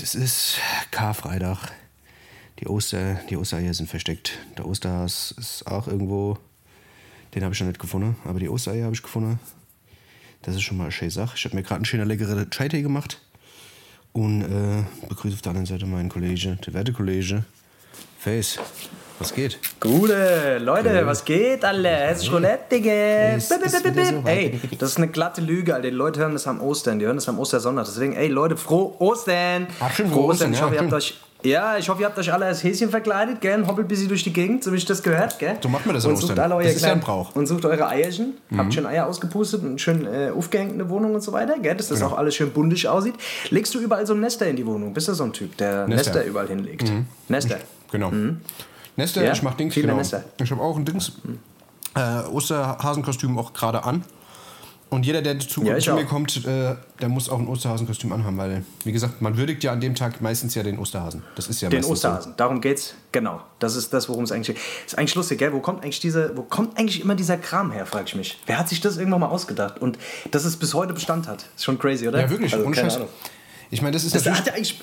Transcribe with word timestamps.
Es 0.00 0.14
ist 0.14 0.60
Karfreitag. 0.92 1.72
Die, 2.60 2.68
Oster, 2.68 3.14
die 3.28 3.36
Ostereier 3.36 3.74
sind 3.74 3.90
versteckt. 3.90 4.38
Der 4.56 4.66
Osterhas 4.66 5.34
ist 5.36 5.66
auch 5.66 5.88
irgendwo. 5.88 6.38
Den 7.34 7.42
habe 7.42 7.52
ich 7.52 7.60
noch 7.60 7.66
nicht 7.66 7.80
gefunden, 7.80 8.16
aber 8.24 8.38
die 8.38 8.48
Ostereier 8.48 8.84
habe 8.84 8.94
ich 8.94 9.02
gefunden. 9.02 9.40
Das 10.42 10.54
ist 10.54 10.62
schon 10.62 10.76
mal 10.76 10.84
eine 10.84 10.92
schöne 10.92 11.10
Sache. 11.10 11.34
Ich 11.36 11.44
habe 11.44 11.56
mir 11.56 11.62
gerade 11.62 11.76
einen 11.76 11.84
schönen 11.84 12.06
leckeren 12.06 12.48
Chai-Tee 12.48 12.82
gemacht. 12.82 13.20
Und 14.12 14.42
äh, 14.42 14.84
begrüße 15.08 15.34
auf 15.34 15.42
der 15.42 15.50
anderen 15.50 15.66
Seite 15.66 15.86
meinen 15.86 16.08
Kollege, 16.08 16.56
der 16.64 16.74
werte 16.74 16.92
Kollege. 16.92 17.44
Face, 18.20 18.60
was 19.18 19.34
geht? 19.34 19.58
Gute, 19.80 20.58
Leute, 20.58 21.04
was 21.06 21.24
geht, 21.24 21.64
Alter? 21.64 22.10
Es 22.10 22.22
ist 22.22 22.32
Roulette, 22.32 22.64
Digga. 22.76 22.90
Ey, 22.90 24.60
das 24.78 24.90
ist 24.90 24.96
eine 24.98 25.08
glatte 25.08 25.40
Lüge, 25.40 25.74
Alter. 25.74 25.90
Die 25.90 25.96
Leute 25.96 26.20
hören 26.20 26.32
das 26.32 26.46
am 26.46 26.60
Ostern, 26.60 26.98
die 26.98 27.06
hören 27.06 27.16
das 27.16 27.28
am 27.28 27.38
Ostersonntag. 27.38 27.86
Deswegen, 27.86 28.14
ey, 28.14 28.28
Leute, 28.28 28.56
frohe 28.56 28.94
Ostern. 29.00 29.66
Ach, 29.80 29.90
frohe 29.90 30.06
frohe 30.08 30.24
Ostern. 30.26 30.50
Ostern, 30.50 30.52
Ich 30.54 30.62
hoffe, 30.62 30.74
ihr 30.74 30.80
habt 30.80 30.88
stimmt. 30.88 31.02
euch... 31.02 31.20
Ja, 31.44 31.78
ich 31.78 31.88
hoffe, 31.88 32.00
ihr 32.02 32.06
habt 32.06 32.18
euch 32.18 32.32
alle 32.32 32.46
als 32.46 32.64
Häschen 32.64 32.90
verkleidet, 32.90 33.40
gell? 33.40 33.64
Hoppelt 33.64 33.86
ein 33.86 33.88
bisschen 33.88 34.08
durch 34.08 34.24
die 34.24 34.32
Gegend, 34.32 34.64
so 34.64 34.72
wie 34.72 34.76
ich 34.76 34.86
das 34.86 35.04
gehört, 35.04 35.38
gell? 35.38 35.56
So 35.62 35.68
macht 35.68 35.86
man 35.86 35.94
das 35.94 36.04
und 36.04 36.16
sucht 36.16 36.36
alle 36.36 36.56
euer 36.56 36.64
Das 36.64 36.74
ist 36.74 36.82
ja 36.84 36.90
ein 36.90 36.98
Brauch. 36.98 37.36
Und 37.36 37.46
sucht 37.46 37.64
eure 37.64 37.86
Eierchen. 37.86 38.34
Habt 38.56 38.74
schön 38.74 38.84
Eier 38.84 39.06
ausgepustet 39.06 39.62
und 39.62 39.80
schön 39.80 40.04
äh, 40.04 40.30
aufgehängt 40.36 40.72
in 40.72 40.78
der 40.78 40.88
Wohnung 40.88 41.14
und 41.14 41.20
so 41.20 41.30
weiter, 41.32 41.56
gell? 41.60 41.76
Dass 41.76 41.86
das 41.88 42.00
Genau. 42.00 42.10
auch 42.12 42.18
alles 42.18 42.34
schön 42.34 42.50
bundig 42.50 42.88
aussieht. 42.88 43.14
Legst 43.50 43.72
du 43.72 43.78
überall 43.78 44.04
so 44.04 44.14
ein 44.14 44.20
Nester 44.20 44.48
in 44.48 44.56
die 44.56 44.66
Wohnung? 44.66 44.92
Bist 44.92 45.06
du 45.06 45.14
so 45.14 45.22
ein 45.22 45.32
Typ, 45.32 45.56
der 45.58 45.86
Nester. 45.86 46.12
Nester, 46.12 46.24
überall 46.28 46.48
hinlegt? 46.48 46.90
Nester. 47.28 47.58
Genau. 47.92 48.10
Nester, 48.98 49.24
Ja? 49.24 49.32
ich 49.32 49.42
mach 49.42 49.54
Dings, 49.54 49.74
genau. 49.74 49.96
Nester. 49.96 50.24
Ich 50.42 50.50
habe 50.50 50.60
auch 50.60 50.76
ein 50.76 50.84
Dings, 50.84 51.12
äh, 51.94 52.20
Osterhasenkostüm 52.30 53.38
auch 53.38 53.52
gerade 53.52 53.84
an. 53.84 54.04
Und 54.90 55.04
jeder, 55.04 55.20
der 55.20 55.38
zu, 55.38 55.62
Ja, 55.64 55.78
zu 55.78 55.92
mir 55.92 56.06
kommt, 56.06 56.44
äh, 56.46 56.74
der 57.00 57.08
muss 57.10 57.28
auch 57.28 57.38
ein 57.38 57.46
Osterhasenkostüm 57.46 58.10
anhaben, 58.10 58.38
weil, 58.38 58.64
wie 58.84 58.92
gesagt, 58.92 59.20
man 59.20 59.36
würdigt 59.36 59.62
ja 59.62 59.72
an 59.72 59.80
dem 59.80 59.94
Tag 59.94 60.20
meistens 60.22 60.54
ja 60.54 60.62
den 60.62 60.78
Osterhasen. 60.78 61.22
Das 61.36 61.46
ist 61.46 61.60
ja 61.60 61.68
Den 61.68 61.84
Osterhasen, 61.84 62.32
darum 62.38 62.60
geht's. 62.62 62.94
Genau, 63.12 63.40
das 63.58 63.76
ist 63.76 63.92
das, 63.92 64.08
worum 64.08 64.24
es 64.24 64.32
eigentlich 64.32 64.56
geht. 64.56 64.64
Ist 64.86 64.98
eigentlich 64.98 65.14
lustig, 65.14 65.38
gell? 65.38 65.52
Wo 65.52 65.60
kommt 65.60 65.84
eigentlich 65.84 66.00
diese, 66.00 66.34
wo 66.36 66.42
kommt 66.42 66.76
eigentlich 66.78 67.02
immer 67.02 67.14
dieser 67.14 67.36
Kram 67.36 67.70
her, 67.70 67.84
frage 67.86 68.06
ich 68.08 68.14
mich. 68.16 68.38
Wer 68.46 68.58
hat 68.58 68.68
sich 68.70 68.80
das 68.80 68.96
irgendwann 68.96 69.20
mal 69.20 69.26
ausgedacht 69.28 69.78
und 69.80 69.98
dass 70.30 70.44
es 70.46 70.56
bis 70.56 70.72
heute 70.74 70.94
Bestand 70.94 71.28
hat? 71.28 71.44
Ist 71.54 71.64
schon 71.64 71.78
crazy, 71.78 72.08
oder? 72.08 72.18
So. 72.18 72.24
Ja, 72.24 72.30
wirklich, 72.30 72.54
Also, 72.54 72.70
keine. 72.70 72.92
Ahnung. 72.94 73.08
Ich 73.70 73.82
meine, 73.82 73.92
das 73.92 74.04
ist 74.04 74.14
Das 74.14 74.24
natürlich, 74.24 74.38
hat 74.40 74.46
ja 74.46 74.52
eigentlich 74.54 74.80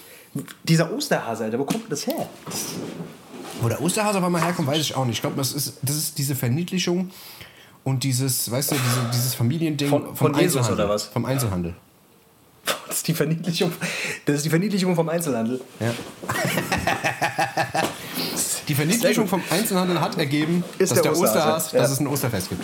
dieser 0.63 0.93
Osterhase, 0.93 1.45
Alter, 1.45 1.58
wo 1.58 1.63
kommt 1.66 1.91
das 1.91 2.05
her? 2.05 2.30
Wo 3.61 3.70
der 3.70 3.81
Osterhase 3.81 4.17
auf 4.20 4.23
einmal 4.23 4.42
herkommt, 4.44 4.67
weiß 4.67 4.80
ich 4.80 4.95
auch 4.95 5.06
nicht. 5.06 5.16
Ich 5.17 5.22
glaube, 5.22 5.38
das 5.38 5.53
ist, 5.53 5.73
das 5.81 5.95
ist 5.95 6.17
diese 6.17 6.36
Verniedlichung 6.36 7.09
und 7.84 8.03
dieses, 8.03 8.50
weißt 8.52 8.72
du, 8.72 8.75
diese, 8.75 9.09
dieses 9.14 9.36
Familiending 9.36 9.89
Von- 9.89 10.06
vom 10.08 10.16
von 10.16 10.34
Jesus 10.36 10.58
Einzelhandel. 10.58 10.86
oder 10.86 10.94
was? 10.95 11.03
Vom 11.06 11.25
Einzelhandel. 11.25 11.73
Das 12.88 12.98
ist 12.98 13.08
die 13.08 13.14
Verniedlichung, 13.14 13.72
das 14.26 14.38
ist 14.38 14.45
die 14.45 14.50
Verniedlichung 14.50 14.95
vom 14.95 15.08
Einzelhandel. 15.10 15.61
Ja. 15.80 15.92
Die 18.67 18.73
Verniedlichung 18.73 19.27
vom 19.27 19.42
Einzelhandel 19.52 20.02
hat 20.02 20.17
ergeben, 20.17 20.64
Ist 20.80 20.92
dass 20.92 21.02
der 21.02 21.11
der 21.11 21.21
Osterhase, 21.21 21.38
Osterhas, 21.38 21.71
ja. 21.73 21.82
dass 21.82 21.92
es 21.92 21.99
ein 21.99 22.08
Osterfest 22.08 22.49
gibt. 22.49 22.64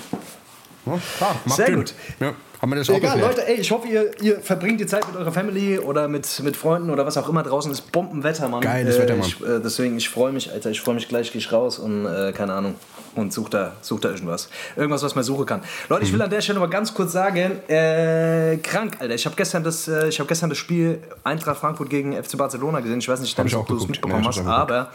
Ja, 0.86 1.00
klar, 1.18 1.36
Sehr 1.48 1.72
gut. 1.76 1.94
Ja, 2.20 2.34
haben 2.62 2.72
wir 2.72 2.76
das 2.78 2.90
auch 2.90 2.96
Egal. 2.96 3.20
Leute, 3.20 3.48
ey, 3.48 3.56
ich 3.56 3.72
hoffe, 3.72 3.88
ihr, 3.88 4.12
ihr 4.22 4.40
verbringt 4.40 4.80
die 4.80 4.86
Zeit 4.86 5.08
mit 5.08 5.16
eurer 5.16 5.32
Family 5.32 5.80
oder 5.80 6.08
mit, 6.08 6.42
mit 6.44 6.58
Freunden 6.58 6.90
oder 6.90 7.06
was 7.06 7.18
auch 7.18 7.30
immer. 7.30 7.44
Draußen 7.44 7.72
ist 7.72 7.92
Bombenwetter, 7.92 8.50
Mann. 8.50 8.62
Geiles 8.62 8.96
äh, 8.96 9.02
Wetter, 9.02 9.16
Mann. 9.16 9.28
Ich, 9.28 9.42
äh, 9.42 9.60
deswegen, 9.64 9.98
ich 9.98 10.10
freue 10.10 10.32
mich, 10.32 10.52
Alter. 10.52 10.70
Ich 10.72 10.82
freue 10.82 10.96
mich 10.96 11.08
gleich, 11.08 11.32
gehe 11.32 11.40
ich 11.40 11.52
raus 11.52 11.80
und 11.80 12.06
äh, 12.06 12.32
keine 12.34 12.54
Ahnung. 12.54 12.76
Und 13.16 13.34
such 13.34 13.50
da, 13.50 13.74
such 13.82 14.00
da 14.00 14.10
irgendwas. 14.10 14.48
Irgendwas, 14.76 15.04
was 15.04 15.16
man 15.16 15.24
suchen 15.24 15.46
kann. 15.46 15.62
Leute, 15.90 16.02
Mhm. 16.04 16.08
ich 16.08 16.14
will 16.14 16.22
an 16.22 16.30
der 16.30 16.42
Stelle 16.42 16.60
mal 16.60 16.70
ganz 16.70 16.94
kurz 16.94 17.12
sagen, 17.12 17.60
äh, 17.68 18.58
krank, 18.64 18.98
Alter. 19.00 19.14
Ich 19.16 19.26
habe 19.26 19.36
gestern, 19.36 19.64
das, 19.64 19.88
äh, 19.88 20.08
ich 20.08 20.20
hab 20.20 20.28
gestern 20.28 20.50
das 20.50 20.58
Spiel 20.58 21.00
Eintracht 21.24 21.58
Frankfurt 21.60 21.90
gegen 21.90 22.14
FC 22.14 22.38
Barcelona 22.38 22.80
gesehen. 22.80 23.00
Ich 23.00 23.10
weiß 23.10 23.20
nicht, 23.22 23.38
ob 23.56 23.68
du 23.68 23.76
es 23.78 23.88
mitbekommen 23.88 24.24
Ja, 24.24 24.30
hast, 24.30 24.40
aber 24.46 24.92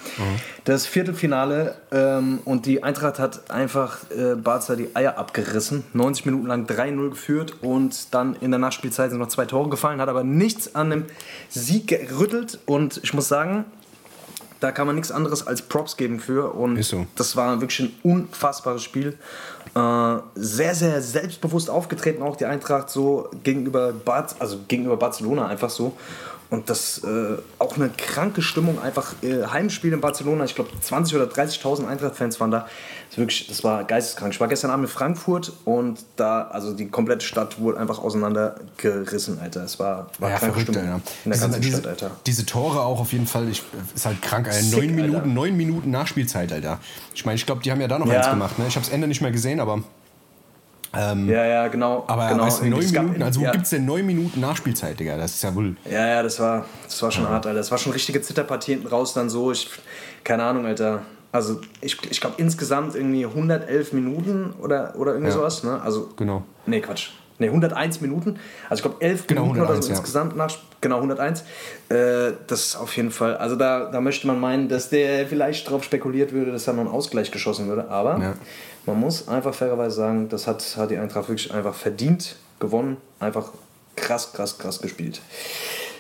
das 0.65 0.87
Viertelfinale 0.87 1.75
ähm, 1.93 2.39
und 2.45 2.67
die 2.67 2.83
Eintracht 2.83 3.19
hat 3.19 3.51
einfach 3.51 3.99
äh, 4.11 4.35
Barca 4.35 4.77
die 4.77 4.95
Eier 4.97 5.19
abgerissen. 5.19 5.85
90 5.93 6.27
Minuten 6.27 6.47
lang 6.47 6.65
3-0 6.67 7.11
geführt 7.11 7.55
und 7.63 8.15
dann 8.15 8.35
in 8.41 8.51
der 8.51 8.59
Nachspielzeit 8.59 9.11
sind 9.11 9.19
noch 9.19 9.29
zwei 9.29 9.45
Tore 9.45 9.69
gefallen, 9.69 10.01
hat 10.01 10.09
aber 10.09 10.25
nichts 10.25 10.75
an 10.75 10.91
dem 10.91 11.05
Sieg 11.51 11.89
gerüttelt 11.89 12.59
und 12.67 13.01
ich 13.03 13.13
muss 13.15 13.29
sagen, 13.29 13.65
da 14.61 14.73
kann 14.73 14.87
man 14.87 14.97
nichts 14.97 15.11
anderes 15.11 15.47
als 15.47 15.63
Props 15.63 15.97
geben 15.97 16.21
für 16.21 16.55
und 16.55 16.83
so. 16.83 17.07
das 17.17 17.37
war 17.37 17.61
wirklich 17.61 17.81
ein 17.81 17.93
unfassbares 18.03 18.83
Spiel. 18.83 19.19
Äh, 19.75 20.17
sehr, 20.35 20.75
sehr 20.75 21.03
selbstbewusst 21.03 21.69
aufgetreten, 21.69 22.23
auch 22.23 22.37
die 22.37 22.47
Eintracht 22.47 22.89
so 22.89 23.29
gegenüber, 23.43 23.93
Bar 23.93 24.27
also 24.39 24.59
gegenüber 24.69 24.97
Barcelona 24.97 25.47
einfach 25.47 25.71
so. 25.71 25.97
Und 26.49 26.71
das 26.71 27.03
äh, 27.03 27.39
auch 27.59 27.75
eine 27.77 27.89
kranke 27.91 28.41
Stimmung, 28.41 28.81
einfach 28.81 29.15
äh, 29.23 29.45
Heimspiel 29.47 29.93
in 29.93 30.01
Barcelona. 30.01 30.45
Ich 30.45 30.55
glaube, 30.55 30.71
20.000 30.81 31.17
oder 31.17 31.25
30.000 31.25 31.89
Eintracht-Fans 31.89 32.39
waren 32.39 32.53
da. 32.53 32.69
Das, 33.09 33.19
wirklich, 33.19 33.47
das 33.49 33.65
war 33.65 33.83
geisteskrank. 33.85 34.33
Ich 34.33 34.41
war 34.41 34.47
gestern 34.49 34.71
Abend 34.71 34.87
in 34.87 34.91
Frankfurt 34.93 35.53
und 35.65 36.05
da, 36.17 36.43
also 36.43 36.73
die 36.73 36.89
komplette 36.89 37.25
Stadt 37.27 37.59
wurde 37.59 37.79
einfach 37.79 37.99
auseinandergerissen, 37.99 39.39
Alter. 39.41 39.65
Es 39.65 39.79
war, 39.79 40.09
war 40.19 40.31
Ja, 40.31 40.39
kranke 40.39 40.61
Stimmung 40.61 40.83
Alter. 40.83 40.95
in 41.25 41.31
der 41.31 41.33
Diese, 41.33 41.41
ganzen 41.47 41.61
diese, 41.63 41.77
Stadt, 41.79 41.87
Alter. 41.89 42.11
diese 42.27 42.47
Tore 42.47 42.81
auch 42.81 43.01
auf 43.01 43.13
jeden 43.13 43.27
Fall, 43.27 43.49
ich, 43.49 43.63
ist 43.95 44.07
halt 44.07 44.21
krank, 44.23 44.47
Alter. 44.49 44.61
Sick, 44.61 44.73
Neun 44.79 44.91
Alter. 44.91 45.03
Minuten, 45.07 45.35
neun 45.35 45.57
Minuten 45.57 45.91
Nachspielzeit, 45.91 46.53
Alter. 46.53 46.79
Ich 47.15 47.25
meine, 47.25 47.37
ich 47.37 47.47
glaube, 47.47 47.63
die 47.63 47.71
haben 47.71 47.81
ja 47.81 47.89
da 47.89 47.99
noch 47.99 48.07
Ja. 48.07 48.19
eins 48.19 48.31
gemacht. 48.31 48.59
Ne? 48.59 48.67
Ich 48.69 48.77
habe 48.77 48.85
das 48.85 48.93
Ende 48.95 49.07
nicht 49.09 49.21
mehr 49.21 49.33
gesehen, 49.33 49.61
aber, 49.61 49.83
Ja, 50.95 51.45
ja, 51.47 51.69
genau. 51.69 52.05
aber 52.07 52.29
genau. 52.29 52.45
weißt 52.45 52.63
neun 52.65 52.81
Minuten, 52.91 53.23
also 53.23 53.41
wo 53.41 53.45
ja. 53.45 53.51
gibt 53.53 53.65
es 53.65 53.71
denn 53.71 53.85
neun 53.85 54.07
Minuten 54.07 54.41
Nachspielzeit, 54.41 54.99
Digga? 54.99 55.17
Das 55.17 55.35
ist 55.35 55.43
ja 55.43 55.55
wohl... 55.55 55.77
Ja, 55.91 56.07
ja, 56.07 56.23
das 56.23 56.41
war, 56.41 56.65
das 56.85 57.03
war 57.03 57.11
schon 57.11 57.29
hart, 57.29 57.47
Alter. 57.47 57.59
Das 57.59 57.71
war 57.71 57.79
schon 57.79 57.93
richtige 57.93 58.23
Zitterpartie 58.23 58.73
hinten 58.73 58.87
raus 58.87 59.13
dann 59.13 59.29
so. 59.29 59.53
Ich, 59.53 59.69
keine 60.25 60.45
Ahnung, 60.45 60.65
Alter. 60.67 61.03
Also 61.33 61.61
ich, 61.83 61.99
ich 62.11 62.21
glaube 62.21 62.37
insgesamt 62.39 62.95
irgendwie 62.95 63.27
111 63.27 63.93
Minuten 63.93 64.55
oder, 64.61 64.95
oder 64.97 65.13
irgendwie 65.13 65.31
Ja. 65.33 65.37
sowas. 65.39 65.65
Ne? 65.65 65.81
Also, 65.83 66.09
Genau. 66.17 66.45
Nee, 66.67 66.81
Quatsch. 66.81 67.11
Nee, 67.39 67.49
101 67.49 68.01
Minuten. 68.01 68.39
Also 68.71 68.81
ich 68.81 68.83
glaube 68.91 69.05
11 69.05 69.27
Genau, 69.27 69.43
Minuten 69.43 69.61
oder 69.61 69.69
101, 69.75 69.85
so 69.87 69.93
ja. 69.93 69.99
insgesamt 69.99 70.37
nach. 70.37 70.57
Genau, 70.81 70.97
101. 70.97 71.41
Äh, 71.91 72.33
das 72.47 72.61
ist 72.69 72.77
auf 72.77 72.97
jeden 72.97 73.11
Fall. 73.11 73.37
Also 73.37 73.57
da, 73.57 73.91
da 73.91 74.01
möchte 74.01 74.27
man 74.27 74.41
meinen, 74.41 74.69
dass 74.71 74.89
der 74.89 75.27
vielleicht 75.27 75.69
drauf 75.69 75.85
spekuliert 75.85 76.33
würde, 76.33 76.53
dass 76.53 76.65
da 76.65 76.73
noch 76.73 76.83
ein 76.85 76.89
Ausgleich 76.89 77.31
geschossen 77.31 77.69
würde. 77.69 77.91
Aber 77.91 78.19
Ja. 78.19 78.35
Man 78.87 78.99
muss 79.01 79.29
einfach 79.29 79.55
fairerweise 79.55 79.97
sagen, 79.97 80.29
das 80.29 80.47
hat, 80.47 80.77
hat 80.77 80.91
die 80.91 80.97
Eintracht 80.99 81.29
wirklich 81.29 81.53
einfach 81.53 81.75
verdient 81.75 82.37
gewonnen. 82.61 82.97
Einfach 83.21 83.51
krass, 83.97 84.33
krass, 84.33 84.59
krass 84.59 84.81
gespielt. 84.81 85.21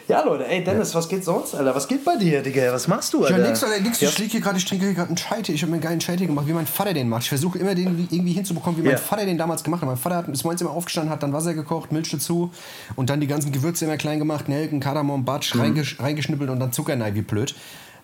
Ja, 0.08 0.22
Leute, 0.22 0.46
ey, 0.46 0.62
Dennis, 0.62 0.94
was 0.94 1.08
geht 1.08 1.24
sonst, 1.24 1.56
Alter? 1.56 1.74
Was 1.74 1.88
geht 1.88 2.04
bei 2.04 2.14
dir, 2.14 2.40
Digga? 2.40 2.72
Was 2.72 2.86
machst 2.86 3.12
du, 3.12 3.24
Alter? 3.24 3.38
Ja, 3.38 3.48
nix, 3.48 3.64
Alter, 3.64 3.80
nix. 3.80 4.00
Ja. 4.00 4.08
Ich 4.08 4.18
liege 4.18 4.30
hier 4.30 4.40
gerade, 4.40 4.56
ich 4.56 4.64
trinke 4.64 4.84
hier 4.84 4.94
gerade 4.94 5.08
einen 5.08 5.16
Chai-Tee. 5.16 5.52
Ich 5.52 5.62
habe 5.62 5.70
mir 5.70 5.76
einen 5.78 5.82
geilen 5.82 5.98
Chai-Tee 5.98 6.26
gemacht, 6.26 6.46
wie 6.46 6.52
mein 6.52 6.66
Vater 6.68 6.94
den 6.94 7.08
macht. 7.08 7.22
Ich 7.24 7.28
versuche 7.28 7.58
immer 7.58 7.74
den 7.74 8.06
irgendwie 8.12 8.32
hinzubekommen, 8.32 8.78
wie 8.78 8.82
mein 8.84 8.92
Ja. 8.92 8.98
Vater 8.98 9.26
den 9.26 9.36
damals 9.36 9.64
gemacht 9.64 9.80
hat. 9.82 9.88
Mein 9.88 9.96
Vater 9.96 10.16
hat 10.18 10.26
bis 10.30 10.44
morgens 10.44 10.60
immer 10.60 10.70
aufgestanden, 10.70 11.10
hat 11.10 11.24
dann 11.24 11.32
Wasser 11.32 11.54
gekocht, 11.54 11.90
Milch 11.90 12.08
dazu 12.12 12.52
und 12.94 13.10
dann 13.10 13.20
die 13.20 13.26
ganzen 13.26 13.50
Gewürze 13.50 13.84
immer 13.86 13.96
klein 13.96 14.20
gemacht, 14.20 14.48
Nelken, 14.48 14.78
Kardamom, 14.78 15.24
Batsch, 15.24 15.56
Mhm. 15.56 15.60
reingesch 15.62 15.98
reingeschnippelt 15.98 16.50
und 16.50 16.60
dann 16.60 16.72
Zucker 16.72 16.98
rein, 17.00 17.16
wie 17.16 17.22
blöd. 17.22 17.56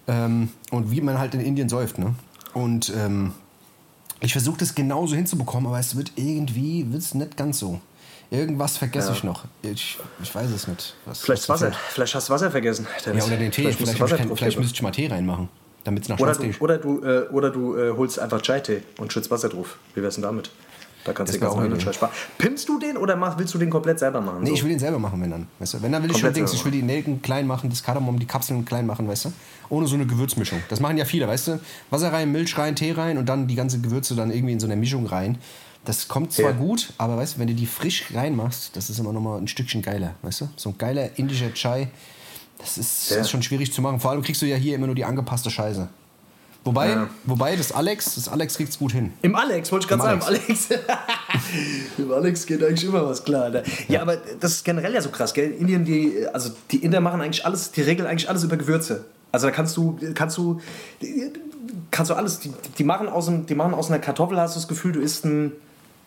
Ähm, 0.08 0.48
und 0.72 0.90
wie 0.90 1.00
man 1.02 1.20
halt 1.20 1.34
in 1.34 1.40
Indien 1.40 1.68
säuft, 1.68 1.98
ne? 1.98 2.16
Und 2.52 2.92
ähm, 2.96 3.32
ich 4.22 4.32
versuche 4.32 4.58
das 4.58 4.74
genauso 4.74 5.14
hinzubekommen, 5.16 5.66
aber 5.68 5.78
es 5.78 5.96
wird 5.96 6.12
irgendwie 6.16 6.86
wird's 6.92 7.14
nicht 7.14 7.36
ganz 7.36 7.58
so. 7.58 7.80
Irgendwas 8.30 8.78
vergesse 8.78 9.08
Ja. 9.08 9.14
ich 9.14 9.24
noch. 9.24 9.44
Ich, 9.62 9.98
ich 10.22 10.34
weiß 10.34 10.50
es 10.50 10.66
nicht. 10.66 10.94
Was, 11.04 11.20
Vielleicht 11.20 11.48
was 11.50 11.60
Wasser. 11.60 11.76
Vielleicht 11.90 12.14
hast 12.14 12.28
du 12.28 12.32
Wasser 12.32 12.50
vergessen. 12.50 12.86
Ja, 12.98 13.02
Dennis. 13.04 13.26
oder 13.26 13.36
den 13.36 13.50
Tee. 13.50 13.62
Vielleicht, 13.62 13.80
du 13.80 13.84
vielleicht, 13.84 14.00
Wasser 14.00 14.36
vielleicht, 14.36 14.58
müsste 14.58 14.74
ich 14.74 14.82
mal 14.82 14.90
Tee 14.90 15.06
reinmachen, 15.06 15.50
damit 15.84 16.04
es 16.04 16.08
nach 16.08 16.18
Oder 16.18 16.34
du, 16.34 16.50
oder 16.60 16.78
du, 16.78 17.02
äh, 17.04 17.28
oder 17.30 17.50
du 17.50 17.76
äh, 17.76 17.92
holst 17.94 18.18
einfach 18.18 18.40
Chai-Tee 18.40 18.82
und 18.98 19.12
schützt 19.12 19.30
Wasser 19.30 19.50
drauf. 19.50 19.76
Wie 19.94 20.02
wär's 20.02 20.14
denn 20.14 20.22
damit? 20.22 20.50
Da 21.04 21.12
kannst 21.12 21.34
du 21.34 21.38
Das 21.38 21.40
ganzen 21.40 21.52
auch 21.52 21.56
eine 21.58 21.64
anderen 21.74 21.80
Idee. 21.80 21.84
Scheiß 21.86 21.96
sparen. 21.96 22.12
Pimpst 22.38 22.68
du 22.68 22.78
den 22.78 22.96
oder 22.96 23.16
mach, 23.16 23.36
willst 23.36 23.52
du 23.52 23.58
den 23.58 23.68
komplett 23.70 23.98
selber 23.98 24.20
machen? 24.20 24.44
Nee, 24.44 24.50
so? 24.50 24.54
ich 24.54 24.62
will 24.62 24.70
den 24.70 24.78
selber 24.78 25.00
machen, 25.00 25.20
wenn 25.20 25.30
dann. 25.30 25.48
Weißt 25.58 25.74
du? 25.74 25.82
Wenn 25.82 25.90
dann 25.92 26.02
will 26.02 26.10
ich 26.10 26.16
schon 26.16 26.28
Komplett 26.28 26.36
Dings, 26.36 26.54
ich 26.54 26.64
will 26.64 26.72
die 26.72 26.82
Nelken 26.82 27.20
klein 27.20 27.46
machen, 27.46 27.68
das 27.68 27.82
Kardamom, 27.82 28.18
die 28.18 28.26
Kapseln 28.26 28.64
klein 28.64 28.86
machen, 28.86 29.08
weißt 29.08 29.26
du? 29.26 29.32
Ohne 29.72 29.86
so 29.86 29.94
eine 29.94 30.04
Gewürzmischung. 30.06 30.62
Das 30.68 30.80
machen 30.80 30.98
ja 30.98 31.06
viele, 31.06 31.26
weißt 31.26 31.48
du? 31.48 31.60
Wasser 31.88 32.12
rein, 32.12 32.30
Milch 32.30 32.58
rein, 32.58 32.76
Tee 32.76 32.92
rein 32.92 33.16
und 33.16 33.24
dann 33.26 33.46
die 33.46 33.54
ganze 33.54 33.80
Gewürze 33.80 34.14
dann 34.14 34.30
irgendwie 34.30 34.52
in 34.52 34.60
so 34.60 34.66
eine 34.66 34.76
Mischung 34.76 35.06
rein. 35.06 35.38
Das 35.86 36.08
kommt 36.08 36.30
zwar 36.34 36.50
Ja. 36.50 36.56
gut, 36.58 36.92
aber 36.98 37.16
weißt 37.16 37.36
du, 37.36 37.38
wenn 37.40 37.46
du 37.46 37.54
die 37.54 37.64
frisch 37.64 38.04
reinmachst, 38.12 38.76
das 38.76 38.90
ist 38.90 38.98
immer 38.98 39.14
noch 39.14 39.22
mal 39.22 39.38
ein 39.38 39.48
Stückchen 39.48 39.80
geiler, 39.80 40.14
weißt 40.20 40.42
du? 40.42 40.48
So 40.56 40.68
ein 40.68 40.74
geiler 40.76 41.08
indischer 41.18 41.54
Chai, 41.54 41.88
das 42.58 42.76
ist, 42.76 43.10
Ja. 43.12 43.16
ist 43.22 43.30
schon 43.30 43.42
schwierig 43.42 43.72
zu 43.72 43.80
machen. 43.80 43.98
Vor 43.98 44.10
allem 44.10 44.20
kriegst 44.22 44.42
du 44.42 44.46
ja 44.46 44.56
hier 44.56 44.74
immer 44.74 44.84
nur 44.86 44.94
die 44.94 45.06
angepasste 45.06 45.50
Scheiße. 45.50 45.88
Wobei, 46.64 46.90
Ja. 46.90 47.08
wobei 47.24 47.56
das 47.56 47.72
Alex, 47.72 48.14
das 48.16 48.28
Alex 48.28 48.58
kriegt's 48.58 48.78
gut 48.78 48.92
hin. 48.92 49.14
Im 49.22 49.34
Alex, 49.34 49.72
wollte 49.72 49.84
ich 49.84 49.88
gerade 49.88 50.02
Im 50.12 50.20
sagen. 50.20 50.36
Im 50.36 50.42
Alex. 50.48 50.68
Im 51.98 52.12
Alex 52.12 52.46
geht 52.46 52.62
eigentlich 52.62 52.84
immer 52.84 53.04
was 53.06 53.24
klar. 53.24 53.48
Ne? 53.48 53.62
Ja, 53.88 54.02
aber 54.02 54.18
das 54.38 54.52
ist 54.52 54.64
generell 54.66 54.92
ja 54.92 55.00
so 55.00 55.08
krass, 55.08 55.32
gell? 55.32 55.50
Indien, 55.50 55.84
die, 55.86 56.26
also 56.32 56.50
die 56.70 56.76
Inder 56.84 57.00
machen 57.00 57.22
eigentlich 57.22 57.44
alles, 57.46 57.72
die 57.72 57.80
regeln 57.80 58.06
eigentlich 58.06 58.28
alles 58.28 58.44
über 58.44 58.58
Gewürze. 58.58 59.06
Also 59.32 59.46
da 59.48 59.50
kannst 59.52 59.76
du, 59.76 59.98
kannst 60.14 60.36
du, 60.38 60.60
kannst 61.90 62.10
du 62.10 62.14
alles, 62.14 62.38
die, 62.40 62.52
die, 62.78 62.84
machen 62.84 63.08
aus, 63.08 63.26
dem, 63.26 63.46
die 63.46 63.54
machen 63.54 63.74
aus 63.74 63.88
einer 63.90 63.98
Kartoffel, 63.98 64.38
hast 64.38 64.54
du 64.54 64.60
das 64.60 64.68
Gefühl, 64.68 64.92
du 64.92 65.00
isst 65.00 65.24
ein, 65.24 65.52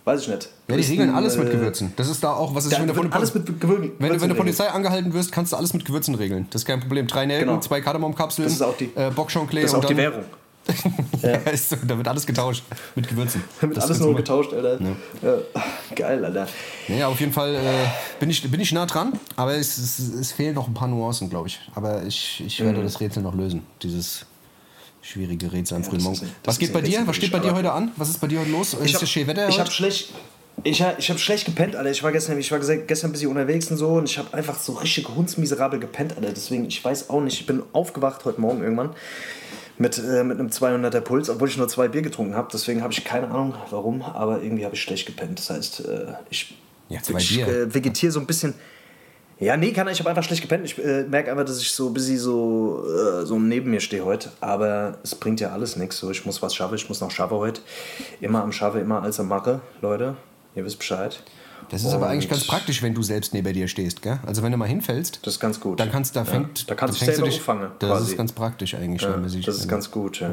Weiß 0.05 0.21
ich 0.21 0.27
nicht. 0.27 0.49
Ja, 0.67 0.77
die 0.77 0.83
regeln 0.83 1.15
alles 1.15 1.35
mit 1.35 1.47
äh, 1.47 1.51
Gewürzen. 1.53 1.91
Das 1.95 2.07
ist 2.09 2.23
da 2.23 2.31
auch, 2.33 2.53
was 2.53 2.65
ist, 2.65 2.73
Da 2.73 2.79
wenn 2.87 2.93
von 2.93 3.11
alles 3.11 3.33
mit 3.33 3.59
Gewürzen 3.59 3.93
wenn, 3.97 4.11
wenn 4.11 4.17
du 4.19 4.23
regeln. 4.25 4.37
Polizei 4.37 4.67
angehalten 4.69 5.11
wirst, 5.15 5.31
kannst 5.31 5.51
du 5.51 5.55
alles 5.57 5.73
mit 5.73 5.83
Gewürzen 5.83 6.13
regeln. 6.13 6.45
Das 6.51 6.61
ist 6.61 6.67
kein 6.67 6.79
Problem. 6.79 7.07
Drei 7.07 7.25
Nelken, 7.25 7.47
Genau. 7.47 7.59
zwei 7.59 7.81
Kardamomkapseln, 7.81 8.45
Das 8.45 8.53
ist 8.53 8.61
auch 8.61 8.77
die- 8.77 8.91
äh, 8.95 9.09
Bockchanklé 9.09 9.61
Das 9.61 9.71
ist 9.71 9.73
und 9.73 9.79
auch 9.83 9.85
die 9.87 9.95
dann, 9.95 9.97
Währung. 10.03 10.23
ja. 11.21 11.31
ist 11.51 11.69
so, 11.69 11.75
da 11.85 11.97
wird 11.97 12.07
alles 12.07 12.25
getauscht 12.25 12.63
mit 12.95 13.07
Gewürzen. 13.07 13.43
Da 13.61 13.67
wird 13.67 13.77
Das 13.77 13.85
alles 13.85 13.99
nur 13.99 14.15
getauscht, 14.15 14.51
Alter. 14.53 14.79
Ja. 14.81 15.37
Geil, 15.95 16.23
Alter. 16.25 16.47
Ja, 16.87 17.07
auf 17.07 17.19
jeden 17.19 17.31
Fall 17.33 17.55
äh, 17.55 17.59
bin, 18.19 18.29
ich, 18.29 18.49
bin 18.49 18.59
ich 18.59 18.71
nah 18.71 18.85
dran, 18.85 19.13
aber 19.35 19.55
es, 19.55 19.77
es, 19.77 19.99
es 19.99 20.31
fehlen 20.31 20.55
noch 20.55 20.67
ein 20.67 20.73
paar 20.73 20.87
Nuancen, 20.87 21.29
glaube 21.29 21.47
ich. 21.47 21.59
Aber 21.75 22.03
ich, 22.03 22.43
ich 22.45 22.59
werde 22.63 22.81
das 22.83 22.99
Rätsel 22.99 23.21
noch 23.23 23.35
lösen. 23.35 23.63
Dieses 23.83 24.25
schwierige 25.01 25.51
Rätsel 25.51 25.77
am 25.77 25.83
frühen 25.83 26.01
Morgen. 26.01 26.19
ein- 26.21 26.31
Was 26.43 26.57
geht 26.57 26.73
bei 26.73 26.81
dir? 26.81 27.05
Was 27.05 27.15
steht 27.15 27.31
bei 27.31 27.39
dir 27.39 27.53
heute 27.53 27.71
an? 27.71 27.91
Was 27.97 28.09
ist 28.09 28.19
bei 28.19 28.27
dir 28.27 28.39
heute 28.39 28.51
los? 28.51 28.73
ist 28.73 28.95
hab- 28.95 29.07
schön 29.07 29.27
Wetter 29.27 29.47
Ich 29.49 29.59
habe 29.59 29.69
schlecht. 29.71 30.09
Ich, 30.63 30.81
ich 30.97 31.09
habe 31.09 31.19
schlecht 31.19 31.45
gepennt, 31.45 31.75
Alter. 31.75 31.91
Ich 31.91 32.01
war 32.01 32.11
gestern, 32.13 32.39
ich 32.39 32.49
war 32.49 32.59
gestern 32.59 33.09
ein 33.09 33.11
bisschen 33.11 33.29
unterwegs 33.29 33.69
und 33.69 33.77
so 33.77 33.89
und 33.89 34.09
ich 34.09 34.17
habe 34.17 34.33
einfach 34.33 34.57
so 34.57 34.71
richtig 34.73 35.07
hundsmiserabel 35.09 35.79
gepennt, 35.79 36.15
Alter. 36.17 36.31
Deswegen, 36.31 36.65
ich 36.65 36.83
weiß 36.83 37.09
auch 37.09 37.19
nicht, 37.21 37.41
ich 37.41 37.45
bin 37.45 37.61
aufgewacht 37.73 38.23
heute 38.25 38.39
Morgen 38.41 38.63
irgendwann 38.63 38.91
mit, 39.77 39.97
äh, 39.97 40.23
mit 40.23 40.39
einem 40.39 40.49
200er 40.49 41.01
Puls, 41.01 41.29
obwohl 41.29 41.49
ich 41.49 41.57
nur 41.57 41.67
zwei 41.67 41.87
Bier 41.87 42.01
getrunken 42.01 42.35
habe. 42.35 42.47
Deswegen 42.51 42.81
habe 42.81 42.93
ich 42.93 43.03
keine 43.03 43.27
Ahnung 43.29 43.55
warum, 43.69 44.01
aber 44.01 44.41
irgendwie 44.41 44.65
habe 44.65 44.75
ich 44.75 44.81
schlecht 44.81 45.05
gepennt. 45.05 45.39
Das 45.39 45.49
heißt, 45.49 45.85
äh, 45.87 46.13
ich, 46.29 46.55
Ja, 46.89 46.99
ich 47.17 47.41
äh, 47.41 47.73
vegetiere 47.73 48.11
so 48.11 48.19
ein 48.19 48.25
bisschen. 48.25 48.53
Ja, 49.37 49.57
nee, 49.57 49.73
kann 49.73 49.87
ich. 49.89 49.99
Habe 49.99 50.09
einfach 50.09 50.23
schlecht 50.23 50.41
gepennt. 50.41 50.63
Ich 50.65 50.77
äh, 50.77 51.03
merke 51.03 51.29
einfach, 51.29 51.43
dass 51.43 51.59
ich 51.59 51.71
so 51.71 51.87
ein 51.87 51.93
bisschen 51.93 52.17
so, 52.17 52.85
äh, 52.87 53.25
so 53.25 53.37
neben 53.37 53.69
mir 53.69 53.81
stehe 53.81 54.05
heute. 54.05 54.31
Aber 54.39 54.97
es 55.03 55.13
bringt 55.13 55.41
ja 55.41 55.51
alles 55.51 55.75
nichts. 55.75 55.97
So, 55.97 56.09
ich 56.09 56.25
muss 56.25 56.41
was 56.41 56.55
schaffen. 56.55 56.75
Ich 56.75 56.87
muss 56.87 57.01
noch 57.01 57.11
schaffen 57.11 57.37
heute. 57.37 57.59
Immer 58.21 58.43
am 58.43 58.53
Schaffe, 58.53 58.79
immer 58.79 59.03
als 59.03 59.19
am 59.19 59.27
Mache, 59.27 59.59
Leute. 59.81 60.15
Ihr 60.55 60.63
wisst 60.63 60.79
Bescheid. 60.79 61.21
Das 61.69 61.83
ist 61.83 61.93
aber 61.93 62.07
eigentlich 62.09 62.25
Und- 62.25 62.31
ganz 62.31 62.45
praktisch, 62.45 62.83
wenn 62.83 62.93
du 62.93 63.01
selbst 63.01 63.33
neben 63.33 63.51
dir 63.51 63.67
stehst, 63.67 64.01
gell? 64.03 64.19
Also 64.25 64.43
wenn 64.43 64.51
du 64.51 64.57
mal 64.57 64.67
hinfällst, 64.67 65.19
Das 65.23 65.33
ist 65.35 65.39
ganz 65.39 65.59
gut. 65.59 65.79
dann 65.79 65.91
kannst 65.91 66.15
da 66.15 66.19
Ja, 66.19 66.25
fängt, 66.25 66.69
da 66.69 66.75
kannst 66.75 67.01
du 67.01 67.05
fängst 67.05 67.17
dich 67.19 67.25
selber 67.25 67.35
auffangen, 67.35 67.71
Das 67.79 67.89
quasi. 67.89 68.11
ist 68.11 68.17
ganz 68.17 68.31
praktisch 68.33 68.75
eigentlich, 68.75 69.01
wenn 69.01 69.21
man 69.21 69.29
sich. 69.29 69.45
Das 69.45 69.55
ist 69.55 69.67
ganz 69.67 69.89
gut, 69.89 70.19
ja. 70.19 70.29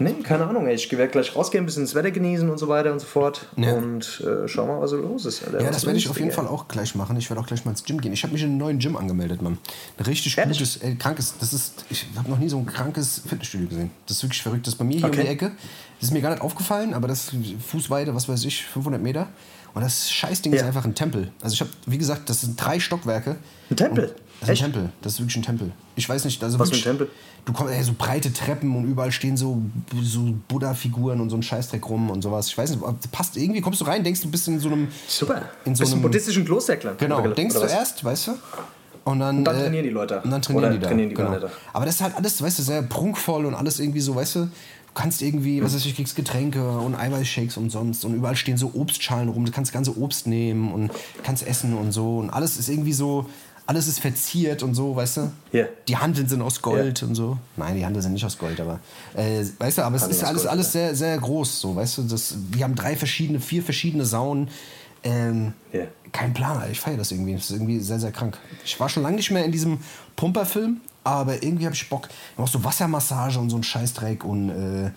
Nee, 0.00 0.14
keine 0.24 0.46
Ahnung, 0.46 0.66
ey. 0.66 0.74
Ich 0.74 0.90
werde 0.90 1.12
gleich 1.12 1.34
rausgehen, 1.36 1.62
ein 1.62 1.66
bisschen 1.66 1.84
das 1.84 1.94
Wetter 1.94 2.10
genießen 2.10 2.50
und 2.50 2.58
so 2.58 2.66
weiter 2.68 2.92
und 2.92 2.98
so 2.98 3.06
fort. 3.06 3.46
Ja. 3.56 3.74
Und 3.74 4.20
äh, 4.26 4.48
schau 4.48 4.66
mal, 4.66 4.80
was 4.80 4.90
so 4.90 4.96
los 4.96 5.26
ist. 5.26 5.44
Alter. 5.46 5.62
Ja, 5.62 5.70
das 5.70 5.86
werde 5.86 5.98
ich 5.98 6.08
auf 6.08 6.16
jeden 6.18 6.30
Digga? 6.30 6.42
Fall 6.42 6.50
auch 6.52 6.66
gleich 6.66 6.94
machen. 6.96 7.16
Ich 7.16 7.30
werde 7.30 7.40
auch 7.40 7.46
gleich 7.46 7.64
mal 7.64 7.70
ins 7.70 7.84
Gym 7.84 8.00
gehen. 8.00 8.12
Ich 8.12 8.24
habe 8.24 8.32
mich 8.32 8.42
in 8.42 8.48
einen 8.50 8.58
neuen 8.58 8.78
Gym 8.80 8.96
angemeldet, 8.96 9.40
Mann. 9.42 9.58
Ein 9.96 10.04
richtig 10.06 10.36
Ehrlich? 10.36 10.58
gutes, 10.58 10.78
äh, 10.78 10.96
krankes. 10.96 11.34
Das 11.38 11.52
ist, 11.52 11.84
ich 11.88 12.04
habe 12.16 12.28
noch 12.28 12.38
nie 12.38 12.48
so 12.48 12.58
ein 12.58 12.66
krankes 12.66 13.22
Fitnessstudio 13.26 13.68
gesehen. 13.68 13.90
Das 14.06 14.16
ist 14.16 14.22
wirklich 14.24 14.42
verrückt. 14.42 14.66
Das 14.66 14.74
ist 14.74 14.78
bei 14.78 14.84
mir 14.84 14.96
hier 14.96 15.04
um 15.04 15.10
Okay. 15.12 15.22
die 15.22 15.28
Ecke. 15.28 15.52
Das 16.00 16.08
ist 16.08 16.12
mir 16.12 16.20
gar 16.20 16.30
nicht 16.30 16.42
aufgefallen, 16.42 16.94
aber 16.94 17.06
das 17.08 17.30
Fußweite, 17.66 18.14
was 18.14 18.28
weiß 18.28 18.44
ich, 18.44 18.64
500 18.64 19.00
Meter. 19.00 19.28
Und 19.78 19.84
das 19.84 20.10
Scheißding 20.10 20.52
ist 20.54 20.62
Ja. 20.62 20.66
einfach 20.66 20.84
ein 20.84 20.96
Tempel. 20.96 21.30
Also 21.40 21.54
ich 21.54 21.60
habe, 21.60 21.70
wie 21.86 21.98
gesagt, 21.98 22.28
das 22.28 22.40
sind 22.40 22.60
drei 22.60 22.80
Stockwerke. 22.80 23.36
Ein 23.70 23.76
Tempel? 23.76 24.12
Das 24.40 24.48
ist 24.48 24.52
Echt? 24.54 24.64
ein 24.64 24.72
Tempel. 24.72 24.90
Das 25.02 25.12
ist 25.12 25.20
wirklich 25.20 25.36
ein 25.36 25.42
Tempel. 25.44 25.70
Ich 25.94 26.08
weiß 26.08 26.24
nicht, 26.24 26.42
also 26.42 26.58
Was 26.58 26.70
für 26.70 26.74
ein 26.74 26.78
wirklich, 26.78 26.84
Tempel? 26.98 27.10
Du 27.44 27.52
kommst, 27.52 27.72
ey, 27.72 27.84
so 27.84 27.92
breite 27.96 28.32
Treppen 28.32 28.74
und 28.74 28.86
überall 28.90 29.12
stehen 29.12 29.36
so, 29.36 29.62
so 30.02 30.34
Buddha-Figuren 30.48 31.20
und 31.20 31.30
so 31.30 31.36
ein 31.36 31.44
Scheißdreck 31.44 31.88
rum 31.88 32.10
und 32.10 32.22
sowas. 32.22 32.48
Ich 32.48 32.58
weiß 32.58 32.70
nicht, 32.70 32.82
passt 33.12 33.36
irgendwie, 33.36 33.60
kommst 33.60 33.80
du 33.80 33.84
rein, 33.84 34.02
denkst 34.02 34.20
du 34.22 34.28
bist 34.28 34.48
in 34.48 34.58
so 34.58 34.68
einem. 34.68 34.88
Super. 35.06 35.42
In 35.64 35.76
so 35.76 35.84
einem- 35.86 36.02
buddhistischen 36.02 36.44
Klosterklang? 36.44 36.96
Genau, 36.98 37.24
denkst 37.28 37.54
du 37.54 37.60
was? 37.60 37.72
erst, 37.72 38.02
weißt 38.02 38.26
du? 38.26 38.32
Und 39.04 39.20
dann, 39.20 39.38
Und 39.38 39.44
dann 39.44 39.56
äh, 39.58 39.60
trainieren 39.62 39.84
die 39.84 39.90
Leute. 39.90 40.20
Und 40.22 40.30
dann 40.32 40.42
trainieren 40.42 40.64
Oder 40.64 40.74
die 40.74 40.80
da. 40.80 40.88
trainieren 40.88 41.08
die 41.10 41.14
genau. 41.14 41.30
Leute. 41.30 41.50
Aber 41.72 41.86
das 41.86 41.94
ist 41.94 42.00
halt 42.00 42.16
alles, 42.16 42.42
weißt 42.42 42.58
du, 42.58 42.62
sehr 42.64 42.82
prunkvoll 42.82 43.46
und 43.46 43.54
alles 43.54 43.78
irgendwie 43.78 44.00
so, 44.00 44.14
weißt 44.16 44.34
du 44.34 44.48
kannst 44.98 45.22
irgendwie, 45.22 45.62
was 45.62 45.74
weiß 45.74 45.86
ich, 45.86 45.94
kriegst 45.94 46.16
Getränke 46.16 46.78
und 46.78 46.94
Eiweißshakes 46.94 47.56
umsonst 47.56 48.04
und 48.04 48.14
überall 48.14 48.36
stehen 48.36 48.58
so 48.58 48.72
Obstschalen 48.74 49.28
rum, 49.28 49.44
du 49.44 49.52
kannst 49.52 49.72
ganze 49.72 49.96
Obst 49.96 50.26
nehmen 50.26 50.72
und 50.74 50.90
kannst 51.22 51.46
essen 51.46 51.74
und 51.74 51.92
so 51.92 52.18
und 52.18 52.30
alles 52.30 52.58
ist 52.58 52.68
irgendwie 52.68 52.92
so, 52.92 53.26
alles 53.66 53.86
ist 53.86 54.00
verziert 54.00 54.62
und 54.62 54.74
so, 54.74 54.96
weißt 54.96 55.16
du? 55.18 55.30
Ja. 55.52 55.66
Die 55.86 55.96
Handeln 55.96 56.26
sind 56.28 56.42
aus 56.42 56.60
Gold 56.62 57.02
und 57.02 57.14
so. 57.14 57.38
Nein, 57.56 57.76
die 57.76 57.84
Handeln 57.86 58.02
sind 58.02 58.14
nicht 58.14 58.24
aus 58.24 58.36
Gold, 58.38 58.60
aber 58.60 58.80
äh, 59.14 59.44
weißt 59.58 59.78
du, 59.78 59.82
aber 59.82 59.96
es 59.96 60.02
Handeln 60.02 60.18
ist 60.20 60.24
alles, 60.24 60.42
Gold, 60.42 60.52
alles 60.52 60.72
sehr, 60.72 60.94
sehr 60.94 61.16
groß, 61.18 61.60
so, 61.60 61.76
weißt 61.76 61.98
du, 61.98 62.02
das, 62.02 62.34
die 62.54 62.64
haben 62.64 62.74
drei 62.74 62.96
verschiedene, 62.96 63.40
vier 63.40 63.62
verschiedene 63.62 64.04
Saunen. 64.04 64.48
Ähm, 65.04 65.52
Ja. 65.72 65.84
kein 66.10 66.34
Plan, 66.34 66.60
ich 66.72 66.80
feiere 66.80 66.96
das 66.96 67.12
irgendwie. 67.12 67.34
Das 67.34 67.44
ist 67.44 67.50
irgendwie 67.52 67.78
sehr, 67.78 68.00
sehr 68.00 68.10
krank. 68.10 68.36
Ich 68.64 68.80
war 68.80 68.88
schon 68.88 69.04
lange 69.04 69.16
nicht 69.16 69.30
mehr 69.30 69.44
in 69.44 69.52
diesem 69.52 69.78
Pumperfilm, 70.16 70.80
aber 71.10 71.42
irgendwie 71.42 71.64
habe 71.64 71.74
ich 71.74 71.88
Bock. 71.88 72.08
Auch 72.36 72.48
so 72.48 72.62
Wassermassage 72.62 73.38
und 73.38 73.50
so 73.50 73.56
ein 73.56 73.62
Scheißdreck 73.62 74.24
und 74.24 74.50
äh, 74.50 74.90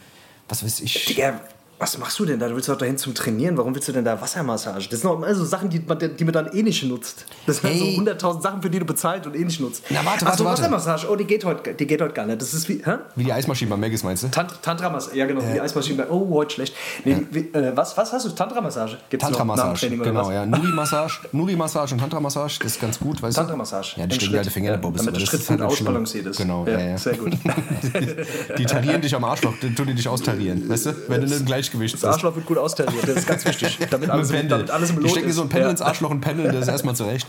was 0.47 0.63
weiß 0.63 0.81
ich. 0.81 1.05
Digga, 1.05 1.39
was 1.81 1.97
machst 1.97 2.19
du 2.19 2.25
denn 2.25 2.39
da? 2.39 2.47
Du 2.47 2.55
willst 2.55 2.69
doch 2.69 2.77
dahin 2.77 2.95
zum 2.97 3.15
Trainieren. 3.15 3.57
Warum 3.57 3.73
willst 3.73 3.87
du 3.87 3.91
denn 3.91 4.05
da 4.05 4.21
Wassermassage? 4.21 4.87
Das 4.89 5.01
sind 5.01 5.09
doch 5.09 5.17
immer 5.17 5.33
so 5.33 5.43
Sachen, 5.43 5.67
die 5.69 5.79
man, 5.79 5.97
die 5.99 6.23
man 6.23 6.31
dann 6.33 6.47
eh 6.53 6.61
nicht 6.61 6.83
nutzt. 6.83 7.25
Das 7.47 7.57
sind 7.57 7.71
Ey. 7.71 7.95
so 7.97 8.01
100.000 8.03 8.41
Sachen, 8.41 8.61
für 8.61 8.69
die 8.69 8.77
du 8.79 8.85
bezahlt 8.85 9.25
und 9.25 9.35
eh 9.35 9.43
nicht 9.43 9.59
nutzt. 9.59 9.83
Na, 9.89 10.05
warte, 10.05 10.25
Ach 10.27 10.37
so, 10.37 10.45
warte, 10.45 10.61
warte. 10.61 10.73
Wassermassage. 10.75 11.11
Oh, 11.11 11.15
die 11.15 11.25
geht 11.25 11.43
heute, 11.43 11.73
die 11.73 11.87
geht 11.87 11.99
heute 12.01 12.13
gar 12.13 12.27
nicht. 12.27 12.39
Das 12.39 12.53
ist 12.53 12.69
wie, 12.69 12.83
hä? 12.85 12.97
Wie 13.15 13.23
die 13.23 13.33
Eismaschine 13.33 13.71
bei 13.71 13.77
Maggis, 13.77 14.03
meinst 14.03 14.21
du? 14.23 14.27
Tant 14.29 14.61
Tantra-Massage. 14.61 15.17
Ja, 15.17 15.25
genau, 15.25 15.41
wie 15.47 15.53
die 15.53 15.59
Eismaschine. 15.61 16.03
bei- 16.03 16.09
Oh, 16.11 16.29
heute 16.35 16.53
schlecht. 16.53 16.75
Nee, 17.03 17.25
wie, 17.31 17.39
äh, 17.51 17.75
was, 17.75 17.97
was 17.97 18.13
hast 18.13 18.25
du? 18.25 18.29
Tantra-Massage? 18.29 18.97
Tantra-Massage, 19.17 19.89
genau, 19.89 20.29
ja. 20.31 20.45
Nuri-Massage 20.45 21.21
Nuri-Massage 21.31 21.93
und 21.95 21.99
Tantra-Massage, 21.99 22.59
das 22.61 22.73
ist 22.73 22.81
ganz 22.81 22.99
gut, 22.99 23.21
weißt 23.23 23.37
du? 23.37 23.41
Tantra-Massage. 23.41 23.99
Ja, 23.99 24.05
die 24.05 24.15
stehen 24.15 24.27
Schritt. 24.29 24.37
alte 24.39 24.51
Finger 24.51 24.75
in 24.75 24.81
der 24.81 24.89
Ja, 24.91 24.97
damit 24.97 25.13
der 25.15 25.19
das 25.19 25.29
Schritt 25.29 25.49
halt 25.49 25.59
gut 25.61 25.67
auch 25.67 25.75
schlimm. 25.75 25.87
ausbalanciert 25.87 26.25
ist. 26.27 26.37
Genau, 26.37 26.65
Ja, 26.67 26.73
ja, 26.79 26.89
ja. 26.89 26.97
sehr 26.99 27.15
gut. 27.17 27.33
Die 28.57 28.65
tarieren 28.65 29.01
dich 29.01 29.15
am 29.15 29.23
Arschloch, 29.23 29.53
dann 29.61 29.75
tun 29.75 29.87
die 29.87 29.93
dich 29.95 30.07
austarieren, 30.07 30.69
weißt 30.69 30.85
du? 30.87 30.95
Wenn 31.07 31.21
du 31.21 31.27
einem 31.35 31.45
Gleichgewicht 31.71 31.93
Das 31.95 32.01
bist. 32.01 32.13
Arschloch 32.13 32.35
wird 32.35 32.45
gut 32.45 32.57
austariert. 32.57 33.07
Das 33.07 33.15
ist 33.17 33.27
ganz 33.27 33.45
wichtig. 33.45 33.77
Damit 33.89 34.09
alles, 34.09 34.29
im- 34.29 34.35
Pendel. 34.35 34.49
damit 34.57 34.71
alles 34.71 34.89
im 34.89 34.99
Lot 34.99 35.15
dir 35.15 35.23
ist. 35.23 35.35
so 35.35 35.41
ein 35.43 35.49
Pendel 35.49 35.65
Ja. 35.67 35.71
ins 35.71 35.81
Arschloch 35.81 36.09
und 36.11 36.21
pendeln 36.21 36.53
das 36.53 36.67
erstmal 36.67 36.95
zurecht. 36.95 37.27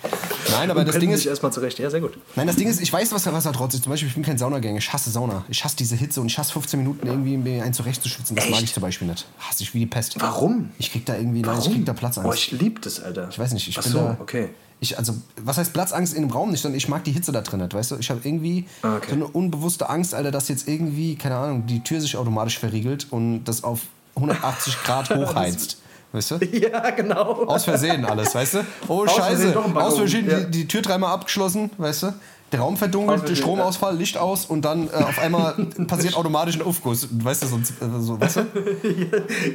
Nein, 0.50 0.71
aber 0.71 0.85
das 0.85 0.93
Pendeln 0.93 1.00
Ding 1.00 1.11
ist, 1.11 1.26
erstmal 1.26 1.52
zurecht. 1.52 1.78
Ja, 1.78 1.90
sehr 1.90 2.00
gut. 2.00 2.19
Nein, 2.37 2.47
das 2.47 2.57
Ding 2.57 2.69
ist, 2.69 2.81
ich 2.81 2.93
weiß, 2.93 3.12
was 3.12 3.23
da, 3.25 3.33
was 3.33 3.45
da 3.45 3.52
trotzdem 3.52 3.78
ist. 3.78 3.85
Zum 3.85 3.90
Beispiel, 3.90 4.09
ich 4.09 4.14
bin 4.14 4.23
kein 4.25 4.38
Saunagänger. 4.38 4.78
Ich 4.78 4.93
hasse 4.93 5.11
Sauna. 5.11 5.45
Ich 5.49 5.64
hasse 5.64 5.76
diese 5.76 5.97
Hitze 5.97 6.21
und 6.21 6.26
ich 6.26 6.38
hasse 6.38 6.52
15 6.52 6.78
Minuten 6.81 7.07
irgendwie 7.07 7.37
mir 7.37 7.62
einen 7.62 7.73
zurechtzuschwitzen. 7.75 8.37
Das 8.37 8.47
mag 8.47 8.55
Echt? 8.55 8.64
ich 8.64 8.75
zum 8.75 8.83
Beispiel 8.83 9.09
nicht. 9.09 9.26
Hasse 9.38 9.62
ich 9.62 9.75
wie 9.75 9.81
die 9.81 9.87
Pest. 9.87 10.21
Warum? 10.21 10.71
Ich 10.78 10.93
krieg 10.93 11.07
da 11.07 11.16
irgendwie, 11.16 11.43
nein, 11.43 11.59
ich 11.59 11.71
krieg 11.71 11.85
da 11.87 11.93
Platzangst. 11.93 12.28
Oh, 12.28 12.33
ich 12.35 12.50
lieb 12.52 12.83
das, 12.83 13.00
Alter. 13.02 13.28
ich 13.31 13.38
weiß 13.38 13.52
nicht, 13.52 13.69
ich 13.69 13.78
Ach 13.78 13.83
bin 13.83 13.93
so, 13.93 13.99
da. 13.99 14.16
okay. 14.21 14.49
Ich, 14.81 14.99
also, 14.99 15.14
was 15.40 15.59
heißt 15.59 15.73
Platzangst 15.73 16.12
in 16.12 16.23
dem 16.23 16.31
Raum 16.33 16.50
nicht, 16.50 16.61
sondern 16.61 16.76
ich 16.76 16.88
mag 16.88 17.05
die 17.05 17.12
Hitze 17.12 17.31
da 17.31 17.40
drin 17.43 17.61
nicht, 17.61 17.73
weißt 17.73 17.93
du? 17.93 17.97
Ich 17.99 18.11
habe 18.11 18.21
irgendwie 18.25 18.66
Ah, 18.83 18.97
okay. 18.97 19.07
so 19.11 19.14
eine 19.14 19.26
unbewusste 19.28 19.88
Angst, 19.88 20.12
Alter, 20.12 20.33
dass 20.33 20.49
jetzt 20.49 20.66
irgendwie, 20.66 21.14
keine 21.14 21.37
Ahnung, 21.37 21.66
die 21.69 21.85
Tür 21.85 22.00
sich 22.00 22.16
automatisch 22.16 22.59
verriegelt 22.59 23.07
und 23.11 23.45
das 23.45 23.62
auf 23.62 23.83
180 24.16 24.83
Grad 24.83 25.11
hochheizt. 25.14 25.78
Weißt 26.12 26.31
du? 26.33 26.37
Ja, 26.52 26.90
genau. 26.90 27.45
Aus 27.47 27.64
Versehen 27.64 28.04
alles, 28.04 28.35
weißt 28.35 28.54
du? 28.54 28.59
Oh, 28.88 29.04
Aus 29.04 29.12
Versehen 29.14 29.52
Scheiße. 29.52 29.52
Balkon, 29.54 29.76
Aus 29.78 29.97
Versehen 29.97 30.31
ja. 30.31 30.40
die, 30.40 30.50
die 30.50 30.69
Tür 30.69 30.83
dreimal 30.83 31.12
abgeschlossen, 31.14 31.71
weißt 31.78 32.02
du? 32.04 32.14
Der 32.52 32.61
Raum 32.61 32.76
verdunkelt, 32.76 33.21
Versehen, 33.21 33.37
Stromausfall, 33.37 33.97
Licht 33.97 34.19
aus 34.19 34.45
und 34.45 34.62
dann 34.66 34.87
äh, 34.88 34.92
auf 34.92 35.19
einmal 35.19 35.54
passiert 35.87 36.14
automatisch 36.16 36.57
ein 36.57 36.61
Aufguss. 36.62 37.09
Weißt 37.11 37.45
du, 37.45 37.47
so, 37.47 37.57
äh, 37.57 38.00
so 38.00 38.21
weißt 38.21 38.37
du? 38.37 38.47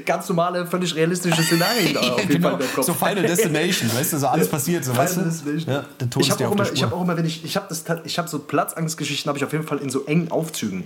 Ganz 0.03 0.27
normale, 0.29 0.65
völlig 0.65 0.95
realistische 0.95 1.43
Szenarien 1.43 1.93
da 1.93 1.99
auf 1.99 2.19
jeden 2.21 2.29
genau. 2.41 2.57
Fall 2.57 2.67
Kopf. 2.73 2.85
So 2.87 2.93
Final 2.95 3.21
Destination, 3.21 3.93
weißt 3.93 4.13
du, 4.13 4.17
so 4.17 4.25
alles 4.25 4.49
passiert, 4.49 4.83
so, 4.83 4.97
weißt 4.97 5.17
du? 5.17 5.21
Destination. 5.21 5.73
Ja, 5.75 5.85
der 5.99 6.09
Tod 6.09 6.23
ich 6.23 6.29
ist 6.29 6.33
habe 6.39 6.47
auch, 6.47 6.51
immer- 6.53 6.71
ich 6.73 6.81
hab 6.83 6.91
auch 6.91 7.01
immer, 7.03 7.15
wenn 7.15 7.25
ich, 7.27 7.45
ich 7.45 7.55
habe 7.55 7.67
das, 7.69 7.83
ich 8.05 8.17
habe 8.17 8.27
so 8.27 8.39
Platzangstgeschichten, 8.39 9.29
habe 9.29 9.37
ich 9.37 9.45
auf 9.45 9.51
jeden 9.51 9.67
Fall 9.67 9.77
in 9.77 9.91
so 9.91 10.03
engen 10.05 10.31
Aufzügen, 10.31 10.85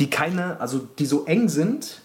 die 0.00 0.10
keine, 0.10 0.60
also 0.60 0.80
die 0.98 1.06
so 1.06 1.26
eng 1.26 1.48
sind 1.48 2.00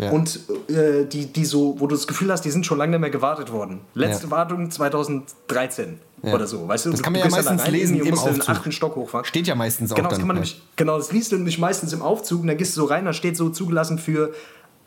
Ja. 0.00 0.10
und 0.10 0.40
äh, 0.68 1.04
die, 1.04 1.26
die 1.26 1.44
so, 1.44 1.76
wo 1.78 1.86
du 1.86 1.94
das 1.94 2.06
Gefühl 2.06 2.32
hast, 2.32 2.42
die 2.42 2.50
sind 2.50 2.64
schon 2.64 2.78
lange 2.78 2.92
nicht 2.92 3.00
mehr 3.00 3.10
gewartet 3.10 3.52
worden. 3.52 3.80
Letzte 3.94 4.26
Ja. 4.26 4.30
Wartung 4.30 4.70
2013 4.70 5.98
Ja. 6.22 6.34
oder 6.34 6.46
so, 6.46 6.66
weißt 6.68 6.86
du? 6.86 6.90
Das 6.90 7.00
Du- 7.00 7.04
kann 7.04 7.12
man 7.12 7.22
ja 7.22 7.28
meistens 7.30 7.62
rein 7.62 7.72
lesen 7.72 7.94
im 7.96 8.00
in 8.00 8.04
den 8.06 8.14
Aufzug. 8.18 8.48
achten 8.48 8.72
Stock 8.72 8.96
hochfahren. 8.96 9.24
Steht 9.24 9.46
ja 9.46 9.54
meistens 9.54 9.92
auch 9.92 9.96
Genau, 9.96 10.08
das 10.08 10.18
dann. 10.18 10.26
kann 10.26 10.28
man 10.28 10.36
ja. 10.36 10.40
nämlich, 10.42 10.62
genau, 10.76 10.96
das 10.98 11.12
liest 11.12 11.32
du 11.32 11.36
nämlich 11.36 11.58
meistens 11.58 11.92
im 11.92 12.02
Aufzug 12.02 12.40
und 12.42 12.46
dann 12.46 12.56
gehst 12.56 12.76
du 12.76 12.80
so 12.80 12.86
rein, 12.86 13.04
da 13.04 13.12
steht 13.12 13.36
so 13.36 13.50
zugelassen 13.50 13.98
für 13.98 14.32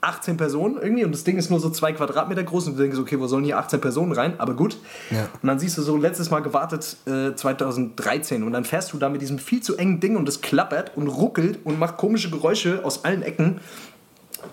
18 0.01 0.35
Personen 0.35 0.77
irgendwie 0.81 1.05
und 1.05 1.13
das 1.13 1.23
Ding 1.23 1.37
ist 1.37 1.49
nur 1.49 1.61
so 1.61 1.69
zwei 1.69 1.93
Quadratmeter 1.93 2.43
groß 2.43 2.67
und 2.67 2.75
du 2.77 2.81
denkst, 2.81 2.97
okay, 2.99 3.17
wo 3.21 3.27
sollen 3.27 3.45
hier 3.45 3.57
18 3.57 3.79
Personen 3.79 4.11
rein? 4.11 4.33
Aber 4.37 4.53
gut. 4.53 4.75
Ja. 5.11 5.29
Und 5.41 5.47
dann 5.47 5.59
siehst 5.59 5.77
du 5.77 5.81
so 5.81 5.95
letztes 5.95 6.29
Mal 6.29 6.41
gewartet 6.41 6.97
äh, 7.05 7.33
2013 7.35 8.43
und 8.43 8.51
dann 8.51 8.65
fährst 8.65 8.91
du 8.91 8.97
da 8.97 9.07
mit 9.07 9.21
diesem 9.21 9.39
viel 9.39 9.61
zu 9.61 9.77
engen 9.77 10.01
Ding 10.01 10.17
und 10.17 10.27
das 10.27 10.41
klappert 10.41 10.91
und 10.97 11.07
ruckelt 11.07 11.59
und 11.63 11.79
macht 11.79 11.95
komische 11.97 12.29
Geräusche 12.29 12.81
aus 12.83 13.05
allen 13.05 13.21
Ecken. 13.21 13.61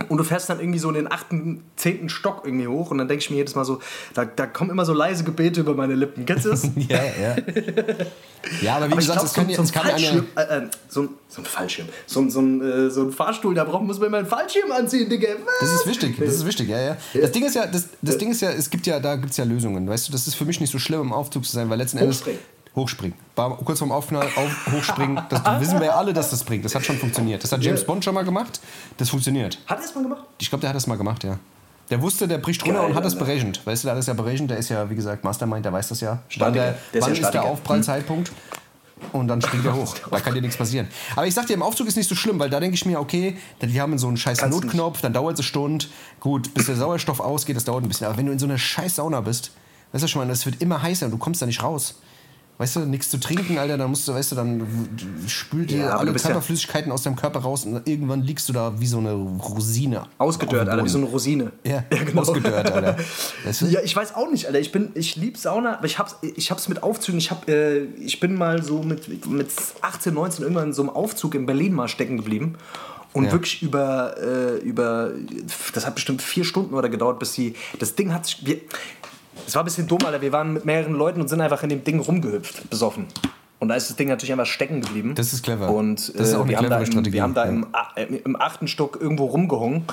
Und 0.09 0.19
du 0.19 0.25
fährst 0.25 0.49
dann 0.51 0.61
irgendwie 0.61 0.79
so 0.79 0.89
in 0.89 0.95
den 0.95 1.11
achten, 1.13 1.63
zehnten 1.77 2.09
Stock 2.09 2.43
irgendwie 2.45 2.67
hoch 2.69 2.91
und 2.91 2.99
dann 2.99 3.09
denke 3.09 3.23
ich 3.23 3.31
mir 3.31 3.37
jedes 3.37 3.55
Mal 3.55 3.65
so, 3.65 3.81
da, 4.15 4.25
da 4.25 4.47
kommen 4.47 4.71
immer 4.71 4.85
so 4.85 4.93
leise 4.93 5.25
Gebete 5.25 5.61
über 5.61 5.75
meine 5.75 5.95
Lippen. 5.95 6.27
Kennst 6.27 6.45
du 6.47 6.51
das? 6.51 6.63
Ja, 6.89 6.97
ja. 7.03 7.37
Ja, 8.63 8.77
aber 8.77 8.89
wie 8.89 8.93
Aber 8.93 9.01
ich 9.03 9.07
gesagt, 9.07 9.23
es 9.25 9.33
kann, 9.35 9.49
ja- 9.51 9.57
so, 9.57 9.63
ein 9.63 9.71
kann 9.71 9.83
eine. 9.83 9.91
Fallschirm, 9.93 10.27
äh, 10.35 10.41
äh, 10.43 10.63
so, 10.89 11.03
ein, 11.03 11.09
so 11.29 11.43
ein 11.43 11.45
Fallschirm, 11.45 11.87
so, 12.07 12.21
ein- 12.21 12.31
so, 12.31 12.41
ein, 12.41 12.61
äh, 12.63 12.91
so 12.91 13.03
ein 13.03 13.13
Fahrstuhl, 13.13 13.55
da 13.55 13.65
braucht, 13.65 13.85
muss 13.85 13.99
man 13.99 14.09
immer 14.09 14.19
einen 14.19 14.27
Fallschirm 14.27 14.73
anziehen, 14.73 15.09
Digga. 15.11 15.29
Was? 15.45 15.61
Das 15.61 15.73
ist 15.81 15.87
wichtig, 15.87 16.17
das 16.19 16.35
ist 16.37 16.47
wichtig, 16.47 16.69
ja, 16.69 16.81
ja. 16.81 16.97
Das 17.21 17.33
Ding 17.33 17.45
ist 17.45 17.55
ja, 17.55 17.67
das, 17.67 17.89
das 18.01 18.17
Ding 18.19 18.31
ist 18.31 18.41
ja, 18.41 18.51
es 18.51 18.71
gibt 18.71 18.87
ja, 18.87 18.99
da 18.99 19.17
gibt 19.17 19.31
es 19.33 19.37
ja 19.37 19.45
Lösungen, 19.45 19.87
weißt 19.89 20.09
du, 20.09 20.13
das 20.13 20.27
ist 20.27 20.35
für 20.37 20.45
mich 20.47 20.59
nicht 20.61 20.71
so 20.71 20.79
schlimm, 20.79 21.03
im 21.03 21.13
Aufzug 21.13 21.45
zu 21.45 21.53
sein, 21.53 21.69
weil 21.69 21.79
letzten 21.79 21.99
Endes. 21.99 22.23
Hochspringen. 22.77 23.17
War 23.37 23.57
kurz 23.59 23.79
vorm 23.81 23.91
Aufknall, 23.93 24.27
auf, 24.37 24.73
hochspringen, 24.73 25.21
das 25.29 25.43
wissen 25.61 25.81
wir 25.81 25.87
ja 25.89 25.95
alle, 25.97 26.13
dass 26.13 26.31
das 26.31 26.45
bringt. 26.45 26.65
Das 26.65 26.75
hat 26.75 26.85
schon 26.85 26.97
funktioniert. 26.97 27.43
Das 27.43 27.51
hat 27.53 27.63
James 27.63 27.81
Ja. 27.81 27.87
Bond 27.87 28.05
schon 28.05 28.15
mal 28.15 28.25
gemacht, 28.25 28.61
das 28.97 29.09
funktioniert. 29.11 29.59
Hat 29.67 29.79
er 29.79 29.85
es 29.85 29.95
mal 29.95 30.03
gemacht? 30.03 30.23
Ich 30.39 30.49
glaube, 30.49 30.61
der 30.61 30.71
hat 30.71 30.77
das 30.77 30.87
mal 30.87 30.97
gemacht, 30.97 31.25
ja. 31.25 31.39
Der 31.91 32.01
wusste, 32.01 32.29
der 32.29 32.39
bricht 32.39 32.65
runter 32.65 32.81
Geil, 32.83 32.91
und 32.91 32.95
hat 32.95 33.05
das 33.05 33.19
berechnet. 33.19 33.67
Weißt 33.67 33.83
du, 33.83 33.87
der 33.87 33.93
hat 33.95 33.99
das 33.99 34.07
ja 34.07 34.15
berechnet, 34.15 34.51
der 34.51 34.59
ist 34.59 34.69
ja, 34.69 34.89
wie 34.89 34.95
gesagt, 34.95 35.25
Mastermind, 35.25 35.65
der 35.65 35.73
weiß 35.73 35.89
das 35.89 36.01
ja. 36.01 36.11
Wann, 36.11 36.21
Statiker. 36.29 36.53
der, 36.53 36.63
Der 36.73 36.77
ist 36.77 36.95
ja 36.95 37.01
wann 37.15 37.23
ist 37.23 37.31
der. 37.35 37.45
Aufprallzeitpunkt? 37.45 38.31
Und 39.13 39.29
dann 39.29 39.41
springt 39.43 39.65
er 39.65 39.75
hoch. 39.75 39.97
Da 40.11 40.21
kann 40.21 40.35
dir 40.35 40.43
nichts 40.43 40.57
passieren. 40.59 40.87
Aber 41.17 41.27
ich 41.27 41.35
sag 41.35 41.47
dir, 41.47 41.55
im 41.55 41.63
Aufzug 41.63 41.89
ist 41.89 41.97
nicht 41.97 42.09
so 42.09 42.15
schlimm, 42.15 42.39
weil 42.39 42.51
da 42.51 42.61
denke 42.61 42.75
ich 42.75 42.85
mir, 42.85 43.01
okay, 43.01 43.37
die 43.63 43.81
haben 43.81 43.99
so 43.99 44.07
einen 44.07 44.19
scheiß 44.19 44.39
Kannst 44.39 44.63
Notknopf, 44.63 45.01
dann 45.01 45.13
dauert 45.15 45.35
es 45.35 45.41
eine 45.41 45.45
Stunde. 45.47 45.87
Gut, 46.21 46.53
bis 46.55 46.67
der 46.67 46.77
Sauerstoff 46.77 47.19
ausgeht, 47.19 47.57
das 47.57 47.65
dauert 47.65 47.83
ein 47.83 47.89
bisschen. 47.89 48.07
Aber 48.07 48.17
wenn 48.19 48.27
du 48.27 48.33
in 48.33 48.39
so 48.39 48.47
einer 48.47 48.59
scheiß 48.59 48.97
Sauna 48.97 49.23
bist, 49.23 49.53
weißt 49.93 50.05
du 50.05 50.09
schon 50.09 50.21
mal, 50.23 50.29
das 50.29 50.45
wird 50.47 50.61
immer 50.63 50.81
heißer 50.83 51.07
und 51.07 51.13
du 51.13 51.19
kommst 51.19 51.41
da 51.43 51.47
nicht 51.47 51.63
raus. 51.63 51.99
Weißt 52.61 52.77
du, 52.77 52.81
nichts 52.81 53.09
zu 53.09 53.19
trinken, 53.19 53.57
Alter, 53.57 53.79
dann 53.79 53.89
musst 53.89 54.07
du, 54.07 54.13
weißt 54.13 54.33
du, 54.33 54.37
dann 54.37 54.67
spült 55.27 55.71
dir 55.71 55.79
Ja, 55.79 55.97
alle 55.97 56.13
bist 56.13 56.27
ja- 56.27 56.33
Körperflüssigkeiten 56.33 56.93
aus 56.93 57.03
deinem 57.05 57.17
Körper 57.17 57.39
raus 57.41 57.65
und 57.65 57.89
irgendwann 57.89 58.21
liegst 58.21 58.47
du 58.51 58.53
da 58.53 58.79
wie 58.79 58.87
so 58.87 58.99
eine 58.99 59.13
Rosine. 59.13 60.03
Ausgedörrt, 60.19 60.69
Alter, 60.69 60.85
wie 60.85 60.89
so 60.91 60.99
eine 60.99 61.07
Rosine. 61.07 61.53
Ja, 61.65 61.83
genau. 61.89 62.21
ausgedörrt, 62.21 62.71
Alter. 62.71 62.99
Weißt 63.47 63.63
du? 63.63 63.67
Ja, 63.69 63.81
ich 63.83 63.97
weiß 63.97 64.15
auch 64.15 64.31
nicht, 64.31 64.45
Alter. 64.47 64.61
Ich 64.61 64.73
bin, 64.73 64.91
ich 64.93 65.17
lieb 65.17 65.39
Sauna, 65.39 65.79
aber 65.79 65.87
ich 65.87 65.99
hab's, 65.99 66.17
ich 66.37 66.51
hab's 66.51 66.69
mit 66.69 66.83
Aufzügen. 66.83 67.19
Ich 67.19 67.31
hab, 67.31 67.49
äh, 67.49 67.85
ich 67.99 68.21
bin 68.21 68.35
mal 68.35 68.63
so 68.63 68.83
mit, 68.83 69.09
mit 69.27 69.49
18, 69.81 70.13
19 70.13 70.43
irgendwann 70.43 70.67
in 70.69 70.73
so 70.75 70.83
einem 70.83 70.91
Aufzug 70.91 71.35
in 71.35 71.47
Berlin 71.47 71.73
mal 71.73 71.89
stecken 71.89 72.19
geblieben. 72.19 72.57
Und 73.13 73.25
Ja. 73.25 73.33
wirklich 73.33 73.61
über, 73.63 74.15
äh, 74.19 74.59
über, 74.59 75.11
das 75.75 75.85
hat 75.87 75.95
bestimmt 75.97 76.23
vier 76.23 76.45
Stunden 76.45 76.75
oder 76.75 76.89
gedauert, 76.89 77.19
bis 77.19 77.33
die, 77.33 77.55
das 77.81 77.97
Ding 77.97 78.13
hat 78.13 78.27
sich, 78.27 78.47
wir, 78.47 78.59
es 79.51 79.57
war 79.57 79.63
ein 79.63 79.65
bisschen 79.65 79.89
dumm, 79.89 79.99
Alter. 80.05 80.21
Wir 80.21 80.31
waren 80.31 80.53
mit 80.53 80.65
mehreren 80.65 80.95
Leuten 80.95 81.21
und 81.21 81.27
sind 81.27 81.41
einfach 81.41 81.61
in 81.65 81.71
dem 81.71 81.83
Ding 81.83 81.99
rumgehüpft, 81.99 82.71
besoffen. 82.71 83.09
Und 83.59 83.67
da 83.67 83.75
ist 83.75 83.91
das 83.91 83.97
Ding 83.97 84.07
natürlich 84.07 84.31
einfach 84.31 84.47
stecken 84.47 84.81
geblieben. 84.81 85.17
Das 85.17 85.33
ist 85.33 85.43
clever. 85.43 85.71
Und 85.71 85.97
Das 85.97 86.29
ist 86.29 86.35
äh, 86.35 86.37
auch 86.37 86.43
eine 86.43 86.51
wir, 86.51 86.59
haben 86.59 86.71
da 86.71 86.79
im, 86.79 86.87
Strategie, 86.87 87.13
wir 87.15 87.23
haben 87.25 87.35
da 87.35 87.45
im, 87.47 87.67
äh, 87.97 88.05
im 88.05 88.41
achten 88.41 88.69
Stock 88.69 88.99
irgendwo 89.01 89.25
rumgehungen. 89.25 89.87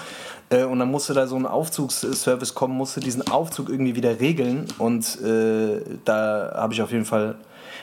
Äh, 0.52 0.64
und 0.66 0.78
dann 0.78 0.92
musste 0.92 1.16
da 1.16 1.26
so 1.26 1.36
ein 1.38 1.48
Aufzugsservice 1.48 2.54
kommen, 2.54 2.78
musste 2.78 3.00
diesen 3.00 3.28
Aufzug 3.32 3.70
irgendwie 3.70 3.96
wieder 3.96 4.20
regeln. 4.20 4.68
Und 4.78 5.20
äh, 5.24 5.82
da 6.06 6.54
habe 6.56 6.76
ich 6.76 6.82
auf 6.84 6.92
jeden 6.92 7.06
Fall, 7.06 7.34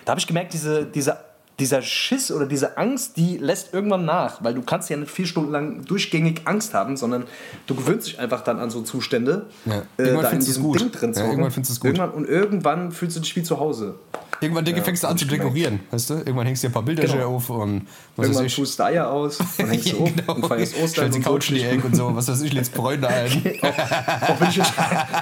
da 0.04 0.12
habe 0.12 0.20
ich 0.20 0.28
gemerkt, 0.28 0.52
diese, 0.52 0.86
diese, 0.86 1.16
dieser 1.60 1.82
Schiss 1.82 2.32
oder 2.32 2.46
diese 2.46 2.76
Angst, 2.78 3.16
die 3.16 3.38
lässt 3.38 3.72
irgendwann 3.74 4.04
nach. 4.04 4.42
Weil 4.42 4.54
du 4.54 4.62
kannst 4.62 4.90
ja 4.90 4.96
nicht 4.96 5.10
vier 5.10 5.26
Stunden 5.26 5.52
lang 5.52 5.84
durchgängig 5.84 6.42
Angst 6.46 6.74
haben, 6.74 6.96
sondern 6.96 7.24
du 7.66 7.74
gewöhnst 7.76 8.08
dich 8.08 8.18
einfach 8.18 8.40
dann 8.42 8.58
an 8.58 8.70
so 8.70 8.82
Zustände. 8.82 9.46
Ja. 9.64 9.82
Äh, 9.96 10.02
Irgendwann 10.02 10.22
da 10.24 10.30
in 10.30 10.40
diesem. 10.40 10.72
Ding 10.72 10.90
drin 10.90 11.14
zu 11.14 11.20
Ja, 11.20 11.26
irgendwann 11.28 11.50
findest 11.52 11.70
du's 11.72 11.80
gut. 11.80 11.90
Irgendwann, 11.90 12.10
und 12.10 12.28
irgendwann 12.28 12.90
fühlst 12.92 13.16
du 13.16 13.20
dich 13.20 13.36
wie 13.36 13.42
zu 13.42 13.60
Hause. 13.60 13.94
Irgendwann 14.40 14.64
denke, 14.64 14.82
fängst 14.82 15.04
du 15.04 15.06
an 15.06 15.16
zu 15.16 15.26
dekorieren, 15.26 15.80
weißt 15.92 16.10
du? 16.10 16.14
Irgendwann 16.14 16.46
hängst 16.46 16.62
du 16.64 16.66
dir 16.66 16.70
ein 16.70 16.74
paar 16.74 16.82
Bilder 16.82 17.04
Genau. 17.04 17.36
auf 17.36 17.48
und 17.50 17.86
was 18.16 18.26
Irgendwann 18.26 18.48
tust 18.48 18.78
du 18.78 18.82
Eier 18.84 19.08
aus 19.08 19.38
und 19.58 19.68
hängst 19.68 19.92
du 19.92 19.98
hoch 20.00 20.10
und 20.34 20.46
feierst 20.46 20.74
Ostern 20.74 20.88
Stellst 20.88 21.18
die 21.18 21.22
so. 21.22 21.30
Couch 21.30 21.48
in 21.50 21.54
die 21.54 21.62
Ecke 21.62 21.86
und 21.86 21.94
so, 21.96 22.14
was 22.16 22.28
weiß 22.28 22.42
ich, 22.42 22.52
lädst 22.52 22.74
Freunde 22.74 23.06
ein. 23.08 23.30
auch, 23.62 24.40
wenn 24.40 24.48
ich 24.48 24.56
jetzt, 24.56 24.72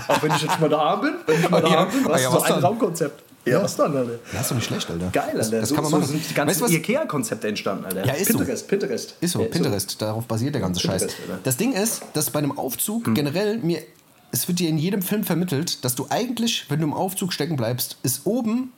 auch 0.09 0.23
wenn 0.23 0.33
ich 0.33 0.43
jetzt 0.43 0.59
mal 0.61 0.69
da 0.71 0.97
bin, 0.97 1.13
wenn 1.27 1.41
ich 1.41 1.51
mal 1.51 1.61
da 1.63 1.69
Ja. 1.69 1.85
bin, 1.85 2.01
Ah, 2.07 2.09
was 2.11 2.23
ja, 2.23 2.31
so 2.31 2.37
was 2.39 2.43
ein 2.45 2.51
dann? 2.55 2.65
Raumkonzept. 2.65 3.23
Ja, 3.45 3.63
was 3.63 3.75
dann, 3.77 3.97
Alter? 3.97 4.19
Das 4.33 4.43
ist 4.43 4.51
doch 4.51 4.55
nicht 4.57 4.67
schlecht, 4.67 4.89
Alter. 4.91 5.09
Geil, 5.13 5.25
Alter. 5.27 5.39
Das, 5.39 5.51
das 5.51 5.69
so, 5.71 5.75
kann 5.75 5.85
man 5.85 5.91
so 5.91 5.99
machen. 5.99 6.09
sind 6.11 6.31
die 6.31 6.35
ganzen 6.35 6.49
weißt 6.51 6.61
du, 6.61 6.65
was? 6.65 6.71
Ikea-Konzepte 6.73 7.49
entstanden, 7.49 7.85
Alter. 7.87 8.07
Ja, 8.07 8.13
ist 8.15 8.31
so. 8.31 8.39
Pinterest, 8.39 8.69
Pinterest. 8.69 9.15
Ist 9.21 9.33
so, 9.33 9.41
Ja, 9.43 9.49
Pinterest, 9.49 10.01
darauf 10.01 10.25
basiert 10.27 10.55
der 10.55 10.63
ganze 10.63 10.81
Scheiß. 10.81 11.03
Pinterest, 11.03 11.23
Alter. 11.31 11.41
Das 11.43 11.57
Ding 11.57 11.73
ist, 11.73 12.03
dass 12.13 12.31
bei 12.31 12.39
einem 12.39 12.57
Aufzug 12.57 13.07
Hm. 13.07 13.15
generell 13.15 13.59
mir, 13.59 13.83
es 14.31 14.47
wird 14.49 14.61
dir 14.61 14.69
in 14.69 14.79
jedem 14.79 15.03
Film 15.03 15.25
vermittelt, 15.25 15.85
dass 15.85 15.95
du 15.97 16.07
eigentlich, 16.09 16.67
wenn 16.69 16.79
du 16.81 16.87
im 16.87 16.95
Aufzug 16.95 17.33
stecken 17.33 17.57
bleibst, 17.57 17.97
es 18.05 18.21
oben 18.25 18.73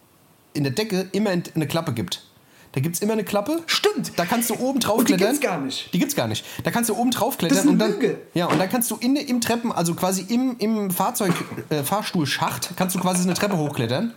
in 0.54 0.62
der 0.64 0.72
Decke 0.72 1.08
immer 1.12 1.30
eine 1.30 1.66
Klappe 1.66 1.92
gibt. 1.92 2.24
Da 2.72 2.80
gibt 2.80 2.96
es 2.96 3.02
immer 3.02 3.12
eine 3.12 3.22
Klappe. 3.22 3.58
Stimmt. 3.66 4.12
Da 4.16 4.24
kannst 4.24 4.50
du 4.50 4.54
oben 4.56 4.80
drauf 4.80 4.98
Und 4.98 5.08
die 5.08 5.12
klettern. 5.12 5.34
gibt's 5.34 5.46
gar 5.46 5.60
nicht. 5.60 5.92
Die 5.94 5.98
gibt's 6.00 6.16
gar 6.16 6.26
nicht. 6.26 6.44
Da 6.64 6.72
kannst 6.72 6.90
du 6.90 6.96
oben 6.96 7.12
drauf 7.12 7.38
klettern 7.38 7.56
Das 7.56 7.64
ist 7.66 7.70
und 7.70 7.80
eine 7.80 7.92
dann. 7.92 8.00
Lüge. 8.00 8.18
Ja, 8.34 8.46
und 8.46 8.58
dann 8.58 8.68
kannst 8.68 8.90
du 8.90 8.96
in, 8.96 9.14
im 9.14 9.40
Treppen, 9.40 9.70
also 9.70 9.94
quasi 9.94 10.22
im, 10.28 10.56
im 10.58 10.90
Fahrzeug, 10.90 11.32
äh, 11.70 11.84
Fahrstuhlschacht, 11.84 12.70
kannst 12.76 12.96
du 12.96 13.00
quasi 13.00 13.22
eine 13.22 13.34
Treppe 13.34 13.56
hochklettern. 13.58 14.12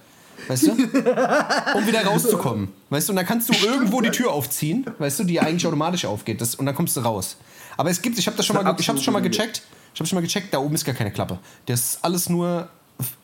Weißt 0.47 0.67
du? 0.67 0.71
Um 1.75 1.87
wieder 1.87 2.05
rauszukommen. 2.05 2.69
Weißt 2.89 3.07
du, 3.07 3.11
und 3.11 3.17
dann 3.17 3.25
kannst 3.25 3.49
du 3.49 3.53
irgendwo 3.65 4.01
die 4.01 4.11
Tür 4.11 4.31
aufziehen, 4.31 4.85
weißt 4.97 5.19
du, 5.19 5.23
die 5.25 5.39
eigentlich 5.39 5.65
automatisch 5.67 6.05
aufgeht. 6.05 6.41
Das, 6.41 6.55
und 6.55 6.65
dann 6.65 6.75
kommst 6.75 6.95
du 6.95 7.01
raus. 7.01 7.37
Aber 7.75 7.89
es 7.89 8.01
gibt, 8.01 8.17
ich 8.17 8.27
habe 8.27 8.37
das 8.37 8.45
schon 8.45 8.55
mal, 8.55 8.75
ich 8.79 8.89
habe 8.89 8.99
schon 8.99 9.13
mal 9.13 9.21
gecheckt. 9.21 9.61
Ich 9.93 9.99
habe 9.99 10.07
schon 10.07 10.15
mal 10.15 10.21
gecheckt, 10.21 10.53
da 10.53 10.59
oben 10.59 10.75
ist 10.75 10.85
gar 10.85 10.95
keine 10.95 11.11
Klappe. 11.11 11.39
Das 11.65 11.79
ist 11.79 11.99
alles 12.03 12.29
nur 12.29 12.69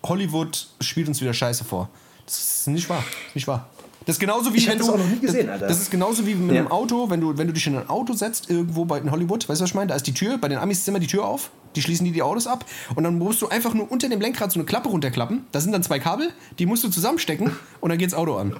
Hollywood 0.04 0.68
spielt 0.82 1.08
uns 1.08 1.22
wieder 1.22 1.34
Scheiße 1.34 1.64
vor. 1.64 1.90
Das 2.26 2.40
ist 2.40 2.68
nicht 2.68 2.90
wahr, 2.90 3.04
nicht 3.34 3.48
wahr. 3.48 3.70
Das 4.06 4.16
ist 4.16 4.20
genauso 4.20 4.54
wie 4.54 4.58
Ich 4.58 4.68
wenn 4.70 4.78
du 4.80 4.86
auch 4.92 4.98
noch 4.98 5.08
nie 5.08 5.20
gesehen, 5.20 5.48
das, 5.48 5.54
Alter. 5.54 5.68
das 5.68 5.80
ist 5.82 5.92
genauso 5.92 6.26
wie 6.26 6.36
mit 6.36 6.54
Ja. 6.56 6.62
einem 6.62 6.72
Auto, 6.72 7.10
wenn 7.10 7.22
du 7.22 7.38
wenn 7.38 7.48
du 7.48 7.54
dich 7.54 7.66
in 7.68 7.76
ein 7.78 7.90
Auto 7.90 8.14
setzt 8.14 8.50
irgendwo 8.50 8.86
bei 8.86 9.00
in 9.00 9.12
Hollywood, 9.12 9.48
weißt 9.48 9.62
du 9.62 9.64
was 9.64 9.70
ich 9.72 9.76
meine? 9.76 9.88
Da 9.88 9.96
ist 9.96 10.06
die 10.08 10.14
Tür, 10.14 10.38
bei 10.38 10.48
den 10.50 10.58
Amis 10.58 10.80
ist 10.80 10.88
immer 10.88 11.00
die 11.00 11.08
Tür 11.08 11.26
auf. 11.26 11.52
Die 11.76 11.82
schließen 11.82 12.06
die 12.06 12.12
die 12.12 12.22
Autos 12.22 12.46
ab 12.46 12.66
und 12.96 13.04
dann 13.04 13.18
musst 13.18 13.42
du 13.42 13.48
einfach 13.50 13.74
nur 13.74 13.92
unter 13.92 14.08
dem 14.10 14.22
Lenkrad 14.22 14.52
so 14.52 14.60
eine 14.60 14.66
Klappe 14.66 14.90
runterklappen. 14.90 15.46
Da 15.52 15.60
sind 15.60 15.72
dann 15.72 15.82
zwei 15.84 16.00
Kabel, 16.00 16.30
die 16.60 16.66
musst 16.66 16.84
du 16.84 16.90
zusammenstecken 16.90 17.52
und 17.82 17.90
dann 17.90 17.98
geht's 17.98 18.14
Auto 18.14 18.36
an. 18.36 18.56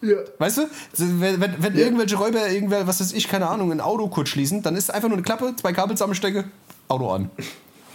Ja. 0.00 0.16
Weißt 0.38 0.58
du? 0.58 0.62
Wenn, 0.96 1.40
wenn, 1.40 1.54
wenn 1.62 1.76
irgendwelche 1.76 2.16
Räuber, 2.16 2.48
irgendwer, 2.48 2.86
was 2.86 3.00
weiß 3.00 3.12
ich, 3.12 3.26
keine 3.28 3.48
Ahnung, 3.48 3.72
ein 3.72 3.80
Auto 3.80 4.06
kurz 4.08 4.28
schließen, 4.28 4.62
dann 4.62 4.76
ist 4.76 4.94
einfach 4.94 5.08
nur 5.08 5.16
eine 5.18 5.24
Klappe, 5.24 5.54
zwei 5.60 5.72
Kabel 5.72 5.96
zusammenstecke, 5.96 6.44
Auto 6.86 7.10
an. 7.10 7.30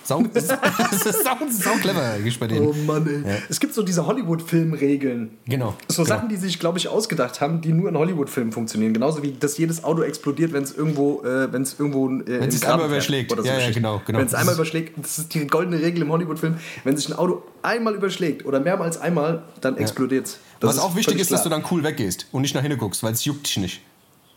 Sau, 0.06 0.22
das, 0.34 0.44
ist 0.44 1.24
sau, 1.24 1.38
sau 1.50 1.72
clever 1.82 2.18
bei 2.40 2.48
denen. 2.48 2.68
Oh 2.68 2.74
Mann, 2.86 3.24
ey. 3.26 3.38
Es 3.50 3.60
gibt 3.60 3.74
so 3.74 3.84
diese 3.84 4.06
Hollywood-Film-Regeln. 4.06 5.38
Genau. 5.46 5.76
So 5.88 6.04
genau. 6.04 6.16
Sachen, 6.16 6.30
die 6.30 6.36
sich, 6.36 6.60
glaube 6.60 6.78
ich, 6.78 6.90
ausgedacht 6.90 7.40
haben, 7.40 7.62
die 7.62 7.72
nur 7.72 7.90
in 7.90 7.98
Hollywood-Filmen 7.98 8.52
funktionieren. 8.52 8.94
Genauso 8.94 9.24
wie, 9.24 9.32
dass 9.32 9.58
jedes 9.58 9.84
Auto 9.84 10.02
explodiert, 10.02 10.52
wenn 10.52 10.64
es 10.64 10.74
irgendwo, 10.74 11.22
äh, 11.24 11.52
wenn 11.54 11.62
es 11.62 11.80
irgendwo 11.80 12.10
äh, 12.10 12.42
Wenn 12.42 12.50
es 12.50 12.64
einmal 12.66 12.88
überschlägt. 12.88 13.32
Oder 13.32 13.44
so 13.44 13.48
Ja, 13.48 13.60
ja, 13.60 13.72
genau, 13.72 14.02
genau. 14.06 14.20
Wenn 14.20 14.28
es 14.28 14.34
einmal 14.34 14.56
überschlägt, 14.56 14.98
das 15.02 15.20
ist 15.20 15.34
die 15.34 15.48
goldene 15.48 15.82
Regel 15.82 16.02
im 16.02 16.12
Hollywood-Film, 16.12 16.58
wenn 16.84 16.98
sich 16.98 17.10
ein 17.10 17.14
Auto 17.14 17.44
einmal 17.62 17.96
überschlägt 17.96 18.46
oder 18.46 18.60
mehrmals 18.60 18.98
einmal, 19.00 19.44
dann 19.62 19.78
explodiert 19.78 20.28
es. 20.28 20.40
Was 20.62 20.80
auch 20.80 20.96
wichtig 20.96 21.20
ist, 21.20 21.32
dass 21.32 21.44
du 21.44 21.50
dann 21.50 21.64
cool 21.72 21.84
weggehst 21.84 22.28
und 22.32 22.42
nicht 22.42 22.56
nach 22.56 22.62
hinten 22.62 22.78
guckst, 22.78 23.04
weil 23.04 23.14
es 23.14 23.24
juckt 23.26 23.48
dich 23.48 23.58
nicht. 23.58 23.82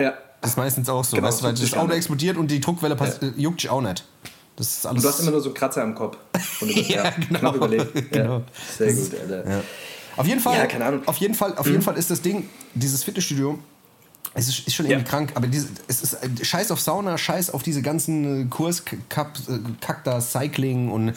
Ja. 0.00 0.14
Das 0.40 0.50
ist 0.50 0.56
meistens 0.56 0.88
auch 0.88 1.02
so. 1.02 1.16
Genau, 1.16 1.28
weißt, 1.28 1.40
du, 1.40 1.44
weil 1.44 1.54
das 1.54 1.74
Auto 1.74 1.92
explodiert 1.92 2.36
und 2.36 2.50
die 2.50 2.60
Druckwelle 2.60 2.94
pass- 2.94 3.18
äh, 3.18 3.32
juckt 3.36 3.62
dich 3.62 3.70
auch 3.70 3.80
nicht. 3.80 4.04
Das 4.56 4.68
ist 4.68 4.86
alles. 4.86 4.96
Und 4.98 5.04
du 5.04 5.08
hast 5.08 5.20
immer 5.20 5.30
nur 5.32 5.40
so 5.40 5.52
Kratzer 5.52 5.82
am 5.82 5.94
Kopf. 5.94 6.16
Und 6.60 6.74
du, 6.74 6.80
Ja, 6.92 7.10
genau. 7.10 7.38
Knapp 7.40 7.56
überlebt. 7.56 8.12
Genau. 8.12 8.38
Ja. 8.38 8.42
Sehr 8.78 8.92
gut, 8.92 9.10
Alter. 9.20 9.62
Auf 10.16 10.26
jeden 10.26 10.40
Fall, 10.40 10.56
Ja, 10.56 10.66
keine 10.66 10.86
Ahnung. 10.86 11.00
Mhm. 11.00 11.08
Auf 11.08 11.16
jeden 11.18 11.34
Fall, 11.34 11.56
auf 11.58 11.66
jeden 11.66 11.82
Fall 11.82 11.96
ist 11.98 12.10
das 12.10 12.22
Ding, 12.22 12.48
dieses 12.74 13.04
Fitnessstudio, 13.04 13.58
es 14.32 14.48
ist, 14.48 14.66
ist 14.66 14.74
schon 14.74 14.86
irgendwie 14.86 15.04
Ja. 15.04 15.10
krank, 15.10 15.32
aber 15.34 15.46
diese, 15.46 15.68
es 15.88 16.02
ist 16.02 16.14
äh, 16.14 16.44
Scheiß 16.44 16.70
auf 16.70 16.80
Sauna, 16.80 17.16
Scheiß 17.18 17.50
auf 17.54 17.62
diese 17.62 17.80
ganzen 17.82 18.42
äh, 18.42 18.44
Kurs, 18.48 18.80
äh, 18.80 19.56
da, 20.04 20.20
Cycling 20.20 20.90
und 20.90 21.08
äh, 21.10 21.14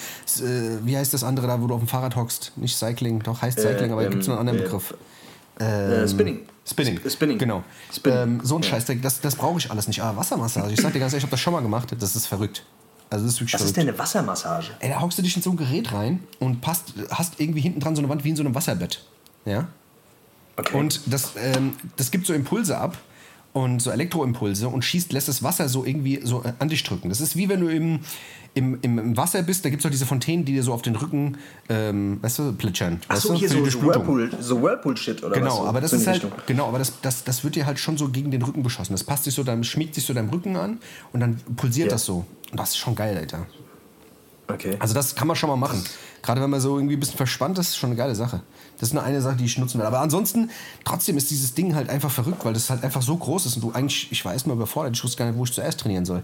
wie 0.83 0.95
heißt 0.97 1.13
das 1.13 1.23
andere 1.23 1.47
da, 1.47 1.61
wo 1.61 1.67
du 1.67 1.73
auf 1.75 1.81
dem 1.81 1.87
Fahrrad 1.87 2.15
hockst? 2.17 2.53
Nicht 2.57 2.77
Cycling, 2.77 3.21
doch 3.23 3.41
heißt 3.41 3.59
Cycling, 3.59 3.91
aber 3.93 4.03
ähm, 4.03 4.11
gibt 4.11 4.21
es 4.23 4.27
noch 4.29 4.37
einen 4.37 4.47
anderen 4.49 4.59
äh, 4.59 4.63
Begriff. 4.63 4.93
Äh, 5.59 6.07
Spinning. 6.07 6.39
Spinning. 6.65 6.95
Sp- 6.99 7.09
Spinning. 7.11 7.37
Genau. 7.37 7.63
Spinning. 7.93 8.19
Ähm, 8.19 8.39
so 8.43 8.55
ein 8.57 8.63
Scheißdreck, 8.63 9.01
das, 9.01 9.19
das 9.21 9.35
brauche 9.35 9.59
ich 9.59 9.69
alles 9.71 9.87
nicht. 9.87 10.01
Aber 10.01 10.17
Wassermassage, 10.19 10.71
ich 10.73 10.79
sag 10.81 10.93
dir 10.93 10.99
ganz 10.99 11.11
ehrlich, 11.13 11.23
ich 11.23 11.27
habe 11.27 11.31
das 11.31 11.39
schon 11.41 11.53
mal 11.53 11.61
gemacht, 11.61 11.93
das 11.99 12.15
ist 12.15 12.27
verrückt. 12.27 12.63
Also 13.09 13.25
das 13.25 13.33
ist 13.35 13.39
wirklich 13.41 13.53
Was 13.55 13.61
ist 13.61 13.73
verrückt. 13.73 13.77
denn 13.77 13.89
eine 13.89 13.99
Wassermassage? 13.99 14.67
Ey, 14.79 14.89
da 14.89 15.01
hockst 15.01 15.17
du 15.17 15.21
dich 15.23 15.35
in 15.35 15.41
so 15.41 15.49
ein 15.51 15.57
Gerät 15.57 15.91
rein 15.91 16.19
und 16.39 16.61
passt, 16.61 16.93
hast 17.09 17.39
irgendwie 17.39 17.61
hinten 17.61 17.79
dran 17.79 17.95
so 17.95 18.01
eine 18.01 18.09
Wand 18.09 18.23
wie 18.23 18.29
in 18.29 18.35
so 18.35 18.43
einem 18.43 18.53
Wasserbett. 18.53 19.03
Ja? 19.45 19.67
Okay. 20.57 20.77
Und 20.77 21.01
das, 21.07 21.31
ähm, 21.37 21.73
das 21.97 22.11
gibt 22.11 22.27
so 22.27 22.33
Impulse 22.33 22.77
ab 22.77 22.97
und 23.53 23.81
so 23.81 23.89
Elektroimpulse 23.89 24.67
und 24.67 24.83
schießt, 24.83 25.11
lässt 25.11 25.27
das 25.27 25.41
Wasser 25.41 25.69
so 25.69 25.85
irgendwie 25.85 26.19
so 26.23 26.43
äh, 26.43 26.53
an 26.59 26.69
dich 26.69 26.83
drücken. 26.83 27.09
Das 27.09 27.19
ist 27.19 27.35
wie 27.35 27.49
wenn 27.49 27.61
du 27.61 27.69
im, 27.69 28.01
im, 28.53 28.77
im, 28.81 29.17
Wasser 29.17 29.41
bist, 29.41 29.65
da 29.65 29.69
gibt 29.69 29.81
es 29.81 29.85
auch 29.87 29.91
diese 29.91 30.05
Fontänen, 30.05 30.45
die 30.45 30.53
dir 30.53 30.61
so 30.61 30.73
auf 30.73 30.81
den 30.83 30.95
Rücken, 30.95 31.37
ähm, 31.67 32.19
weißt 32.21 32.39
du, 32.39 32.53
plätschern. 32.53 32.99
Ach 33.07 33.15
weißt 33.15 33.25
du, 33.29 33.33
hier 33.33 33.49
so, 33.49 33.65
so. 33.65 33.81
Whirlpool, 33.81 34.29
so 34.39 34.61
Whirlpool-Shit 34.61 35.23
oder 35.23 35.31
was? 35.31 35.39
Genau, 35.39 35.55
so, 35.57 35.67
aber 35.67 35.81
das 35.81 35.91
so 35.91 35.95
in 35.95 36.01
ist 36.01 36.07
halt, 36.07 36.23
Richtung. 36.23 36.39
genau, 36.45 36.67
aber 36.67 36.77
das, 36.77 36.93
das, 37.01 37.23
das 37.23 37.43
wird 37.43 37.55
dir 37.55 37.65
halt 37.65 37.79
schon 37.79 37.97
so 37.97 38.09
gegen 38.09 38.29
den 38.29 38.43
Rücken 38.43 38.61
beschossen. 38.61 38.93
Das 38.93 39.03
passt 39.03 39.23
sich 39.23 39.33
so 39.33 39.43
deinem, 39.43 39.63
schmiegt 39.63 39.95
sich 39.95 40.05
so 40.05 40.13
deinem 40.13 40.29
Rücken 40.29 40.55
an 40.55 40.77
und 41.11 41.21
dann 41.21 41.39
pulsiert 41.55 41.87
Ja. 41.87 41.93
das 41.93 42.05
so. 42.05 42.25
Und 42.51 42.59
das 42.59 42.69
ist 42.69 42.77
schon 42.77 42.95
geil, 42.95 43.17
Alter. 43.17 43.45
Okay. 44.47 44.77
Also 44.79 44.93
das 44.93 45.15
kann 45.15 45.27
man 45.27 45.35
schon 45.35 45.49
mal 45.49 45.55
machen. 45.55 45.83
Gerade 46.21 46.41
wenn 46.41 46.49
man 46.49 46.59
so 46.59 46.77
irgendwie 46.77 46.95
ein 46.95 46.99
bisschen 46.99 47.17
verspannt 47.17 47.57
ist, 47.59 47.69
ist 47.69 47.77
schon 47.77 47.89
eine 47.89 47.97
geile 47.97 48.15
Sache. 48.15 48.41
Das 48.79 48.89
ist 48.89 48.93
nur 48.93 49.03
eine 49.03 49.21
Sache, 49.21 49.35
die 49.35 49.45
ich 49.45 49.57
nutzen 49.57 49.79
will. 49.79 49.85
Aber 49.85 49.99
ansonsten, 49.99 50.49
trotzdem 50.83 51.17
ist 51.17 51.29
dieses 51.29 51.53
Ding 51.53 51.75
halt 51.75 51.89
einfach 51.89 52.11
verrückt, 52.11 52.43
weil 52.45 52.53
das 52.53 52.69
halt 52.69 52.83
einfach 52.83 53.01
so 53.01 53.15
groß 53.15 53.45
ist 53.45 53.55
und 53.55 53.61
du 53.61 53.71
eigentlich, 53.71 54.11
ich 54.11 54.25
war 54.25 54.33
erstmal 54.33 54.55
überfordert, 54.55 54.95
ich 54.95 55.03
wusste 55.03 55.17
gar 55.17 55.25
nicht, 55.27 55.37
wo 55.37 55.43
ich 55.43 55.53
zuerst 55.53 55.79
trainieren 55.79 56.05
soll. 56.05 56.23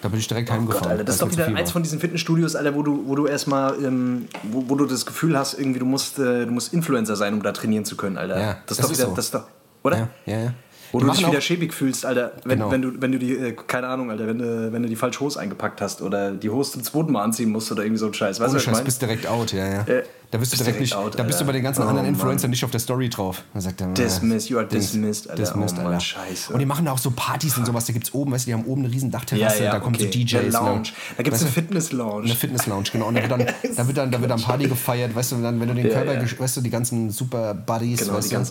Da 0.00 0.08
bin 0.08 0.18
ich 0.18 0.26
direkt 0.26 0.48
Oh 0.48 0.52
Gott, 0.52 0.60
heimgefahren. 0.60 0.90
Alter, 0.90 1.04
das 1.04 1.14
ist 1.16 1.22
doch 1.22 1.30
wieder 1.30 1.46
eins 1.46 1.58
war. 1.58 1.66
von 1.74 1.82
diesen 1.84 2.00
Fitnessstudios, 2.00 2.56
Alter, 2.56 2.74
wo 2.74 2.82
du, 2.82 3.06
wo 3.06 3.14
du 3.14 3.26
erstmal, 3.26 3.82
ähm, 3.84 4.28
wo, 4.42 4.64
wo 4.68 4.74
du 4.74 4.86
das 4.86 5.06
Gefühl 5.06 5.38
hast, 5.38 5.54
irgendwie, 5.54 5.78
du 5.78 5.84
musst, 5.86 6.18
äh, 6.18 6.46
du 6.46 6.50
musst 6.50 6.72
Influencer 6.72 7.14
sein, 7.14 7.34
um 7.34 7.42
da 7.42 7.52
trainieren 7.52 7.84
zu 7.84 7.96
können, 7.96 8.16
Alter. 8.16 8.40
Ja, 8.40 8.56
das, 8.66 8.78
das 8.78 8.78
ist 8.78 8.78
ist 8.78 8.90
doch 8.90 8.96
wieder, 8.98 9.08
so. 9.10 9.14
das 9.14 9.24
ist 9.26 9.34
doch, 9.34 9.44
oder? 9.84 9.98
Ja, 9.98 10.08
ja, 10.26 10.44
ja. 10.44 10.54
Wo 10.92 10.98
Die 11.00 11.06
du 11.06 11.10
dich 11.12 11.26
wieder 11.26 11.40
schäbig 11.40 11.72
fühlst, 11.72 12.04
Alter, 12.06 12.32
wenn, 12.44 12.58
Genau. 12.58 12.70
wenn, 12.70 12.82
du, 12.82 12.92
wenn 13.00 13.12
du 13.12 13.18
die, 13.18 13.32
äh, 13.32 13.56
keine 13.66 13.88
Ahnung, 13.88 14.10
Alter, 14.10 14.26
wenn 14.26 14.38
du, 14.38 14.72
wenn 14.72 14.82
du 14.82 14.88
die 14.88 14.96
falsche 14.96 15.20
Hose 15.20 15.40
eingepackt 15.40 15.80
hast 15.80 16.02
oder 16.02 16.30
die 16.32 16.50
Hose 16.50 16.72
zum 16.72 16.82
zweiten 16.84 17.12
Mal 17.12 17.22
anziehen 17.24 17.50
musst 17.50 17.72
oder 17.72 17.82
irgendwie 17.82 17.98
so 17.98 18.06
ein 18.06 18.14
Scheiß. 18.14 18.38
Weißt 18.40 18.48
du, 18.48 18.50
Ohne 18.50 18.58
ich 18.58 18.64
Scheiß, 18.64 18.72
meine? 18.74 18.84
bist 18.84 19.00
direkt 19.02 19.26
out, 19.26 19.52
ja, 19.52 19.66
ja. 19.66 19.80
Äh, 19.84 20.02
da 20.30 20.38
bist 20.38 20.52
du 20.52 20.56
direkt 20.56 20.76
direkt 20.76 20.80
nicht, 20.80 20.94
out, 20.96 21.18
da 21.18 21.24
bist 21.24 21.40
du 21.42 21.44
bei 21.44 21.52
den 21.52 21.62
ganzen 21.62 21.82
Oh, 21.82 21.86
anderen 21.88 22.06
Mann. 22.06 22.14
Influencern 22.14 22.50
nicht 22.50 22.64
auf 22.64 22.70
der 22.70 22.80
Story 22.80 23.10
drauf. 23.10 23.42
Da 23.52 23.60
sagt 23.60 23.82
er, 23.82 23.88
Dismissed, 23.88 24.48
you 24.48 24.56
are 24.56 24.66
dismissed, 24.66 25.28
Alter. 25.28 25.42
dismissed, 25.42 25.76
Oh, 25.78 25.82
Mann, 25.82 25.92
Alter. 25.94 26.00
scheiße. 26.00 26.52
Und 26.54 26.58
die 26.58 26.64
machen 26.64 26.86
da 26.86 26.92
auch 26.92 26.98
so 26.98 27.10
Partys 27.10 27.58
und 27.58 27.66
sowas. 27.66 27.84
Da 27.84 27.92
gibt's 27.92 28.14
oben, 28.14 28.32
weißt 28.32 28.46
du, 28.46 28.50
die 28.50 28.54
haben 28.54 28.64
oben 28.64 28.84
eine 28.84 28.92
riesen 28.94 29.10
Dachterrasse, 29.10 29.64
da 29.64 29.78
kommen 29.78 29.94
so 29.98 30.06
DJs. 30.06 30.34
Eine 30.34 30.48
Lounge. 30.50 30.78
ne? 30.80 30.82
Da 31.18 31.22
gibt 31.22 31.36
es 31.36 31.42
Weißt 31.42 31.42
eine 31.42 31.50
du, 31.54 31.60
Fitness-Lounge. 31.60 32.24
eine 32.24 32.34
Fitness-Lounge, 32.34 32.84
genau. 32.92 33.08
Und 33.08 33.14
da 33.16 33.22
wird 33.22 33.30
dann, 33.32 33.46
da 33.76 33.86
wird 33.86 33.96
dann, 33.98 34.10
da 34.10 34.20
wird 34.22 34.30
dann 34.30 34.40
Party 34.40 34.68
gefeiert, 34.68 35.14
weißt 35.14 35.32
du, 35.32 35.36
dann, 35.42 35.60
wenn 35.60 35.68
du 35.68 35.74
den 35.74 35.86
Ja, 35.86 35.92
Körper, 35.92 36.14
ja. 36.14 36.38
weißt 36.38 36.56
du, 36.56 36.60
die 36.62 36.70
ganzen 36.70 37.10
super 37.10 37.52
Buddies, 37.52 38.00
Genau, 38.00 38.14
weißt 38.14 38.30
die 38.32 38.36
du, 38.36 38.42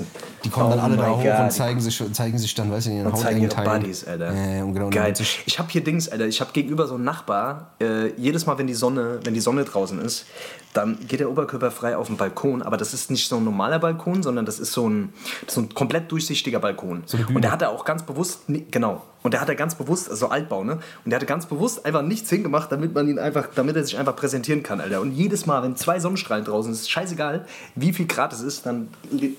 die 0.44 0.50
kommen 0.50 0.70
dann 0.70 0.80
Oh 0.80 0.84
alle 0.84 0.98
da 0.98 1.10
hoch 1.10 1.44
und 1.46 1.52
zeigen 1.52 1.82
sich, 1.82 2.04
zeigen 2.14 2.31
sich 2.38 2.54
dann, 2.56 2.72
weißt 2.72 2.88
du, 2.88 2.92
in 2.92 2.98
ihren 2.98 3.16
zeigen 3.16 3.44
Hautengen 3.46 3.82
Buddies, 3.82 4.08
Alter. 4.08 4.34
Ja, 4.34 4.64
und 4.64 4.74
genau, 4.74 4.90
Geil. 4.90 5.14
Ich 5.46 5.60
habe 5.60 5.70
hier 5.70 5.84
Dings, 5.84 6.10
Alter. 6.10 6.28
Ich 6.28 6.42
habe 6.42 6.52
gegenüber 6.52 6.88
so 6.88 6.96
einen 6.96 7.04
Nachbar. 7.04 7.72
Äh, 7.80 8.10
jedes 8.18 8.46
Mal, 8.46 8.58
wenn 8.58 8.68
die 8.68 8.74
Sonne, 8.74 9.20
wenn 9.24 9.34
die 9.34 9.40
Sonne 9.40 9.64
draußen 9.64 10.00
ist, 10.00 10.26
dann 10.74 10.98
geht 11.08 11.20
der 11.20 11.30
Oberkörper 11.30 11.72
frei 11.72 11.98
auf 11.98 12.08
den 12.08 12.18
Balkon. 12.18 12.62
Aber 12.62 12.78
das 12.78 12.94
ist 12.94 13.12
nicht 13.12 13.28
so 13.28 13.38
ein 13.38 13.44
normaler 13.44 13.80
Balkon, 13.80 14.24
sondern 14.24 14.46
das 14.46 14.60
ist 14.60 14.74
so 14.74 14.90
ein, 14.90 15.14
so 15.48 15.62
ein 15.62 15.74
komplett 15.74 16.12
durchsichtiger 16.12 16.60
Balkon. 16.60 17.04
So 17.06 17.18
und 17.18 17.42
der 17.42 17.52
hat 17.52 17.62
er 17.62 17.70
auch 17.70 17.86
ganz 17.86 18.04
bewusst, 18.04 18.42
genau. 18.72 19.04
Und 19.24 19.34
der 19.34 19.42
hat 19.42 19.50
er 19.50 19.56
ganz 19.56 19.76
bewusst, 19.76 20.10
also 20.10 20.30
Altbau, 20.30 20.64
ne? 20.64 20.74
Und 20.74 21.12
der 21.12 21.18
hatte 21.18 21.26
ganz 21.26 21.46
bewusst 21.46 21.86
einfach 21.86 22.02
nichts 22.02 22.30
hingemacht, 22.30 22.72
damit 22.72 22.94
man 22.94 23.08
ihn 23.08 23.20
einfach, 23.20 23.50
damit 23.54 23.76
er 23.76 23.84
sich 23.84 23.98
einfach 23.98 24.16
präsentieren 24.16 24.64
kann, 24.64 24.82
Alter. 24.82 25.02
Und 25.02 25.12
jedes 25.12 25.46
Mal, 25.46 25.62
wenn 25.64 25.76
zwei 25.76 26.00
Sonnenstrahlen 26.00 26.46
draußen 26.46 26.72
ist, 26.72 26.90
scheißegal, 26.90 27.46
wie 27.76 27.94
viel 27.94 28.08
Grad 28.08 28.34
es 28.34 28.42
ist, 28.42 28.66
dann, 28.66 28.88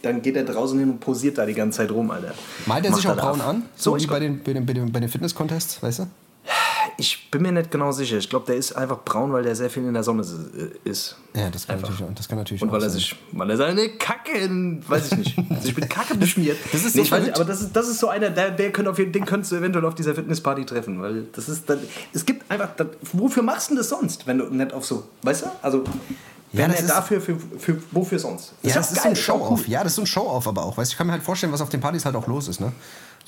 dann 0.02 0.22
geht 0.22 0.36
er 0.36 0.44
draußen 0.44 0.78
hin 0.78 0.90
und 0.90 1.00
posiert 1.00 1.38
da 1.38 1.46
die 1.46 1.54
ganze 1.54 1.78
Zeit 1.78 1.90
rum, 1.90 2.10
Alter. 2.10 2.32
Malt 2.66 2.84
er 2.84 2.90
Macht 2.92 3.02
sich 3.02 3.10
auch 3.10 3.16
braun 3.16 3.40
an? 3.40 3.62
So, 3.76 3.98
So 3.98 4.02
wie 4.02 4.06
bei 4.06 4.20
den, 4.20 4.42
bei 4.42 4.52
den, 4.52 4.66
bei 4.66 4.72
den, 4.72 4.92
bei 4.92 5.00
den 5.00 5.08
Fitness-Contests, 5.08 5.82
weißt 5.82 5.98
du? 6.00 6.06
Ich 6.99 7.30
bin 7.30 7.42
mir 7.42 7.52
nicht 7.52 7.70
genau 7.70 7.92
sicher. 7.92 8.18
Ich 8.18 8.28
glaube, 8.28 8.46
der 8.46 8.56
ist 8.56 8.72
einfach 8.72 8.99
braun, 9.04 9.32
weil 9.32 9.42
der 9.44 9.54
sehr 9.56 9.70
viel 9.70 9.84
in 9.84 9.94
der 9.94 10.02
Sonne 10.02 10.22
äh, 10.25 10.88
ist. 10.88 11.16
Ja, 11.34 11.49
das 11.49 11.66
kann 11.66 11.76
Einfach. 11.76 11.90
natürlich, 11.90 12.14
das 12.16 12.28
kann 12.28 12.38
natürlich 12.38 12.62
Und 12.62 12.72
weil 12.72 12.82
er 12.82 12.90
sein. 12.90 12.99
sich, 12.99 13.16
weil 13.32 13.50
er 13.50 13.56
seine 13.56 13.88
Kacke 13.90 14.32
in, 14.37 14.82
weiß 14.87 15.12
ich 15.12 15.18
nicht, 15.18 15.62
sich 15.62 15.76
mit 15.76 15.88
Kacke 15.88 16.16
beschmiert. 16.16 16.58
das 16.72 16.84
ist 16.84 16.94
nee, 16.96 17.02
so 17.02 17.04
ich 17.06 17.12
weiß 17.12 17.18
verrückt. 17.20 17.26
nicht, 17.26 17.37
aber 17.37 17.44
das 17.44 17.62
ist, 17.62 17.75
das 17.75 17.88
ist 17.88 17.99
so 18.00 18.08
einer, 18.08 18.30
der, 18.30 18.50
der 18.50 18.72
könnte 18.72 18.90
auf 18.90 18.99
jeden, 18.99 19.12
den 19.12 19.25
könntest 19.25 19.52
du 19.52 19.56
eventuell 19.56 19.84
auf 19.84 19.94
dieser 19.94 20.14
Fitnessparty 20.14 20.66
treffen, 20.66 21.00
weil 21.00 21.25
das 21.32 21.49
ist 21.49 21.68
dann, 21.70 21.78
es 22.12 22.26
gibt 22.26 22.50
einfach, 22.50 22.75
das, 22.76 22.88
wofür 23.12 23.42
machst 23.42 23.68
du 23.70 23.75
denn 23.75 23.78
das 23.78 23.88
sonst, 23.88 24.26
wenn 24.26 24.38
du 24.38 24.46
nicht 24.46 24.72
auf 24.72 24.84
so, 24.84 25.04
weißt 25.22 25.42
du? 25.42 25.46
Also, 25.62 25.84
Ja, 26.52 26.68
das 26.68 26.80
ist- 26.80 26.90
dafür, 26.90 27.20
für, 27.20 27.37
für, 27.58 27.80
wofür 27.92 28.18
sonst? 28.18 28.52
Ja, 28.62 28.75
das 28.75 28.88
doch 28.88 28.96
ist 28.96 28.96
so 28.96 29.00
ein 29.00 29.02
geil, 29.04 29.12
ist 29.12 29.28
doch 29.28 29.34
Show-Off. 29.38 29.61
cool. 29.61 29.68
Ja, 29.68 29.82
das 29.84 29.92
ist 29.92 29.96
so 29.96 30.02
ein 30.02 30.06
Show-Off 30.06 30.49
aber 30.49 30.64
auch. 30.64 30.76
Weißt 30.76 30.90
du, 30.90 30.94
ich 30.94 30.99
kann 30.99 31.06
mir 31.06 31.14
halt 31.14 31.22
vorstellen, 31.22 31.52
was 31.52 31.61
auf 31.62 31.70
den 31.70 31.80
Partys 31.80 32.04
halt 32.04 32.14
auch 32.16 32.26
los 32.26 32.49
ist, 32.49 32.61
ne? 32.61 32.72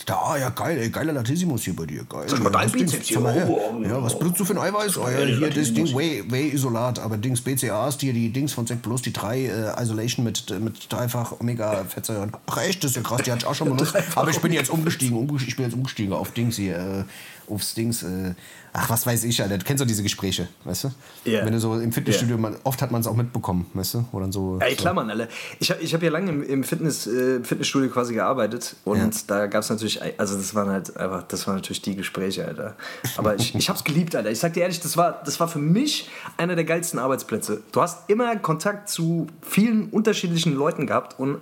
Da, 0.06 0.16
ah, 0.16 0.36
ja, 0.36 0.50
geil, 0.50 0.76
ey, 0.78 0.90
geiler 0.90 1.12
Latissimus 1.14 1.62
hier 1.62 1.74
bei 1.74 1.86
dir. 1.86 2.04
Geil. 2.04 2.24
Sag 2.26 2.42
mal, 2.42 2.50
dein 2.50 2.70
Bizeps 2.70 3.06
hier. 3.08 3.22
Oh, 3.22 3.80
Ja, 3.82 4.02
was 4.02 4.18
benutzt 4.18 4.38
du 4.40 4.44
für 4.44 4.52
ein 4.52 4.58
Eiweiß? 4.58 4.98
Oh, 4.98 5.08
ja, 5.08 5.24
hier 5.24 5.48
das. 5.50 5.72
Ding, 5.72 5.86
Whey, 5.96 6.24
Whey 6.28 6.50
Isolat, 6.52 6.98
aber 6.98 7.16
Dings 7.16 7.40
BCAAs, 7.40 7.98
hier 8.00 8.12
die 8.12 8.30
Dings 8.30 8.52
von 8.52 8.66
Sec 8.66 8.82
Plus, 8.82 9.00
die 9.02 9.12
3 9.12 9.38
äh, 9.78 9.82
Isolation 9.82 10.24
mit, 10.24 10.50
mit 10.60 10.92
dreifach 10.92 11.40
Omega-Fettsäuren. 11.40 12.32
Ach 12.46 12.56
echt, 12.58 12.84
das 12.84 12.90
ist 12.90 12.96
ja 12.96 13.02
krass, 13.02 13.22
die 13.22 13.30
hatte 13.32 13.42
ich 13.42 13.46
auch 13.46 13.54
schon 13.54 13.68
benutzt. 13.70 13.94
aber 14.16 14.30
ich 14.30 14.40
bin 14.40 14.52
jetzt 14.52 14.68
umgestiegen, 14.70 15.16
umgestiegen, 15.16 15.48
ich 15.50 15.56
bin 15.56 15.64
jetzt 15.66 15.74
umgestiegen 15.74 16.12
auf 16.12 16.32
Dings 16.32 16.56
hier, 16.56 16.76
äh, 16.76 17.04
aufs 17.52 17.74
Dings, 17.74 18.02
äh, 18.02 18.34
ach, 18.72 18.88
was 18.90 19.06
weiß 19.06 19.22
ich, 19.24 19.42
Alter. 19.42 19.58
Du 19.58 19.64
kennst 19.66 19.82
doch 19.82 19.86
diese 19.86 20.02
Gespräche, 20.02 20.48
weißt 20.64 20.84
du? 20.84 20.90
Ja. 21.30 21.44
Wenn 21.44 21.52
du 21.52 21.60
so 21.60 21.78
im 21.78 21.92
Fitnessstudio, 21.92 22.36
Ja. 22.36 22.40
man, 22.40 22.56
oft 22.64 22.80
hat 22.80 22.90
man 22.90 23.02
es 23.02 23.06
auch 23.06 23.14
mitbekommen, 23.16 23.66
weißt 23.74 23.94
du? 23.94 24.04
Dann 24.12 24.32
so, 24.32 24.58
Ey, 24.60 24.70
so 24.70 24.76
klar, 24.78 24.94
Mann, 24.94 25.10
Alter. 25.10 25.28
Ich 25.60 25.70
habe 25.70 25.80
ich 25.82 25.92
hab 25.94 26.02
ja 26.02 26.10
lange 26.10 26.30
im, 26.30 26.42
im 26.42 26.64
Fitness, 26.64 27.06
äh, 27.06 27.44
Fitnessstudio 27.44 27.90
quasi 27.90 28.14
gearbeitet 28.14 28.76
und 28.84 28.98
Ja. 28.98 29.10
da 29.26 29.46
gab 29.46 29.62
es 29.62 29.68
natürlich, 29.68 29.83
also 30.18 30.36
das 30.36 30.54
waren 30.54 30.68
halt 30.68 30.96
einfach, 30.96 31.22
das 31.24 31.46
waren 31.46 31.56
natürlich 31.56 31.82
die 31.82 31.96
Gespräche, 31.96 32.46
Alter. 32.46 32.76
Aber 33.16 33.34
ich, 33.36 33.54
ich 33.54 33.68
hab's 33.68 33.84
geliebt, 33.84 34.14
Alter. 34.16 34.30
Ich 34.30 34.38
sag 34.40 34.52
dir 34.54 34.60
ehrlich, 34.60 34.80
das 34.80 34.96
war, 34.96 35.22
das 35.24 35.38
war 35.40 35.48
für 35.48 35.58
mich 35.58 36.10
einer 36.36 36.54
der 36.56 36.64
geilsten 36.64 36.98
Arbeitsplätze. 36.98 37.62
Du 37.72 37.80
hast 37.80 38.08
immer 38.10 38.36
Kontakt 38.36 38.88
zu 38.88 39.26
vielen 39.42 39.88
unterschiedlichen 39.90 40.54
Leuten 40.54 40.86
gehabt 40.86 41.18
und 41.18 41.38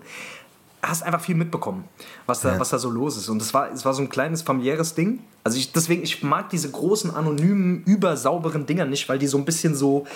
hast 0.83 1.05
einfach 1.05 1.21
viel 1.21 1.37
mitbekommen, 1.37 1.85
was 2.27 2.41
da, 2.41 2.55
Ja. 2.55 2.61
was 2.61 2.71
da 2.71 2.79
so 2.79 2.91
los 2.91 3.17
ist. 3.17 3.29
Und 3.29 3.39
das 3.41 3.55
war, 3.55 3.71
es 3.71 3.85
war 3.85 3.95
so 3.95 4.03
ein 4.03 4.09
kleines 4.09 4.43
familiäres 4.43 4.95
Ding. 4.95 5.21
Also 5.45 5.57
ich, 5.59 5.71
deswegen, 5.73 6.03
ich 6.03 6.23
mag 6.25 6.51
diese 6.51 6.71
großen, 6.71 7.15
anonymen, 7.15 7.85
übersauberen 7.85 8.67
Dinger 8.67 8.85
nicht, 8.85 9.09
weil 9.09 9.19
die 9.19 9.29
so 9.29 9.39
ein 9.39 9.45
bisschen 9.45 9.75
so, 9.77 10.07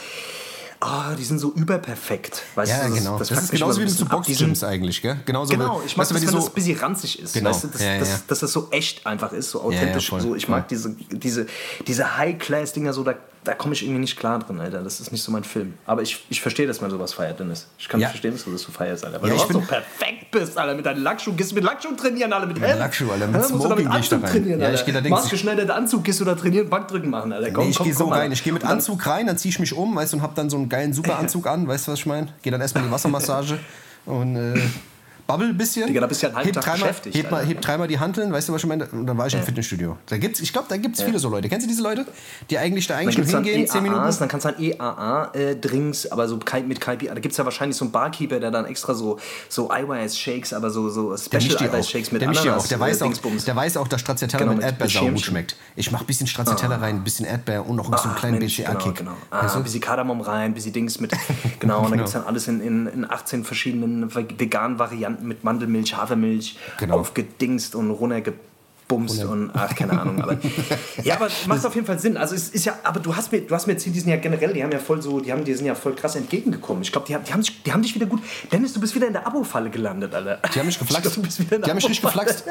ah, 0.80 1.14
die 1.14 1.24
sind 1.24 1.38
so 1.38 1.52
überperfekt. 1.52 2.42
Weißt 2.54 2.70
Ja, 2.70 2.84
du, 2.84 2.90
das, 2.90 2.98
genau. 2.98 3.18
Das, 3.18 3.28
fuckt 3.30 3.42
ist 3.42 3.50
genauso 3.50 3.72
so 3.80 3.80
wie 3.82 3.86
zu 3.86 4.04
Boxgyms 4.04 4.64
eigentlich, 4.64 5.02
gell? 5.02 5.16
Genauso 5.24 5.52
Genau, 5.52 5.80
wie- 5.82 5.86
ich 5.86 5.96
mag 5.96 6.08
das, 6.08 6.16
wenn 6.16 6.24
das 6.24 6.32
so, 6.44 6.46
ein 6.48 6.52
bisschen 6.54 6.78
ranzig 6.78 7.18
ist. 7.20 7.34
Genau. 7.34 7.50
Weißt 7.50 7.64
du, 7.64 7.68
dass, 7.68 7.80
Ja, 7.82 7.94
ja, 7.94 7.98
dass, 8.00 8.26
dass 8.26 8.38
das 8.40 8.52
so 8.52 8.68
echt 8.70 9.06
einfach 9.06 9.32
ist, 9.32 9.50
so 9.50 9.62
authentisch. 9.62 10.12
so, 10.18 10.34
ich 10.34 10.48
mag 10.48 10.68
diese, 10.68 10.94
diese, 11.10 11.46
diese 11.86 12.16
High-Class-Dinger 12.16 12.92
so, 12.92 13.02
da, 13.04 13.14
da 13.46 13.54
komme 13.54 13.74
ich 13.74 13.82
irgendwie 13.82 14.00
nicht 14.00 14.18
klar 14.18 14.38
drin, 14.38 14.60
Alter. 14.60 14.82
Das 14.82 15.00
ist 15.00 15.12
nicht 15.12 15.22
so 15.22 15.30
mein 15.32 15.44
Film. 15.44 15.74
Aber 15.86 16.02
ich, 16.02 16.24
ich 16.28 16.40
verstehe, 16.40 16.66
dass 16.66 16.80
man 16.80 16.90
sowas 16.90 17.12
feiert, 17.12 17.38
Dennis. 17.40 17.66
Ich 17.78 17.88
kann 17.88 18.00
Ja. 18.00 18.08
verstehen, 18.08 18.32
dass 18.32 18.44
du 18.44 18.50
das 18.52 18.62
so 18.62 18.72
feierst, 18.72 19.04
Alter. 19.04 19.22
Weil 19.22 19.28
Ja, 19.30 19.36
du 19.36 19.40
auch 19.42 19.52
so 19.52 19.60
perfekt 19.60 20.30
bist, 20.30 20.58
Alter, 20.58 20.74
mit 20.74 20.84
deinen 20.84 21.02
Lackschuhen. 21.02 21.36
Gehst 21.36 21.52
du 21.52 21.54
mit 21.54 21.64
Lackschuhen 21.64 21.96
trainieren, 21.96 22.32
Alter, 22.32 22.46
mit 22.46 22.60
Helm? 22.60 22.78
Lackschuh, 22.78 23.10
Alter, 23.10 23.26
mit 23.28 23.44
Smoking 23.44 23.76
geh 23.76 23.82
ich 23.82 24.08
da 24.08 24.16
Anzug 24.16 24.22
rein. 24.24 24.30
trainieren, 24.32 24.60
Ja, 24.60 24.70
ich 24.72 24.80
Alter. 24.80 24.92
geh 24.92 25.00
da 25.00 25.08
Maßgeschneiderter 25.08 25.74
Anzug, 25.76 26.04
gehst 26.04 26.20
du 26.20 26.24
da 26.24 26.34
trainieren, 26.34 26.68
Bankdrücken 26.68 27.10
machen, 27.10 27.32
Alter. 27.32 27.50
Komm, 27.52 27.64
Nee, 27.64 27.70
ich 27.70 27.78
gehe 27.78 27.94
so 27.94 28.08
rein. 28.08 28.32
Ich 28.32 28.42
gehe 28.44 28.52
mit 28.52 28.64
Anzug 28.64 29.06
rein, 29.06 29.26
dann 29.26 29.38
ziehe 29.38 29.50
ich 29.50 29.58
mich 29.58 29.72
um, 29.74 29.94
weißt 29.96 30.12
du, 30.12 30.16
und 30.18 30.22
hab 30.22 30.34
dann 30.34 30.50
so 30.50 30.56
einen 30.56 30.68
geilen 30.68 30.92
Superanzug 30.92 31.46
an, 31.46 31.66
weißt 31.68 31.86
du, 31.88 31.92
was 31.92 31.98
ich 32.00 32.06
meine? 32.06 32.28
Gehe 32.42 32.50
dann 32.52 32.60
erstmal 32.60 32.82
in 32.84 32.90
die 32.90 32.94
Wassermassage 32.94 33.58
und 34.06 34.36
äh, 34.36 34.60
babbel 35.26 35.48
ein 35.48 35.56
bisschen. 35.56 35.86
Digga, 35.86 36.00
da 36.00 36.06
bist 36.06 36.22
du 36.22 36.26
ja 36.26 36.28
einen 36.30 36.36
halben 36.36 36.46
heb 36.48 36.54
Tag 36.54 36.64
dreimal, 36.64 36.80
beschäftigt, 36.88 37.16
heb, 37.16 37.30
mal, 37.30 37.44
heb 37.44 37.60
dreimal 37.60 37.88
die 37.88 37.98
Hanteln, 37.98 38.32
weißt 38.32 38.48
du, 38.48 38.52
was 38.52 38.62
ich 38.62 38.68
meine? 38.68 38.86
Und 38.86 39.06
dann 39.06 39.18
war 39.18 39.26
ich 39.26 39.34
im 39.34 39.42
Fitnessstudio. 39.42 39.96
Da 40.06 40.18
gibt's, 40.18 40.40
ich 40.40 40.52
glaube, 40.52 40.66
da 40.68 40.76
gibt 40.76 40.96
es 40.96 41.02
viele 41.02 41.18
so 41.18 41.28
Leute. 41.28 41.48
Kennst 41.48 41.66
du 41.66 41.68
diese 41.70 41.82
Leute, 41.82 42.06
die 42.50 42.58
eigentlich 42.58 42.86
da 42.86 42.94
Dann 42.94 43.02
eigentlich 43.04 43.18
nur 43.18 43.26
hingehen, 43.26 43.66
10 43.66 43.82
Minuten? 43.82 44.02
EAAs, 44.02 44.18
dann 44.18 44.28
kannst 44.28 44.46
du 44.46 44.50
dann 44.52 44.60
EAA-Drinks, 44.62 46.10
aber 46.12 46.28
so 46.28 46.38
mit 46.66 46.80
Kalbi. 46.80 47.06
Da 47.06 47.14
gibt 47.14 47.32
es 47.32 47.36
ja 47.38 47.44
wahrscheinlich 47.44 47.76
so 47.76 47.84
einen 47.84 47.92
Barkeeper, 47.92 48.40
der 48.40 48.50
dann 48.50 48.66
extra 48.66 48.94
so, 48.94 49.18
so 49.48 49.70
Eiweiß-Shakes, 49.70 50.52
aber 50.52 50.70
so, 50.70 50.88
so 50.88 51.10
Der 51.10 51.16
Special 51.18 51.42
mischt 51.42 51.60
die 51.60 51.64
auch. 51.64 51.68
Eiweiß-Shakes 51.72 52.12
mit 52.12 52.22
Der 52.22 52.28
Ananas. 52.30 52.64
auch. 52.64 52.68
Der 52.68 52.78
äh, 52.78 52.80
weiß 52.80 53.02
auch, 53.02 53.06
Dingsbums. 53.06 53.44
der 53.44 53.56
weiß 53.56 53.76
auch, 53.76 53.88
dass 53.88 54.00
Stracciatella 54.00 54.38
Genau, 54.44 54.50
mit 54.52 54.58
mit- 54.58 54.66
Erdbeer 54.66 54.84
mit 54.86 54.92
sau 54.92 55.00
gut 55.00 55.08
Schirmchen. 55.08 55.24
schmeckt. 55.24 55.56
Ich 55.76 55.90
mach 55.92 56.00
ein 56.00 56.06
bisschen 56.06 56.26
Stracciatella 56.26 56.76
rein, 56.76 56.96
ein 56.96 57.04
bisschen 57.04 57.26
Erdbeer 57.26 57.66
und 57.66 57.76
noch 57.76 57.86
so 57.86 58.04
einen 58.04 58.12
Ah, 58.12 58.18
kleinen 58.18 58.38
BCA-Kick. 58.38 58.96
Genau, 58.96 59.10
genau. 59.12 59.12
Ah, 59.30 59.54
ein 59.56 59.62
bisschen 59.62 59.80
Kardamom 59.80 60.20
rein, 60.20 60.50
ein 60.50 60.54
bisschen 60.54 60.72
Dings 60.72 61.00
mit. 61.00 61.12
Genau, 61.58 61.78
und 61.80 61.90
dann 61.90 61.96
gibt 61.98 62.08
es 62.08 62.12
dann 62.14 62.24
alles 62.24 62.48
in 62.48 63.06
18 63.08 63.44
verschiedenen 63.44 64.14
veganen 64.14 64.78
Varianten 64.78 65.15
mit 65.22 65.44
Mandelmilch, 65.44 65.96
Hafermilch, 65.96 66.56
Genau. 66.78 66.98
aufgedingst 67.00 67.74
und 67.74 67.90
runtergebumst 67.90 69.24
und 69.24 69.50
ach, 69.54 69.74
keine 69.74 70.00
Ahnung. 70.00 70.20
Aber, 70.22 70.38
ja, 71.02 71.16
aber 71.16 71.28
macht 71.46 71.64
auf 71.66 71.74
jeden 71.74 71.86
Fall 71.86 71.98
Sinn. 71.98 72.16
Also 72.16 72.34
es 72.34 72.48
ist 72.50 72.64
ja, 72.64 72.74
aber 72.84 73.00
du 73.00 73.14
hast 73.16 73.32
mir, 73.32 73.40
du 73.40 73.54
hast 73.54 73.66
mir 73.66 73.72
erzählt, 73.74 73.96
die 73.96 74.00
sind 74.00 74.10
ja 74.10 74.16
generell, 74.16 74.52
die 74.52 74.62
haben 74.62 74.70
ja 74.72 74.78
voll 74.78 75.02
so, 75.02 75.20
die 75.20 75.32
haben, 75.32 75.44
die 75.44 75.54
sind 75.54 75.66
ja 75.66 75.74
voll 75.74 75.94
krass 75.94 76.14
entgegengekommen. 76.16 76.82
Ich 76.82 76.92
glaube, 76.92 77.06
die 77.06 77.14
haben, 77.14 77.24
die, 77.24 77.32
haben, 77.32 77.42
sich- 77.42 77.62
die 77.64 77.72
haben 77.72 77.82
dich 77.82 77.94
wieder 77.94 78.06
gut. 78.06 78.20
Dennis, 78.52 78.72
du 78.72 78.80
bist 78.80 78.94
wieder 78.94 79.06
in 79.08 79.12
der 79.12 79.26
Abo-Falle 79.26 79.70
gelandet, 79.70 80.14
Alter. 80.14 80.38
Die 80.54 80.58
haben 80.58 80.66
mich 80.66 80.76
Ich 80.80 80.86
geflaxt. 80.88 81.14
glaub, 81.14 81.26
Die 81.62 81.68
haben 81.70 81.74
mich 81.76 81.88
richtig 81.88 82.04
Abo-Falle. 82.04 82.26
geflaxt. 82.26 82.44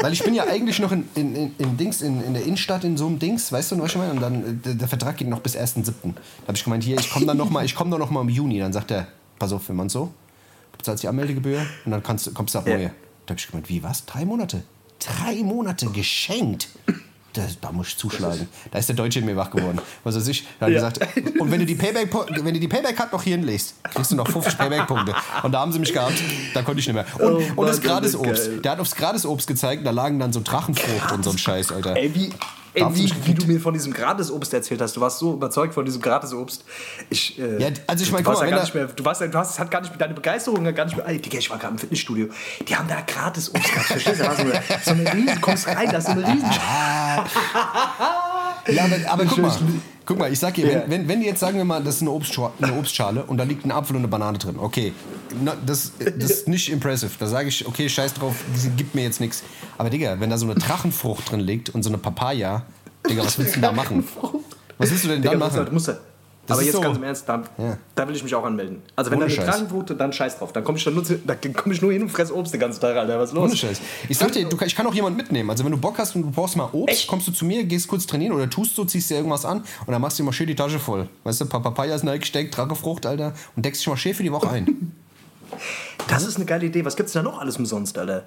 Weil 0.00 0.12
ich 0.12 0.22
bin 0.22 0.32
ja 0.34 0.44
eigentlich 0.44 0.78
noch 0.78 0.92
in, 0.92 1.08
in, 1.16 1.34
in, 1.34 1.54
in 1.58 1.76
Dings, 1.76 2.02
in, 2.02 2.22
in 2.22 2.32
der 2.34 2.44
Innenstadt 2.44 2.84
in 2.84 2.96
so 2.96 3.06
einem 3.08 3.18
Dings, 3.18 3.50
weißt 3.50 3.72
du, 3.72 3.80
was 3.80 3.90
ich 3.90 3.96
meine? 3.98 4.12
Und 4.12 4.20
dann, 4.22 4.34
äh, 4.44 4.52
der, 4.54 4.74
der 4.74 4.86
Vertrag 4.88 5.16
geht 5.16 5.28
noch 5.28 5.40
bis 5.40 5.56
1.7. 5.56 5.82
Da 5.82 5.90
habe 6.46 6.56
ich 6.56 6.62
gemeint, 6.62 6.84
hier, 6.84 6.96
ich 7.00 7.10
komme 7.10 7.26
dann 7.26 7.36
noch 7.36 7.50
mal, 7.50 7.64
ich 7.64 7.74
komme 7.74 7.90
dann 7.90 7.98
noch 7.98 8.10
mal 8.10 8.20
im 8.20 8.28
Juni. 8.28 8.60
Dann 8.60 8.72
sagt 8.72 8.92
er, 8.92 9.08
pass 9.40 9.52
auf, 9.52 9.68
wenn 9.68 9.74
man 9.74 9.88
so, 9.88 10.12
bezahlst 10.78 11.02
die 11.02 11.08
Anmeldegebühr 11.08 11.60
und 11.84 11.90
dann 11.92 12.02
kannst, 12.02 12.32
kommst 12.34 12.54
du 12.54 12.58
ab 12.60 12.66
Ja. 12.68 12.76
neue. 12.76 12.90
Da 13.26 13.32
habe 13.32 13.40
ich 13.40 13.46
gemeint, 13.46 13.68
wie, 13.68 13.82
was? 13.82 14.06
Drei 14.06 14.24
Monate? 14.24 14.62
Drei 15.00 15.34
Monate 15.42 15.86
geschenkt? 15.90 16.68
Das, 17.34 17.60
da 17.60 17.70
muss 17.70 17.88
ich 17.88 17.96
zuschlagen. 17.98 18.48
Da 18.70 18.78
ist 18.78 18.88
der 18.88 18.96
Deutsche 18.96 19.18
in 19.20 19.26
mir 19.26 19.36
wach 19.36 19.50
geworden. 19.50 19.78
Was 20.02 20.16
weiß 20.16 20.26
ich. 20.28 20.46
Da 20.58 20.66
hat 20.66 20.72
Ja. 20.72 20.88
gesagt, 20.88 21.00
und 21.38 21.50
wenn 21.50 21.60
du 21.60 21.66
die 21.66 21.74
Payback, 21.74 22.10
wenn 22.42 22.54
du 22.54 22.58
die 22.58 22.66
Payback-Card 22.68 23.12
noch 23.12 23.22
hier 23.22 23.36
hinlegst, 23.36 23.74
kriegst 23.84 24.10
du 24.10 24.16
noch 24.16 24.26
50 24.28 24.56
Payback-Punkte. 24.56 25.14
Und 25.42 25.52
da 25.52 25.60
haben 25.60 25.70
sie 25.70 25.78
mich 25.78 25.92
gehabt, 25.92 26.14
da 26.54 26.62
konnte 26.62 26.80
ich 26.80 26.86
nicht 26.86 26.94
mehr. 26.94 27.04
Und, 27.20 27.34
Oh 27.34 27.60
und 27.60 27.66
das 27.68 27.80
Gratisobst. 27.82 28.64
Der 28.64 28.72
hat 28.72 28.80
aufs 28.80 28.94
Gratisobst 28.96 29.46
gezeigt, 29.46 29.86
da 29.86 29.90
lagen 29.90 30.18
dann 30.18 30.32
so 30.32 30.40
Drachenfrucht 30.42 31.12
und 31.12 31.22
so 31.22 31.30
ein 31.30 31.38
Scheiß, 31.38 31.70
Alter. 31.70 31.96
Ey, 31.96 32.12
wie, 32.14 32.30
ey, 32.80 32.88
du 32.88 32.94
wie, 32.94 33.12
wie 33.26 33.34
du 33.34 33.46
mir 33.46 33.60
von 33.60 33.72
diesem 33.74 33.92
Gratisobst 33.92 34.52
erzählt 34.54 34.80
hast. 34.80 34.96
Du 34.96 35.00
warst 35.00 35.18
so 35.18 35.34
überzeugt 35.34 35.74
von 35.74 35.84
diesem 35.84 36.00
Gratisobst. 36.02 36.64
Ich, 37.10 37.38
äh, 37.38 37.62
Ja, 37.62 37.68
also 37.86 38.02
ich 38.02 38.08
du- 38.08 38.14
mein, 38.14 38.24
du 38.24 38.28
warst 38.30 38.40
mal, 38.42 38.48
ja 38.50 38.56
gar 38.56 38.62
nicht 38.62 38.74
mehr, 38.74 38.86
du 38.86 39.04
warst, 39.04 39.20
du 39.20 39.32
hast, 39.34 39.58
hat 39.58 39.70
gar 39.70 39.80
nicht, 39.80 39.92
deine 40.00 40.14
Begeisterung 40.14 40.66
hat 40.66 40.74
gar 40.76 40.84
nicht 40.84 40.96
mehr. 40.96 41.06
Ey, 41.06 41.20
Digga, 41.20 41.38
ich 41.38 41.50
war 41.50 41.58
gerade 41.58 41.72
im 41.74 41.78
Fitnessstudio. 41.78 42.28
Die 42.66 42.76
haben 42.76 42.88
da 42.88 43.00
Gratisobst 43.06 43.64
gehabt. 43.72 43.86
Verstehst 43.86 44.20
du? 44.20 44.24
So 44.24 44.30
eine, 44.30 44.62
so 44.84 44.90
eine 44.92 45.12
riesen, 45.14 45.34
du 45.34 45.40
kommst 45.40 45.66
rein, 45.66 45.88
da 45.90 45.98
ist 45.98 46.06
so 46.06 46.12
eine 46.12 46.26
riesen. 46.26 46.50
Ja, 48.72 48.84
aber, 48.84 48.96
aber 49.10 49.24
guck 49.24 49.38
mal, 49.38 49.48
Ich- 49.48 49.80
guck 50.06 50.18
mal, 50.18 50.32
ich 50.32 50.38
sag 50.38 50.54
dir, 50.54 50.66
Ja. 50.66 50.82
wenn, 50.82 50.90
wenn, 50.90 51.08
wenn 51.08 51.20
die 51.20 51.26
jetzt 51.26 51.40
sagen 51.40 51.56
wir 51.56 51.64
mal, 51.64 51.82
das 51.82 51.96
ist 51.96 52.02
eine, 52.02 52.10
Obstschale, 52.10 52.52
eine 52.60 52.72
Obstschale 52.74 53.24
und 53.24 53.36
da 53.38 53.44
liegt 53.44 53.64
ein 53.64 53.72
Apfel 53.72 53.96
und 53.96 54.02
eine 54.02 54.08
Banane 54.08 54.38
drin, 54.38 54.56
okay, 54.58 54.92
na, 55.42 55.54
das, 55.64 55.92
das 56.18 56.30
ist 56.30 56.48
nicht 56.48 56.70
impressive. 56.70 57.10
Da 57.18 57.26
sage 57.26 57.48
ich, 57.48 57.66
okay, 57.66 57.88
scheiß 57.88 58.14
drauf, 58.14 58.34
sie 58.54 58.70
gibt 58.70 58.94
mir 58.94 59.02
jetzt 59.02 59.20
nichts. 59.20 59.42
Aber 59.76 59.90
Digga, 59.90 60.18
wenn 60.20 60.30
da 60.30 60.38
so 60.38 60.46
eine 60.46 60.54
Drachenfrucht 60.54 61.30
drin 61.30 61.40
liegt 61.40 61.70
und 61.70 61.82
so 61.82 61.90
eine 61.90 61.98
Papaya, 61.98 62.62
Digga, 63.08 63.24
was 63.24 63.38
willst 63.38 63.56
du 63.56 63.60
denn 63.60 63.62
da 63.70 63.72
machen? 63.72 64.06
Was 64.78 64.90
willst 64.90 65.04
du 65.04 65.08
denn 65.08 65.22
Digga, 65.22 65.32
dann 65.34 65.40
du 65.40 65.44
musst, 65.46 65.56
machen? 65.56 65.66
du 65.66 65.72
musst, 65.72 65.90
Das 66.48 66.56
Aber 66.56 66.64
jetzt 66.64 66.74
so- 66.74 66.80
ganz 66.80 66.96
im 66.96 67.02
Ernst, 67.04 67.28
da, 67.28 67.42
Ja. 67.58 67.76
da 67.94 68.08
will 68.08 68.16
ich 68.16 68.22
mich 68.24 68.34
auch 68.34 68.42
anmelden. 68.44 68.82
Also 68.96 69.10
wenn 69.10 69.18
Ohne 69.18 69.26
da 69.28 69.32
eine 69.34 69.46
Scheiß. 69.46 69.54
Kragenquote, 69.54 69.94
dann 69.94 70.12
scheiß 70.12 70.38
drauf. 70.38 70.52
Dann 70.52 70.64
komme 70.64 70.78
ich, 70.78 70.84
dann 70.84 70.94
nur 70.94 71.04
da 71.04 71.34
komm 71.54 71.72
ich 71.72 71.82
nur 71.82 71.92
hin 71.92 72.02
und 72.02 72.08
fress 72.08 72.32
Obst 72.32 72.52
den 72.54 72.60
ganzen 72.60 72.80
Tag, 72.80 72.96
Alter. 72.96 73.18
Was 73.18 73.30
ist 73.30 73.34
los? 73.36 73.44
Ohne 73.50 73.56
Scheiß. 73.56 73.80
Ich 74.08 74.16
sag 74.18 74.32
dir, 74.32 74.48
du, 74.48 74.56
ich 74.64 74.74
kann 74.74 74.86
auch 74.86 74.94
jemanden 74.94 75.18
mitnehmen. 75.18 75.48
Also 75.50 75.62
wenn 75.64 75.72
du 75.72 75.78
Bock 75.78 75.98
hast 75.98 76.16
und 76.16 76.22
du 76.22 76.30
brauchst 76.30 76.56
mal 76.56 76.68
Obst, 76.72 76.88
Echt? 77.00 77.06
kommst 77.06 77.28
du 77.28 77.32
zu 77.32 77.44
mir, 77.44 77.64
gehst 77.64 77.86
kurz 77.86 78.06
trainieren 78.06 78.32
oder 78.34 78.48
tust 78.48 78.74
so, 78.76 78.84
ziehst 78.84 79.10
dir 79.10 79.16
irgendwas 79.16 79.44
an 79.44 79.58
und 79.86 79.92
dann 79.92 80.00
machst 80.00 80.18
du 80.18 80.22
dir 80.22 80.26
mal 80.26 80.32
schön 80.32 80.46
die 80.46 80.56
Tasche 80.56 80.78
voll. 80.78 81.08
Weißt 81.24 81.40
du, 81.40 81.44
ein 81.44 81.48
paar 81.50 81.62
Papayas 81.62 82.04
reingesteckt, 82.06 82.56
Dragefrucht, 82.56 83.04
Alter, 83.04 83.34
und 83.54 83.64
deckst 83.64 83.82
dich 83.82 83.88
mal 83.88 83.96
schön 83.98 84.14
für 84.14 84.22
die 84.22 84.32
Woche 84.32 84.48
ein. 84.48 84.92
Das 86.08 86.24
ist 86.26 86.36
eine 86.36 86.44
geile 86.44 86.66
Idee. 86.66 86.84
Was 86.84 86.96
gibt's 86.96 87.12
da 87.12 87.22
noch 87.22 87.38
alles 87.40 87.56
umsonst, 87.56 87.98
Alter? 87.98 88.26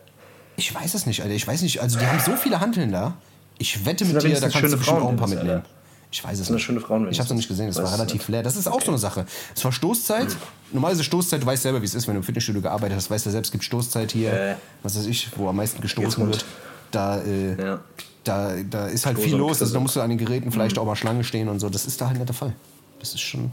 Ich 0.57 0.73
weiß 0.73 0.93
es 0.93 1.05
nicht, 1.05 1.21
Alter. 1.21 1.33
Ich 1.33 1.47
weiß 1.47 1.61
nicht. 1.61 1.81
Also 1.81 1.97
die 1.97 2.05
haben 2.05 2.19
so 2.19 2.35
viele 2.35 2.59
Handeln 2.59 2.91
da. 2.91 3.15
Ich 3.57 3.85
wette 3.85 4.05
mit 4.05 4.15
da 4.15 4.19
dir, 4.19 4.39
da 4.39 4.49
kannst 4.49 4.73
du 4.73 4.77
bestimmt 4.77 5.01
auch 5.01 5.09
ein 5.09 5.15
paar 5.17 5.27
mitnehmen. 5.27 5.49
Alter? 5.57 5.65
Ich 6.13 6.23
weiß 6.23 6.39
es 6.39 6.47
sind 6.47 6.55
nicht. 6.55 6.65
schöne 6.65 6.81
Frauenwände. 6.81 7.11
Ich 7.11 7.19
habe 7.19 7.25
es 7.25 7.29
noch 7.29 7.37
nicht 7.37 7.47
gesehen. 7.47 7.67
Das 7.67 7.77
war 7.77 7.91
relativ 7.93 8.27
leer. 8.27 8.43
Das 8.43 8.57
ist 8.57 8.67
auch 8.67 8.81
so 8.81 8.89
eine 8.91 8.97
Sache. 8.97 9.25
Es 9.55 9.63
war 9.63 9.71
Stoßzeit. 9.71 10.27
Normalerweise 10.73 11.03
Stoßzeit, 11.05 11.41
du 11.41 11.45
weißt 11.45 11.63
selber, 11.63 11.81
wie 11.81 11.85
es 11.85 11.95
ist, 11.95 12.05
wenn 12.07 12.15
du 12.15 12.19
im 12.19 12.23
Fitnessstudio 12.23 12.61
gearbeitet 12.61 12.97
hast. 12.97 13.09
Weißt 13.09 13.25
du 13.25 13.29
selbst, 13.29 13.47
es 13.47 13.51
gibt 13.53 13.63
Stoßzeit 13.63 14.11
hier, 14.11 14.33
Äh. 14.33 14.55
was 14.83 14.97
weiß 14.97 15.05
ich, 15.05 15.29
wo 15.37 15.47
am 15.47 15.55
meisten 15.55 15.81
gestoßen 15.81 16.25
wird. 16.27 16.45
Da, 16.91 17.21
äh, 17.21 17.55
Ja. 17.61 17.79
da, 18.25 18.55
da 18.69 18.87
ist 18.87 19.05
halt 19.05 19.15
Stoß 19.17 19.25
viel 19.25 19.35
los. 19.37 19.61
Also, 19.61 19.73
da 19.73 19.79
musst 19.79 19.95
du 19.95 20.01
an 20.01 20.09
den 20.09 20.17
Geräten 20.19 20.51
vielleicht 20.51 20.75
Mhm. 20.75 20.81
auch 20.81 20.85
mal 20.85 20.95
Schlange 20.97 21.23
stehen 21.23 21.47
und 21.47 21.59
so. 21.59 21.69
Das 21.69 21.85
ist 21.85 22.01
da 22.01 22.07
halt 22.07 22.17
nicht 22.17 22.27
der 22.27 22.35
Fall. 22.35 22.53
Das 22.99 23.09
ist 23.13 23.21
schon. 23.21 23.51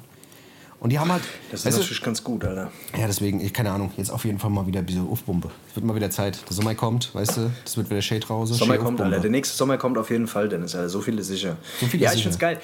Und 0.81 0.91
die 0.91 0.99
haben 0.99 1.11
halt. 1.11 1.23
Das 1.51 1.61
ist 1.61 1.67
weißt 1.67 1.77
du, 1.77 1.81
natürlich 1.81 2.03
ganz 2.03 2.23
gut, 2.23 2.45
Alter. 2.45 2.71
ja, 2.97 3.07
deswegen, 3.07 3.41
ich, 3.41 3.53
keine 3.53 3.73
Ahnung, 3.73 3.91
jetzt 3.97 4.11
auf 4.11 4.25
jeden 4.25 4.39
Fall 4.39 4.51
mal 4.51 4.67
wieder 4.67 4.83
diese 4.83 5.01
Aufbombe. 5.01 5.51
Es 5.69 5.77
wird 5.77 5.85
mal 5.85 5.97
wieder 5.97 6.11
Zeit. 6.11 6.39
Der 6.49 6.55
Sommer 6.55 6.75
kommt, 6.75 7.15
weißt 7.15 7.37
du, 7.37 7.51
das 7.65 7.77
wird 7.77 7.91
wieder 7.91 8.01
Shade 8.01 8.27
raus. 8.29 8.51
Sommer 8.51 8.75
Shade 8.75 8.85
kommt. 8.85 9.01
Alter. 9.01 9.19
Der 9.19 9.31
nächste 9.31 9.57
Sommer 9.57 9.77
kommt 9.77 9.99
auf 9.99 10.11
jeden 10.11 10.29
Fall, 10.29 10.49
Dennis, 10.49 10.75
Alter. 10.77 10.89
So 10.89 11.01
viel 11.01 11.19
ist 11.19 11.27
sicher. 11.29 11.57
So 11.81 11.87
viel 11.87 12.01
ja, 12.01 12.11
ist 12.11 12.17
ich 12.17 12.23
sicher. 12.23 12.31
find's 12.31 12.39
geil. 12.39 12.61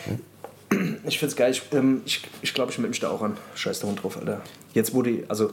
Ich 1.07 1.19
find's 1.19 1.37
geil. 1.37 1.53
Ich 1.53 1.63
ähm, 1.73 2.03
ich, 2.05 2.23
ich, 2.41 2.55
glaube, 2.55 2.73
ich 2.73 2.79
melde 2.79 2.91
mich 2.91 3.01
da 3.01 3.11
auch 3.11 3.23
an. 3.23 3.37
Scheiß 3.55 3.81
da 3.81 3.93
drauf, 3.93 4.17
Alter. 4.17 4.41
Jetzt 4.73 4.95
wurde, 4.95 5.25
also, 5.29 5.53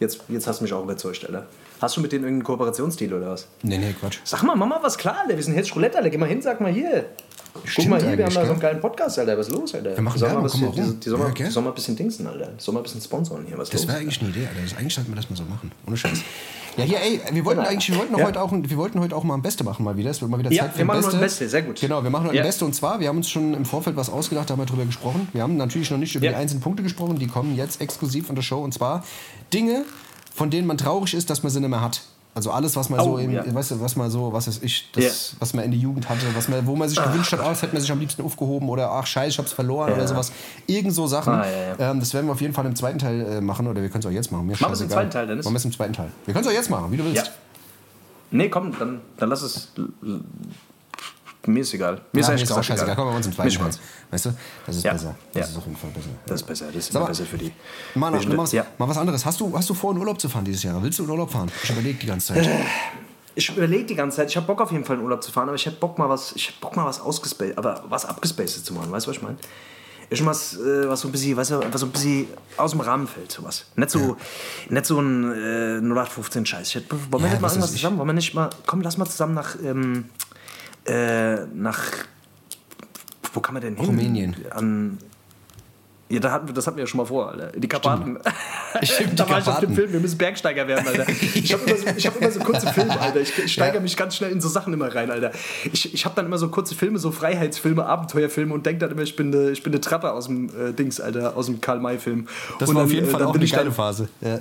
jetzt, 0.00 0.20
jetzt 0.28 0.46
hast 0.46 0.60
du 0.60 0.64
mich 0.64 0.72
auch 0.72 0.82
überzeugt, 0.84 1.24
Alter. 1.26 1.46
Hast 1.80 1.96
du 1.96 2.00
mit 2.00 2.12
denen 2.12 2.24
irgendeinen 2.24 2.44
Kooperationsdeal 2.44 3.12
oder 3.12 3.30
was? 3.30 3.48
Nee, 3.62 3.78
nee, 3.78 3.94
Quatsch. 3.98 4.18
Sag 4.24 4.42
mal, 4.42 4.54
mach 4.54 4.66
mal 4.66 4.82
was 4.82 4.96
klar, 4.96 5.18
Alter. 5.22 5.36
Wir 5.36 5.42
sind 5.42 5.56
jetzt 5.56 5.74
Roulette, 5.74 5.98
Alter. 5.98 6.10
Geh 6.10 6.18
mal 6.18 6.28
hin, 6.28 6.40
sag 6.40 6.60
mal 6.60 6.72
hier. 6.72 7.06
Guck 7.54 7.68
Stimmt 7.68 7.90
mal 7.90 8.02
hier, 8.02 8.18
wir 8.18 8.24
haben 8.26 8.34
da 8.34 8.44
so 8.46 8.50
einen 8.52 8.60
geilen 8.60 8.80
Podcast, 8.80 9.16
Alter. 9.18 9.38
Was 9.38 9.46
ist 9.46 9.54
los, 9.54 9.74
Alter? 9.74 9.94
Wir 9.94 10.02
machen 10.02 10.20
mal 10.20 10.26
Werbung, 10.28 10.48
komm 10.50 10.60
mal 10.60 10.70
die, 10.72 10.80
mal, 11.10 11.32
Ja, 11.50 11.60
mal 11.60 11.68
ein 11.68 11.74
bisschen 11.74 11.94
dingsen, 11.96 12.26
Alter. 12.26 12.50
Mal 12.72 12.76
ein 12.78 12.82
bisschen 12.82 13.00
sponsoren 13.00 13.44
hier. 13.46 13.56
Was 13.56 13.70
Das 13.70 13.86
wäre 13.86 13.98
eigentlich 13.98 14.20
eine 14.20 14.30
Idee, 14.30 14.46
Alter. 14.48 14.60
Das, 14.64 14.76
eigentlich 14.76 14.94
sollten 14.94 15.12
wir 15.12 15.16
das 15.16 15.30
mal 15.30 15.36
so 15.36 15.44
machen. 15.44 15.70
Ohne 15.86 15.96
Scheiß. 15.96 16.18
Ja, 16.76 16.82
hier, 16.82 17.00
ey, 17.00 17.20
wir 17.32 17.44
wollten 17.44 17.60
Genau. 17.60 17.70
eigentlich, 17.70 17.88
wir 17.92 17.98
wollten, 17.98 18.18
Ja. 18.18 18.24
heute 18.26 18.42
auch, 18.42 18.50
wir 18.50 18.76
wollten 18.76 18.98
heute 18.98 19.14
auch 19.14 19.22
mal 19.22 19.34
ein 19.34 19.42
Beste 19.42 19.62
machen 19.62 19.84
mal 19.84 19.96
wieder. 19.96 20.10
Es 20.10 20.20
wird 20.20 20.28
mal 20.32 20.40
wieder 20.40 20.50
Ja, 20.50 20.64
Zeit 20.64 20.72
für 20.72 20.78
wir 20.78 20.84
machen 20.86 21.02
Beste. 21.02 21.16
Beste, 21.18 21.48
sehr 21.48 21.62
gut. 21.62 21.80
Genau, 21.80 22.02
wir 22.02 22.10
machen 22.10 22.26
heute 22.26 22.36
Ja. 22.36 22.42
ein 22.42 22.48
Beste 22.48 22.64
und 22.64 22.74
zwar, 22.74 22.98
wir 22.98 23.06
haben 23.08 23.18
uns 23.18 23.30
schon 23.30 23.54
im 23.54 23.64
Vorfeld 23.64 23.94
was 23.96 24.10
ausgedacht, 24.10 24.50
da 24.50 24.54
haben 24.54 24.60
wir 24.60 24.66
drüber 24.66 24.84
gesprochen. 24.84 25.28
Wir 25.32 25.42
haben 25.42 25.56
natürlich 25.56 25.88
noch 25.92 25.98
nicht 25.98 26.16
über 26.16 26.24
Ja. 26.26 26.32
die 26.32 26.36
einzelnen 26.36 26.60
Punkte 26.60 26.82
gesprochen, 26.82 27.16
die 27.20 27.28
kommen 27.28 27.54
jetzt 27.54 27.80
exklusiv 27.80 28.28
in 28.28 28.34
der 28.34 28.42
Show 28.42 28.58
und 28.64 28.74
zwar 28.74 29.04
Dinge, 29.52 29.84
von 30.34 30.50
denen 30.50 30.66
man 30.66 30.76
traurig 30.76 31.14
ist, 31.14 31.30
dass 31.30 31.44
man 31.44 31.52
sie 31.52 31.60
nicht 31.60 31.70
mehr 31.70 31.80
hat. 31.80 32.02
Also 32.36 32.50
alles, 32.50 32.74
was 32.74 32.88
man 32.90 32.98
so, 32.98 33.12
Oh, 33.12 33.16
in, 33.18 33.30
ja. 33.30 33.44
weißt 33.54 33.70
du, 33.72 33.80
was 33.80 33.94
man 33.94 34.10
so, 34.10 34.32
was 34.32 34.48
weiß 34.48 34.60
ich, 34.62 34.90
das, 34.92 35.36
was 35.38 35.54
man 35.54 35.64
in 35.66 35.70
der 35.70 35.78
Jugend 35.78 36.08
hatte, 36.08 36.22
was 36.34 36.48
man, 36.48 36.66
wo 36.66 36.74
man 36.74 36.88
sich 36.88 37.00
gewünscht 37.00 37.30
hat, 37.32 37.38
ah, 37.40 37.50
das 37.50 37.62
hätte 37.62 37.72
man 37.74 37.80
sich 37.80 37.92
am 37.92 38.00
liebsten 38.00 38.22
aufgehoben 38.22 38.68
oder 38.68 38.90
ach 38.90 39.06
scheiße, 39.06 39.28
ich 39.28 39.38
hab's 39.38 39.52
verloren 39.52 39.92
oder 39.92 40.08
sowas. 40.08 40.32
Irgend 40.66 40.92
so 40.94 41.06
Sachen. 41.06 41.32
Ah, 41.32 41.46
ja, 41.78 41.90
Ähm, 41.90 42.00
das 42.00 42.12
werden 42.12 42.26
wir 42.26 42.32
auf 42.32 42.40
jeden 42.40 42.52
Fall 42.52 42.66
im 42.66 42.74
zweiten 42.74 42.98
Teil 42.98 43.20
äh, 43.20 43.40
machen 43.40 43.68
oder 43.68 43.80
wir 43.82 43.88
können 43.88 44.00
es 44.00 44.06
auch 44.06 44.10
jetzt 44.10 44.32
machen. 44.32 44.46
Mir 44.46 44.52
Machen 44.54 44.62
wir 44.66 44.72
es 44.72 44.80
im 44.80 44.90
zweiten 44.90 45.10
Teil, 45.10 45.26
Dennis? 45.28 45.44
Machen 45.44 45.54
wir 45.54 45.58
es 45.58 45.64
im 45.64 45.72
zweiten 45.72 45.92
Teil. 45.92 46.10
Wir 46.24 46.34
können 46.34 46.44
es 46.44 46.50
auch 46.50 46.56
jetzt 46.56 46.70
machen, 46.70 46.90
wie 46.90 46.96
du 46.96 47.04
willst. 47.04 47.24
Ja. 47.26 47.32
Nee, 48.32 48.48
komm, 48.48 48.76
dann, 48.78 49.00
dann 49.16 49.28
lass 49.28 49.42
es. 49.42 49.68
Mir 51.46 51.60
ist 51.60 51.74
egal. 51.74 51.94
Mir 51.94 51.98
Ja, 51.98 52.00
ist 52.00 52.12
mir 52.12 52.32
ehrlich 52.32 52.42
ist 52.42 52.54
scheißegal. 52.54 52.84
egal. 52.84 52.96
Komm, 52.96 53.08
wir 53.08 53.16
uns 53.16 53.26
im 53.26 53.30
Mir 53.30 53.36
zweiten. 53.36 53.50
Spaß. 53.50 53.80
Weißt 54.10 54.24
du? 54.26 54.30
Das 54.66 54.76
ist 54.76 54.82
Ja. 54.84 54.92
besser. 54.92 55.14
Das 55.32 55.40
Ja. 55.46 55.50
ist 55.52 55.58
auf 55.58 55.64
jeden 55.66 55.76
Fall 55.76 55.90
besser. 55.90 56.08
Das 56.26 56.40
ist 56.40 56.46
besser. 56.46 56.66
Das 56.66 56.76
ist 56.76 56.92
mal, 56.94 57.04
besser 57.04 57.24
für 57.24 57.38
die. 57.38 57.52
Mal, 57.94 58.10
mal, 58.10 58.38
was, 58.38 58.52
Ja. 58.52 58.66
mal 58.78 58.88
was 58.88 58.96
anderes. 58.98 59.24
Hast 59.26 59.40
du, 59.40 59.56
hast 59.56 59.68
du 59.68 59.74
vor, 59.74 59.92
in 59.92 59.98
Urlaub 59.98 60.20
zu 60.20 60.28
fahren 60.28 60.44
dieses 60.44 60.62
Jahr? 60.62 60.82
Willst 60.82 60.98
du 60.98 61.04
in 61.04 61.10
Urlaub 61.10 61.30
fahren? 61.30 61.50
Ich 61.62 61.70
überlege 61.70 61.98
die 61.98 62.06
ganze 62.06 62.34
Zeit. 62.34 62.48
Ich 63.36 63.48
überlege 63.56 63.84
die 63.84 63.94
ganze 63.96 64.18
Zeit, 64.18 64.30
ich 64.30 64.36
habe 64.36 64.46
Bock 64.46 64.60
auf 64.60 64.70
jeden 64.70 64.84
Fall 64.84 64.96
in 64.96 65.02
Urlaub 65.02 65.22
zu 65.22 65.32
fahren, 65.32 65.48
aber 65.48 65.56
ich 65.56 65.66
hätte 65.66 65.76
Bock 65.80 65.98
mal 65.98 66.08
was, 66.08 66.32
ich 66.36 66.46
hätte 66.48 66.60
Bock 66.60 66.76
mal 66.76 66.86
was 66.86 67.00
ausgespaced, 67.00 67.58
aber 67.58 67.82
was 67.88 68.04
abgespaced 68.06 68.64
zu 68.64 68.72
machen, 68.74 68.92
weißt 68.92 69.06
du, 69.06 69.10
was 69.10 69.16
ich 69.16 69.22
meine? 69.22 69.36
Irgendwas, 70.08 70.54
äh, 70.54 70.88
was 70.88 71.00
so 71.00 71.08
ein 71.08 71.12
bisschen, 71.12 71.36
weißt 71.36 71.50
du, 71.50 71.60
was 71.72 71.80
so 71.80 71.86
ein 71.86 71.90
bisschen 71.92 72.28
aus 72.58 72.70
dem 72.70 72.80
Rahmen 72.80 73.08
fällt, 73.08 73.32
sowas. 73.32 73.64
Nicht 73.74 73.90
so, 73.90 74.16
nicht 74.68 74.86
so 74.86 75.00
ein 75.00 75.32
äh, 75.32 75.80
0815 75.80 76.46
Scheiß. 76.46 76.74
Ich 76.76 76.90
wollen 77.10 77.10
wir 77.10 77.18
Ja, 77.20 77.26
nicht 77.32 77.40
mal 77.40 77.46
was 77.46 77.52
irgendwas 77.54 77.70
ich. 77.72 77.76
zusammen? 77.80 77.98
Wollen 77.98 78.08
wir 78.10 78.12
nicht 78.12 78.34
mal, 78.34 78.50
komm, 78.66 78.82
lass 78.82 78.98
mal 78.98 79.06
zusammen 79.06 79.34
nach, 79.34 79.56
ähm, 79.64 80.04
äh, 80.86 81.46
nach, 81.54 81.80
wo 83.32 83.40
kann 83.40 83.54
man 83.54 83.62
denn 83.62 83.76
hin? 83.76 83.84
Rumänien. 83.86 84.36
An, 84.50 84.98
ja, 86.10 86.20
da 86.20 86.30
hatten 86.32 86.46
wir, 86.46 86.54
das 86.54 86.66
hatten 86.66 86.76
wir 86.76 86.84
ja 86.84 86.86
schon 86.86 86.98
mal 86.98 87.06
vor, 87.06 87.30
Alter. 87.30 87.58
Die 87.58 87.66
Karpaten. 87.66 88.18
Stimmt, 88.82 89.18
da 89.18 89.28
war 89.28 89.38
ich 89.38 89.46
auf 89.48 89.60
dem. 89.60 89.74
Film, 89.74 89.90
wir 89.92 90.00
müssen 90.00 90.18
Bergsteiger 90.18 90.68
werden, 90.68 90.86
Alter. 90.86 91.06
Ich 91.08 91.52
habe 91.52 91.62
immer, 91.64 91.76
so, 91.76 91.86
ich 91.96 92.06
hab 92.06 92.16
immer 92.16 92.30
so 92.30 92.40
kurze 92.40 92.66
Filme, 92.72 93.00
Alter. 93.00 93.20
Ich, 93.20 93.36
ich 93.38 93.52
steigere 93.52 93.76
Ja. 93.76 93.80
mich 93.80 93.96
ganz 93.96 94.14
schnell 94.14 94.30
in 94.30 94.40
so 94.40 94.48
Sachen 94.48 94.72
immer 94.74 94.94
rein, 94.94 95.10
Alter. 95.10 95.32
Ich, 95.72 95.94
ich 95.94 96.04
habe 96.04 96.14
dann 96.14 96.26
immer 96.26 96.36
so 96.38 96.50
kurze 96.50 96.74
Filme, 96.74 96.98
so 96.98 97.10
Freiheitsfilme, 97.10 97.84
Abenteuerfilme 97.86 98.52
und 98.52 98.66
denke 98.66 98.80
dann 98.80 98.90
immer, 98.90 99.02
ich 99.02 99.16
bin 99.16 99.34
eine 99.34 99.50
ich 99.50 99.62
bin 99.62 99.72
eine 99.72 99.80
Trappe 99.80 100.12
aus 100.12 100.26
dem 100.26 100.50
äh, 100.50 100.72
Dings, 100.72 101.00
Alter, 101.00 101.36
aus 101.36 101.46
dem 101.46 101.60
Karl-May-Film. 101.62 102.28
Das 102.58 102.68
Und 102.68 102.74
war 102.76 102.82
dann, 102.82 102.90
auf 102.90 102.94
jeden 102.94 103.08
äh, 103.08 103.10
Fall 103.10 103.22
auch 103.22 103.34
eine 103.34 103.46
geile 103.46 103.72
Phase. 103.72 104.08
Ja. 104.20 104.40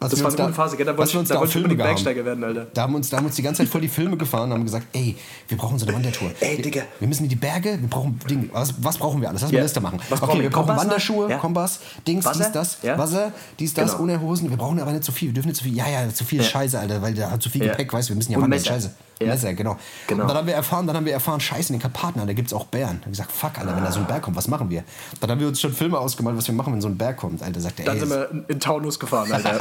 Was 0.00 0.10
Das 0.10 0.20
wir 0.20 0.24
war 0.26 0.30
eine 0.32 0.42
gute 0.42 0.54
Phase, 0.54 0.76
gell? 0.76 0.86
Da 0.86 0.96
wollte 0.96 1.08
wir 1.10 1.14
ich, 1.14 1.18
uns 1.18 1.28
da 1.28 1.34
da 1.34 1.40
wollte 1.40 1.48
ich 1.48 1.52
Filme 1.54 1.64
unbedingt. 1.68 1.88
Bergsteiger 1.88 2.24
werden, 2.24 2.44
Alter. 2.44 2.66
Da 2.72 2.82
haben, 2.82 2.94
uns, 2.94 3.10
da 3.10 3.16
haben 3.16 3.26
uns 3.26 3.34
die 3.34 3.42
ganze 3.42 3.62
Zeit 3.64 3.68
voll 3.68 3.80
die 3.80 3.88
Filme 3.88 4.16
gefahren 4.16 4.44
und 4.50 4.52
haben 4.58 4.64
gesagt, 4.64 4.86
ey, 4.92 5.16
wir 5.48 5.58
brauchen 5.58 5.76
so 5.76 5.86
eine 5.86 5.94
Wandertour. 5.96 6.30
Ey, 6.38 6.56
wir, 6.56 6.62
Digga. 6.64 6.82
Wir 7.00 7.08
müssen 7.08 7.24
in 7.24 7.28
die 7.30 7.34
Berge, 7.36 7.78
wir 7.80 7.88
brauchen 7.88 8.16
Dinge. 8.30 8.48
Was, 8.52 8.74
was 8.80 8.96
brauchen 8.96 9.20
wir 9.20 9.28
alles? 9.28 9.42
Lass 9.42 9.50
mal 9.50 9.56
eine 9.58 9.64
Liste 9.64 9.80
machen. 9.80 9.98
Was 10.08 10.22
okay, 10.22 10.26
brauchen 10.26 10.38
wir 10.38 10.42
wir? 10.44 10.50
brauchen 10.50 10.76
Wanderschuhe, 10.76 11.30
ja. 11.30 11.38
Kompass, 11.38 11.80
Dings, 12.06 12.24
Wasser, 12.24 12.44
dies, 12.44 12.52
das, 12.52 12.78
ja. 12.82 12.96
Wasser, 12.96 13.32
dies, 13.58 13.74
das, 13.74 13.90
Genau. 13.92 14.02
ohne 14.04 14.20
Hosen. 14.20 14.50
Wir 14.50 14.56
brauchen 14.56 14.78
aber 14.78 14.92
nicht 14.92 15.02
zu 15.02 15.10
viel. 15.10 15.30
Wir 15.30 15.34
dürfen 15.34 15.48
nicht 15.48 15.58
zu 15.58 15.64
viel. 15.64 15.74
Ja, 15.74 15.88
ja, 15.88 16.08
zu 16.14 16.24
viel 16.24 16.38
Ja. 16.42 16.44
scheiße, 16.44 16.78
Alter, 16.78 17.02
weil 17.02 17.14
der 17.14 17.30
hat 17.32 17.42
zu 17.42 17.50
viel. 17.50 17.62
Gepäck, 17.62 17.92
weißt 17.92 18.08
du, 18.08 18.12
wir 18.12 18.16
müssen 18.18 18.30
ja 18.32 18.38
Und 18.38 18.44
wandern. 18.44 18.58
Messer. 18.60 18.74
Scheiße. 18.74 18.90
Ja. 19.20 19.26
Messer, 19.28 19.52
genau. 19.54 19.76
Genau. 20.06 20.22
Und 20.22 20.28
dann 20.28 20.36
haben 20.36 20.46
wir 20.46 20.54
erfahren, 20.54 20.86
dann 20.86 20.96
haben 20.96 21.04
wir 21.06 21.12
erfahren, 21.12 21.40
scheiße, 21.40 21.72
in 21.72 21.78
den 21.78 21.82
Karpaten, 21.82 22.24
da 22.26 22.32
gibt 22.32 22.48
es 22.48 22.52
auch 22.54 22.66
Bären. 22.66 22.86
Da 22.86 22.92
haben 22.92 23.00
wir 23.06 23.10
gesagt, 23.10 23.32
fuck, 23.32 23.58
Alter, 23.58 23.74
wenn 23.76 23.84
da 23.84 23.90
so 23.92 24.00
ein 24.00 24.06
Berg 24.06 24.22
kommt, 24.22 24.36
was 24.36 24.46
machen 24.48 24.70
wir? 24.70 24.84
Dann 25.20 25.30
haben 25.30 25.40
wir 25.40 25.48
uns 25.48 25.60
schon 25.60 25.72
Filme 25.72 25.98
ausgemalt, 25.98 26.36
was 26.36 26.46
wir 26.46 26.54
machen, 26.54 26.72
wenn 26.72 26.80
so 26.80 26.88
ein 26.88 26.96
Berg 26.96 27.16
kommt. 27.16 27.42
Alter, 27.42 27.60
sagt 27.60 27.80
er, 27.80 27.86
Dann 27.86 27.98
sind 27.98 28.10
wir 28.10 28.30
in- 28.48 28.60
Taunus 28.60 28.98
gefahren, 28.98 29.32
Alter. 29.32 29.58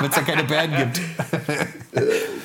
wenn 0.00 0.08
es 0.10 0.14
da 0.14 0.20
keine 0.22 0.44
Bären 0.44 0.70
gibt. 0.76 1.00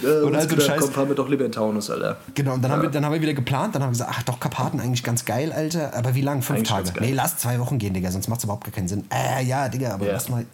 und 0.04 0.24
Und 0.24 0.36
halt 0.38 0.50
so 0.50 0.60
Scheiß. 0.60 0.80
Komm, 0.82 0.92
fahren 0.92 1.08
wir 1.10 1.16
doch 1.16 1.28
lieber 1.28 1.46
in 1.46 1.52
Taunus, 1.52 1.90
Alter. 1.90 2.18
Genau, 2.34 2.54
und 2.54 2.62
dann, 2.62 2.72
haben 2.72 2.82
wir, 2.84 2.90
dann 2.90 3.04
haben 3.06 3.14
wir 3.14 3.22
wieder 3.22 3.34
geplant, 3.34 3.76
dann 3.76 3.82
haben 3.84 3.90
wir 3.90 3.94
gesagt, 3.94 4.12
ach 4.14 4.24
doch, 4.24 4.40
Karpaten 4.40 4.80
eigentlich 4.80 5.04
ganz 5.04 5.26
geil, 5.26 5.52
Alter. 5.52 5.94
Aber 5.96 6.16
wie 6.16 6.22
lang? 6.22 6.42
Fünf 6.42 6.60
Eigentlich 6.72 6.92
Tage? 6.94 7.02
Nee, 7.02 7.12
lass 7.14 7.38
zwei 7.38 7.60
Wochen 7.60 7.78
gehen, 7.78 7.94
Digga, 7.94 8.12
sonst 8.12 8.28
macht 8.28 8.40
es 8.40 8.44
überhaupt 8.46 8.64
gar 8.64 8.72
keinen 8.74 8.88
Sinn. 8.88 9.06
Äh, 9.14 9.44
ja, 9.44 9.68
Digga, 9.70 9.94
aber 9.94 10.06
Ja. 10.06 10.14
lass 10.14 10.30
mal. 10.30 10.46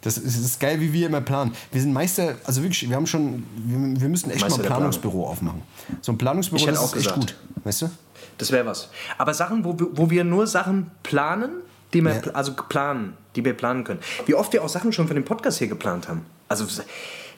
Das 0.00 0.16
ist, 0.16 0.26
das 0.26 0.44
ist 0.44 0.60
geil, 0.60 0.80
wie 0.80 0.92
wir 0.92 1.06
immer 1.08 1.20
planen. 1.20 1.52
Wir 1.72 1.80
sind 1.80 1.92
Meister, 1.92 2.36
also 2.44 2.62
wirklich, 2.62 2.88
wir 2.88 2.94
haben 2.94 3.06
schon, 3.06 3.42
wir, 3.56 4.00
wir 4.00 4.08
müssen 4.08 4.30
echt 4.30 4.40
Meister 4.42 4.58
mal 4.58 4.64
ein 4.64 4.68
Planungsbüro 4.68 5.26
aufmachen. 5.28 5.62
So 6.02 6.12
ein 6.12 6.18
Planungsbüro, 6.18 6.64
das 6.66 6.78
auch 6.78 6.84
ist 6.94 7.06
echt 7.06 7.14
gesagt. 7.14 7.16
gut, 7.20 7.64
weißt 7.64 7.82
du? 7.82 7.90
Das 8.38 8.52
wäre 8.52 8.64
was. 8.64 8.88
Aber 9.18 9.34
Sachen, 9.34 9.64
wo, 9.64 9.78
wir- 9.78 9.88
wo 9.92 10.08
wir 10.10 10.22
nur 10.22 10.46
Sachen 10.46 10.90
planen, 11.02 11.50
die 11.92 12.02
wir, 12.04 12.14
Ja. 12.14 12.32
also 12.32 12.52
planen, 12.68 13.14
die 13.34 13.44
wir 13.44 13.54
planen 13.54 13.82
können. 13.82 13.98
Wie 14.26 14.34
oft 14.34 14.52
wir 14.52 14.62
auch 14.62 14.68
Sachen 14.68 14.92
schon 14.92 15.08
für 15.08 15.14
den 15.14 15.24
Podcast 15.24 15.58
hier 15.58 15.68
geplant 15.68 16.08
haben. 16.08 16.24
Also 16.48 16.64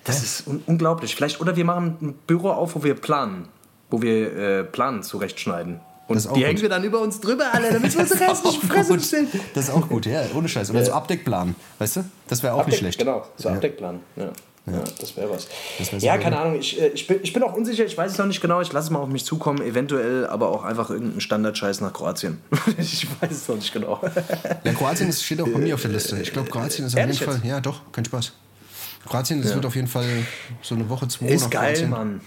das 0.05 0.23
ist 0.23 0.46
un 0.46 0.62
unglaublich. 0.66 1.14
Vielleicht, 1.14 1.40
oder 1.40 1.57
wir 1.57 1.64
machen 1.64 1.96
ein 2.03 2.12
Büro 2.27 2.51
auf, 2.51 2.75
wo 2.75 2.83
wir 2.83 2.94
planen. 2.94 3.49
Wo 3.90 4.03
wir 4.03 4.37
äh, 4.37 4.64
Planen 4.64 5.03
zurechtschneiden. 5.03 5.81
Und 6.11 6.16
Das 6.16 6.25
ist 6.25 6.31
auch 6.31 6.35
die 6.35 6.40
gut. 6.40 6.49
hängen 6.49 6.61
wir 6.62 6.68
dann 6.68 6.83
über 6.85 7.01
uns 7.01 7.20
drüber, 7.20 7.44
Alter, 7.53 7.70
damit 7.73 7.94
wir 7.94 8.01
unsere 8.01 8.18
Das 8.18 8.38
ist 8.38 8.44
restlichen 8.44 8.68
auch 8.70 8.75
Fresse 8.75 8.92
gut. 8.92 9.03
stellen. 9.03 9.29
Das 9.55 9.64
ist 9.68 9.70
auch 9.70 9.88
gut, 9.88 10.07
ja, 10.07 10.23
ohne 10.35 10.49
Scheiß. 10.49 10.70
Oder 10.70 10.85
so 10.85 10.92
Abdeckplan, 10.92 11.55
weißt 11.79 11.96
du? 11.96 12.05
Das 12.29 12.42
wäre 12.42 12.55
auch 12.55 12.66
nicht 12.66 12.79
schlecht. 12.79 12.99
Genau, 12.99 13.25
so 13.37 13.49
Ja. 13.49 13.55
Abdeckplan. 13.55 14.01
Ja. 14.16 14.31
Ja, 14.66 14.85
das 15.01 15.16
wäre 15.16 15.31
was. 15.31 15.49
Das 15.79 15.90
wär 15.90 15.99
ja, 16.01 16.18
keine 16.18 16.37
ja. 16.37 16.42
Ahnung. 16.42 16.59
Ich, 16.61 16.81
äh, 16.81 16.88
ich, 16.88 17.07
bin, 17.07 17.18
ich 17.23 17.33
bin 17.33 17.42
auch 17.42 17.55
unsicher. 17.55 17.85
Ich 17.87 17.96
weiß 17.96 18.12
es 18.12 18.18
noch 18.18 18.27
nicht 18.27 18.40
genau. 18.42 18.61
Ich 18.61 18.70
lasse 18.73 18.87
es 18.87 18.90
mal 18.90 18.99
auf 18.99 19.09
mich 19.09 19.25
zukommen. 19.25 19.62
Eventuell 19.62 20.27
aber 20.27 20.49
auch 20.51 20.64
einfach 20.64 20.90
irgendeinen 20.90 21.20
Standardscheiß 21.23 21.81
nach 21.81 21.92
Kroatien. 21.94 22.40
ich 22.79 23.07
weiß 23.20 23.31
es 23.31 23.49
noch 23.49 23.57
nicht 23.57 23.73
genau. 23.73 24.01
Ja, 24.64 24.73
Kroatien 24.75 25.07
das 25.09 25.23
steht 25.23 25.40
auch 25.40 25.49
bei 25.49 25.59
mir 25.59 25.75
auf 25.75 25.83
der 25.83 25.90
Liste. 25.92 26.18
Ich 26.20 26.33
glaube, 26.33 26.51
Kroatien 26.51 26.85
ist 26.87 26.94
auf 26.94 27.01
jeden 27.01 27.14
Fall. 27.14 27.35
jetzt? 27.37 27.44
Ja, 27.46 27.61
doch, 27.61 27.81
kein 27.90 28.05
Spaß. 28.05 28.33
Kroatien, 29.09 29.42
das 29.42 29.55
wird 29.55 29.64
auf 29.64 29.75
jeden 29.75 29.88
Fall 29.88 30.05
so 30.62 30.75
eine 30.75 30.88
Woche, 30.90 31.09
zwei 31.09 31.27
Ist 31.27 31.44
nach 31.44 31.51
geil, 31.51 31.73
Kroatien. 31.73 31.90
Mann. 31.90 32.20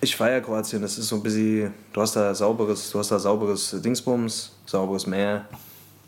Ich 0.00 0.14
feiere 0.14 0.40
Kroatien. 0.40 0.80
Das 0.80 0.96
ist 0.96 1.08
so 1.08 1.16
ein 1.16 1.22
bisschen. 1.22 1.74
Du 1.92 2.00
hast 2.00 2.14
da 2.14 2.34
sauberes, 2.34 2.90
du 2.90 2.98
hast 2.98 3.10
da 3.10 3.18
sauberes 3.18 3.76
Dingsbums, 3.82 4.52
sauberes 4.64 5.06
Meer 5.06 5.46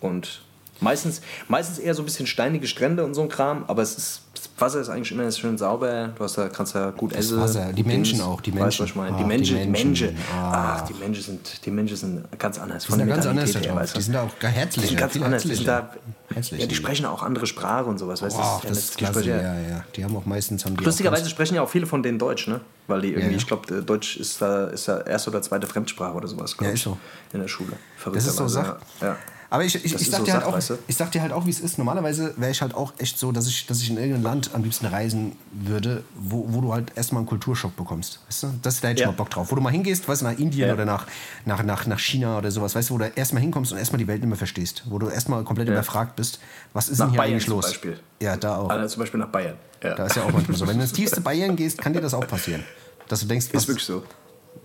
und 0.00 0.42
meistens, 0.80 1.20
meistens 1.48 1.78
eher 1.78 1.94
so 1.94 2.02
ein 2.02 2.04
bisschen 2.04 2.26
steinige 2.26 2.66
Strände 2.66 3.04
und 3.04 3.14
so 3.14 3.22
ein 3.22 3.28
Kram. 3.28 3.64
Aber 3.66 3.82
es 3.82 3.98
ist, 3.98 4.22
das 4.42 4.50
Wasser 4.60 4.80
ist 4.80 4.88
eigentlich 4.88 5.10
immer 5.12 5.30
schön 5.30 5.56
sauber. 5.58 6.10
Du 6.16 6.24
hast 6.24 6.36
da, 6.38 6.48
kannst 6.48 6.74
da 6.74 6.90
gut 6.90 7.12
essen. 7.12 7.40
Wasser, 7.40 7.72
die 7.72 7.82
Menschen 7.82 8.18
Dings. 8.18 8.26
auch, 8.28 8.40
die 8.40 8.52
Weißt 8.52 8.60
Menschen. 8.60 8.78
du, 8.78 8.82
was 8.84 8.90
ich 8.90 8.96
meine? 8.96 9.14
Ah, 9.14 9.18
Die 9.18 9.22
die 9.24 9.28
Menschen, 9.28 9.56
die 9.62 9.66
Menschen. 9.68 10.16
Ah. 10.34 10.76
Ach, 10.78 10.80
die 10.88 10.94
Menschen 10.94 11.22
sind, 11.22 11.64
die 11.66 11.70
Menschen 11.70 11.96
sind 11.96 12.38
ganz 12.38 12.58
anders. 12.58 12.84
Die 12.86 12.92
sind 12.92 13.00
da 13.00 13.06
ganz 13.06 13.26
anders 13.26 13.54
her, 13.54 13.74
weißt 13.74 13.94
du? 13.94 13.98
Die 13.98 14.04
sind 14.04 14.14
da 14.14 14.22
auch 14.22 14.38
gar 14.38 14.52
Die 14.52 14.80
sind 14.80 14.96
ganz 14.98 15.16
anders. 15.16 15.42
Die, 15.42 15.64
da, 15.64 15.90
Herzlich, 16.32 16.60
ja, 16.60 16.66
die 16.68 16.74
sprechen 16.76 17.06
auch 17.06 17.22
andere 17.24 17.46
Sprache 17.46 17.86
und 17.86 17.98
sowas. 17.98 18.22
Weißt 18.22 18.36
ja 18.36 18.60
das 18.62 18.70
nicht- 18.70 18.78
ist 18.78 18.98
klasse. 18.98 19.24
Ja, 19.24 19.36
ja. 19.36 19.84
Die 19.96 20.04
haben 20.04 20.16
auch 20.16 20.26
meistens 20.26 20.64
haben 20.64 20.76
die 20.76 20.84
Lustigerweise 20.84 21.28
sprechen 21.28 21.56
ja 21.56 21.62
auch 21.62 21.68
viele 21.68 21.86
von 21.86 22.02
denen 22.04 22.18
Deutsch, 22.20 22.46
ne? 22.46 22.60
Weil 22.86 23.00
die 23.02 23.08
irgendwie, 23.08 23.32
ja. 23.32 23.36
ich 23.36 23.46
glaube, 23.46 23.82
Deutsch 23.82 24.16
ist 24.16 24.40
da, 24.40 24.66
ist 24.66 24.86
da 24.86 25.00
erste 25.00 25.30
oder 25.30 25.42
zweite 25.42 25.66
Fremdsprache 25.66 26.14
oder 26.14 26.28
sowas. 26.28 26.56
Ja, 26.60 26.68
ich, 26.68 26.74
ist 26.74 26.82
so. 26.84 26.96
In 27.32 27.40
der 27.40 27.48
Schule. 27.48 27.72
Das 28.12 28.26
ist 28.26 28.36
so 28.36 28.46
Sache. 28.46 28.76
Ja. 29.00 29.16
Aber 29.52 29.64
ich, 29.64 29.74
ich, 29.74 29.84
ich, 29.96 30.08
sag 30.08 30.18
so 30.20 30.24
dir 30.24 30.34
halt 30.34 30.44
auch, 30.44 30.52
weißt 30.52 30.70
du? 30.70 30.78
ich 30.86 30.96
sag 30.96 31.10
dir 31.10 31.20
halt 31.22 31.32
auch, 31.32 31.44
wie 31.44 31.50
es 31.50 31.58
ist. 31.58 31.76
Normalerweise 31.76 32.34
wäre 32.36 32.52
ich 32.52 32.62
halt 32.62 32.72
auch 32.72 32.92
echt 32.98 33.18
so, 33.18 33.32
dass 33.32 33.48
ich, 33.48 33.66
dass 33.66 33.80
ich 33.82 33.90
in 33.90 33.96
irgendein 33.96 34.22
Land 34.22 34.50
am 34.54 34.62
liebsten 34.62 34.86
reisen 34.86 35.32
würde, 35.50 36.04
wo, 36.14 36.44
wo 36.48 36.60
du 36.60 36.72
halt 36.72 36.92
erstmal 36.96 37.20
einen 37.20 37.28
Kulturschock 37.28 37.74
bekommst. 37.74 38.20
Weißt 38.28 38.44
du? 38.44 38.54
Das, 38.62 38.80
da 38.80 38.88
hätte 38.88 39.00
ich 39.00 39.04
Ja. 39.04 39.08
mal 39.08 39.16
Bock 39.16 39.28
drauf. 39.30 39.50
Wo 39.50 39.56
du 39.56 39.60
mal 39.60 39.70
hingehst, 39.72 40.08
weißt 40.08 40.20
du, 40.22 40.26
nach 40.26 40.38
Indien 40.38 40.68
Ja. 40.68 40.74
oder 40.74 40.84
nach, 40.84 41.06
nach, 41.46 41.64
nach, 41.64 41.84
nach 41.86 41.98
China 41.98 42.38
oder 42.38 42.52
sowas, 42.52 42.76
weißt 42.76 42.90
du, 42.90 42.94
wo 42.94 42.98
du 42.98 43.06
erstmal 43.06 43.42
hinkommst 43.42 43.72
und 43.72 43.78
erstmal 43.78 43.98
die 43.98 44.06
Welt 44.06 44.20
nicht 44.20 44.28
mehr 44.28 44.38
verstehst. 44.38 44.84
Wo 44.86 45.00
du 45.00 45.08
erstmal 45.08 45.42
komplett 45.42 45.68
überfragt 45.68 46.14
bist, 46.14 46.38
was 46.72 46.88
ist 46.88 46.98
Nach 46.98 47.06
denn 47.06 47.10
hier 47.12 47.18
Bayern 47.18 47.32
eigentlich 47.32 47.46
zum 47.46 47.54
los? 47.56 47.66
Beispiel. 47.66 47.98
Ja, 48.22 48.36
da 48.36 48.56
auch. 48.56 48.70
Also 48.70 48.86
zum 48.94 49.00
Beispiel 49.00 49.18
nach 49.18 49.28
Bayern. 49.30 49.56
Ja. 49.82 49.94
Da 49.96 50.06
ist 50.06 50.14
ja 50.14 50.22
auch 50.22 50.30
manchmal 50.32 50.56
so. 50.56 50.68
Wenn 50.68 50.76
du 50.76 50.82
ins 50.82 50.92
tiefste 50.92 51.20
Bayern 51.20 51.56
gehst, 51.56 51.78
kann 51.78 51.92
dir 51.92 52.00
das 52.00 52.14
auch 52.14 52.26
passieren. 52.26 52.62
Dass 53.08 53.18
du 53.20 53.26
denkst, 53.26 53.48
was 53.52 53.62
ist 53.62 53.68
wirklich 53.68 53.84
so. 53.84 54.04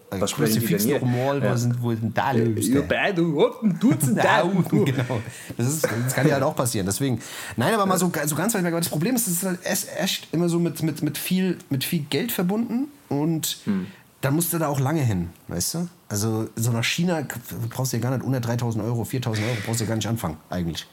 Crucifix 0.10 0.86
denn 0.86 1.02
noch 1.02 1.08
mal, 1.08 1.42
wo 1.42 1.46
Ja. 1.46 1.58
sind 1.58 1.82
wo 1.82 1.90
sind 1.94 2.18
da 2.18 2.32
los? 2.32 2.68
Ja, 2.68 2.80
ey? 2.82 2.88
bei 2.88 3.12
du 3.12 3.44
unten 3.46 3.80
tut's 3.80 4.14
da. 4.14 4.44
Genau. 4.70 5.22
Das, 5.58 5.68
ist, 5.68 5.84
das 5.84 6.14
kann 6.16 6.28
ja 6.28 6.34
halt 6.36 6.44
auch 6.44 6.56
passieren. 6.56 6.86
Deswegen, 6.86 7.20
nein, 7.58 7.74
aber 7.74 7.86
mal 7.86 7.98
so, 7.98 8.12
so 8.26 8.36
ganz 8.36 8.54
weit 8.54 8.64
weg. 8.64 8.72
Aber 8.74 8.82
das 8.82 8.90
Problem 8.90 9.16
ist, 9.16 9.28
es 9.28 9.34
ist 9.38 9.44
halt 9.44 9.60
echt 9.66 10.28
immer 10.32 10.48
so 10.48 10.60
mit, 10.60 10.82
mit, 10.84 11.02
mit, 11.02 11.18
viel, 11.18 11.58
mit 11.70 11.84
viel 11.84 12.06
Geld 12.10 12.32
verbunden 12.32 12.88
und 13.10 13.58
Hm. 13.66 13.88
dann 14.22 14.36
musst 14.36 14.54
du 14.54 14.58
da 14.58 14.68
auch 14.68 14.80
lange 14.80 15.02
hin, 15.02 15.30
weißt 15.48 15.74
du? 15.74 15.88
Also 16.08 16.48
so 16.56 16.72
nach 16.72 16.84
China 16.84 17.24
brauchst 17.72 17.92
du 17.94 17.98
ja 17.98 18.04
gar 18.04 18.12
nicht 18.16 18.24
unter 18.26 18.40
3000 18.40 18.84
Euro, 18.86 19.04
4000 19.06 19.46
Euro, 19.48 19.58
brauchst 19.66 19.80
du 19.80 19.86
ja 19.86 19.90
gar 19.90 19.96
nicht 19.96 20.08
anfangen, 20.08 20.38
eigentlich. 20.50 20.88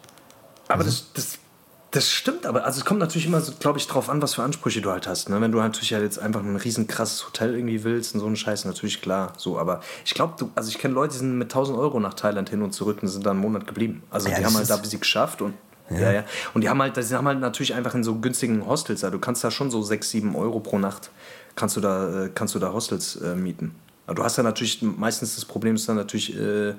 Aber 0.69 0.85
das, 0.85 1.13
das, 1.15 1.39
das 1.93 2.11
stimmt, 2.11 2.47
aber 2.47 2.65
also 2.65 2.81
es 2.81 2.85
kommt 2.85 3.01
natürlich 3.01 3.27
immer, 3.27 3.41
so, 3.41 3.53
glaube 3.59 3.79
ich, 3.79 3.87
drauf 3.87 4.09
an, 4.09 4.21
was 4.21 4.35
für 4.35 4.43
Ansprüche 4.43 4.81
du 4.81 4.91
halt 4.91 5.07
hast. 5.07 5.29
Ne? 5.29 5.41
Wenn 5.41 5.53
du 5.53 5.59
natürlich 5.59 5.93
halt 5.93 6.03
jetzt 6.03 6.19
einfach 6.19 6.43
ein 6.43 6.57
riesen 6.57 6.87
krasses 6.87 7.27
Hotel 7.27 7.55
irgendwie 7.55 7.85
willst 7.85 8.15
und 8.15 8.21
so 8.21 8.27
einen 8.27 8.37
Scheiß, 8.37 8.65
natürlich 8.65 9.01
klar. 9.01 9.35
So, 9.37 9.59
aber 9.59 9.83
ich 10.05 10.15
glaube, 10.15 10.35
du, 10.39 10.51
also 10.55 10.71
ich 10.71 10.79
kenne 10.79 10.95
Leute, 10.95 11.13
die 11.13 11.19
sind 11.19 11.39
mit 11.39 11.53
1000 11.53 11.79
Euro 11.79 12.01
nach 12.01 12.15
Thailand 12.15 12.51
hin 12.51 12.63
und 12.63 12.73
zurück 12.73 12.99
und 13.03 13.09
sind 13.09 13.27
da 13.27 13.31
einen 13.31 13.41
Monat 13.41 13.67
geblieben. 13.67 14.03
Also 14.11 14.29
Ja, 14.29 14.39
die 14.39 14.45
haben 14.47 14.57
halt 14.57 14.71
da 14.71 14.77
bis 14.77 14.91
sie 14.91 14.99
geschafft 14.99 15.43
und 15.43 15.55
ja. 15.91 16.11
ja, 16.11 16.25
Und 16.55 16.63
die 16.63 16.71
haben 16.71 16.81
halt, 16.81 16.97
die 16.97 17.15
haben 17.15 17.27
halt 17.27 17.41
natürlich 17.41 17.75
einfach 17.75 17.95
in 17.95 18.03
so 18.03 18.15
günstigen 18.15 18.67
Hostels 18.67 19.03
da. 19.03 19.11
Du 19.11 19.19
kannst 19.19 19.45
da 19.45 19.51
schon 19.51 19.71
so 19.71 19.83
6, 19.83 20.11
7 20.11 20.37
Euro 20.37 20.61
pro 20.61 20.79
Nacht 20.79 21.11
kannst 21.57 21.77
du 21.77 21.81
da, 21.81 22.25
äh, 22.25 22.31
kannst 22.35 22.55
du 22.55 22.59
da 22.59 22.73
Hostels 22.73 23.17
äh, 23.17 23.35
mieten. 23.35 23.75
Aber 24.07 24.17
du 24.17 24.25
hast 24.25 24.37
ja 24.37 24.43
natürlich 24.43 24.83
meistens 24.83 25.35
das 25.35 25.45
Problem, 25.45 25.75
ist 25.75 25.89
dann 25.89 25.97
natürlich, 25.97 26.37
äh, 26.39 26.75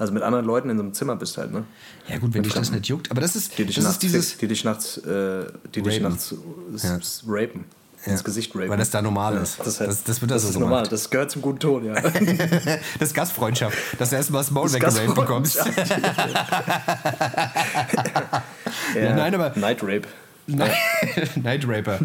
also 0.00 0.12
mit 0.12 0.22
anderen 0.22 0.44
Leuten 0.46 0.70
in 0.70 0.76
so 0.78 0.82
einem 0.82 0.94
Zimmer 0.94 1.14
bist 1.16 1.36
halt, 1.38 1.52
ne? 1.52 1.64
Ja 2.08 2.18
gut, 2.18 2.32
wenn 2.34 2.42
dich 2.42 2.52
das 2.54 2.70
nicht 2.70 2.86
juckt. 2.88 3.10
Aber 3.10 3.20
das 3.20 3.36
ist, 3.36 3.56
Die 3.58 3.64
dich, 3.64 3.76
das 3.76 3.84
nachts, 3.84 3.96
ist 3.96 4.02
dieses... 4.02 4.36
die 4.38 4.48
dich 4.48 4.64
nachts, 4.64 4.96
äh, 4.98 5.44
die 5.74 5.82
dich 5.82 6.02
Rapen. 6.02 6.12
nachts 6.12 6.34
Ja. 6.82 6.98
rapen. 7.32 7.64
Ins 8.06 8.24
Gesicht 8.24 8.54
rapen. 8.54 8.70
Weil 8.70 8.78
das 8.78 8.88
da 8.90 9.02
normal 9.02 9.34
Ja, 9.34 9.42
ist. 9.42 9.58
Das, 9.62 9.76
Das- 9.76 10.02
das 10.04 10.20
wird 10.22 10.30
da 10.30 10.36
das 10.36 10.42
so 10.44 10.48
ist 10.48 10.54
gemacht. 10.54 10.70
normal, 10.70 10.88
das 10.88 11.10
gehört 11.10 11.30
zum 11.30 11.42
guten 11.42 11.58
Ton, 11.58 11.84
ja. 11.84 11.92
Das 12.98 13.08
ist 13.08 13.14
Gastfreundschaft, 13.14 13.76
dass 13.98 14.08
du 14.08 14.16
erstmal 14.16 14.40
das 14.40 14.50
Maul 14.50 14.64
Das 14.70 14.74
weggeraped 14.74 15.14
bekommst. 15.14 15.56
ja, 18.94 19.14
nein, 19.14 19.34
aber- 19.34 19.52
Night 19.58 19.82
Rape. 19.82 20.08
Night 20.46 21.64
Raper. 21.68 21.98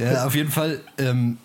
Ja, 0.00 0.26
auf 0.26 0.34
jeden 0.34 0.50
Fall. 0.50 0.80
Ähm, 0.98 1.38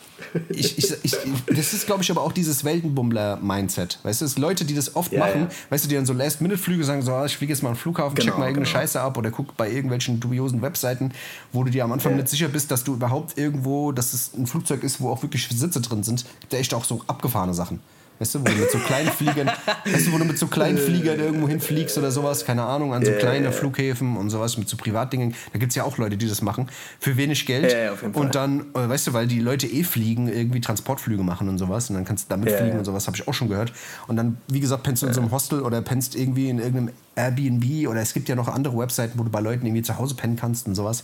ich, 0.49 0.77
ich, 0.77 0.93
ich, 1.03 1.15
das 1.47 1.73
ist, 1.73 1.85
glaube 1.85 2.01
ich, 2.03 2.09
aber 2.09 2.21
auch 2.21 2.31
dieses 2.31 2.63
Weltenbummler-Mindset. 2.63 3.99
Weißt 4.03 4.21
du, 4.21 4.25
es 4.25 4.37
Leute, 4.37 4.65
die 4.65 4.73
das 4.75 4.95
oft 4.95 5.11
Ja, 5.11 5.19
machen, 5.19 5.41
ja. 5.41 5.47
weißt 5.69 5.85
du, 5.85 5.89
die 5.89 5.95
dann 5.95 6.05
so 6.05 6.13
Last-Minute-Flüge 6.13 6.83
sagen, 6.83 7.01
so, 7.01 7.13
ah, 7.13 7.25
ich 7.25 7.37
fliege 7.37 7.53
jetzt 7.53 7.61
mal 7.63 7.69
am 7.69 7.75
Flughafen, 7.75 8.15
check 8.15 8.25
Genau, 8.25 8.37
mal 8.39 8.45
irgendeine 8.47 8.65
genau. 8.67 8.79
Scheiße 8.79 8.99
ab 9.01 9.17
oder 9.17 9.31
guck 9.31 9.55
bei 9.57 9.69
irgendwelchen 9.69 10.19
dubiosen 10.19 10.61
Webseiten, 10.61 11.11
wo 11.51 11.63
du 11.63 11.71
dir 11.71 11.83
am 11.83 11.91
Anfang 11.91 12.13
Ja. 12.13 12.17
nicht 12.17 12.29
sicher 12.29 12.47
bist, 12.47 12.71
dass 12.71 12.83
du 12.83 12.93
überhaupt 12.93 13.37
irgendwo, 13.37 13.91
dass 13.91 14.13
es 14.13 14.31
ein 14.33 14.47
Flugzeug 14.47 14.83
ist, 14.83 15.01
wo 15.01 15.09
auch 15.09 15.21
wirklich 15.21 15.47
Sitze 15.49 15.81
drin 15.81 16.03
sind. 16.03 16.25
Da 16.49 16.57
echt 16.57 16.73
auch 16.73 16.85
so 16.85 17.01
abgefahrene 17.07 17.53
Sachen. 17.53 17.79
Weißt 18.17 18.35
du, 18.35 18.39
wo 18.39 18.43
du 18.45 18.53
mit 18.53 18.71
so 18.71 18.77
kleinen 18.77 19.09
Fliegern, 19.09 19.47
weißt 19.85 20.07
du, 20.07 20.13
wo 20.13 20.17
du 20.17 20.25
mit 20.25 20.37
so 20.37 20.47
kleinen 20.47 20.77
Fliegern 20.77 21.19
irgendwo 21.19 21.49
hinfliegst 21.49 21.97
oder 21.97 22.11
sowas, 22.11 22.45
keine 22.45 22.63
Ahnung, 22.63 22.93
an 22.93 23.03
so 23.03 23.11
Ja, 23.11 23.17
kleine 23.17 23.45
ja, 23.45 23.51
ja. 23.51 23.51
Flughäfen 23.51 24.15
und 24.15 24.29
sowas, 24.29 24.57
mit 24.57 24.69
so 24.69 24.77
Privatdingen. 24.77 25.35
Da 25.51 25.59
gibt 25.59 25.71
es 25.71 25.75
ja 25.75 25.83
auch 25.83 25.97
Leute, 25.97 26.15
die 26.15 26.27
das 26.27 26.41
machen, 26.41 26.69
für 26.99 27.17
wenig 27.17 27.45
Geld. 27.45 27.71
Fall. 27.71 28.11
Und 28.13 28.35
dann, 28.35 28.61
äh, 28.73 28.87
weißt 28.87 29.07
du, 29.07 29.13
weil 29.13 29.27
die 29.27 29.39
Leute 29.39 29.67
eh 29.67 29.83
fliegen, 29.83 30.27
irgendwie 30.29 30.61
Transportflüge 30.61 31.23
machen 31.23 31.49
und 31.49 31.57
sowas. 31.57 31.89
Und 31.89 31.95
dann 31.95 32.05
kannst 32.05 32.25
du 32.25 32.29
damit 32.29 32.51
fliegen 32.51 32.77
und 32.77 32.85
sowas, 32.85 33.07
habe 33.07 33.17
ich 33.17 33.27
auch 33.27 33.33
schon 33.33 33.49
gehört. 33.49 33.73
Und 34.07 34.15
dann, 34.15 34.37
wie 34.47 34.61
gesagt, 34.61 34.83
pennst 34.83 35.03
du 35.03 35.07
in 35.07 35.13
so 35.13 35.21
einem 35.21 35.31
Hostel 35.31 35.61
oder 35.61 35.81
pennst 35.81 36.15
irgendwie 36.15 36.49
in 36.49 36.59
irgendeinem 36.59 36.91
Airbnb 37.15 37.87
oder 37.89 38.01
es 38.01 38.13
gibt 38.13 38.29
ja 38.29 38.35
noch 38.35 38.47
andere 38.47 38.77
Webseiten, 38.77 39.19
wo 39.19 39.23
du 39.23 39.29
bei 39.29 39.41
Leuten 39.41 39.65
irgendwie 39.65 39.83
zu 39.83 39.97
Hause 39.97 40.15
pennen 40.15 40.37
kannst 40.37 40.67
und 40.67 40.75
sowas. 40.75 41.03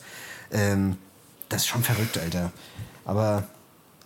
Ähm, 0.51 0.97
das 1.49 1.63
ist 1.63 1.67
schon 1.67 1.83
verrückt, 1.83 2.17
Alter. 2.17 2.51
Aber 3.03 3.43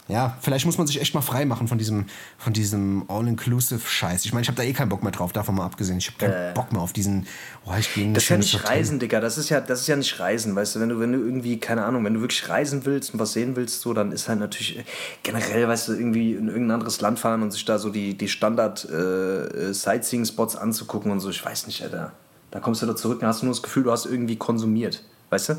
ja, 0.07 0.37
vielleicht 0.39 0.67
muss 0.67 0.77
man 0.77 0.85
sich 0.85 1.01
echt 1.01 1.15
mal 1.15 1.21
frei 1.21 1.45
machen 1.45 1.67
von 1.67 1.79
diesem, 1.79 2.05
von 2.37 2.53
diesem 2.53 3.05
All-Inclusive-Scheiß. 3.07 4.23
Ich 4.25 4.33
meine, 4.33 4.43
ich 4.43 4.49
habe 4.49 4.57
da 4.57 4.61
eh 4.63 4.71
keinen 4.71 4.89
Bock 4.89 5.01
mehr 5.01 5.11
drauf, 5.11 5.33
davon 5.33 5.55
mal 5.55 5.65
abgesehen. 5.65 5.97
Ich 5.97 6.05
habe 6.07 6.19
keinen 6.19 6.31
Äh. 6.31 6.51
Bock 6.53 6.71
mehr 6.71 6.81
auf 6.81 6.93
diesen, 6.93 7.25
oh, 7.65 7.71
ich 7.79 7.91
gehe 7.93 8.13
Das 8.13 8.21
ist 8.23 8.29
ja 8.29 8.37
nicht 8.37 8.53
Hotel. 8.53 8.67
Reisen, 8.67 8.99
Digga. 8.99 9.19
Das 9.19 9.39
ist 9.39 9.49
ja, 9.49 9.61
das 9.61 9.81
ist 9.81 9.87
ja 9.87 9.95
nicht 9.95 10.19
Reisen, 10.19 10.55
weißt 10.55 10.75
du. 10.75 10.79
Wenn 10.79 10.89
du, 10.89 10.99
wenn 10.99 11.11
du 11.11 11.17
irgendwie, 11.19 11.59
keine 11.59 11.85
Ahnung, 11.85 12.05
wenn 12.05 12.13
du 12.13 12.21
wirklich 12.21 12.47
reisen 12.47 12.85
willst 12.85 13.11
und 13.13 13.19
was 13.19 13.33
sehen 13.33 13.55
willst, 13.55 13.81
so, 13.81 13.93
dann 13.93 14.11
ist 14.11 14.29
halt 14.29 14.37
natürlich 14.39 14.77
äh, 14.77 14.83
generell, 15.23 15.67
weißt 15.67 15.87
du, 15.87 15.93
irgendwie 15.93 16.33
in 16.33 16.49
irgendein 16.49 16.75
anderes 16.75 17.01
Land 17.01 17.17
fahren 17.17 17.41
und 17.41 17.49
sich 17.51 17.65
da 17.65 17.79
so 17.79 17.89
die, 17.89 18.15
die 18.15 18.27
Standard-Sightseeing-Spots 18.27 20.55
anzugucken 20.55 21.11
und 21.11 21.19
so. 21.19 21.31
Ich 21.31 21.43
weiß 21.43 21.65
nicht, 21.67 21.81
Alter. 21.81 22.11
Da 22.51 22.59
kommst 22.59 22.79
du 22.81 22.85
da 22.85 22.95
zurück 22.95 23.21
und 23.21 23.27
hast 23.27 23.43
nur 23.43 23.51
das 23.51 23.61
Gefühl, 23.63 23.83
du 23.83 23.91
hast 23.91 24.05
irgendwie 24.05 24.37
konsumiert. 24.37 25.03
Weißt 25.29 25.49
du? 25.49 25.53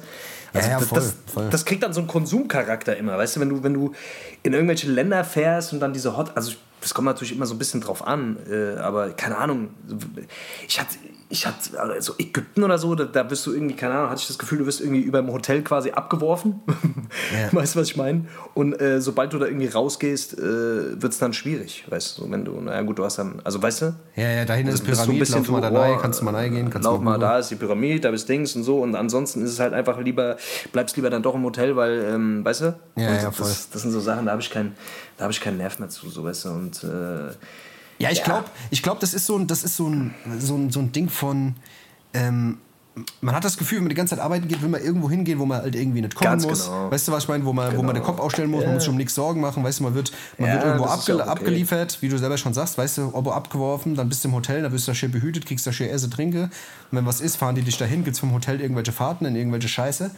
Also 0.54 0.70
ja, 0.70 0.78
das- 0.78 0.88
voll, 0.88 0.98
das, 1.00 1.14
voll. 1.32 1.50
das 1.50 1.64
kriegt 1.64 1.82
dann 1.82 1.92
so 1.92 2.00
einen 2.00 2.08
Konsumcharakter 2.08 2.96
immer, 2.96 3.18
weißt 3.18 3.36
du, 3.36 3.40
wenn 3.40 3.48
du, 3.50 3.62
wenn 3.62 3.74
du 3.74 3.92
in 4.42 4.52
irgendwelche 4.52 4.88
Länder 4.90 5.22
fährst 5.24 5.72
und 5.72 5.80
dann 5.80 5.92
diese 5.92 6.16
Hot, 6.16 6.32
also 6.36 6.52
das 6.80 6.94
kommt 6.94 7.06
natürlich 7.06 7.34
immer 7.34 7.46
so 7.46 7.54
ein 7.54 7.58
bisschen 7.58 7.80
drauf 7.80 8.06
an, 8.06 8.36
äh, 8.50 8.78
aber 8.78 9.10
keine 9.10 9.38
Ahnung, 9.38 9.68
ich 10.68 10.80
hatte, 10.80 10.96
ich 11.28 11.44
hatte, 11.46 11.80
also 11.80 12.14
Ägypten 12.18 12.62
oder 12.62 12.78
so, 12.78 12.94
da, 12.94 13.04
da 13.04 13.28
wirst 13.28 13.44
du 13.46 13.52
irgendwie, 13.52 13.74
keine 13.74 13.94
Ahnung, 13.94 14.10
hatte 14.10 14.20
ich 14.20 14.28
das 14.28 14.38
Gefühl, 14.38 14.58
du 14.58 14.66
wirst 14.66 14.80
irgendwie 14.80 15.00
über 15.00 15.20
dem 15.20 15.32
Hotel 15.32 15.62
quasi 15.62 15.90
abgeworfen, 15.90 16.60
Ja. 17.34 17.52
weißt 17.52 17.74
du, 17.74 17.80
was 17.80 17.88
ich 17.88 17.96
meine? 17.96 18.26
Und 18.54 18.80
äh, 18.80 19.00
sobald 19.00 19.32
du 19.32 19.38
da 19.38 19.46
irgendwie 19.46 19.66
rausgehst, 19.66 20.38
äh, 20.38 21.02
wird 21.02 21.12
es 21.12 21.18
dann 21.18 21.32
schwierig, 21.32 21.84
weißt 21.88 22.18
du, 22.18 22.30
wenn 22.30 22.44
du, 22.44 22.52
naja 22.60 22.82
gut, 22.82 22.98
du 22.98 23.04
hast 23.04 23.18
dann, 23.18 23.40
also 23.42 23.60
weißt 23.60 23.82
du, 23.82 23.94
Ja, 24.14 24.30
ja, 24.30 24.44
dahin 24.44 24.68
ist 24.68 24.74
also 24.74 24.84
bist 24.84 25.00
du 25.00 25.06
Pyramid, 25.06 25.28
lauf 25.30 25.48
mal 25.48 25.60
da 25.60 25.68
rein, 25.80 25.94
oh, 25.96 25.98
kannst 26.00 26.20
du 26.20 26.24
mal 26.24 26.34
reingehen, 26.34 26.70
kannst 26.70 26.86
lauf 26.86 27.00
mal, 27.00 27.14
rüber. 27.14 27.26
da 27.26 27.38
ist 27.38 27.50
die 27.50 27.56
Pyramide, 27.56 28.00
da 28.00 28.10
bist 28.12 28.28
Dings 28.28 28.54
und 28.54 28.62
so 28.62 28.80
und 28.82 28.94
ansonsten 28.94 29.42
ist 29.42 29.50
es 29.50 29.58
halt 29.58 29.72
einfach 29.72 29.98
lieber, 29.98 30.36
bleibst 30.72 30.94
lieber 30.96 31.10
dann 31.10 31.22
doch 31.24 31.34
im 31.34 31.42
Hotel, 31.42 31.74
weil, 31.74 32.04
ähm, 32.08 32.44
weißt 32.44 32.60
du? 32.60 32.78
Ja, 32.96 33.08
und 33.08 33.14
ja, 33.22 33.30
voll. 33.32 33.48
Das, 33.48 33.70
das 33.70 33.82
sind 33.82 33.90
so 33.90 33.98
Sachen, 34.00 34.26
da 34.26 34.32
habe 34.32 34.42
ich 34.42 34.50
keinen, 34.50 34.76
da 35.16 35.24
habe 35.24 35.32
ich 35.32 35.40
keinen 35.40 35.56
Nerv 35.58 35.78
mehr 35.78 35.88
zu, 35.88 36.08
so 36.10 36.24
weißt 36.24 36.44
du 36.44 36.48
und 36.50 36.84
äh, 36.84 37.28
Ja, 37.98 38.10
ich 38.10 38.18
Ja. 38.18 38.24
glaube, 38.24 38.44
ich 38.70 38.82
glaub, 38.82 39.00
das 39.00 39.14
ist, 39.14 39.26
so 39.26 39.36
ein, 39.38 39.46
das 39.46 39.64
ist 39.64 39.76
so, 39.76 39.88
ein, 39.88 40.14
so, 40.38 40.54
ein, 40.56 40.70
so 40.70 40.80
ein 40.80 40.92
Ding 40.92 41.08
von. 41.08 41.54
Ähm, 42.12 42.58
man 43.20 43.34
hat 43.34 43.44
das 43.44 43.58
Gefühl, 43.58 43.76
wenn 43.76 43.84
man 43.84 43.88
die 43.90 43.94
ganze 43.94 44.14
Zeit 44.16 44.24
arbeiten 44.24 44.48
geht, 44.48 44.62
will 44.62 44.70
man 44.70 44.80
irgendwo 44.82 45.10
hingehen, 45.10 45.38
wo 45.38 45.44
man 45.44 45.60
halt 45.60 45.74
irgendwie 45.74 46.00
nicht 46.00 46.14
kommen 46.14 46.30
Ganz 46.30 46.46
muss. 46.46 46.64
genau. 46.64 46.90
Weißt 46.90 47.06
du, 47.06 47.12
was 47.12 47.24
ich 47.24 47.28
meine? 47.28 47.44
Wo 47.44 47.52
man, 47.52 47.76
wo 47.76 47.82
man 47.82 47.94
den 47.94 48.02
Kopf 48.02 48.18
ausstellen 48.18 48.50
muss, 48.50 48.64
man 48.64 48.72
muss 48.72 48.84
sich 48.84 48.90
um 48.90 48.96
nichts 48.96 49.14
Sorgen 49.14 49.42
machen. 49.42 49.62
Weißt 49.62 49.80
du, 49.80 49.84
man 49.84 49.94
wird, 49.94 50.12
man 50.38 50.48
Ja, 50.48 50.54
wird 50.54 50.64
irgendwo 50.64 50.86
abge 50.86 51.14
okay. 51.14 51.22
abgeliefert, 51.28 51.98
wie 52.00 52.08
du 52.08 52.16
selber 52.16 52.38
schon 52.38 52.54
sagst. 52.54 52.78
Weißt 52.78 52.96
du, 52.96 53.10
Obo 53.14 53.32
abgeworfen, 53.32 53.96
dann 53.96 54.08
bist 54.08 54.24
du 54.24 54.28
im 54.28 54.34
Hotel, 54.34 54.62
dann 54.62 54.72
wirst 54.72 54.86
du 54.88 54.92
da 54.92 54.94
schön 54.94 55.12
behütet, 55.12 55.44
kriegst 55.44 55.66
da 55.66 55.72
schön 55.72 55.90
Essen, 55.90 56.10
Trinke. 56.10 56.44
Und 56.44 56.50
wenn 56.92 57.04
was 57.04 57.20
ist, 57.20 57.36
fahren 57.36 57.54
die 57.54 57.60
dich 57.60 57.76
dahin, 57.76 58.02
gibt's 58.02 58.18
vom 58.20 58.32
Hotel 58.32 58.62
irgendwelche 58.62 58.92
Fahrten 58.92 59.26
in 59.26 59.36
irgendwelche 59.36 59.68
Scheiße. 59.68 60.10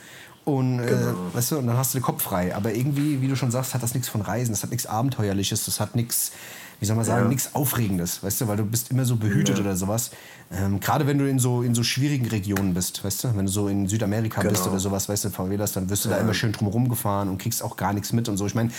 Und, 0.48 0.78
Genau. 0.78 1.10
äh, 1.10 1.34
weißt 1.34 1.50
du, 1.52 1.58
und 1.58 1.66
dann 1.66 1.76
hast 1.76 1.92
du 1.94 1.98
den 1.98 2.02
Kopf 2.04 2.22
frei. 2.22 2.54
Aber 2.54 2.72
irgendwie, 2.72 3.20
wie 3.20 3.28
du 3.28 3.36
schon 3.36 3.50
sagst, 3.50 3.74
hat 3.74 3.82
das 3.82 3.92
nichts 3.94 4.08
von 4.08 4.22
Reisen, 4.22 4.52
das 4.52 4.62
hat 4.62 4.70
nichts 4.70 4.86
Abenteuerliches, 4.86 5.64
das 5.66 5.78
hat 5.78 5.94
nichts, 5.94 6.32
wie 6.80 6.86
soll 6.86 6.96
man 6.96 7.04
sagen, 7.04 7.24
Ja. 7.24 7.28
nichts 7.28 7.54
Aufregendes, 7.54 8.22
weißt 8.22 8.40
du, 8.40 8.48
weil 8.48 8.56
du 8.56 8.64
bist 8.64 8.90
immer 8.90 9.04
so 9.04 9.16
behütet 9.16 9.58
oder 9.60 9.76
sowas. 9.76 10.10
Ähm, 10.50 10.80
Gerade 10.80 11.06
wenn 11.06 11.18
du 11.18 11.28
in 11.28 11.38
so, 11.38 11.62
in 11.62 11.74
so 11.74 11.82
schwierigen 11.82 12.26
Regionen 12.28 12.72
bist, 12.72 13.04
weißt 13.04 13.24
du, 13.24 13.36
wenn 13.36 13.44
du 13.46 13.52
so 13.52 13.68
in 13.68 13.86
Südamerika 13.88 14.40
bist 14.42 14.62
Genau. 14.62 14.70
oder 14.70 14.80
sowas, 14.80 15.08
weißt 15.08 15.26
du, 15.26 15.30
Favelas, 15.30 15.72
dann 15.72 15.90
wirst 15.90 16.06
du 16.06 16.08
da 16.08 16.16
immer 16.16 16.32
schön 16.32 16.52
drumherum 16.52 16.88
gefahren 16.88 17.28
und 17.28 17.36
kriegst 17.38 17.62
auch 17.62 17.76
gar 17.76 17.92
nichts 17.92 18.12
mit 18.14 18.28
und 18.30 18.38
so. 18.38 18.46
Ich 18.46 18.54
meine, 18.54 18.70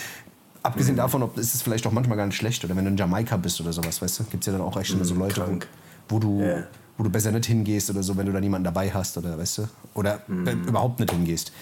abgesehen 0.63 0.95
Mhm. 0.95 0.97
davon, 0.97 1.21
ob, 1.23 1.37
ist 1.37 1.53
es 1.53 1.61
vielleicht 1.61 1.85
auch 1.85 1.91
manchmal 1.91 2.17
gar 2.17 2.25
nicht 2.25 2.35
schlecht 2.37 2.65
oder 2.65 2.75
wenn 2.75 2.85
du 2.85 2.89
in 2.91 2.97
Jamaika 2.97 3.37
bist 3.37 3.61
oder 3.61 3.71
sowas, 3.73 4.01
weißt 4.01 4.19
du, 4.21 4.23
gibt 4.23 4.41
es 4.43 4.47
ja 4.47 4.53
dann 4.53 4.61
auch 4.63 4.75
echt 4.79 4.91
immer 4.91 5.05
so 5.05 5.13
Leute, 5.13 5.39
Mhm, 5.39 5.45
krank. 5.45 5.67
wo 6.09 6.17
du. 6.17 6.41
Wo 6.99 7.03
du 7.03 7.09
besser 7.09 7.31
nicht 7.31 7.45
hingehst 7.45 7.89
oder 7.89 8.03
so, 8.03 8.17
wenn 8.17 8.25
du 8.25 8.33
da 8.33 8.41
niemanden 8.41 8.65
dabei 8.65 8.91
hast 8.91 9.17
oder 9.17 9.37
weißt 9.39 9.59
du? 9.59 9.69
Oder 9.93 10.21
Mhm. 10.27 10.65
überhaupt 10.67 10.99
nicht 10.99 11.11
hingehst. 11.11 11.53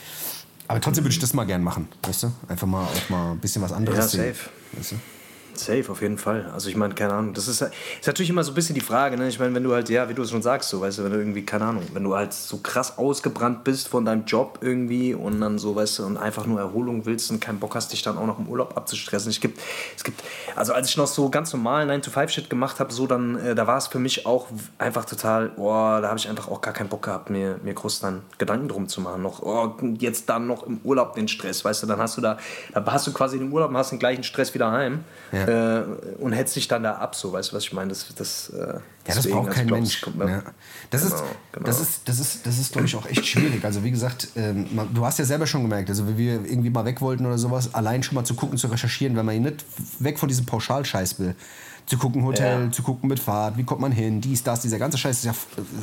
Aber 0.67 0.81
trotzdem 0.81 1.03
würde 1.03 1.13
ich 1.13 1.19
das 1.19 1.35
mal 1.35 1.43
gern 1.45 1.61
machen, 1.63 1.87
weißt 2.07 2.23
du? 2.23 2.31
Einfach 2.47 2.65
mal 2.65 2.83
auch 2.85 3.09
mal 3.11 3.31
ein 3.33 3.37
bisschen 3.37 3.61
was 3.61 3.71
anderes 3.71 3.99
Ja, 3.99 4.07
sehen. 4.07 4.33
safe. 4.33 4.49
Weißt 4.75 4.91
du? 4.93 4.95
Safe, 5.59 5.85
auf 5.89 6.01
jeden 6.01 6.17
Fall. 6.17 6.49
Also 6.53 6.69
ich 6.69 6.75
meine, 6.75 6.93
keine 6.93 7.13
Ahnung, 7.13 7.33
das 7.33 7.47
ist, 7.47 7.61
ist 7.61 8.07
natürlich 8.07 8.29
immer 8.29 8.43
so 8.43 8.51
ein 8.51 8.55
bisschen 8.55 8.75
die 8.75 8.81
Frage, 8.81 9.17
ne? 9.17 9.27
Ich 9.27 9.39
meine, 9.39 9.53
wenn 9.55 9.63
du 9.63 9.73
halt, 9.73 9.89
ja, 9.89 10.09
wie 10.09 10.13
du 10.13 10.23
es 10.23 10.31
schon 10.31 10.41
sagst, 10.41 10.69
so, 10.69 10.81
weißt 10.81 10.99
du, 10.99 11.03
wenn 11.03 11.11
du 11.11 11.17
irgendwie, 11.17 11.43
keine 11.45 11.65
Ahnung, 11.65 11.83
wenn 11.93 12.03
du 12.03 12.15
halt 12.15 12.33
so 12.33 12.57
krass 12.57 12.97
ausgebrannt 12.97 13.63
bist 13.63 13.87
von 13.87 14.05
deinem 14.05 14.25
Job 14.25 14.59
irgendwie 14.61 15.13
und 15.13 15.41
dann 15.41 15.57
so, 15.59 15.75
weißt 15.75 15.99
du, 15.99 16.05
und 16.05 16.17
einfach 16.17 16.45
nur 16.45 16.59
Erholung 16.59 17.05
willst 17.05 17.31
und 17.31 17.39
keinen 17.39 17.59
Bock 17.59 17.75
hast, 17.75 17.91
dich 17.93 18.01
dann 18.01 18.17
auch 18.17 18.25
noch 18.25 18.39
im 18.39 18.47
Urlaub 18.47 18.77
abzustressen. 18.77 19.29
Ich 19.31 19.41
gibt, 19.41 19.59
es 19.95 20.03
gibt, 20.03 20.23
also 20.55 20.73
als 20.73 20.89
ich 20.89 20.97
noch 20.97 21.07
so 21.07 21.29
ganz 21.29 21.53
normal 21.53 21.89
9-to-5-Shit 21.89 22.49
gemacht 22.49 22.79
habe, 22.79 22.93
so 22.93 23.07
dann, 23.07 23.37
äh, 23.39 23.55
da 23.55 23.67
war 23.67 23.77
es 23.77 23.87
für 23.87 23.99
mich 23.99 24.25
auch 24.25 24.47
einfach 24.77 25.05
total, 25.05 25.49
boah, 25.49 26.01
da 26.01 26.09
habe 26.09 26.19
ich 26.19 26.29
einfach 26.29 26.47
auch 26.47 26.61
gar 26.61 26.73
keinen 26.73 26.89
Bock 26.89 27.03
gehabt, 27.03 27.29
mir, 27.29 27.59
mir 27.63 27.73
groß 27.73 27.99
dann 27.99 28.21
Gedanken 28.37 28.67
drum 28.67 28.87
zu 28.87 29.01
machen. 29.01 29.21
Noch, 29.21 29.41
oh, 29.41 29.75
jetzt 29.99 30.29
dann 30.29 30.47
noch 30.47 30.63
im 30.63 30.79
Urlaub 30.83 31.15
den 31.15 31.27
Stress, 31.27 31.63
weißt 31.65 31.83
du, 31.83 31.87
dann 31.87 31.99
hast 31.99 32.17
du 32.17 32.21
da, 32.21 32.37
da 32.73 32.85
hast 32.85 33.07
du 33.07 33.13
quasi 33.13 33.37
den 33.39 33.51
Urlaub 33.51 33.69
und 33.69 33.77
hast 33.77 33.91
den 33.91 33.99
gleichen 33.99 34.23
Stress 34.23 34.53
wieder 34.53 34.71
heim. 34.71 35.03
Ja. 35.31 35.46
Ja. 35.47 35.79
äh, 35.79 35.85
und 36.19 36.33
hetzt 36.33 36.53
sich 36.53 36.67
dann 36.67 36.83
da 36.83 36.95
ab, 36.95 37.15
so, 37.15 37.31
weißt 37.31 37.51
du, 37.51 37.55
was 37.55 37.63
ich 37.63 37.73
meine? 37.73 37.89
Das, 37.89 38.07
das, 38.15 38.49
äh, 38.49 38.57
ja, 38.57 38.81
das 39.05 39.27
braucht 39.27 39.51
kein 39.51 39.67
glaub, 39.67 39.79
Mensch. 39.79 40.01
Das, 40.01 40.13
ja. 40.15 40.43
das, 40.89 41.01
genau, 41.01 41.15
ist, 41.15 41.23
genau. 41.51 41.65
das 41.65 41.79
ist, 41.79 42.01
das 42.05 42.19
ist, 42.19 42.45
das 42.45 42.57
ist, 42.59 42.71
glaube 42.71 42.87
ich, 42.87 42.95
auch 42.95 43.05
echt 43.05 43.25
schwierig. 43.25 43.63
Also 43.63 43.83
wie 43.83 43.91
gesagt, 43.91 44.29
ähm, 44.35 44.67
du 44.93 45.05
hast 45.05 45.19
ja 45.19 45.25
selber 45.25 45.47
schon 45.47 45.63
gemerkt, 45.63 45.89
also 45.89 46.07
wie 46.07 46.17
wir 46.17 46.33
irgendwie 46.45 46.69
mal 46.69 46.85
weg 46.85 47.01
wollten 47.01 47.25
oder 47.25 47.37
sowas, 47.37 47.73
allein 47.73 48.03
schon 48.03 48.15
mal 48.15 48.25
zu 48.25 48.35
gucken, 48.35 48.57
zu 48.57 48.67
recherchieren, 48.67 49.15
wenn 49.15 49.25
man 49.25 49.41
nicht 49.41 49.65
weg 49.99 50.19
von 50.19 50.29
diesem 50.29 50.45
Pauschalscheiß 50.45 51.19
will 51.19 51.35
zu 51.87 51.97
gucken 51.97 52.25
Hotel, 52.25 52.65
ja. 52.65 52.71
zu 52.71 52.83
gucken 52.83 53.07
mit 53.07 53.19
Fahrt, 53.19 53.57
wie 53.57 53.63
kommt 53.63 53.79
man 53.79 53.93
hin, 53.93 54.19
dies, 54.19 54.43
das, 54.43 54.59
dieser 54.59 54.77
ganze 54.77 54.97
Scheiß 54.97 55.19
ist 55.19 55.25
ja, 55.25 55.33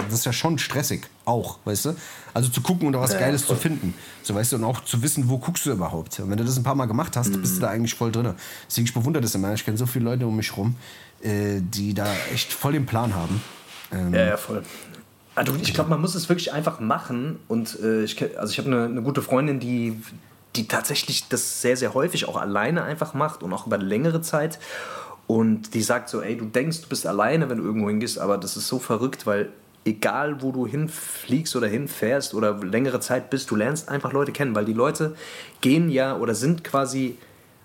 das 0.07 0.19
ist 0.19 0.27
ja 0.27 0.35
schon 0.35 0.59
stressig, 0.59 1.09
auch, 1.25 1.59
weißt 1.65 1.87
du? 1.87 1.97
Also 2.35 2.51
zu 2.51 2.61
gucken 2.61 2.87
und 2.87 2.93
da 2.93 3.01
was 3.01 3.15
ja, 3.15 3.21
Geiles 3.21 3.45
voll. 3.45 3.57
zu 3.57 3.63
finden, 3.63 3.95
so 4.23 4.35
weißt 4.35 4.53
du, 4.53 4.57
und 4.57 4.65
auch 4.65 4.85
zu 4.85 5.03
wissen, 5.03 5.31
wo 5.31 5.39
guckst 5.39 5.65
du 5.65 5.73
überhaupt. 5.73 6.21
Und 6.21 6.31
wenn 6.31 6.37
du 6.37 6.45
das 6.45 6.59
ein 6.59 6.63
paar 6.63 6.75
Mal 6.75 6.85
gemacht 6.85 7.17
hast, 7.17 7.31
mhm. 7.31 7.41
bist 7.41 7.57
du 7.57 7.63
da 7.63 7.69
eigentlich 7.69 7.95
voll 7.95 8.13
drin. 8.13 8.35
Deswegen, 8.69 8.87
ich 8.87 8.93
bewundere 8.93 9.23
das 9.23 9.35
immer. 9.35 9.55
Ich 9.55 9.65
kenne 9.65 9.79
so 9.79 9.87
viele 9.87 10.05
Leute 10.05 10.27
um 10.27 10.37
mich 10.37 10.55
rum, 10.57 10.77
äh, 11.23 11.61
die 11.61 11.95
da 11.95 12.07
echt 12.33 12.53
voll 12.53 12.75
den 12.75 12.85
Plan 12.85 13.15
haben. 13.15 13.43
Ähm, 13.91 14.13
ja, 14.13 14.27
ja, 14.27 14.37
voll. 14.37 14.63
Also 15.35 15.55
ich 15.57 15.73
glaube, 15.73 15.89
man 15.89 16.03
muss 16.03 16.15
es 16.15 16.29
wirklich 16.29 16.53
einfach 16.53 16.81
machen. 16.81 17.39
Und 17.49 17.79
äh, 17.83 18.05
ich, 18.05 18.23
also 18.39 18.53
ich 18.53 18.59
habe 18.59 18.69
eine, 18.69 18.85
eine 18.85 19.03
gute 19.03 19.23
Freundin, 19.23 19.59
die, 19.59 20.01
die 20.55 20.69
tatsächlich 20.69 21.29
das 21.29 21.63
sehr, 21.63 21.79
sehr 21.79 21.95
häufig 21.95 22.29
auch 22.29 22.37
alleine 22.37 22.85
einfach 22.85 23.15
macht 23.15 23.43
und 23.43 23.55
auch 23.55 23.67
über 23.67 23.79
längere 23.79 24.21
Zeit. 24.21 24.59
Und 25.27 25.75
die 25.75 25.83
sagt 25.83 26.09
so, 26.11 26.21
ey, 26.21 26.37
du 26.37 26.45
denkst, 26.45 26.83
du 26.83 26.89
bist 26.89 27.07
alleine, 27.07 27.49
wenn 27.49 27.59
du 27.59 27.65
irgendwo 27.65 27.89
hingehst, 27.89 28.19
aber 28.19 28.37
das 28.37 28.57
ist 28.57 28.69
so 28.69 28.79
verrückt, 28.79 29.27
weil 29.27 29.51
egal 29.85 30.43
wo 30.43 30.53
du 30.53 30.67
hinfliegst 30.67 31.55
oder 31.57 31.67
hinfährst 31.67 32.35
oder 32.35 32.55
längere 32.55 33.01
Zeit 33.01 33.31
bist, 33.31 33.51
du 33.51 33.57
lernst 33.57 33.89
einfach 33.89 34.13
Leute 34.13 34.33
kennen, 34.33 34.55
weil 34.55 34.65
die 34.65 34.73
Leute 34.73 35.15
gehen 35.61 35.91
ja 35.91 36.17
oder 36.17 36.35
sind 36.35 36.65
quasi, 36.65 37.17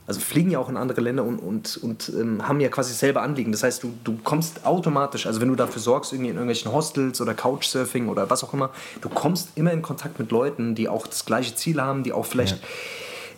also 0.05 0.19
fliegen 0.19 0.51
ja 0.51 0.59
auch 0.59 0.69
in 0.69 0.77
andere 0.77 1.01
Länder 1.01 1.23
und, 1.23 1.39
und, 1.39 1.77
und 1.77 2.09
ähm, 2.09 2.47
haben 2.47 2.59
ja 2.59 2.69
quasi 2.69 2.93
selber 2.93 3.21
Anliegen. 3.21 3.51
Das 3.51 3.63
heißt, 3.63 3.83
du, 3.83 3.93
du 4.03 4.17
kommst 4.23 4.65
automatisch, 4.65 5.27
also 5.27 5.39
wenn 5.39 5.49
du 5.49 5.55
dafür 5.55 5.81
sorgst, 5.81 6.11
irgendwie 6.11 6.29
in 6.29 6.35
irgendwelchen 6.35 6.71
Hostels 6.71 7.21
oder 7.21 7.33
Couchsurfing 7.33 8.09
oder 8.09 8.29
was 8.29 8.43
auch 8.43 8.53
immer, 8.53 8.71
du 9.01 9.09
kommst 9.09 9.51
immer 9.55 9.71
in 9.71 9.81
Kontakt 9.81 10.19
mit 10.19 10.31
Leuten, 10.31 10.75
die 10.75 10.89
auch 10.89 11.07
das 11.07 11.25
gleiche 11.25 11.55
Ziel 11.55 11.81
haben, 11.81 12.03
die 12.03 12.13
auch 12.13 12.25
vielleicht... 12.25 12.57
Ja 12.57 12.67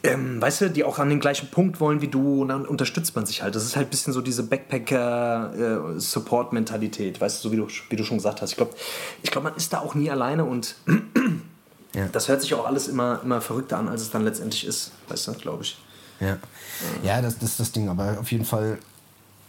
ähm, 0.04 0.42
weißt 0.42 0.62
du, 0.62 0.70
die 0.70 0.84
auch 0.84 1.00
an 1.00 1.10
den 1.10 1.20
gleichen 1.20 1.50
Punkt 1.50 1.80
wollen 1.80 2.02
wie 2.02 2.08
du 2.08 2.42
und 2.42 2.48
dann 2.48 2.66
unterstützt 2.66 3.16
man 3.16 3.28
sich 3.28 3.44
halt. 3.44 3.54
Das 3.56 3.64
ist 3.64 3.76
halt 3.76 3.88
ein 3.88 3.92
bisschen 3.92 4.14
so 4.14 4.22
diese 4.22 4.44
Backpacker-Support-Mentalität, 4.44 7.20
weißt 7.22 7.44
du, 7.44 7.50
so 7.50 7.52
wie 7.52 7.58
du, 7.58 7.68
wie 7.90 7.96
du 7.96 8.04
schon 8.04 8.18
gesagt 8.18 8.42
hast. 8.42 8.50
Ich 8.52 8.58
glaube, 8.58 8.74
ich 9.22 9.30
glaub, 9.32 9.44
man 9.44 9.56
ist 9.56 9.74
da 9.74 9.80
auch 9.80 9.94
nie 9.94 10.10
alleine 10.10 10.46
und 10.46 10.74
ja. 11.94 12.08
das 12.12 12.30
hört 12.30 12.42
sich 12.42 12.56
auch 12.56 12.66
alles 12.66 12.88
immer, 12.88 13.22
immer 13.24 13.42
verrückter 13.42 13.78
an, 13.78 13.88
als 13.88 14.02
es 14.02 14.10
dann 14.10 14.24
letztendlich 14.24 14.66
ist, 14.66 14.92
weißt 15.08 15.28
du, 15.28 15.34
glaube 15.34 15.62
ich. 15.64 15.78
Ja, 16.20 16.40
ja 17.04 17.22
das, 17.22 17.38
das 17.38 17.52
ist 17.52 17.60
das 17.60 17.72
Ding, 17.72 17.90
aber 17.90 18.18
auf 18.20 18.32
jeden 18.32 18.46
Fall 18.46 18.80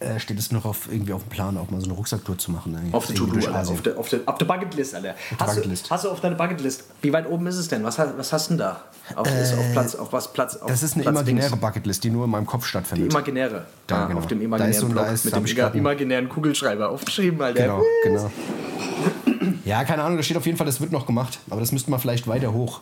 äh, 0.02 0.20
steht 0.20 0.38
es 0.38 0.52
noch 0.52 0.64
auf, 0.64 0.88
irgendwie 0.90 1.12
auf 1.12 1.22
dem 1.22 1.30
Plan, 1.30 1.56
auch 1.56 1.70
mal 1.70 1.80
so 1.80 1.86
eine 1.86 1.94
Rucksacktour 1.94 2.38
zu 2.38 2.50
machen. 2.50 2.76
Eigentlich. 2.76 2.94
Auf 2.94 3.06
der 3.06 3.16
To-Do, 3.16 3.38
auf 3.38 3.82
der, 3.82 3.98
auf, 3.98 4.08
der, 4.08 4.20
auf 4.26 4.38
der 4.38 4.44
Bucketlist, 4.44 4.94
Alter. 4.94 5.14
Hast, 5.38 5.54
Bucketlist. 5.54 5.86
Du, 5.86 5.90
hast 5.90 6.04
du 6.04 6.10
auf 6.10 6.20
deiner 6.20 6.36
Bucketlist, 6.36 6.84
wie 7.00 7.12
weit 7.12 7.28
oben 7.28 7.46
ist 7.46 7.56
es 7.56 7.68
denn? 7.68 7.84
Was, 7.84 7.98
was 7.98 8.32
hast 8.32 8.50
du 8.50 8.54
denn 8.54 8.58
da? 8.58 8.82
Auf, 9.14 9.28
äh, 9.28 9.42
ist 9.42 9.54
auf 9.54 9.72
Platz, 9.72 9.94
auf 9.94 10.12
was 10.12 10.32
Platz? 10.32 10.56
Auf 10.56 10.68
das 10.68 10.82
ist 10.82 10.94
eine 10.94 11.02
Platz 11.02 11.14
imaginäre 11.14 11.48
links. 11.48 11.60
Bucketlist, 11.60 12.04
die 12.04 12.10
nur 12.10 12.24
in 12.24 12.30
meinem 12.30 12.46
Kopf 12.46 12.66
stattfindet. 12.66 13.10
Die 13.10 13.14
imaginäre. 13.14 13.66
Da, 13.86 14.04
ah, 14.04 14.06
genau. 14.06 14.20
Auf 14.20 14.26
dem 14.26 14.40
imaginären 14.40 14.80
so, 14.80 14.88
Block 14.88 15.10
ist, 15.10 15.24
mit 15.24 15.34
dem 15.34 15.74
imaginären 15.74 16.28
Kugelschreiber 16.28 16.90
aufgeschrieben, 16.90 17.40
Alter. 17.40 17.62
Genau, 17.62 17.82
genau. 18.02 18.30
Ja, 19.64 19.84
keine 19.84 20.02
Ahnung, 20.02 20.16
da 20.16 20.22
steht 20.22 20.36
auf 20.36 20.46
jeden 20.46 20.58
Fall, 20.58 20.66
das 20.66 20.80
wird 20.80 20.92
noch 20.92 21.06
gemacht. 21.06 21.38
Aber 21.50 21.60
das 21.60 21.72
müsste 21.72 21.90
man 21.90 22.00
vielleicht 22.00 22.26
weiter 22.26 22.52
hoch 22.52 22.80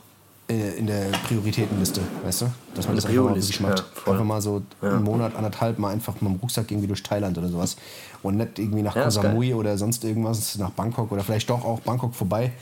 äh, 0.51 0.79
in 0.79 0.87
der 0.87 1.07
Prioritätenliste, 1.27 2.01
weißt 2.25 2.43
du? 2.43 2.47
Dass 2.75 2.87
man 2.87 2.97
das 2.97 3.07
einfach 3.07 3.23
mal 3.23 3.35
wirklich 3.37 3.61
macht. 3.61 3.85
Ja, 4.05 4.13
einfach 4.13 4.25
mal 4.25 4.43
so 4.43 4.63
ja. 4.83 4.91
einen 4.91 5.05
Monat, 5.05 5.37
anderthalb 5.37 5.79
mal 5.79 5.91
einfach 5.91 6.15
mit 6.15 6.23
dem 6.23 6.41
Rucksack 6.41 6.71
irgendwie 6.71 6.89
durch 6.89 7.03
Thailand 7.03 7.39
oder 7.39 7.49
sowas. 7.49 7.77
Und 8.23 8.37
nicht 8.37 8.59
irgendwie 8.59 8.83
nach 8.83 8.97
ja, 8.97 9.05
Koh 9.05 9.11
Samui 9.11 9.55
oder 9.55 9.79
sonst 9.79 10.03
irgendwas, 10.05 10.59
nach 10.59 10.71
Bangkok 10.71 11.13
oder 11.13 11.23
vielleicht 11.23 11.49
doch 11.49 11.65
auch 11.65 11.81
Bangkok 11.81 12.15
vorbei. 12.15 12.53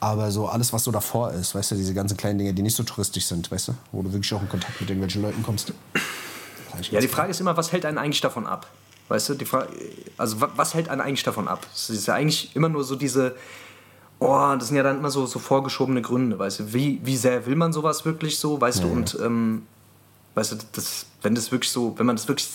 Aber 0.00 0.30
so 0.30 0.46
alles, 0.46 0.72
was 0.72 0.84
so 0.84 0.92
davor 0.92 1.32
ist, 1.32 1.54
weißt 1.54 1.72
du, 1.72 1.74
diese 1.74 1.94
ganzen 1.94 2.16
kleinen 2.16 2.38
Dinge, 2.38 2.52
die 2.52 2.62
nicht 2.62 2.76
so 2.76 2.82
touristisch 2.84 3.24
sind, 3.24 3.50
weißt 3.50 3.68
du? 3.68 3.74
Wo 3.90 4.02
du 4.02 4.12
wirklich 4.12 4.32
auch 4.34 4.42
in 4.42 4.48
Kontakt 4.48 4.80
mit 4.80 4.90
irgendwelchen 4.90 5.22
Leuten 5.22 5.42
kommst. 5.42 5.72
Ja, 6.90 7.00
die 7.00 7.08
Frage 7.08 7.30
ist 7.30 7.40
immer, 7.40 7.56
was 7.56 7.72
hält 7.72 7.84
einen 7.84 7.98
eigentlich 7.98 8.20
davon 8.20 8.46
ab? 8.46 8.68
Weißt 9.08 9.30
du, 9.30 9.34
die 9.34 9.46
Frage, 9.46 9.68
also 10.18 10.36
was 10.54 10.74
hält 10.74 10.90
einen 10.90 11.00
eigentlich 11.00 11.24
davon 11.24 11.48
ab? 11.48 11.66
Es 11.74 11.88
ist 11.88 12.06
ja 12.06 12.14
eigentlich 12.14 12.54
immer 12.54 12.68
nur 12.68 12.84
so 12.84 12.94
diese, 12.94 13.34
oh, 14.20 14.54
das 14.58 14.68
sind 14.68 14.76
ja 14.76 14.82
dann 14.82 14.98
immer 14.98 15.10
so, 15.10 15.26
so 15.26 15.38
vorgeschobene 15.38 16.02
Gründe, 16.02 16.38
weißt 16.38 16.60
du, 16.60 16.72
wie, 16.72 17.00
wie 17.04 17.16
sehr 17.16 17.46
will 17.46 17.56
man 17.56 17.72
sowas 17.72 18.04
wirklich 18.04 18.38
so, 18.38 18.60
weißt 18.60 18.80
ja, 18.80 18.86
du, 18.86 18.92
und 18.92 19.18
ähm, 19.22 19.66
weißt 20.34 20.52
du, 20.52 20.56
das, 20.72 21.06
wenn 21.22 21.34
das 21.34 21.52
wirklich 21.52 21.70
so, 21.70 21.94
wenn 21.98 22.06
man 22.06 22.16
das 22.16 22.28
wirklich, 22.28 22.48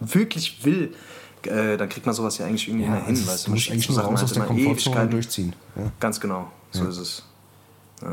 wirklich 0.00 0.64
will, 0.64 0.94
äh, 1.42 1.76
dann 1.76 1.88
kriegt 1.88 2.06
man 2.06 2.14
sowas 2.14 2.38
ja 2.38 2.46
eigentlich 2.46 2.68
irgendwie 2.68 2.86
ja, 2.86 2.96
hin, 2.96 3.14
ist, 3.14 3.26
weißt 3.26 3.46
du. 3.46 3.50
musst 3.52 3.70
eigentlich 3.70 3.88
nur 3.88 4.00
raus 4.00 4.22
aus 4.22 4.32
der 4.32 4.44
Komfortzone 4.44 5.06
durchziehen. 5.08 5.54
Ja. 5.76 5.90
Ganz 6.00 6.20
genau, 6.20 6.50
so 6.70 6.84
ist 6.84 6.98
es. 6.98 7.22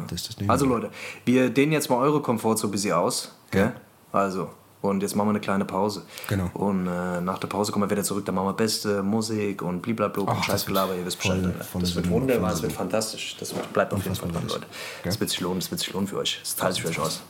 Das 0.07 0.23
das 0.23 0.49
also 0.49 0.65
Leute, 0.65 0.91
wir 1.25 1.49
dehnen 1.49 1.73
jetzt 1.73 1.89
mal 1.89 1.97
eure 1.97 2.21
Komfortzone 2.21 2.69
ein 2.69 2.71
bisschen 2.71 2.93
aus, 2.93 3.33
gell? 3.51 3.73
Also, 4.13 4.49
und 4.83 5.01
jetzt 5.01 5.15
machen 5.15 5.27
wir 5.27 5.31
eine 5.31 5.39
kleine 5.39 5.63
Pause. 5.63 6.03
Genau. 6.27 6.51
Und 6.53 6.87
äh, 6.87 7.21
nach 7.21 7.39
der 7.39 7.47
Pause 7.47 7.71
kommen 7.71 7.85
wir 7.85 7.89
wieder 7.89 8.03
zurück. 8.03 8.25
Dann 8.25 8.35
machen 8.35 8.47
wir 8.47 8.53
beste 8.53 9.01
Musik 9.01 9.61
und 9.61 9.81
blablabla 9.81 10.23
und 10.23 10.43
Scheißgelaber. 10.43 10.95
Ihr 10.95 11.05
wisst 11.05 11.19
Bescheid. 11.19 11.41
das 11.79 11.95
wird 11.95 12.09
wunderbar, 12.09 12.49
das 12.51 12.61
wird 12.61 12.73
fantastisch. 12.73 13.37
Das 13.39 13.55
wird, 13.55 13.71
bleibt 13.71 13.93
auf 13.93 14.03
jeden 14.03 14.15
Fall 14.15 14.29
dran, 14.29 14.45
Leute. 14.45 14.65
Das 15.05 15.17
wird 15.21 15.29
sich 15.29 15.39
lohnen, 15.39 15.61
das 15.61 15.71
wird 15.71 15.79
sich 15.79 15.93
lohnen 15.93 16.07
für 16.07 16.17
euch. 16.17 16.37
Das 16.41 16.57
zahlt 16.57 16.73
sich 16.73 16.83
für 16.83 16.89
euch 16.89 16.99
aus. 16.99 17.23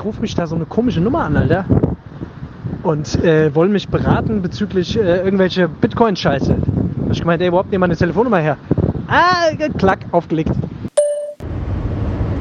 Letztens 0.00 0.04
ruft 0.04 0.20
mich 0.20 0.34
da 0.34 0.46
so 0.46 0.56
eine 0.56 0.66
komische 0.66 1.00
Nummer 1.00 1.24
an, 1.24 1.36
Alter. 1.36 1.64
Und 2.82 3.22
äh, 3.22 3.54
wollen 3.54 3.72
mich 3.72 3.88
beraten 3.88 4.40
bezüglich 4.42 4.96
äh, 4.96 5.22
irgendwelche 5.22 5.68
Bitcoin-Scheiße. 5.68 6.54
Hab 6.54 7.12
ich 7.12 7.20
gemeint, 7.20 7.42
ey, 7.42 7.48
überhaupt 7.48 7.70
nicht 7.70 7.80
meine 7.80 7.96
Telefonnummer 7.96 8.38
her. 8.38 8.56
Ah, 9.08 9.50
klack, 9.76 9.98
aufgelegt. 10.12 10.52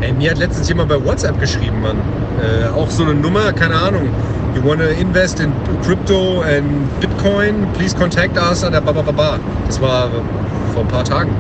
Ey, 0.02 0.14
mir 0.14 0.32
hat 0.32 0.38
letztens 0.38 0.70
jemand 0.70 0.90
bei 0.90 1.06
WhatsApp 1.06 1.40
geschrieben, 1.40 1.82
Mann. 1.82 1.98
Äh, 2.40 2.70
auch 2.80 2.90
so 2.90 3.04
eine 3.04 3.16
Nummer, 3.16 3.52
keine 3.52 3.76
Ahnung. 3.76 4.08
You 4.56 4.64
wanna 4.64 4.90
invest 5.00 5.40
in 5.40 5.52
crypto 5.84 6.42
and 6.42 6.88
Bitcoin? 7.02 7.68
Please 7.74 7.96
contact 7.96 8.38
us. 8.38 8.62
Das 8.62 9.82
war 9.82 10.10
vor 10.74 10.82
ein 10.82 10.88
paar 10.88 11.04
Tagen 11.04 11.32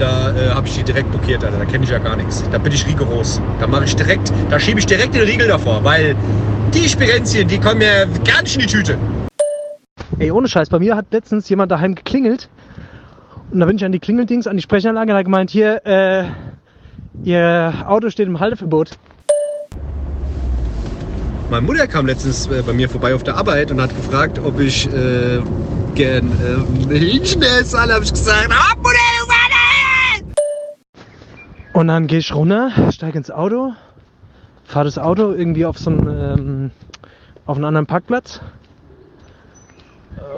da 0.00 0.34
äh, 0.34 0.48
habe 0.50 0.66
ich 0.66 0.74
die 0.74 0.82
direkt 0.82 1.10
blockiert, 1.10 1.44
Alter. 1.44 1.58
Da 1.58 1.64
kenne 1.64 1.84
ich 1.84 1.90
ja 1.90 1.98
gar 1.98 2.16
nichts. 2.16 2.42
Da 2.50 2.58
bin 2.58 2.72
ich 2.72 2.86
rigoros. 2.86 3.40
Da 3.60 3.66
mache 3.66 3.84
ich 3.84 3.94
direkt, 3.94 4.32
da 4.48 4.58
schiebe 4.58 4.80
ich 4.80 4.86
direkt 4.86 5.14
den 5.14 5.22
Riegel 5.22 5.48
davor, 5.48 5.84
weil 5.84 6.16
die 6.74 6.88
Spirenzien, 6.88 7.46
die 7.48 7.58
kommen 7.58 7.78
mir 7.78 8.08
gar 8.24 8.42
nicht 8.42 8.54
in 8.54 8.62
die 8.62 8.66
Tüte. 8.66 8.98
Ey, 10.18 10.30
ohne 10.30 10.48
Scheiß, 10.48 10.68
bei 10.68 10.78
mir 10.78 10.96
hat 10.96 11.06
letztens 11.10 11.48
jemand 11.48 11.70
daheim 11.70 11.94
geklingelt. 11.94 12.48
Und 13.50 13.60
da 13.60 13.66
bin 13.66 13.76
ich 13.76 13.84
an 13.84 13.92
die 13.92 13.98
Klingeldings, 13.98 14.46
an 14.46 14.56
die 14.56 14.62
Sprechanlage, 14.62 15.12
und 15.12 15.18
hat 15.18 15.24
gemeint, 15.24 15.50
hier, 15.50 15.84
äh, 15.84 16.24
ihr 17.24 17.74
Auto 17.86 18.10
steht 18.10 18.26
im 18.26 18.38
Halteverbot. 18.38 18.90
Meine 21.50 21.66
Mutter 21.66 21.88
kam 21.88 22.06
letztens 22.06 22.46
äh, 22.46 22.62
bei 22.64 22.72
mir 22.72 22.88
vorbei 22.88 23.12
auf 23.12 23.24
der 23.24 23.36
Arbeit 23.36 23.72
und 23.72 23.80
hat 23.80 23.94
gefragt, 23.96 24.38
ob 24.38 24.60
ich 24.60 24.86
äh, 24.86 25.40
gern 25.96 26.30
äh, 26.88 26.98
Hähnchen 26.98 27.42
esse. 27.42 27.76
Dann 27.76 27.90
habe 27.90 28.04
ich 28.04 28.12
gesagt, 28.12 28.48
ah, 28.50 28.76
Mutter, 28.76 29.09
und 31.80 31.88
dann 31.88 32.06
gehe 32.06 32.18
ich 32.18 32.34
runter, 32.34 32.70
steige 32.92 33.16
ins 33.16 33.30
Auto, 33.30 33.72
fahre 34.64 34.84
das 34.84 34.98
Auto 34.98 35.32
irgendwie 35.32 35.64
auf 35.64 35.78
so 35.78 35.88
einen, 35.88 36.08
ähm, 36.08 36.70
auf 37.46 37.56
einen 37.56 37.64
anderen 37.64 37.86
Parkplatz. 37.86 38.42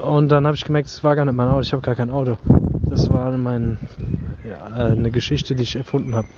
Und 0.05 0.29
dann 0.29 0.47
habe 0.47 0.55
ich 0.55 0.65
gemerkt, 0.65 0.87
es 0.87 1.03
war 1.03 1.17
gar 1.17 1.25
nicht 1.25 1.35
mein 1.35 1.49
Auto, 1.49 1.63
ich 1.63 1.73
habe 1.73 1.83
gar 1.83 1.97
kein 1.97 2.11
Auto. 2.11 2.39
Das 2.89 3.13
war 3.13 3.33
mein, 3.33 3.79
ja, 4.49 4.67
eine 4.67 5.11
Geschichte, 5.11 5.57
die 5.57 5.65
ich 5.65 5.75
erfunden 5.75 6.15
habe. 6.15 6.29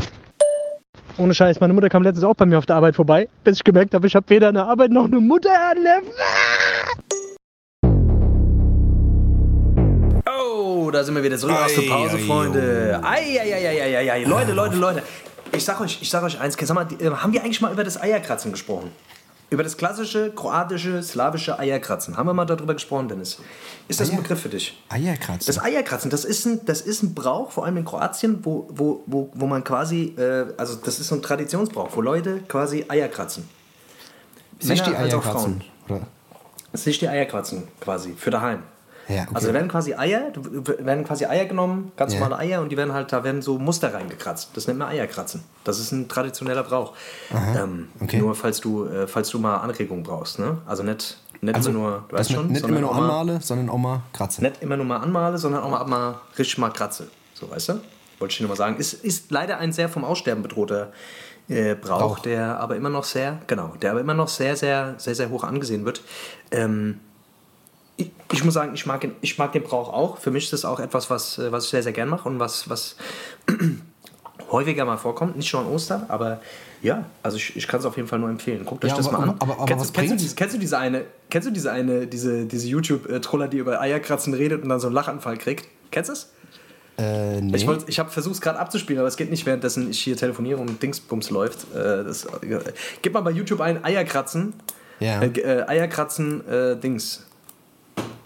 Ohne 1.18 1.34
Scheiß, 1.34 1.60
meine 1.60 1.74
Mutter 1.74 1.90
kam 1.90 2.02
letztens 2.02 2.24
auch 2.24 2.34
bei 2.34 2.46
mir 2.46 2.56
auf 2.56 2.64
der 2.64 2.76
Arbeit 2.76 2.96
vorbei, 2.96 3.28
bis 3.44 3.58
ich 3.58 3.64
gemerkt 3.64 3.92
habe, 3.92 4.06
ich 4.06 4.16
habe 4.16 4.30
weder 4.30 4.48
eine 4.48 4.64
Arbeit 4.64 4.90
noch 4.90 5.04
eine 5.04 5.20
Mutter 5.20 5.50
an 5.70 5.84
der 10.90 11.00
da 11.00 11.04
sind 11.04 11.14
wir 11.14 11.22
wieder 11.22 11.38
zurück 11.38 11.56
aus 11.56 11.74
der 11.74 11.82
Pause, 11.82 12.18
Freunde. 12.18 13.00
Eieieiei. 13.02 14.24
Leute, 14.24 14.52
Leute, 14.52 14.76
Leute. 14.76 15.02
Ich 15.52 15.64
sag 15.64 15.80
euch, 15.80 15.98
ich 16.00 16.10
sag 16.10 16.22
euch 16.22 16.40
eins, 16.40 16.56
sag 16.60 16.74
mal, 16.74 16.86
äh, 17.00 17.10
haben 17.10 17.32
wir 17.32 17.42
eigentlich 17.42 17.60
mal 17.60 17.72
über 17.72 17.84
das 17.84 18.00
Eierkratzen 18.00 18.50
gesprochen? 18.52 18.90
Über 19.50 19.62
das 19.62 19.76
klassische 19.76 20.32
kroatische, 20.32 21.02
slawische 21.02 21.58
Eierkratzen. 21.58 22.16
Haben 22.16 22.28
wir 22.28 22.34
mal 22.34 22.44
darüber 22.44 22.74
gesprochen, 22.74 23.08
Dennis? 23.08 23.38
Ist 23.86 24.00
das 24.00 24.08
Eier? 24.08 24.16
ein 24.16 24.22
Begriff 24.22 24.40
für 24.40 24.48
dich? 24.48 24.82
Eierkratzen? 24.88 25.46
Das 25.46 25.62
Eierkratzen, 25.62 26.10
das 26.10 26.24
ist 26.24 26.46
ein, 26.46 26.64
das 26.64 26.80
ist 26.80 27.02
ein 27.02 27.14
Brauch, 27.14 27.52
vor 27.52 27.64
allem 27.64 27.76
in 27.76 27.84
Kroatien, 27.84 28.40
wo, 28.44 28.66
wo, 28.70 29.04
wo, 29.06 29.30
wo 29.32 29.46
man 29.46 29.62
quasi, 29.62 30.14
äh, 30.18 30.46
also 30.56 30.76
das 30.76 30.98
ist 30.98 31.08
so 31.08 31.14
ein 31.14 31.22
Traditionsbrauch, 31.22 31.90
wo 31.94 32.00
Leute 32.00 32.40
quasi 32.48 32.86
Eier 32.88 33.08
kratzen. 33.08 33.48
Sich 34.58 34.82
die 34.82 34.90
Männer 34.90 35.02
als 35.04 35.12
Eier 35.12 35.18
auch 35.18 35.22
Frauen. 35.22 35.34
kratzen. 35.34 35.64
Oder? 35.88 36.06
Sich 36.72 36.98
die 36.98 37.08
Eier 37.08 37.26
kratzen, 37.26 37.68
quasi, 37.80 38.14
für 38.16 38.30
daheim. 38.30 38.62
Ja, 39.08 39.22
okay. 39.22 39.30
Also 39.34 39.48
da 39.48 39.54
werden 39.54 39.68
quasi 39.68 39.94
Eier, 39.94 40.32
werden 40.78 41.04
quasi 41.04 41.26
Eier 41.26 41.44
genommen, 41.44 41.92
ganz 41.96 42.14
Ja. 42.14 42.20
normale 42.20 42.38
Eier, 42.40 42.60
und 42.62 42.70
die 42.70 42.76
werden 42.76 42.92
halt, 42.94 43.12
da 43.12 43.22
werden 43.24 43.42
so 43.42 43.58
Muster 43.58 43.92
reingekratzt. 43.92 44.50
Das 44.54 44.66
nennt 44.66 44.78
man 44.78 44.88
Eierkratzen. 44.88 45.42
Das 45.64 45.78
ist 45.78 45.92
ein 45.92 46.08
traditioneller 46.08 46.62
Brauch. 46.62 46.92
Ähm, 47.56 47.88
okay. 48.00 48.18
Nur 48.18 48.34
falls 48.34 48.60
du, 48.60 48.86
äh, 48.86 49.06
falls 49.06 49.28
du 49.30 49.38
mal 49.38 49.58
Anregung 49.58 50.02
brauchst, 50.02 50.38
ne? 50.38 50.58
Also 50.66 50.82
nicht, 50.82 51.18
nicht 51.40 51.54
Also, 51.54 51.70
immer 51.70 51.78
nur, 51.78 52.04
du 52.08 52.16
weißt 52.16 52.32
schon, 52.32 52.48
nicht 52.48 52.64
immer 52.66 52.80
nur 52.80 52.90
auch 52.90 52.94
mal- 52.96 53.02
anmale, 53.02 53.40
sondern 53.42 53.68
auch 53.68 53.78
mal 53.78 54.00
kratze. 54.12 54.42
nicht 54.42 54.62
immer 54.62 54.76
nur 54.76 54.86
mal 54.86 54.98
anmale, 54.98 55.36
sondern 55.38 55.62
auch 55.62 55.70
mal, 55.70 55.84
mal 55.84 56.20
richtig 56.38 56.58
mal 56.58 56.70
kratze. 56.70 57.08
So, 57.34 57.50
weißt 57.50 57.68
du? 57.70 57.72
Wollte 58.20 58.32
ich 58.32 58.38
dir 58.38 58.44
nur 58.44 58.50
mal 58.50 58.56
sagen. 58.56 58.76
Ist, 58.76 58.94
ist 59.04 59.30
leider 59.30 59.58
ein 59.58 59.72
sehr 59.72 59.88
vom 59.88 60.04
Aussterben 60.04 60.42
bedrohter 60.42 60.92
äh, 61.48 61.74
Brauch, 61.74 61.98
Brauch. 61.98 62.18
der 62.20 62.58
aber 62.58 62.76
immer 62.76 62.88
noch 62.88 63.04
sehr, 63.04 63.38
genau, 63.48 63.74
der 63.82 63.90
aber 63.90 64.00
immer 64.00 64.14
noch 64.14 64.28
sehr, 64.28 64.56
sehr, 64.56 64.94
sehr, 64.96 65.14
sehr 65.14 65.28
hoch 65.28 65.44
angesehen 65.44 65.84
wird. 65.84 66.00
Ähm, 66.50 67.00
ich, 67.96 68.10
ich 68.32 68.44
muss 68.44 68.54
sagen, 68.54 68.72
ich 68.74 68.86
mag, 68.86 69.04
ihn- 69.04 69.14
ich 69.20 69.38
mag 69.38 69.52
den 69.52 69.62
Brauch 69.62 69.92
auch. 69.92 70.18
Für 70.18 70.30
mich 70.30 70.44
ist 70.44 70.52
das 70.52 70.64
auch 70.64 70.80
etwas, 70.80 71.10
was, 71.10 71.38
äh, 71.38 71.52
was 71.52 71.64
ich 71.64 71.70
sehr, 71.70 71.82
sehr 71.82 71.92
gern 71.92 72.08
mache 72.08 72.28
und 72.28 72.38
was, 72.38 72.68
was 72.68 72.96
häufiger 74.50 74.84
mal 74.84 74.96
vorkommt. 74.96 75.36
Nicht 75.36 75.52
nur 75.52 75.62
an 75.62 75.68
Ostern, 75.68 76.04
aber 76.08 76.40
ja, 76.82 77.04
also 77.22 77.36
ich, 77.36 77.56
ich 77.56 77.66
kann 77.66 77.80
es 77.80 77.86
auf 77.86 77.96
jeden 77.96 78.08
Fall 78.08 78.18
nur 78.18 78.28
empfehlen. 78.28 78.64
Guckt 78.64 78.84
euch 78.84 78.90
Ja, 78.90 78.96
das 78.96 79.08
aber- 79.08 79.18
mal 79.18 79.22
an. 79.30 79.36
aber- 79.38 79.54
aber 79.54 79.64
kennst, 79.66 79.88
du- 79.96 80.00
kennst, 80.00 80.32
du 80.32 80.34
kennst 80.34 80.54
du 80.54 80.58
diese 80.58 80.78
eine, 80.78 81.04
kennst 81.30 81.48
du 81.48 81.52
diese 81.52 81.72
eine, 81.72 82.06
diese, 82.06 82.44
diese 82.46 82.66
YouTube-Troller, 82.68 83.48
die 83.48 83.58
über 83.58 83.80
Eierkratzen 83.80 84.34
redet 84.34 84.62
und 84.62 84.68
dann 84.68 84.80
so 84.80 84.88
einen 84.88 84.94
Lachanfall 84.94 85.36
kriegt? 85.38 85.66
Kennst 85.90 86.08
du 86.10 86.12
es? 86.14 86.30
Äh, 86.96 87.40
nee. 87.40 87.56
Ich, 87.56 87.66
ich 87.88 87.98
habe 87.98 88.10
versucht 88.10 88.36
es 88.36 88.40
gerade 88.40 88.58
abzuspielen, 88.58 89.00
aber 89.00 89.08
es 89.08 89.16
geht 89.16 89.30
nicht, 89.30 89.46
währenddessen 89.46 89.90
ich 89.90 90.00
hier 90.00 90.16
telefoniere 90.16 90.60
und 90.60 90.80
Dingsbums 90.82 91.30
läuft. 91.30 91.66
Äh, 91.74 92.04
das, 92.04 92.24
äh, 92.26 92.60
gib 93.02 93.14
mal 93.14 93.20
bei 93.22 93.30
YouTube 93.32 93.60
ein 93.60 93.84
Eierkratzen. 93.84 94.52
Ja. 95.00 95.20
Äh, 95.22 95.26
äh, 95.40 95.66
Eierkratzen 95.66 96.46
äh, 96.48 96.76
Dings. 96.76 97.26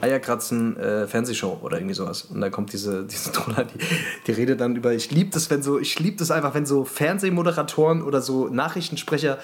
Eierkratzen 0.00 0.76
äh, 0.76 1.06
Fernsehshow 1.06 1.58
oder 1.62 1.78
irgendwie 1.78 1.94
sowas. 1.94 2.22
Und 2.22 2.40
da 2.40 2.50
kommt 2.50 2.72
diese, 2.72 3.04
diese 3.10 3.32
Troller, 3.32 3.64
die, 3.64 3.78
die 4.26 4.32
redet 4.32 4.60
dann 4.60 4.76
über, 4.76 4.92
ich 4.92 5.10
liebe 5.10 5.30
das, 5.30 5.50
wenn 5.50 5.62
so, 5.62 5.78
ich 5.78 5.98
liebe 5.98 6.16
das 6.16 6.30
einfach, 6.30 6.54
wenn 6.54 6.66
so 6.66 6.84
Fernsehmoderatoren 6.84 8.02
oder 8.02 8.20
so 8.20 8.48
Nachrichtensprecher 8.48 9.38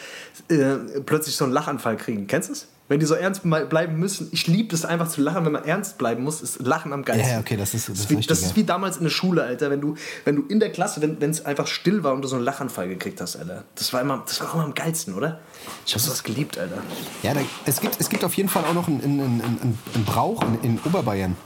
äh, 0.49 0.77
plötzlich 1.05 1.37
so 1.37 1.45
einen 1.45 1.53
Lachanfall 1.53 1.97
kriegen. 1.97 2.27
Kennst 2.27 2.49
du 2.49 2.53
es? 2.53 2.69
Wenn 2.87 3.01
die 3.01 3.07
so 3.07 3.15
ernst 3.15 3.41
bleiben 3.45 3.99
müssen. 3.99 4.29
Ich 4.33 4.47
liebe 4.47 4.75
es 4.75 4.85
einfach 4.85 5.09
zu 5.09 5.23
lachen, 5.23 5.47
wenn 5.47 5.53
man 5.53 5.65
ernst 5.65 5.97
bleiben 5.97 6.23
muss, 6.23 6.43
ist 6.43 6.61
Lachen 6.61 6.93
am 6.93 7.03
geilsten. 7.03 7.31
Ja, 7.33 7.41
okay, 7.41 7.57
das 7.57 7.73
ist- 7.73 7.89
das 7.89 8.01
ist 8.01 8.11
wie, 8.11 8.17
das 8.21 8.43
ist 8.43 8.57
wie 8.57 8.65
damals 8.65 8.99
in 8.99 9.05
der 9.05 9.11
Schule, 9.11 9.43
Alter, 9.43 9.71
wenn 9.71 9.81
du, 9.81 9.95
wenn 10.27 10.37
du 10.37 10.43
in 10.49 10.61
der 10.61 10.71
Klasse, 10.71 11.01
wenn 11.01 11.31
es 11.31 11.47
einfach 11.47 11.67
still 11.67 12.03
war 12.05 12.13
und 12.13 12.21
du 12.21 12.29
so 12.29 12.37
einen 12.37 12.45
Lachanfall 12.45 12.87
gekriegt 12.89 13.23
hast, 13.23 13.37
Alter. 13.37 13.65
Das 13.75 13.95
war 13.95 14.03
immer, 14.03 14.23
das 14.27 14.39
war 14.43 14.53
immer 14.53 14.65
am 14.65 14.75
geilsten, 14.75 15.15
oder? 15.15 15.41
Ich 15.87 15.95
hab 15.95 16.01
sowas 16.03 16.23
geliebt, 16.23 16.59
Alter. 16.59 16.77
Ja, 17.23 17.33
da, 17.33 17.41
es, 17.65 17.81
gibt, 17.81 17.99
es 17.99 18.11
gibt 18.11 18.23
auf 18.23 18.35
jeden 18.35 18.51
Fall 18.51 18.65
auch 18.67 18.75
noch 18.75 18.87
einen, 18.87 19.01
einen, 19.03 19.21
einen, 19.41 19.79
einen 19.95 20.05
Brauch 20.05 20.43
in, 20.43 20.61
in 20.63 20.81
Oberbayern. 20.85 21.37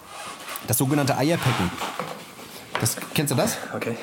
Das 0.67 0.79
sogenannte 0.79 1.17
Eierpecken. 1.17 1.71
Das, 2.81 2.97
kennst 3.15 3.31
du 3.33 3.37
das? 3.37 3.57
Okay. 3.75 3.97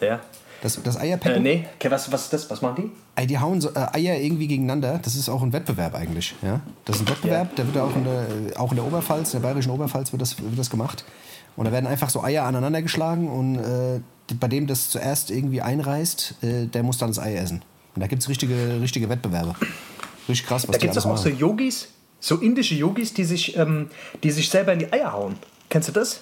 Ja. 0.00 0.20
Das, 0.62 0.80
das 0.82 0.96
Äh, 0.96 1.00
Eierpecken? 1.00 1.42
nee, 1.42 1.66
okay, 1.76 1.90
was, 1.90 2.10
was 2.10 2.24
ist 2.24 2.32
das? 2.32 2.50
Was 2.50 2.62
machen 2.62 2.90
die? 3.16 3.26
Die 3.26 3.38
hauen 3.38 3.60
so, 3.60 3.70
äh, 3.70 3.86
Eier 3.92 4.18
irgendwie 4.18 4.46
gegeneinander. 4.48 4.98
Das 5.02 5.14
ist 5.14 5.28
auch 5.28 5.42
ein 5.42 5.52
Wettbewerb 5.52 5.94
eigentlich. 5.94 6.34
Ja? 6.42 6.60
Das 6.84 6.96
ist 6.96 7.02
ein 7.02 7.08
Wettbewerb, 7.08 7.54
der 7.56 7.66
wird 7.66 7.78
auch 7.78 7.94
in, 7.94 8.04
der, 8.04 8.60
auch 8.60 8.70
in 8.72 8.76
der 8.76 8.84
Oberpfalz, 8.86 9.32
in 9.34 9.40
der 9.40 9.48
bayerischen 9.48 9.70
Oberpfalz 9.70 10.12
wird 10.12 10.22
das, 10.22 10.40
wird 10.42 10.58
das 10.58 10.70
gemacht. 10.70 11.04
Und 11.56 11.64
da 11.64 11.72
werden 11.72 11.86
einfach 11.86 12.10
so 12.10 12.22
Eier 12.22 12.44
aneinander 12.44 12.82
geschlagen 12.82 13.28
und 13.28 13.56
äh, 13.56 14.00
bei 14.38 14.48
dem 14.48 14.66
das 14.66 14.90
zuerst 14.90 15.30
irgendwie 15.30 15.60
einreißt, 15.62 16.34
äh, 16.42 16.66
der 16.66 16.82
muss 16.82 16.98
dann 16.98 17.08
das 17.10 17.18
Ei 17.18 17.34
essen. 17.36 17.62
Und 17.94 18.00
da 18.02 18.06
gibt 18.06 18.22
es 18.22 18.28
richtige, 18.28 18.80
richtige 18.80 19.08
Wettbewerbe. 19.08 19.54
Richtig 20.28 20.46
krass, 20.46 20.68
was 20.68 20.72
Da 20.72 20.78
die 20.78 20.86
gibt 20.86 20.96
es 20.96 21.04
alles 21.04 21.18
auch 21.18 21.22
so 21.22 21.28
machen. 21.30 21.40
Yogis, 21.40 21.88
so 22.20 22.36
indische 22.36 22.74
Yogis, 22.74 23.14
die 23.14 23.24
sich, 23.24 23.56
ähm, 23.56 23.90
die 24.22 24.30
sich 24.30 24.48
selber 24.50 24.72
in 24.72 24.80
die 24.80 24.92
Eier 24.92 25.12
hauen. 25.12 25.36
Kennst 25.68 25.88
du 25.88 25.92
das? 25.92 26.20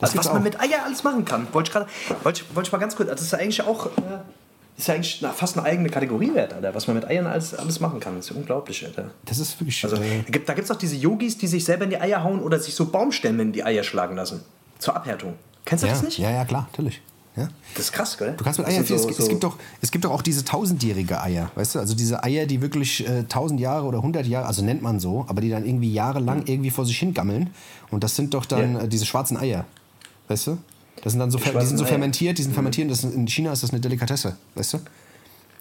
Also, 0.00 0.18
was 0.18 0.26
man 0.26 0.38
auch. 0.38 0.42
mit 0.42 0.60
Eier 0.60 0.84
alles 0.84 1.02
machen 1.04 1.24
kann. 1.24 1.46
Wollte 1.52 1.68
ich 1.68 1.72
gerade, 1.72 1.86
wollte 2.22 2.42
ich, 2.42 2.54
wollte 2.56 2.68
ich 2.68 2.72
mal 2.72 2.78
ganz 2.78 2.96
kurz, 2.96 3.08
also 3.08 3.16
das 3.16 3.26
ist 3.26 3.32
ja 3.32 3.38
eigentlich 3.38 3.62
auch, 3.62 3.86
äh, 3.86 3.90
ist 4.76 4.88
ja 4.88 4.94
eigentlich 4.94 5.18
na, 5.22 5.30
fast 5.32 5.56
eine 5.56 5.66
eigene 5.66 5.88
Kategorie 5.88 6.34
wert, 6.34 6.52
Alter, 6.52 6.74
was 6.74 6.86
man 6.86 6.96
mit 6.96 7.06
Eiern 7.06 7.26
alles, 7.26 7.54
alles 7.54 7.80
machen 7.80 7.98
kann. 7.98 8.16
Das 8.16 8.26
ist 8.26 8.30
ja 8.32 8.36
unglaublich, 8.36 8.84
Alter. 8.84 9.10
Das 9.24 9.38
ist 9.38 9.58
wirklich. 9.60 9.82
Also, 9.84 9.96
äh, 9.96 10.22
da 10.44 10.52
gibt 10.54 10.64
es 10.64 10.70
auch 10.70 10.76
diese 10.76 10.96
Yogis, 10.96 11.38
die 11.38 11.46
sich 11.46 11.64
selber 11.64 11.84
in 11.84 11.90
die 11.90 11.98
Eier 12.00 12.22
hauen 12.22 12.40
oder 12.40 12.58
sich 12.58 12.74
so 12.74 12.86
Baumstämme 12.86 13.42
in 13.42 13.52
die 13.52 13.64
Eier 13.64 13.82
schlagen 13.84 14.16
lassen. 14.16 14.42
Zur 14.78 14.94
Abhärtung. 14.96 15.34
Kennst 15.64 15.82
du 15.84 15.88
ja, 15.88 15.94
das 15.94 16.02
nicht? 16.02 16.18
ja, 16.18 16.30
ja, 16.30 16.44
klar, 16.44 16.68
natürlich. 16.70 17.00
Ja. 17.34 17.48
Das 17.74 17.86
ist 17.86 17.92
krass, 17.92 18.16
gell? 18.16 18.32
Du 18.36 18.44
kannst 18.44 18.58
mit 18.58 18.66
Eiern 18.68 18.84
viel. 18.84 18.98
so- 18.98 19.08
es, 19.10 19.18
es, 19.18 19.24
so- 19.24 19.30
gibt 19.30 19.44
doch, 19.44 19.58
es 19.82 19.90
gibt 19.90 20.04
doch 20.06 20.10
auch 20.10 20.22
diese 20.22 20.42
tausendjährige 20.44 21.20
Eier, 21.20 21.50
weißt 21.54 21.74
du? 21.74 21.78
Also 21.80 21.94
diese 21.94 22.22
Eier, 22.24 22.46
die 22.46 22.62
wirklich 22.62 23.06
äh, 23.06 23.24
tausend 23.24 23.60
Jahre 23.60 23.84
oder 23.86 24.00
hundert 24.00 24.26
Jahre, 24.26 24.46
also 24.46 24.62
nennt 24.64 24.80
man 24.82 25.00
so, 25.00 25.26
aber 25.28 25.40
die 25.42 25.50
dann 25.50 25.66
irgendwie 25.66 25.92
jahrelang 25.92 26.44
irgendwie 26.46 26.70
vor 26.70 26.86
sich 26.86 26.98
hingammeln. 26.98 27.50
Und 27.90 28.04
das 28.04 28.16
sind 28.16 28.32
doch 28.32 28.46
dann 28.46 28.74
Ja. 28.76 28.80
äh, 28.82 28.88
diese 28.88 29.04
schwarzen 29.04 29.36
Eier, 29.36 29.66
weißt 30.28 30.46
du? 30.48 30.58
Das 31.02 31.12
sind 31.12 31.20
dann 31.20 31.30
so, 31.30 31.38
die 31.38 31.66
sind 31.66 31.78
so 31.78 31.84
fermentiert, 31.84 32.38
die 32.38 32.42
sind 32.42 32.54
fermentiert. 32.54 32.90
Das, 32.90 33.04
in 33.04 33.26
China 33.28 33.52
ist 33.52 33.62
das 33.62 33.70
eine 33.70 33.80
Delikatesse, 33.80 34.36
weißt 34.54 34.74
du? 34.74 34.78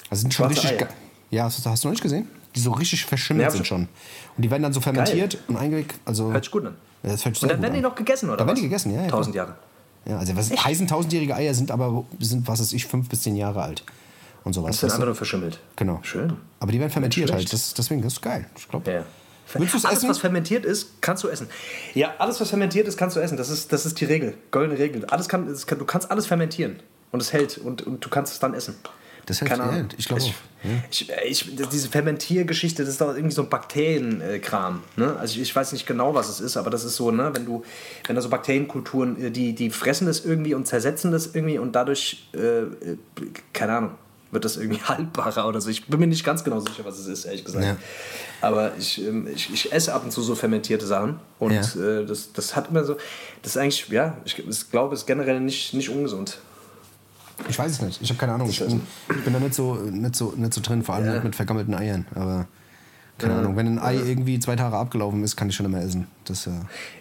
Also 0.09 0.21
sind 0.21 0.33
schon 0.33 0.47
richtig. 0.47 0.81
Eier. 0.81 0.87
Ja, 1.31 1.43
hast 1.45 1.65
du, 1.65 1.69
hast 1.69 1.83
du 1.83 1.87
noch 1.87 1.93
nicht 1.93 2.03
gesehen? 2.03 2.27
Die 2.55 2.59
so 2.61 2.71
richtig 2.71 3.03
verschimmelt 3.05 3.47
Nee, 3.49 3.53
sind 3.53 3.67
schon. 3.67 3.81
Und 4.37 4.41
die 4.41 4.49
werden 4.49 4.63
dann 4.63 4.71
so 4.73 4.79
fermentiert 4.79 5.37
und 5.47 5.57
eingelegt. 5.57 5.95
Also, 6.05 6.31
Hört 6.31 6.45
sich 6.45 6.51
gut 6.51 6.65
an. 6.65 6.75
Ja, 7.03 7.11
das 7.11 7.25
hört 7.25 7.35
sich 7.35 7.43
Und 7.43 7.51
dann 7.51 7.61
werden 7.61 7.73
die 7.73 7.79
an. 7.79 7.83
noch 7.83 7.95
gegessen, 7.95 8.29
oder? 8.29 8.37
Da 8.37 8.45
werden 8.45 8.55
die 8.55 8.61
gegessen, 8.63 8.93
ja, 8.93 9.01
ja, 9.01 9.07
Tausend. 9.09 9.35
Jahre. 9.35 9.55
Ja, 10.07 10.19
also 10.19 10.35
was 10.37 10.51
heißen 10.51 10.87
tausendjährige 10.87 11.35
Eier 11.35 11.53
sind 11.55 11.71
aber 11.71 12.05
sind 12.19 12.47
was 12.47 12.59
weiß 12.59 12.73
ich 12.73 12.85
fünf 12.85 13.09
bis 13.09 13.23
zehn 13.23 13.35
Jahre 13.35 13.63
alt 13.63 13.83
und 14.43 14.53
sowas. 14.53 14.71
Das 14.71 14.79
sind 14.81 14.91
einfach 14.91 15.05
nur 15.05 15.15
verschimmelt. 15.15 15.59
genau. 15.75 15.99
Schön. 16.03 16.33
Aber 16.59 16.71
die 16.71 16.79
werden 16.79 16.91
fermentiert 16.91 17.31
halt. 17.31 17.51
Das, 17.51 17.73
deswegen 17.73 18.03
das 18.03 18.13
ist 18.13 18.21
geil. 18.21 18.45
Ich 18.55 18.69
glaube. 18.69 18.91
Ja. 18.91 19.03
Willst 19.53 19.73
du 19.73 19.77
es 19.77 19.85
alles, 19.85 19.99
essen? 19.99 20.09
was 20.09 20.17
fermentiert 20.19 20.65
ist, 20.65 21.01
kannst 21.01 21.23
du 21.23 21.27
essen. 21.29 21.47
Ja, 21.93 22.13
alles, 22.17 22.41
was 22.41 22.49
fermentiert 22.49 22.87
ist, 22.87 22.97
kannst 22.97 23.15
du 23.15 23.19
essen. 23.19 23.37
Das 23.37 23.49
ist, 23.49 23.71
das 23.71 23.85
ist 23.85 23.99
die 24.01 24.05
Regel. 24.05 24.33
Goldene 24.51 24.77
Regel. 24.79 25.05
Alles 25.05 25.29
kann, 25.29 25.47
es 25.47 25.65
kann, 25.67 25.77
du 25.79 25.85
kannst 25.85 26.09
alles 26.11 26.25
fermentieren. 26.25 26.79
Und 27.11 27.21
es 27.21 27.31
hält. 27.31 27.57
Und, 27.57 27.85
und 27.85 28.03
du 28.03 28.09
kannst 28.09 28.33
es 28.33 28.39
dann 28.39 28.53
essen. 28.53 28.75
Das 29.27 29.41
hält- 29.41 29.49
Keine 29.51 29.63
Ahnung. 29.63 29.87
ich 29.97 30.07
glaube 30.07 30.21
ich, 30.21 30.33
ich, 30.91 31.11
ich, 31.27 31.55
Diese 31.71 31.89
Fermentiergeschichte, 31.89 32.83
das 32.83 32.91
ist 32.93 33.01
doch 33.01 33.15
irgendwie 33.15 33.33
so 33.33 33.41
ein 33.43 33.49
Bakterienkram. 33.49 34.83
Ne? 34.97 35.15
Also 35.17 35.35
ich, 35.35 35.41
ich 35.41 35.55
weiß 35.55 35.71
nicht 35.73 35.85
genau, 35.87 36.13
was 36.13 36.29
es 36.29 36.39
ist, 36.39 36.57
aber 36.57 36.69
das 36.69 36.83
ist 36.83 36.95
so, 36.95 37.11
ne? 37.11 37.31
wenn 37.33 37.45
du, 37.45 37.63
wenn 38.07 38.15
da 38.15 38.21
so 38.21 38.29
Bakterienkulturen, 38.29 39.19
äh, 39.25 39.31
die, 39.31 39.53
die 39.55 39.69
fressen 39.69 40.05
das 40.07 40.25
irgendwie 40.25 40.53
und 40.53 40.67
zersetzen 40.67 41.11
das 41.11 41.33
irgendwie 41.33 41.57
und 41.57 41.73
dadurch, 41.75 42.27
äh, 42.35 42.37
äh, 42.39 42.97
keine 43.53 43.77
Ahnung, 43.77 43.91
wird 44.35 44.45
das 44.45 44.57
irgendwie 44.57 44.79
haltbarer 44.83 45.47
oder 45.47 45.59
so. 45.59 45.69
Ich 45.71 45.87
bin 45.87 45.99
mir 45.99 46.05
nicht 46.05 46.23
ganz 46.23 46.43
genau 46.43 46.59
sicher, 46.59 46.85
was 46.85 46.99
es 46.99 47.07
ist, 47.07 47.25
ehrlich 47.25 47.43
gesagt. 47.43 47.65
Ja. 47.65 47.75
Aber 48.41 48.73
ich, 48.77 49.03
ähm, 49.03 49.27
ich, 49.33 49.51
ich 49.51 49.73
esse 49.73 49.91
ab 49.95 50.03
und 50.03 50.11
zu 50.11 50.21
so 50.21 50.35
fermentierte 50.35 50.85
Sachen 50.85 51.19
und 51.39 51.51
Ja. 51.53 51.61
äh, 52.01 52.05
das, 52.05 52.31
das 52.33 52.55
hat 52.55 52.69
immer 52.69 52.83
so, 52.83 52.97
das 53.41 53.55
ist 53.55 53.57
eigentlich, 53.57 53.87
ja, 53.89 54.17
ich, 54.25 54.37
ich 54.37 54.69
glaube, 54.69 54.93
es 54.93 55.01
ist 55.01 55.05
generell 55.07 55.39
nicht, 55.39 55.73
nicht 55.73 55.89
ungesund. 55.89 56.37
Ich 57.49 57.57
weiß 57.59 57.71
es 57.71 57.81
nicht. 57.81 58.01
Ich 58.01 58.09
habe 58.09 58.19
keine 58.19 58.33
Ahnung. 58.33 58.47
Ich 58.49 58.59
bin, 58.59 58.81
ich 59.09 59.23
bin 59.23 59.33
da 59.33 59.39
nicht 59.39 59.55
so, 59.55 59.73
nicht, 59.75 60.15
so, 60.15 60.33
nicht 60.37 60.53
so 60.53 60.61
drin, 60.61 60.83
vor 60.83 60.95
allem 60.95 61.07
Ja. 61.07 61.13
nicht 61.15 61.23
mit 61.23 61.35
vergammelten 61.35 61.73
Eiern. 61.73 62.05
Aber 62.15 62.47
keine. 63.17 63.33
Ahnung. 63.35 63.55
Wenn 63.55 63.67
ein 63.67 63.79
Ei 63.79 63.95
irgendwie 63.95 64.39
zwei 64.39 64.55
Tage 64.55 64.75
abgelaufen 64.75 65.23
ist, 65.23 65.35
kann 65.35 65.49
ich 65.49 65.55
schon 65.55 65.65
immer 65.65 65.81
essen. 65.81 66.07
Das, 66.25 66.47
äh, 66.47 66.51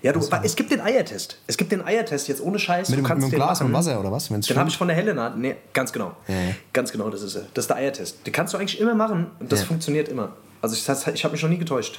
Ja, 0.03 0.13
du, 0.13 0.21
es 0.43 0.55
gibt 0.57 0.71
den 0.71 0.81
Eiertest. 0.81 1.39
Es 1.47 1.57
gibt 1.57 1.73
den 1.73 1.85
Eiertest 1.85 2.29
jetzt 2.29 2.41
ohne 2.43 2.59
Scheiß. 2.59 2.89
mit, 2.91 2.99
du 2.99 3.03
kannst 3.03 3.25
mit 3.25 3.33
den 3.33 3.37
Glas 3.37 3.59
machen. 3.61 3.67
und 3.69 3.73
Wasser 3.79 3.99
oder 4.01 4.13
was? 4.13 4.31
Wenn's 4.31 4.47
Den 4.47 4.57
habe 4.59 4.69
ich 4.69 4.77
von 4.77 4.89
der 4.89 4.97
Helena. 4.97 5.31
Nee, 5.37 5.57
ganz 5.73 5.93
genau. 5.93 6.15
Ja, 6.29 6.35
ja. 6.35 6.41
Ganz 6.73 6.93
genau, 6.93 7.11
das 7.11 7.23
ist 7.23 7.35
er. 7.37 7.43
Das 7.55 7.65
ist 7.65 7.69
der 7.69 7.77
Eiertest. 7.77 8.27
Den 8.27 8.33
kannst 8.33 8.55
du 8.55 8.59
eigentlich 8.59 8.81
immer 8.81 8.95
machen 8.95 9.27
und 9.41 9.51
das 9.51 9.61
Ja. 9.61 9.67
funktioniert 9.67 10.09
immer. 10.09 10.33
Also 10.63 10.75
ich, 10.77 10.85
das- 10.85 11.07
ich 11.09 11.25
habe 11.25 11.33
mich 11.33 11.43
noch 11.43 11.51
nie 11.51 11.59
getäuscht. 11.59 11.99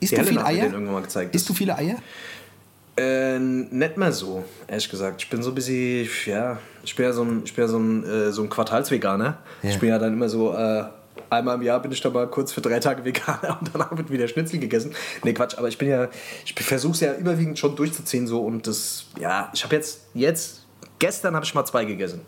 Isst 0.00 0.12
Die 0.12 0.16
du 0.16 0.22
Helena 0.22 0.40
mir 0.42 0.46
Eier? 0.48 0.64
irgendwann 0.64 0.94
mal 0.94 1.02
gezeigt. 1.02 1.34
Isst 1.34 1.48
du 1.48 1.54
viele 1.54 1.76
Eier? 1.76 1.96
Äh, 2.94 3.38
nicht 3.38 3.96
mehr 3.96 4.12
so, 4.12 4.44
ehrlich 4.68 4.90
gesagt. 4.90 5.22
Ich 5.22 5.30
bin 5.30 5.42
so 5.42 5.50
ein 5.50 5.54
bisschen, 5.54 6.06
ja, 6.26 6.58
ich 6.84 6.94
bin 6.94 7.06
ja 7.06 7.12
so 7.14 7.22
ein, 7.22 7.42
ich 7.44 7.54
bin 7.54 7.64
ja 7.64 7.68
so 7.68 7.78
ein, 7.78 8.04
äh, 8.04 8.32
so 8.32 8.42
ein 8.42 8.50
Quartalsveganer. 8.50 9.38
Ich 9.62 9.78
bin 9.78 9.88
ja 9.88 9.98
dann 9.98 10.12
immer 10.12 10.28
so, 10.28 10.52
äh, 10.54 10.84
einmal 11.30 11.56
im 11.56 11.62
Jahr 11.62 11.80
bin 11.80 11.92
ich 11.92 12.00
dann 12.00 12.12
mal 12.12 12.26
kurz 12.28 12.52
für 12.52 12.60
drei 12.60 12.78
Tage 12.80 13.04
Veganer 13.04 13.58
und 13.60 13.70
danach 13.72 13.96
wird 13.96 14.10
wieder 14.10 14.28
Schnitzel 14.28 14.58
gegessen. 14.60 14.94
Nee, 15.24 15.32
Quatsch, 15.32 15.56
aber 15.58 15.68
ich 15.68 15.78
bin 15.78 15.88
ja, 15.88 16.08
ich 16.44 16.54
versuche 16.54 16.92
es 16.92 17.00
ja 17.00 17.14
überwiegend 17.14 17.58
schon 17.58 17.76
durchzuziehen 17.76 18.26
so 18.26 18.42
und 18.42 18.66
das, 18.66 19.04
ja, 19.18 19.50
ich 19.54 19.64
habe 19.64 19.74
jetzt, 19.76 20.02
jetzt, 20.14 20.66
gestern 20.98 21.34
habe 21.34 21.44
ich 21.44 21.54
mal 21.54 21.64
zwei 21.64 21.84
gegessen. 21.84 22.20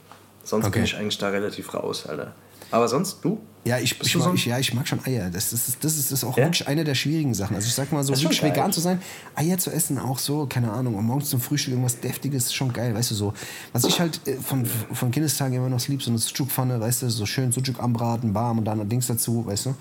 Sonst 0.43 0.67
Okay. 0.67 0.75
bin 0.75 0.85
ich 0.85 0.97
eigentlich 0.97 1.19
da 1.19 1.29
relativ 1.29 1.73
raus, 1.73 2.07
Alter. 2.07 2.33
Aber 2.71 2.89
sonst, 2.89 3.25
du? 3.25 3.41
Ja, 3.65 3.79
ich, 3.79 3.99
ich, 4.01 4.13
so 4.13 4.19
mag, 4.19 4.35
ich, 4.35 4.45
ja, 4.45 4.59
ich 4.59 4.75
mag 4.75 4.87
schon 4.87 5.05
Eier. 5.07 5.31
Das 5.31 5.53
ist, 5.53 5.83
das 5.83 5.97
ist, 5.97 6.11
das 6.13 6.19
ist 6.19 6.25
auch 6.25 6.37
Ja? 6.37 6.45
wirklich 6.45 6.69
eine 6.69 6.85
der 6.85 6.95
schwierigen 6.95 7.33
Sachen. 7.33 7.57
Also 7.57 7.67
ich 7.67 7.75
sag 7.75 7.91
mal 7.93 8.05
so, 8.05 8.13
wirklich 8.13 8.43
vegan 8.43 8.73
zu 8.73 8.81
sein, 8.81 9.01
Eier 9.35 9.57
zu 9.57 9.71
essen, 9.71 9.99
auch 9.99 10.19
so, 10.19 10.47
keine 10.47 10.71
Ahnung, 10.71 10.97
und 10.97 11.05
morgens 11.07 11.31
zum 11.31 11.41
Frühstück 11.41 11.73
irgendwas 11.73 11.99
Deftiges, 11.99 12.45
ist 12.45 12.55
schon 12.55 12.73
geil, 12.73 12.95
weißt 12.95 13.11
du 13.13 13.15
so. 13.15 13.33
Was 13.73 13.85
ich 13.85 13.99
halt 14.01 14.21
äh, 14.29 14.37
von, 14.37 14.67
von 14.67 15.11
Kindestagen 15.11 15.57
immer 15.57 15.71
noch 15.71 15.87
lieb, 15.89 16.03
so 16.03 16.11
eine 16.11 16.19
Sucuk-Pfanne, 16.19 16.79
weißt 16.79 17.03
du, 17.03 17.11
so 17.11 17.25
schön 17.25 17.53
Sucuk 17.53 17.83
anbraten, 17.83 18.35
warm 18.35 18.59
und 18.59 18.65
dann 18.67 18.87
Dings 18.89 19.07
dazu, 19.07 19.47
weißt 19.47 19.67
du. 19.67 19.75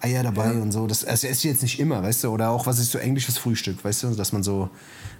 Eier 0.00 0.22
dabei 0.22 0.52
und 0.52 0.70
so. 0.70 0.86
Das, 0.86 1.00
das 1.00 1.24
esse 1.24 1.32
ich 1.32 1.44
jetzt 1.44 1.62
nicht 1.62 1.80
immer, 1.80 2.02
weißt 2.02 2.24
du? 2.24 2.28
Oder 2.28 2.50
auch, 2.50 2.66
was 2.66 2.78
ist 2.78 2.92
so 2.92 2.98
englisches 2.98 3.38
Frühstück, 3.38 3.82
weißt 3.82 4.02
du? 4.02 4.10
Dass 4.10 4.32
man 4.32 4.42
so 4.42 4.68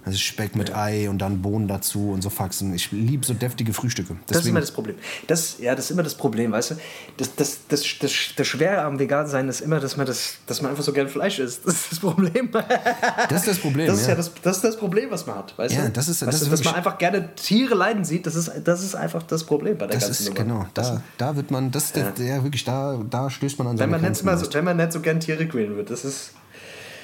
also 0.05 0.19
Speck 0.19 0.55
mit 0.57 0.75
Ei 0.77 1.09
und 1.09 1.19
dann 1.19 1.41
Bohnen 1.43 1.67
dazu 1.69 2.11
und 2.11 2.23
so 2.23 2.29
Faxen. 2.31 2.75
Ich 2.75 2.93
liebe 2.93 3.25
so 3.25 3.33
deftige 3.35 3.73
Frühstücke. 3.73 4.17
Das 4.27 4.39
ist 4.41 4.47
immer 4.47 4.61
das 4.61 4.71
Problem. 4.71 4.97
Das, 5.27 5.57
ja, 5.59 5.75
das 5.75 5.87
ist 5.87 5.91
immer 5.93 6.03
das 6.03 6.15
Problem, 6.15 6.53
weißt 6.53 6.73
du? 6.73 6.75
Das, 7.17 7.35
das, 7.37 7.59
das, 7.69 7.83
das, 8.01 8.13
das 8.37 8.47
Schwere 8.47 8.83
am 8.83 8.99
Vegan-Sein 8.99 9.49
ist 9.49 9.61
immer, 9.61 9.81
dass 9.81 9.97
man, 9.97 10.07
das, 10.07 10.35
dass 10.47 10.61
man 10.63 10.71
einfach 10.73 10.85
so 10.85 10.93
gern 10.93 11.09
Fleisch 11.09 11.39
isst. 11.39 11.67
Das 11.67 11.75
ist 11.75 11.93
das 11.93 11.99
Problem. 12.01 12.51
Das 12.53 13.41
ist 13.41 13.49
das 13.49 13.59
Problem, 13.59 13.87
Das 13.87 13.97
ist 14.01 14.05
ja, 14.07 14.11
ja. 14.11 14.15
das, 14.17 14.31
das, 14.43 14.57
ist 14.57 14.65
das 14.65 14.77
Problem, 14.77 15.11
was 15.11 15.27
man 15.27 15.37
hat, 15.37 15.57
weißt 15.57 15.75
Ja, 15.75 15.85
du? 15.87 15.91
das 15.91 16.09
ist- 16.09 16.21
weißt 16.27 16.33
das 16.33 16.41
du, 16.41 16.47
ist 16.47 16.53
dass 16.61 16.65
man 16.65 16.75
einfach 16.75 16.99
gerne 16.99 17.35
Tiere 17.35 17.75
leiden 17.75 18.05
sieht, 18.05 18.27
das 18.27 18.35
ist, 18.37 18.51
das 18.65 18.83
ist 18.83 18.95
einfach 18.95 19.23
das 19.23 19.45
Problem 19.45 19.79
bei 19.79 19.87
der 19.87 19.97
Das 19.99 20.05
ganzen 20.09 20.23
ist, 20.23 20.39
Nummer. 20.39 20.59
genau, 20.61 20.67
da, 20.75 21.03
da 21.19 21.37
wird 21.37 21.51
man, 21.51 21.71
das 21.71 21.85
ist 21.85 21.97
der, 21.97 22.11
der 22.11 22.43
wirklich, 22.45 22.65
da, 22.65 22.99
da 23.09 23.31
stößt 23.31 23.59
man 23.59 23.69
an 23.69 23.73
Wenn 23.75 23.79
seine 23.79 23.91
man, 23.93 24.01
nicht 24.03 24.09
Grenzen. 24.09 24.27
mal 24.27 24.37
so, 24.39 24.53
wenn 24.53 24.65
man 24.65 24.77
nicht 24.77 24.93
so 24.93 25.01
gern 25.01 25.21
Tiere 25.21 25.47
quälen 25.47 25.77
wird, 25.77 25.91
das 25.91 26.05
ist, 26.05 26.33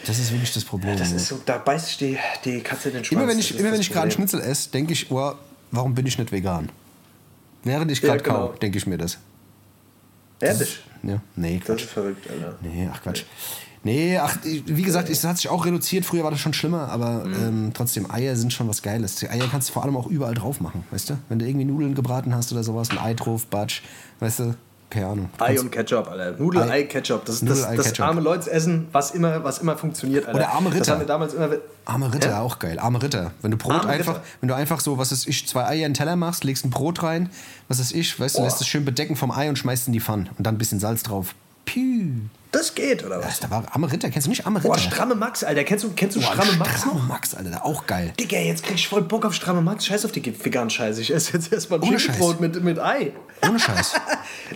Das 0.07 0.19
ist 0.19 0.33
wirklich 0.33 0.53
das 0.53 0.65
Problem. 0.65 0.97
das 0.97 1.11
ja. 1.11 1.17
ist 1.17 1.27
so, 1.29 1.41
da 1.45 1.59
beißt 1.59 1.87
sich 1.87 1.97
die, 1.99 2.19
die 2.45 2.61
Katze 2.61 2.91
den 2.91 3.05
Schwanz. 3.05 3.13
immer 3.21 3.29
wenn 3.29 3.37
das 3.37 3.47
ich, 3.51 3.53
immer 3.59 3.63
das 3.69 3.73
wenn 3.75 3.81
ich 3.81 3.93
gerade. 3.93 4.11
Schnitzel 4.11 4.41
esse, 4.41 4.71
denke 4.71 4.93
ich, 4.93 5.11
oh, 5.11 5.33
warum 5.71 5.95
bin 5.95 6.07
ich 6.07 6.19
nicht 6.19 6.33
vegan? 6.33 6.71
Während 7.65 7.91
ich 7.91 8.01
Ja, 8.01 8.09
gerade 8.11 8.23
genau. 8.23 8.49
kau, 8.49 8.53
denke 8.55 8.79
ich 8.79 8.87
mir 8.87 8.97
das. 8.99 9.19
Ehrlich? 10.41 10.81
Ja, 11.03 11.21
nee, 11.37 11.59
Das 11.59 11.67
Quatsch. 11.67 11.83
ist 11.85 11.91
verrückt, 11.93 12.31
Alter. 12.31 12.57
Nee, 12.63 12.89
ach 12.93 13.03
Quatsch. 13.03 13.25
Nee, 13.83 14.19
ach, 14.19 14.37
wie 14.45 14.83
gesagt, 14.83 15.09
es 15.09 15.25
hat 15.25 15.37
sich 15.39 15.49
auch 15.49 15.65
reduziert. 15.65 16.05
Früher 16.05 16.23
war 16.25 16.31
das 16.31 16.41
schon 16.41 16.53
schlimmer, 16.53 16.89
aber 16.91 17.25
Mhm. 17.25 17.35
ähm, 17.35 17.71
trotzdem, 17.73 18.11
Eier 18.11 18.37
sind 18.37 18.53
schon 18.53 18.69
was 18.69 18.83
Geiles. 18.83 19.17
Die 19.17 19.29
Eier 19.31 19.49
kannst 19.51 19.71
du 19.71 19.73
vor 19.73 19.85
allem 19.85 19.97
auch 19.97 20.07
überall 20.07 20.35
drauf 20.35 20.61
machen, 20.61 20.85
weißt 20.91 21.11
du? 21.11 21.19
Wenn 21.31 21.39
du 21.39 21.47
irgendwie 21.47 21.65
Nudeln 21.65 21.95
gebraten 21.95 22.35
hast 22.35 22.53
oder 22.53 22.63
sowas, 22.63 22.91
ein 22.91 22.99
Ei 22.99 23.15
drauf, 23.15 23.47
Batsch, 23.47 23.81
weißt 24.21 24.39
du? 24.41 24.55
Keine 24.91 25.07
Ahnung. 25.07 25.31
Ei 25.39 25.59
und 25.61 25.71
Ketchup, 25.71 26.09
Alter. 26.11 26.33
Nudel, 26.37 26.63
Ei- 26.63 26.71
Ei, 26.71 26.83
Ketchup. 26.83 27.25
Das 27.25 27.37
ist 27.37 27.43
Nudel, 27.43 27.59
das, 27.63 27.67
Ei, 27.71 27.77
das 27.77 27.87
Ketchup. 27.87 28.07
arme 28.07 28.21
Leute 28.21 28.51
essen, 28.51 28.89
was 28.91 29.13
immer, 29.13 29.45
was 29.45 29.59
immer 29.59 29.77
funktioniert, 29.77 30.27
Alter. 30.27 30.37
Oder 30.39 30.49
arme 30.51 30.71
Das 30.71 30.81
Ritter. 30.81 30.93
haben 30.93 30.99
wir 31.01 31.07
damals 31.07 31.33
immer. 31.35 31.49
Arme 31.85 32.13
Ritter, 32.13 32.31
Ja? 32.31 32.41
auch 32.41 32.59
geil. 32.59 32.79
Arme 32.81 33.01
Ritter. 33.01 33.31
Wenn 33.41 33.53
du 33.53 33.57
Brot 33.57 33.73
Arme 33.75 33.89
einfach, 33.89 34.15
Ritter. 34.17 34.25
wenn 34.41 34.49
du 34.49 34.55
einfach 34.57 34.81
so, 34.81 34.99
was 34.99 35.13
ist 35.13 35.29
ich, 35.29 35.47
zwei 35.47 35.65
Eier 35.65 35.87
in 35.87 35.93
den 35.93 35.95
Teller 35.95 36.17
machst, 36.17 36.43
legst 36.43 36.65
ein 36.65 36.71
Brot 36.71 37.03
rein, 37.05 37.31
was 37.69 37.79
ist 37.79 37.93
ich, 37.93 38.19
weißt 38.19 38.39
du, 38.39 38.43
lässt 38.43 38.61
es 38.61 38.67
schön 38.67 38.85
bedecken 38.85 39.15
vom 39.15 39.31
Ei 39.31 39.49
und 39.49 39.57
schmeißt 39.57 39.87
in 39.87 39.93
die 39.93 40.01
Pfanne 40.01 40.27
und 40.37 40.45
dann 40.47 40.57
ein 40.57 40.59
bisschen 40.59 40.81
Salz 40.81 41.05
drauf. 41.05 41.35
Piu. 41.65 42.09
Das 42.53 42.75
geht, 42.75 43.05
oder 43.05 43.23
was? 43.23 43.39
Da 43.39 43.49
war 43.49 43.65
Arme 43.71 43.91
Ritter, 43.93 44.11
kennst 44.11 44.27
du 44.27 44.31
nicht 44.31 44.45
Arme 44.45 44.59
Ritter? 44.59 44.71
Boah, 44.71 44.79
stramme 44.79 45.15
Max, 45.15 45.45
Alter. 45.45 45.63
Kennst 45.63 45.85
du, 45.85 45.91
kennst 45.95 46.17
du 46.17 46.21
Boah, 46.21 46.33
stramme 46.33 46.53
Max 46.55 46.81
Stramme 46.81 46.99
noch? 47.01 47.07
Max, 47.09 47.35
Alter, 47.35 47.65
auch 47.65 47.87
geil. 47.87 48.13
Digga, 48.19 48.39
jetzt 48.39 48.65
krieg 48.65 48.75
ich 48.75 48.89
voll 48.89 49.03
Bock 49.03 49.25
auf 49.25 49.35
stramme 49.35 49.63
Max. 49.63 49.87
Scheiß 49.87 50.05
auf 50.05 50.11
die 50.13 50.25
veganen 50.45 50.69
Scheiße. 50.69 51.01
Ich 51.01 51.13
esse 51.15 51.35
jetzt 51.35 51.53
erstmal 51.53 51.79
ein 51.81 51.89
Ohne 51.89 52.01
Schinkenbrot 52.01 52.41
mit, 52.41 52.63
mit 52.65 52.81
Ei. 52.81 53.13
Ohne 53.49 53.59
Scheiß. 53.59 53.93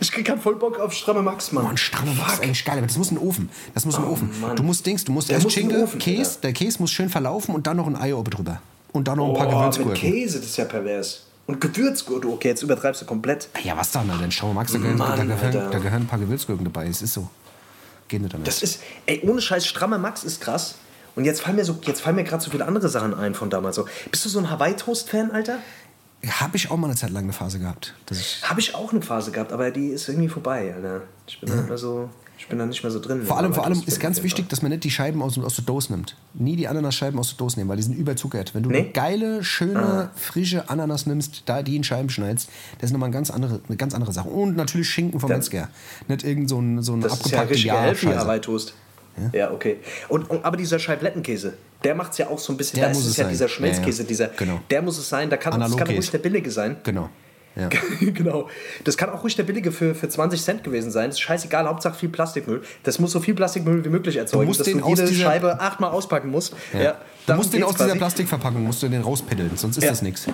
Ich 0.01 0.11
krieg 0.11 0.24
grad 0.26 0.40
voll 0.40 0.57
Bock 0.57 0.78
auf 0.80 0.92
stramme 0.92 1.22
Max, 1.22 1.53
Mann. 1.53 1.64
Boah, 1.64 1.70
ein 1.70 1.76
strammer 1.76 2.12
Max 2.14 2.34
ist 2.34 2.42
eigentlich 2.42 2.64
geil, 2.64 2.78
aber 2.78 2.86
das 2.86 2.97
muss 2.99 3.11
in 3.11 3.16
den 3.16 3.26
Ofen. 3.26 3.49
Das 3.74 3.84
muss 3.84 3.97
in 3.97 4.03
den 4.03 4.11
Ofen. 4.11 4.30
Oh, 4.34 4.40
Mann. 4.47 4.57
Du 4.57 4.62
musst 4.64 4.84
Dings, 4.84 5.05
du 5.05 5.12
musst 5.12 5.28
Der 5.28 5.34
erst 5.36 5.45
muss 5.45 5.53
Schinken, 5.53 5.82
Ofen, 5.84 5.99
Käse, 6.01 6.30
Alter. 6.30 6.40
der 6.42 6.53
Käse 6.53 6.78
muss 6.80 6.90
schön 6.90 7.09
verlaufen 7.09 7.55
und 7.55 7.66
dann 7.66 7.76
noch 7.76 7.86
ein 7.86 7.97
Ei 7.97 8.12
oben 8.14 8.30
drüber. 8.30 8.61
Und 8.92 9.07
dann 9.09 9.18
noch 9.18 9.28
ein 9.28 9.34
paar 9.34 9.47
mit 9.47 9.55
Gewürzgurken. 9.55 9.95
Käse, 10.12 10.38
das 10.38 10.49
ist 10.49 10.57
ja 10.57 10.64
pervers. 10.64 11.22
Und 11.47 11.61
Gewürzgurken. 11.61 12.30
Okay, 12.30 12.49
jetzt 12.49 12.62
übertreibst 12.62 13.03
du 13.03 13.07
komplett. 13.07 13.49
Ja, 13.62 13.76
was 13.76 13.90
dann, 13.92 14.11
Alter? 14.11 14.24
Ein 14.24 14.32
Straumer 14.32 14.55
Max, 14.55 14.72
da 14.72 14.78
gehören, 14.78 14.99
da, 14.99 15.09
Mann, 15.16 15.28
gehören, 15.28 15.53
da 15.70 15.78
gehören 15.78 16.03
ein 16.03 16.07
paar 16.07 16.18
Gewürzgurken 16.18 16.64
dabei. 16.64 16.86
Es 16.88 17.03
ist 17.03 17.14
so. 17.14 17.28
Nicht 18.19 18.35
anders. 18.35 18.61
Das 18.61 18.62
ist, 18.62 18.83
ey, 19.07 19.21
ohne 19.25 19.41
Scheiß, 19.41 19.67
strammer 19.67 19.99
Max 19.99 20.25
ist 20.25 20.41
krass. 20.41 20.77
Und 21.17 21.25
jetzt 21.25 21.43
fallen 21.43 21.57
mir, 21.57 21.65
so, 21.65 21.79
jetzt 21.83 22.01
fallen 22.01 22.17
mir 22.17 22.25
gerade 22.25 22.43
so 22.43 22.51
viele 22.51 22.67
andere 22.67 22.89
Sachen 22.89 23.15
ein 23.15 23.35
von 23.35 23.51
damals. 23.51 23.77
So. 23.77 23.87
Bist 24.11 24.25
du 24.25 24.29
so 24.29 24.41
ein 24.41 24.51
Hawaii-Toast-Fan, 24.51 25.31
Alter? 25.31 25.59
Habe 26.27 26.57
ich 26.57 26.71
auch 26.71 26.77
mal 26.77 26.89
eine 26.89 26.97
Zeit 26.97 27.11
lang 27.11 27.25
eine 27.25 27.33
Phase 27.33 27.59
gehabt. 27.59 27.95
Dass 28.07 28.19
ich, 28.19 28.43
Habe 28.43 28.61
ich 28.61 28.75
auch 28.75 28.93
eine 28.93 29.03
Phase 29.03 29.31
gehabt, 29.31 29.53
aber 29.53 29.71
die 29.71 29.89
ist 29.89 30.09
irgendwie 30.09 30.29
vorbei, 30.29 30.75
Alter. 30.75 31.03
Ich 31.27 31.39
bin, 31.39 31.51
da 31.51 31.57
nicht 31.57 31.69
mehr 31.69 31.79
so, 31.79 32.11
ich 32.45 32.49
bin 32.51 32.59
da 32.59 32.66
nicht 32.66 32.82
mehr 32.82 32.92
so 32.92 33.01
drin. 33.01 33.22
vor 33.24 33.38
allem, 33.38 33.55
vor 33.55 33.64
allem 33.64 33.82
ist 33.86 34.01
ganz 34.01 34.22
wichtig, 34.22 34.51
dass 34.51 34.61
man 34.61 34.70
nicht 34.70 34.84
die 34.84 34.90
Scheiben 34.90 35.22
aus, 35.22 35.38
aus 35.38 35.57
der 35.57 35.64
Dose 35.64 35.90
nimmt. 35.92 36.14
Nie 36.34 36.57
die 36.57 36.68
Ananasscheiben 36.68 37.18
aus 37.18 37.30
der 37.30 37.38
Dose 37.38 37.59
nehmen, 37.59 37.70
weil 37.70 37.78
die 37.78 37.82
sind 37.84 37.97
überzuckert. 37.97 38.55
Wenn 38.55 38.62
du 38.62 38.68
Nee? 38.70 38.80
eine 38.80 38.88
geile, 38.90 39.42
schöne, 39.42 40.11
frische 40.14 40.68
Ananas 40.68 41.07
nimmst, 41.07 41.45
da 41.47 41.62
die 41.62 41.74
in 41.76 41.84
Scheiben 41.84 42.11
schneidest, 42.11 42.51
das 42.78 42.90
ist 42.90 42.92
nochmal 42.92 43.07
eine 43.07 43.14
ganz 43.14 43.30
andere, 43.30 43.61
eine 43.66 43.76
ganz 43.78 43.95
andere 43.95 44.12
Sache. 44.12 44.28
Und 44.28 44.57
natürlich 44.57 44.90
Schinken 44.90 45.20
vom 45.20 45.30
Metzger. 45.30 45.68
Nicht 46.07 46.22
irgend 46.22 46.51
so 46.51 46.61
ein, 46.61 46.82
so 46.82 46.92
ein 46.92 47.01
Das 47.01 47.14
ist 47.14 47.30
ja 47.30 47.38
abgepackte 47.40 47.55
richtig 47.55 47.72
healthy, 47.72 48.07
Ja-Scheiße. 48.07 48.20
Hawaii-Toast. 48.26 48.74
Ja? 49.32 49.51
okay. 49.53 49.78
Und, 50.11 50.28
und, 50.28 50.45
aber 50.45 50.57
dieser 50.59 50.78
Scheiblettenkäse, 50.78 51.55
der 51.82 51.95
macht 51.95 52.12
es 52.12 52.18
ja 52.18 52.28
auch 52.28 52.38
so 52.38 52.53
ein 52.53 52.57
bisschen, 52.59 52.76
Der 52.80 52.86
da 52.86 52.90
ist 52.90 52.97
muss 52.99 53.05
es 53.07 53.11
es 53.12 53.16
ja 53.16 53.24
sein. 53.24 53.32
dieser 53.32 53.49
Schmelzkäse, 53.49 53.99
Ja, 54.03 54.05
ja. 54.05 54.09
dieser, 54.09 54.26
Genau. 54.28 54.61
der 54.70 54.82
muss 54.82 54.99
es 54.99 55.09
sein, 55.09 55.30
da 55.30 55.36
kann, 55.38 55.59
das 55.59 55.76
kann 55.76 55.86
ruhig 55.88 56.11
der 56.11 56.18
billige 56.18 56.51
sein. 56.51 56.76
Genau. 56.82 57.09
Ja. 57.57 57.68
genau. 58.00 58.48
Das 58.84 58.96
kann 58.96 59.11
auch 59.11 59.22
ruhig 59.22 59.36
der 59.36 59.44
billige 59.44 59.70
für, 59.72 59.94
für 59.94 60.09
20 60.09 60.42
Cent 60.42 60.64
gewesen 60.64 60.90
sein. 60.90 61.07
Das 61.11 61.16
ist 61.16 61.20
scheißegal, 61.20 61.66
Hauptsache 61.68 61.94
viel 61.94 62.09
Plastikmüll. 62.09 62.62
Das 62.82 62.98
muss 62.98 63.12
so 63.12 63.20
viel 63.20 63.34
Plastikmüll 63.34 63.84
wie 63.84 63.88
möglich 63.90 64.16
erzeugen, 64.16 64.46
musst 64.46 64.61
dass 64.61 64.66
den 64.66 64.78
du 64.78 64.84
aus 64.84 64.98
jede 64.98 65.09
dieser- 65.09 65.24
Scheibe 65.24 65.61
achtmal 65.61 65.90
auspacken 65.90 66.30
musst. 66.30 66.55
Ja. 66.72 66.80
Ja. 66.80 66.94
Du 67.26 67.34
musst 67.34 67.52
den 67.55 67.62
aus 67.62 67.72
dieser 67.74 67.86
quasi. 67.86 67.98
Plastikverpackung 67.98 68.62
musst 68.64 68.82
du 68.82 68.88
den 68.88 69.02
rauspiddeln, 69.02 69.52
sonst 69.57 69.76
ist 69.78 69.88
das 69.88 70.02
nichts. 70.02 70.26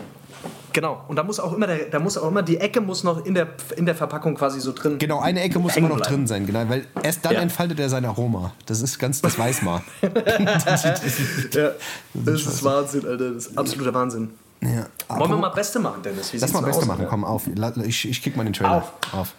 Genau. 0.73 1.05
Und 1.09 1.17
da 1.17 1.25
muss 1.25 1.41
auch 1.41 1.53
immer, 1.53 1.67
der, 1.67 1.87
da 1.91 1.99
muss 1.99 2.17
auch 2.17 2.29
immer 2.29 2.43
die 2.43 2.57
Ecke 2.59 2.81
muss 2.81 3.03
noch 3.03 3.27
in 3.27 3.35
der, 3.35 3.49
in 3.77 3.87
der 3.87 3.95
Verpackung 3.97 4.37
quasi 4.37 4.61
so 4.61 4.73
drin. 4.73 4.99
Genau, 4.99 5.19
eine 5.21 5.41
Ecke 5.43 5.59
muss 5.59 5.77
immer 5.77 5.89
noch 5.89 5.97
bleiben. 5.97 6.15
drin 6.15 6.27
sein, 6.29 6.47
genau, 6.47 6.63
weil 6.69 6.87
erst 7.03 7.25
dann 7.25 7.33
Ja. 7.35 7.41
entfaltet 7.41 7.81
er 7.81 7.89
sein 7.89 8.05
Aroma. 8.05 8.53
Das 8.67 8.81
ist 8.81 8.99
ganz, 8.99 9.21
das 9.21 9.37
weiß 9.39 9.63
man. 9.63 9.83
Ja, 10.03 11.71
das 12.15 12.47
ist 12.47 12.65
Wahnsinn, 12.65 13.05
Alter. 13.07 13.31
Das 13.33 13.47
ist 13.47 13.59
absoluter 13.59 13.93
Wahnsinn. 13.95 14.31
Ja. 14.63 14.87
Wollen 15.09 15.31
wir 15.31 15.37
mal 15.39 15.49
Beste 15.51 15.79
machen, 15.79 16.03
Dennis? 16.03 16.33
Wie 16.33 16.39
Lass 16.39 16.53
mal 16.53 16.61
Beste 16.63 16.83
aus, 16.83 16.87
machen, 16.87 17.01
Alter? 17.01 17.11
komm 17.11 17.25
auf. 17.25 17.45
Ich, 17.87 18.09
ich 18.09 18.23
kick 18.23 18.37
mal 18.37 18.45
den 18.45 18.53
Trailer. 18.53 18.77
Auf. 18.79 18.93
auf. 19.15 19.35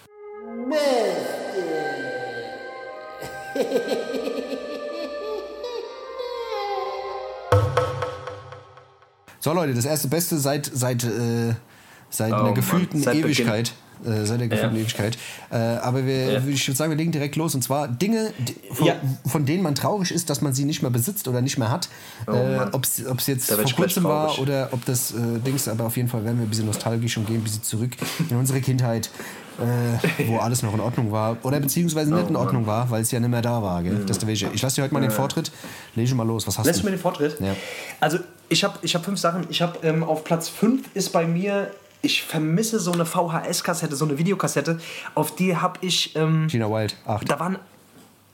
So 9.39 9.53
Leute, 9.53 9.73
das 9.73 9.85
erste 9.85 10.07
Beste 10.07 10.37
seit, 10.37 10.69
seit, 10.73 11.03
äh, 11.03 11.55
seit 12.09 12.31
Oh, 12.31 12.35
einer 12.35 12.53
gefühlten 12.53 13.01
Seit 13.01 13.21
Beginn. 13.21 13.65
Äh, 14.05 14.25
seit 14.25 14.39
der 14.39 14.47
gefühlten 14.47 14.75
Ja. 14.75 14.81
Ewigkeit. 14.81 15.17
Äh, 15.51 15.55
aber 15.57 16.05
wir, 16.05 16.31
Ja. 16.33 16.41
ich 16.47 16.67
würde 16.67 16.75
sagen, 16.77 16.89
wir 16.91 16.97
legen 16.97 17.11
direkt 17.11 17.35
los. 17.35 17.53
Und 17.55 17.61
zwar 17.63 17.87
Dinge, 17.87 18.33
von, 18.71 18.87
Ja. 18.87 18.95
von 19.27 19.45
denen 19.45 19.61
man 19.63 19.75
traurig 19.75 20.11
ist, 20.11 20.29
dass 20.29 20.41
man 20.41 20.53
sie 20.53 20.65
nicht 20.65 20.81
mehr 20.81 20.91
besitzt 20.91 21.27
oder 21.27 21.41
nicht 21.41 21.57
mehr 21.57 21.69
hat. 21.69 21.89
Oh, 22.27 22.31
äh, 22.31 22.67
ob 22.71 22.83
es 22.85 23.27
jetzt 23.27 23.51
vor 23.51 23.63
ich 23.63 23.75
kurzem 23.75 24.03
war 24.03 24.39
oder 24.39 24.69
ob 24.71 24.83
das 24.85 25.11
äh, 25.11 25.39
Dings, 25.45 25.67
aber 25.67 25.85
auf 25.85 25.97
jeden 25.97 26.09
Fall 26.09 26.23
werden 26.25 26.37
wir 26.39 26.45
ein 26.45 26.49
bisschen 26.49 26.65
nostalgisch 26.65 27.17
und 27.17 27.27
gehen 27.27 27.37
ein 27.37 27.43
bisschen 27.43 27.63
zurück 27.63 27.91
in 28.29 28.35
unsere 28.37 28.59
Kindheit, 28.61 29.09
äh, 29.59 30.27
wo 30.27 30.37
alles 30.39 30.63
noch 30.63 30.73
in 30.73 30.79
Ordnung 30.79 31.11
war. 31.11 31.37
Oder 31.43 31.59
beziehungsweise 31.59 32.13
nicht 32.13 32.29
in 32.29 32.35
Oh, 32.35 32.39
Ordnung 32.39 32.65
war, 32.65 32.89
weil 32.89 33.01
es 33.01 33.11
ja 33.11 33.19
nicht 33.19 33.29
mehr 33.29 33.41
da 33.41 33.61
war. 33.61 33.83
Gell? 33.83 33.97
Das 34.07 34.17
ist 34.17 34.21
der 34.21 34.27
Weg. 34.29 34.45
Ich 34.53 34.61
lasse 34.61 34.77
dir 34.77 34.83
heute 34.83 34.93
mal 34.93 35.01
den 35.01 35.11
Vortritt. 35.11 35.51
Lege 35.95 36.15
mal 36.15 36.25
los. 36.25 36.47
Was 36.47 36.57
hast 36.57 36.65
Lässt 36.65 36.79
du 36.79 36.83
du? 36.83 36.89
mir 36.89 36.95
den 36.97 37.01
Vortritt? 37.01 37.39
Ja. 37.39 37.55
Also, 37.99 38.17
ich 38.49 38.63
habe 38.63 38.79
ich 38.81 38.95
hab 38.95 39.05
fünf 39.05 39.19
Sachen. 39.19 39.45
Ich 39.49 39.61
habe 39.61 39.77
ähm, 39.87 40.03
auf 40.03 40.23
Platz 40.23 40.49
fünf 40.49 40.87
ist 40.95 41.11
bei 41.11 41.25
mir, 41.25 41.71
ich 42.01 42.23
vermisse 42.23 42.79
so 42.79 42.91
eine 42.91 43.05
VHS-Kassette, 43.05 43.95
so 43.95 44.05
eine 44.05 44.17
Videokassette. 44.17 44.79
Auf 45.15 45.35
die 45.35 45.55
habe 45.55 45.79
ich. 45.81 46.15
Ähm, 46.15 46.47
Gina 46.47 46.69
Wild, 46.69 46.95
8. 47.05 47.29
da 47.29 47.39
waren 47.39 47.57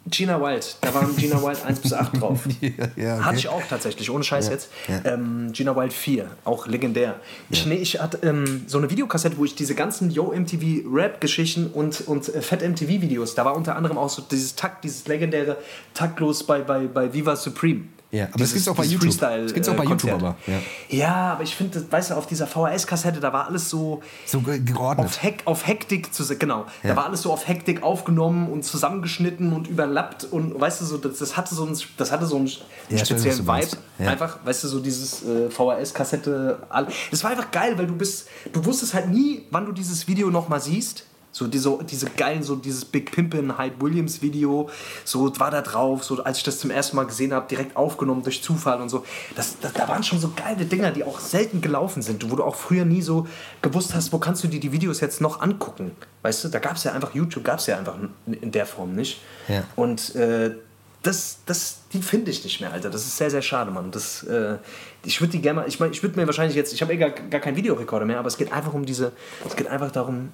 Gina 0.09 0.39
Wild, 0.39 0.77
da 0.81 0.93
waren 0.93 1.15
Gina 1.17 1.41
Wild 1.41 1.65
1 1.65 1.79
bis 1.79 1.93
8 1.93 2.21
drauf. 2.21 2.39
ja, 2.61 2.69
okay. 3.15 3.23
Hatte 3.23 3.37
ich 3.37 3.49
auch 3.49 3.61
tatsächlich, 3.67 4.09
ohne 4.09 4.23
Scheiß 4.23 4.47
Ja, 4.47 4.51
jetzt. 4.53 4.69
Ähm, 5.03 5.51
Gina 5.51 5.75
Wild 5.75 5.91
4, 5.91 6.29
auch 6.45 6.67
legendär. 6.67 7.19
Ich, 7.49 7.65
nee, 7.65 7.75
ich 7.75 7.99
hatte 7.99 8.19
ähm, 8.23 8.63
so 8.67 8.77
eine 8.77 8.89
Videokassette, 8.89 9.37
wo 9.37 9.45
ich 9.45 9.55
diese 9.55 9.75
ganzen 9.75 10.11
Yo 10.11 10.33
MTV 10.33 10.87
Rap-Geschichten 10.89 11.67
und, 11.67 12.07
und 12.07 12.33
äh, 12.33 12.41
Fett 12.41 12.61
MTV 12.61 12.87
Videos, 13.01 13.35
da 13.35 13.45
war 13.45 13.55
unter 13.55 13.75
anderem 13.75 13.97
auch 13.97 14.09
so 14.09 14.21
dieses 14.21 14.55
Takt, 14.55 14.83
dieses 14.83 15.07
legendäre 15.07 15.57
Taktlos 15.93 16.45
bei, 16.45 16.61
bei, 16.61 16.87
bei 16.87 17.13
Viva 17.13 17.35
Supreme. 17.35 17.85
Ja, 18.09 18.25
aber 18.29 18.37
das 18.39 18.53
gibt's 18.53 18.67
auch 18.69 18.75
bei 18.75 18.83
dieses 18.83 19.03
YouTube. 19.03 19.19
Freestyle, 19.19 19.43
Das 19.43 19.53
gibt's 19.53 19.67
auch 19.67 19.75
bei 19.75 19.83
äh, 19.83 19.87
YouTube 19.89 20.11
Konzert. 20.11 20.37
aber, 20.47 20.53
ja. 20.89 20.97
Ja, 20.97 21.15
aber 21.33 21.43
ich 21.43 21.53
finde, 21.55 21.85
weißt 21.91 22.11
du, 22.11 22.15
auf 22.15 22.25
dieser 22.25 22.47
VHS-Kassette, 22.47 23.19
da 23.19 23.33
war 23.33 23.47
alles 23.47 23.69
so 23.69 24.01
So 24.25 24.39
ge- 24.39 24.59
geordnet. 24.59 25.07
auf, 25.07 25.21
Hek 25.23 25.41
auf 25.43 25.67
Hektik 25.67 26.13
zu 26.13 26.23
genau 26.37 26.65
Ja. 26.83 26.89
da 26.91 26.95
war 26.95 27.05
alles 27.07 27.21
so 27.23 27.33
auf 27.33 27.47
Hektik 27.49 27.83
aufgenommen 27.83 28.49
und 28.49 28.63
zusammengeschnitten 28.63 29.51
und 29.51 29.67
überlappt 29.67 30.23
und 30.23 30.57
weißt 30.59 30.79
du 30.81 30.85
so 30.85 30.97
das, 30.97 31.17
das 31.19 31.35
hatte 31.35 31.53
so 31.53 31.65
einen 31.65 31.77
das 31.97 32.11
hatte 32.13 32.25
so 32.25 32.37
einen 32.37 32.47
Ja, 32.47 32.99
weiß, 32.99 33.07
speziellen 33.07 33.37
du 33.45 33.53
Vibe 33.53 33.77
einfach 34.09 34.39
weißt 34.45 34.63
du 34.63 34.67
so 34.69 34.79
dieses 34.79 35.23
äh, 35.25 35.49
VHS 35.49 35.93
Kassette 35.93 36.59
all- 36.69 36.87
das 37.11 37.23
war 37.25 37.31
einfach 37.31 37.51
geil 37.51 37.77
weil 37.77 37.87
du 37.87 37.95
bist 37.95 38.27
du 38.53 38.63
wusstest 38.63 38.93
halt 38.93 39.09
nie 39.09 39.43
wann 39.51 39.65
du 39.65 39.73
dieses 39.73 40.07
Video 40.07 40.29
noch 40.29 40.47
mal 40.47 40.61
siehst 40.61 41.03
so 41.37 41.47
diese, 41.47 41.77
diese 41.89 42.07
geilen, 42.07 42.41
so 42.41 42.55
dieses 42.55 42.83
Big 42.83 43.11
Pimpin' 43.11 43.57
Hyde 43.57 43.75
Williams 43.79 44.21
Video, 44.21 44.69
so 45.03 45.31
war 45.39 45.51
da 45.51 45.61
drauf, 45.61 46.03
so 46.03 46.23
als 46.23 46.39
ich 46.39 46.43
das 46.43 46.59
zum 46.59 46.71
ersten 46.71 46.95
Mal 46.95 47.05
gesehen 47.05 47.31
habe, 47.31 47.47
direkt 47.47 47.75
aufgenommen 47.77 48.23
durch 48.23 48.41
Zufall 48.41 48.81
und 48.81 48.89
so. 48.89 49.05
Das, 49.35 49.59
das, 49.59 49.73
da 49.73 49.87
waren 49.87 50.03
schon 50.03 50.19
so 50.19 50.31
geile 50.35 50.65
Dinger, 50.65 50.91
die 50.91 51.03
auch 51.03 51.19
selten 51.19 51.61
gelaufen 51.61 52.01
sind, 52.01 52.29
wo 52.31 52.35
du 52.35 52.43
auch 52.43 52.55
früher 52.55 52.85
nie 52.85 53.03
so 53.03 53.27
gewusst 53.61 53.93
hast, 53.93 54.11
wo 54.11 54.17
kannst 54.17 54.43
du 54.43 54.47
dir 54.47 54.59
die 54.59 54.71
Videos 54.71 54.99
jetzt 54.99 55.21
noch 55.21 55.41
angucken. 55.41 55.91
Weißt 56.23 56.43
du, 56.43 56.49
da 56.49 56.59
gab 56.59 56.77
es 56.77 56.83
ja 56.83 56.93
einfach 56.93 57.13
YouTube, 57.13 57.43
gab 57.43 57.59
es 57.59 57.67
ja 57.67 57.77
einfach 57.77 57.95
in, 58.25 58.33
in 58.33 58.51
der 58.51 58.65
Form 58.65 58.95
nicht. 58.95 59.21
Ja. 59.47 59.63
Und 59.75 60.15
äh, 60.15 60.55
das, 61.03 61.39
das, 61.45 61.81
die 61.93 62.01
finde 62.01 62.31
ich 62.31 62.43
nicht 62.43 62.59
mehr, 62.59 62.73
Alter. 62.73 62.89
Das 62.89 63.05
ist 63.05 63.15
sehr, 63.15 63.29
sehr 63.29 63.43
schade, 63.43 63.69
Mann. 63.69 63.91
Das, 63.91 64.23
äh, 64.23 64.57
ich 65.05 65.21
würde 65.21 65.31
die 65.31 65.41
gerne 65.41 65.61
mal, 65.61 65.67
ich 65.67 65.79
meine, 65.79 65.93
ich 65.93 66.01
würde 66.01 66.19
mir 66.19 66.25
wahrscheinlich 66.25 66.55
jetzt, 66.55 66.73
ich 66.73 66.81
habe 66.81 66.93
eh 66.93 66.97
gar, 66.97 67.11
gar 67.11 67.39
keinen 67.39 67.55
Videorekorder 67.55 68.05
mehr, 68.05 68.17
aber 68.17 68.27
es 68.27 68.37
geht 68.37 68.51
einfach 68.51 68.73
um 68.73 68.85
diese, 68.85 69.11
es 69.45 69.55
geht 69.55 69.67
einfach 69.67 69.91
darum, 69.91 70.29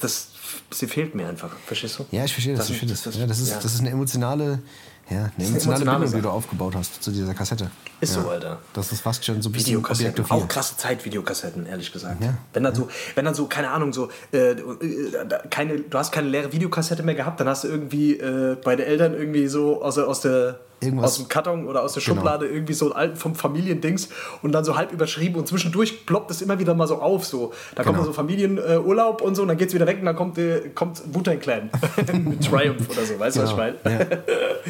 Das, 0.00 0.28
sie 0.70 0.86
fehlt 0.86 1.14
mir 1.14 1.28
einfach, 1.28 1.50
verstehst 1.66 1.98
du? 1.98 2.06
Ja, 2.10 2.24
ich 2.24 2.32
verstehe 2.32 2.54
das. 2.56 2.68
Das- 2.68 2.76
ich 2.76 2.88
das, 2.88 3.02
das- 3.02 3.16
ja, 3.16 3.26
das, 3.26 3.38
ist, 3.40 3.48
ja. 3.50 3.56
das 3.56 3.74
ist 3.74 3.80
eine 3.80 3.90
emotionale, 3.90 4.44
ja, 5.08 5.16
eine 5.16 5.24
emotionale 5.38 5.46
emotionale 5.46 5.78
Bindung, 5.78 6.04
die 6.04 6.08
Sache. 6.10 6.22
du 6.22 6.30
aufgebaut 6.30 6.74
hast 6.76 7.02
zu 7.02 7.10
dieser 7.10 7.32
Kassette. 7.34 7.70
Ist 8.00 8.14
ja. 8.16 8.22
so, 8.22 8.28
Alter. 8.28 8.58
Das 8.74 8.92
ist 8.92 9.00
fast 9.00 9.24
schon 9.24 9.40
so 9.40 9.48
ein 9.48 9.52
bisschen 9.52 9.68
Videokassetten, 9.68 10.10
objektiviert. 10.20 10.44
auch 10.44 10.48
krasse 10.48 10.76
Zeit-Videokassetten, 10.76 11.66
ehrlich 11.66 11.92
gesagt. 11.92 12.22
Ja. 12.22 12.34
Wenn 12.52 12.62
dann 12.64 12.74
so, 12.74 12.88
wenn 13.14 13.24
dann 13.24 13.34
so, 13.34 13.46
keine 13.46 13.70
Ahnung, 13.70 13.92
so, 13.92 14.10
äh, 14.32 14.56
keine, 15.50 15.80
du 15.80 15.98
hast 15.98 16.12
keine 16.12 16.28
leere 16.28 16.52
Videokassette 16.52 17.02
mehr 17.02 17.14
gehabt, 17.14 17.40
dann 17.40 17.48
hast 17.48 17.64
du 17.64 17.68
irgendwie 17.68 18.14
äh, 18.18 18.56
bei 18.62 18.76
den 18.76 18.86
Eltern 18.86 19.14
irgendwie 19.14 19.46
so 19.48 19.82
aus, 19.82 19.96
aus 19.98 20.20
der 20.20 20.60
Irgendwas- 20.80 21.04
aus 21.12 21.16
dem 21.16 21.28
Karton 21.28 21.66
oder 21.66 21.82
aus 21.82 21.94
der 21.94 22.02
Genau. 22.02 22.16
Schublade 22.16 22.46
irgendwie 22.46 22.74
so 22.74 22.86
einen 22.86 22.94
alten 22.94 23.16
vom 23.16 23.34
Familiendings 23.34 24.08
und 24.42 24.52
dann 24.52 24.64
so 24.64 24.76
halb 24.76 24.92
überschrieben 24.92 25.36
und 25.38 25.48
zwischendurch 25.48 26.04
ploppt 26.06 26.30
es 26.30 26.42
immer 26.42 26.58
wieder 26.58 26.74
mal 26.74 26.86
so 26.86 26.96
auf. 27.00 27.24
So. 27.24 27.52
Da 27.74 27.82
kommt 27.82 27.94
Genau. 27.94 27.98
dann 27.98 28.04
so 28.06 28.12
Familienurlaub 28.12 29.20
äh, 29.20 29.24
und 29.24 29.34
so 29.36 29.42
und 29.42 29.48
dann 29.48 29.56
geht's 29.56 29.72
wieder 29.74 29.86
weg 29.86 29.98
und 30.00 30.04
dann 30.06 30.16
kommt, 30.16 30.36
äh, 30.38 30.68
kommt 30.74 31.02
Wu-Tang 31.14 31.38
Clan 31.40 31.70
mit 32.24 32.44
Triumph 32.44 32.88
oder 32.90 33.04
so, 33.06 33.18
weißt 33.18 33.36
du, 33.38 33.42
was 33.42 33.50
ich 33.50 33.56
meine? 33.56 33.76
Genau. 33.82 34.00
Ja. 34.00 34.06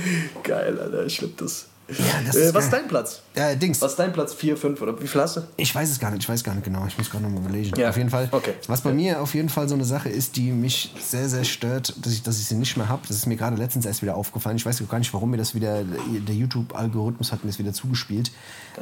Geil, 0.44 0.78
Alter, 0.80 1.04
ich 1.06 1.20
lieb 1.20 1.36
das. 1.38 1.66
Das 1.88 2.36
äh, 2.36 2.52
was 2.52 2.64
ist 2.64 2.72
dein 2.72 2.88
Platz? 2.88 3.22
Ja, 3.36 3.54
Dings. 3.54 3.80
Was 3.80 3.92
ist 3.92 3.98
dein 3.98 4.12
Platz? 4.12 4.34
4, 4.34 4.56
5 4.56 4.82
oder 4.82 5.00
wie 5.00 5.06
viel 5.06 5.20
hast 5.20 5.36
du? 5.36 5.42
Ich 5.56 5.72
weiß 5.72 5.88
es 5.88 6.00
gar 6.00 6.10
nicht, 6.10 6.22
ich 6.22 6.28
weiß 6.28 6.42
gar 6.42 6.54
nicht 6.54 6.64
genau. 6.64 6.84
Ich 6.86 6.98
muss 6.98 7.10
gerade 7.10 7.24
noch 7.24 7.30
mal 7.30 7.40
überlegen. 7.40 7.78
Ja. 7.78 7.90
Auf 7.90 7.96
jeden 7.96 8.10
Fall. 8.10 8.28
Okay. 8.32 8.54
Was 8.66 8.80
bei 8.80 8.92
mir 8.92 9.20
auf 9.20 9.34
jeden 9.34 9.48
Fall 9.48 9.68
so 9.68 9.74
eine 9.74 9.84
Sache 9.84 10.08
ist, 10.08 10.36
die 10.36 10.50
mich 10.50 10.92
sehr, 11.00 11.28
sehr 11.28 11.44
stört, 11.44 11.94
dass 12.04 12.12
ich, 12.12 12.22
dass 12.22 12.38
ich 12.40 12.46
sie 12.46 12.56
nicht 12.56 12.76
mehr 12.76 12.88
habe. 12.88 13.02
Das 13.06 13.16
ist 13.16 13.26
mir 13.26 13.36
gerade 13.36 13.56
letztens 13.56 13.86
erst 13.86 14.02
wieder 14.02 14.16
aufgefallen. 14.16 14.56
Ich 14.56 14.66
weiß 14.66 14.82
gar 14.88 14.98
nicht, 14.98 15.14
warum 15.14 15.30
mir 15.30 15.36
das 15.36 15.54
wieder, 15.54 15.84
der 15.84 16.34
YouTube-Algorithmus 16.34 17.30
hat 17.30 17.44
mir 17.44 17.50
das 17.50 17.58
wieder 17.58 17.72
zugespielt. 17.72 18.32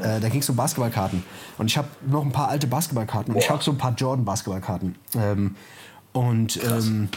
Äh, 0.01 0.21
da 0.21 0.29
ging 0.29 0.41
es 0.41 0.49
um 0.49 0.57
Basketballkarten. 0.57 1.23
Und 1.59 1.67
ich 1.67 1.77
habe 1.77 1.89
noch 2.07 2.25
ein 2.25 2.33
paar 2.33 2.49
alte 2.49 2.67
Basketballkarten. 2.67 3.35
Und 3.35 3.41
ich 3.41 3.51
habe 3.51 3.63
so 3.63 3.71
ein 3.71 3.79
paar 3.79 3.95
Jordan-Basketballkarten. 3.95 4.95
Ähm, 5.15 5.57
und 6.13 6.59
ähm, 6.65 7.09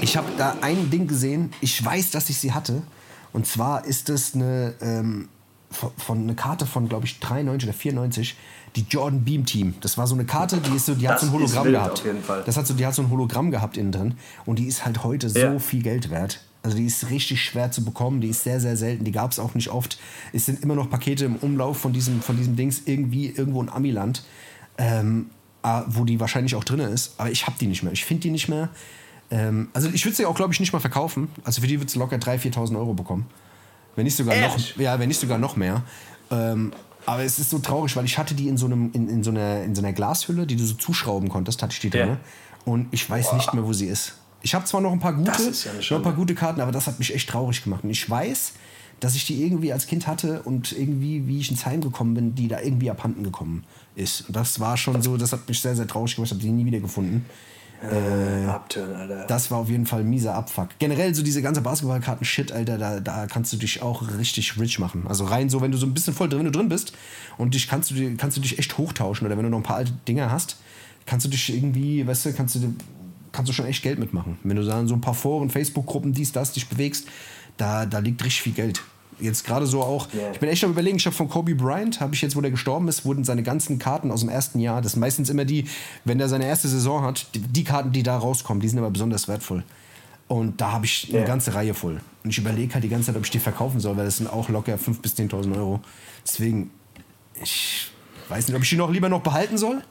ich 0.00 0.16
habe 0.16 0.28
da 0.38 0.56
ein 0.60 0.90
Ding 0.90 1.06
gesehen, 1.08 1.52
ich 1.60 1.84
weiß, 1.84 2.10
dass 2.10 2.28
ich 2.30 2.38
sie 2.38 2.52
hatte. 2.52 2.82
Und 3.32 3.46
zwar 3.46 3.84
ist 3.84 4.08
das 4.08 4.34
eine, 4.34 4.74
ähm, 4.80 5.28
von, 5.70 5.90
von 5.96 6.18
eine 6.18 6.34
Karte 6.34 6.66
von, 6.66 6.88
glaube 6.88 7.06
ich, 7.06 7.20
93 7.20 7.68
oder 7.68 7.76
94, 7.78 8.36
die 8.76 8.84
Jordan 8.88 9.22
Beam 9.24 9.46
Team. 9.46 9.74
Das 9.80 9.96
war 9.98 10.06
so 10.06 10.14
eine 10.14 10.24
Karte, 10.24 10.58
die, 10.58 10.74
ist 10.76 10.86
so, 10.86 10.94
die 10.94 11.08
hat 11.08 11.20
so 11.20 11.26
ein 11.26 11.32
Hologramm 11.32 11.64
wild, 11.64 11.74
gehabt. 11.76 11.98
auf 12.00 12.04
jeden 12.06 12.22
Fall. 12.22 12.42
Das 12.44 12.56
hat 12.56 12.66
so, 12.66 12.74
die 12.74 12.86
hat 12.86 12.94
so 12.94 13.02
ein 13.02 13.10
Hologramm 13.10 13.50
gehabt 13.50 13.76
innen 13.76 13.92
drin. 13.92 14.14
Und 14.46 14.58
die 14.58 14.66
ist 14.66 14.84
halt 14.84 15.04
heute 15.04 15.28
so 15.28 15.38
Ja. 15.38 15.58
viel 15.58 15.82
Geld 15.82 16.10
wert. 16.10 16.40
Also 16.62 16.76
die 16.76 16.84
ist 16.86 17.08
richtig 17.08 17.42
schwer 17.42 17.70
zu 17.70 17.84
bekommen, 17.84 18.20
die 18.20 18.28
ist 18.28 18.44
sehr, 18.44 18.60
sehr 18.60 18.76
selten, 18.76 19.04
die 19.04 19.12
gab 19.12 19.32
es 19.32 19.38
auch 19.38 19.54
nicht 19.54 19.70
oft. 19.70 19.98
Es 20.34 20.44
sind 20.44 20.62
immer 20.62 20.74
noch 20.74 20.90
Pakete 20.90 21.24
im 21.24 21.36
Umlauf 21.36 21.78
von 21.78 21.92
diesem, 21.94 22.20
von 22.20 22.36
diesem 22.36 22.54
Dings 22.54 22.82
irgendwie 22.84 23.28
irgendwo 23.28 23.62
in 23.62 23.70
Amiland, 23.70 24.24
ähm, 24.76 25.30
wo 25.86 26.04
die 26.04 26.20
wahrscheinlich 26.20 26.54
auch 26.56 26.64
drin 26.64 26.80
ist. 26.80 27.14
Aber 27.16 27.30
ich 27.30 27.46
habe 27.46 27.56
die 27.58 27.66
nicht 27.66 27.82
mehr. 27.82 27.92
Ich 27.92 28.04
finde 28.04 28.22
die 28.22 28.30
nicht 28.30 28.48
mehr. 28.48 28.68
Ähm, 29.30 29.68
also 29.72 29.88
ich 29.92 30.04
würde 30.04 30.16
sie 30.16 30.26
auch, 30.26 30.34
glaube 30.34 30.52
ich, 30.52 30.60
nicht 30.60 30.72
mal 30.72 30.80
verkaufen. 30.80 31.28
Also 31.44 31.60
für 31.60 31.66
die 31.66 31.80
würdest 31.80 31.96
du 31.96 32.00
locker 32.00 32.16
3.000, 32.16 32.54
4.000 32.54 32.76
Euro 32.76 32.94
bekommen. 32.94 33.26
Wenn 33.96 34.04
nicht 34.04 34.16
sogar 34.16 34.34
Ehrlich? 34.34 34.76
noch, 34.76 34.82
ja, 34.82 34.98
wenn 34.98 35.08
nicht 35.08 35.20
sogar 35.20 35.38
noch 35.38 35.56
mehr. 35.56 35.82
Ähm, 36.30 36.72
aber 37.06 37.24
es 37.24 37.38
ist 37.38 37.50
so 37.50 37.58
traurig, 37.58 37.96
weil 37.96 38.04
ich 38.04 38.18
hatte 38.18 38.34
die 38.34 38.48
in 38.48 38.56
so, 38.56 38.66
einem, 38.66 38.90
in, 38.92 39.08
in, 39.08 39.24
so 39.24 39.30
einer, 39.30 39.62
in 39.62 39.74
so 39.74 39.82
einer 39.82 39.92
Glashülle, 39.92 40.46
die 40.46 40.56
du 40.56 40.64
so 40.64 40.74
zuschrauben 40.74 41.28
konntest, 41.28 41.62
hatte 41.62 41.72
ich 41.72 41.80
die 41.80 41.90
drin. 41.90 42.08
Ja. 42.08 42.16
Und 42.64 42.88
ich 42.90 43.08
weiß 43.08 43.32
nicht 43.32 43.54
mehr, 43.54 43.66
wo 43.66 43.72
sie 43.72 43.86
ist. 43.86 44.14
Ich 44.42 44.54
habe 44.54 44.64
zwar 44.64 44.80
noch 44.80 44.92
ein 44.92 45.00
paar 45.00 45.12
gute, 45.12 45.30
ja 45.30 45.72
noch 45.90 45.96
ein 45.96 46.02
paar 46.02 46.12
gute 46.12 46.34
Karten, 46.34 46.60
aber 46.60 46.72
das 46.72 46.86
hat 46.86 46.98
mich 46.98 47.14
echt 47.14 47.28
traurig 47.28 47.62
gemacht. 47.62 47.84
Und 47.84 47.90
ich 47.90 48.08
weiß, 48.08 48.52
dass 49.00 49.14
ich 49.14 49.26
die 49.26 49.42
irgendwie 49.42 49.72
als 49.72 49.86
Kind 49.86 50.06
hatte 50.06 50.42
und 50.42 50.72
irgendwie, 50.72 51.26
wie 51.26 51.40
ich 51.40 51.50
ins 51.50 51.66
Heim 51.66 51.80
gekommen 51.80 52.14
bin, 52.14 52.34
die 52.34 52.48
da 52.48 52.60
irgendwie 52.60 52.90
abhanden 52.90 53.24
gekommen 53.24 53.64
ist. 53.96 54.28
Und 54.28 54.36
das 54.36 54.60
war 54.60 54.76
schon 54.76 55.00
so, 55.02 55.16
das 55.16 55.32
hat 55.32 55.48
mich 55.48 55.60
sehr, 55.60 55.74
sehr 55.74 55.86
traurig 55.86 56.14
gemacht. 56.14 56.28
Ich 56.28 56.32
habe 56.32 56.42
die 56.42 56.50
nie 56.50 56.64
wieder 56.64 56.80
gefunden. 56.80 57.26
Äh, 57.82 58.46
Abturn, 58.46 58.94
Alter. 58.94 59.26
Das 59.26 59.50
war 59.50 59.58
auf 59.58 59.68
jeden 59.68 59.86
Fall 59.86 60.00
ein 60.00 60.10
mieser 60.10 60.34
Abfuck. 60.34 60.68
Generell 60.78 61.14
so 61.14 61.22
diese 61.22 61.40
ganze 61.40 61.62
Basketballkarten-Shit, 61.62 62.52
Alter, 62.52 62.78
da, 62.78 63.00
da 63.00 63.26
kannst 63.26 63.52
du 63.52 63.56
dich 63.56 63.80
auch 63.80 64.02
richtig 64.18 64.58
rich 64.58 64.78
machen. 64.78 65.06
Also 65.08 65.24
rein 65.24 65.48
so, 65.48 65.60
wenn 65.60 65.72
du 65.72 65.78
so 65.78 65.86
ein 65.86 65.94
bisschen 65.94 66.14
voll 66.14 66.28
drin, 66.28 66.44
du 66.44 66.50
drin 66.50 66.68
bist 66.68 66.92
und 67.38 67.54
dich 67.54 67.68
kannst 67.68 67.90
du, 67.90 68.16
kannst 68.16 68.36
du 68.36 68.40
dich 68.40 68.58
echt 68.58 68.76
hochtauschen 68.76 69.26
oder 69.26 69.36
wenn 69.36 69.44
du 69.44 69.50
noch 69.50 69.58
ein 69.58 69.64
paar 69.64 69.76
alte 69.76 69.92
Dinger 70.06 70.30
hast, 70.30 70.56
kannst 71.06 71.24
du 71.24 71.30
dich 71.30 71.54
irgendwie, 71.54 72.06
weißt 72.06 72.26
du, 72.26 72.32
kannst 72.34 72.56
du, 72.56 72.74
kannst 73.32 73.48
du 73.48 73.52
schon 73.54 73.66
echt 73.66 73.82
Geld 73.82 73.98
mitmachen. 73.98 74.38
Wenn 74.42 74.56
du 74.56 74.64
da 74.64 74.78
in 74.78 74.86
so 74.86 74.94
ein 74.94 75.00
paar 75.00 75.14
Foren, 75.14 75.48
Facebook-Gruppen, 75.48 76.12
dies, 76.12 76.32
das, 76.32 76.52
dich 76.52 76.68
bewegst, 76.68 77.06
da, 77.56 77.86
da 77.86 77.98
liegt 77.98 78.22
richtig 78.24 78.42
viel 78.42 78.52
Geld. 78.52 78.82
Jetzt 79.20 79.44
gerade 79.44 79.66
so 79.66 79.82
auch, 79.82 80.08
Ja. 80.12 80.30
ich 80.32 80.40
bin 80.40 80.48
echt 80.48 80.64
am 80.64 80.70
überlegen, 80.70 80.96
ich 80.96 81.06
habe 81.06 81.14
von 81.16 81.28
Kobe 81.28 81.54
Bryant, 81.54 82.00
habe 82.00 82.14
ich 82.14 82.22
jetzt, 82.22 82.36
wo 82.36 82.40
der 82.40 82.50
gestorben 82.50 82.88
ist, 82.88 83.04
wurden 83.04 83.24
seine 83.24 83.42
ganzen 83.42 83.78
Karten 83.78 84.10
aus 84.10 84.20
dem 84.20 84.28
ersten 84.28 84.58
Jahr, 84.60 84.80
das 84.82 84.92
sind 84.92 85.00
meistens 85.00 85.28
immer 85.30 85.44
die, 85.44 85.66
wenn 86.04 86.18
der 86.18 86.28
seine 86.28 86.46
erste 86.46 86.68
Saison 86.68 87.02
hat, 87.02 87.26
die, 87.34 87.40
die 87.40 87.64
Karten, 87.64 87.92
die 87.92 88.02
da 88.02 88.16
rauskommen, 88.16 88.60
die 88.60 88.68
sind 88.68 88.78
aber 88.78 88.90
besonders 88.90 89.28
wertvoll. 89.28 89.62
Und 90.28 90.60
da 90.60 90.72
habe 90.72 90.84
ich 90.86 91.08
eine 91.10 91.20
Ja. 91.20 91.24
ganze 91.26 91.54
Reihe 91.54 91.74
voll. 91.74 92.00
Und 92.22 92.30
ich 92.30 92.38
überlege 92.38 92.72
halt 92.74 92.84
die 92.84 92.88
ganze 92.88 93.06
Zeit, 93.06 93.16
ob 93.16 93.24
ich 93.24 93.30
die 93.30 93.40
verkaufen 93.40 93.80
soll, 93.80 93.96
weil 93.96 94.04
das 94.04 94.18
sind 94.18 94.28
auch 94.32 94.48
locker 94.48 94.74
5.000 94.78 95.02
bis 95.02 95.14
10.000 95.16 95.56
Euro. 95.56 95.80
Deswegen, 96.24 96.70
ich 97.42 97.90
weiß 98.28 98.46
nicht, 98.48 98.56
ob 98.56 98.62
ich 98.62 98.68
die 98.68 98.76
noch 98.76 98.90
lieber 98.90 99.08
noch 99.08 99.22
behalten 99.22 99.58
soll 99.58 99.82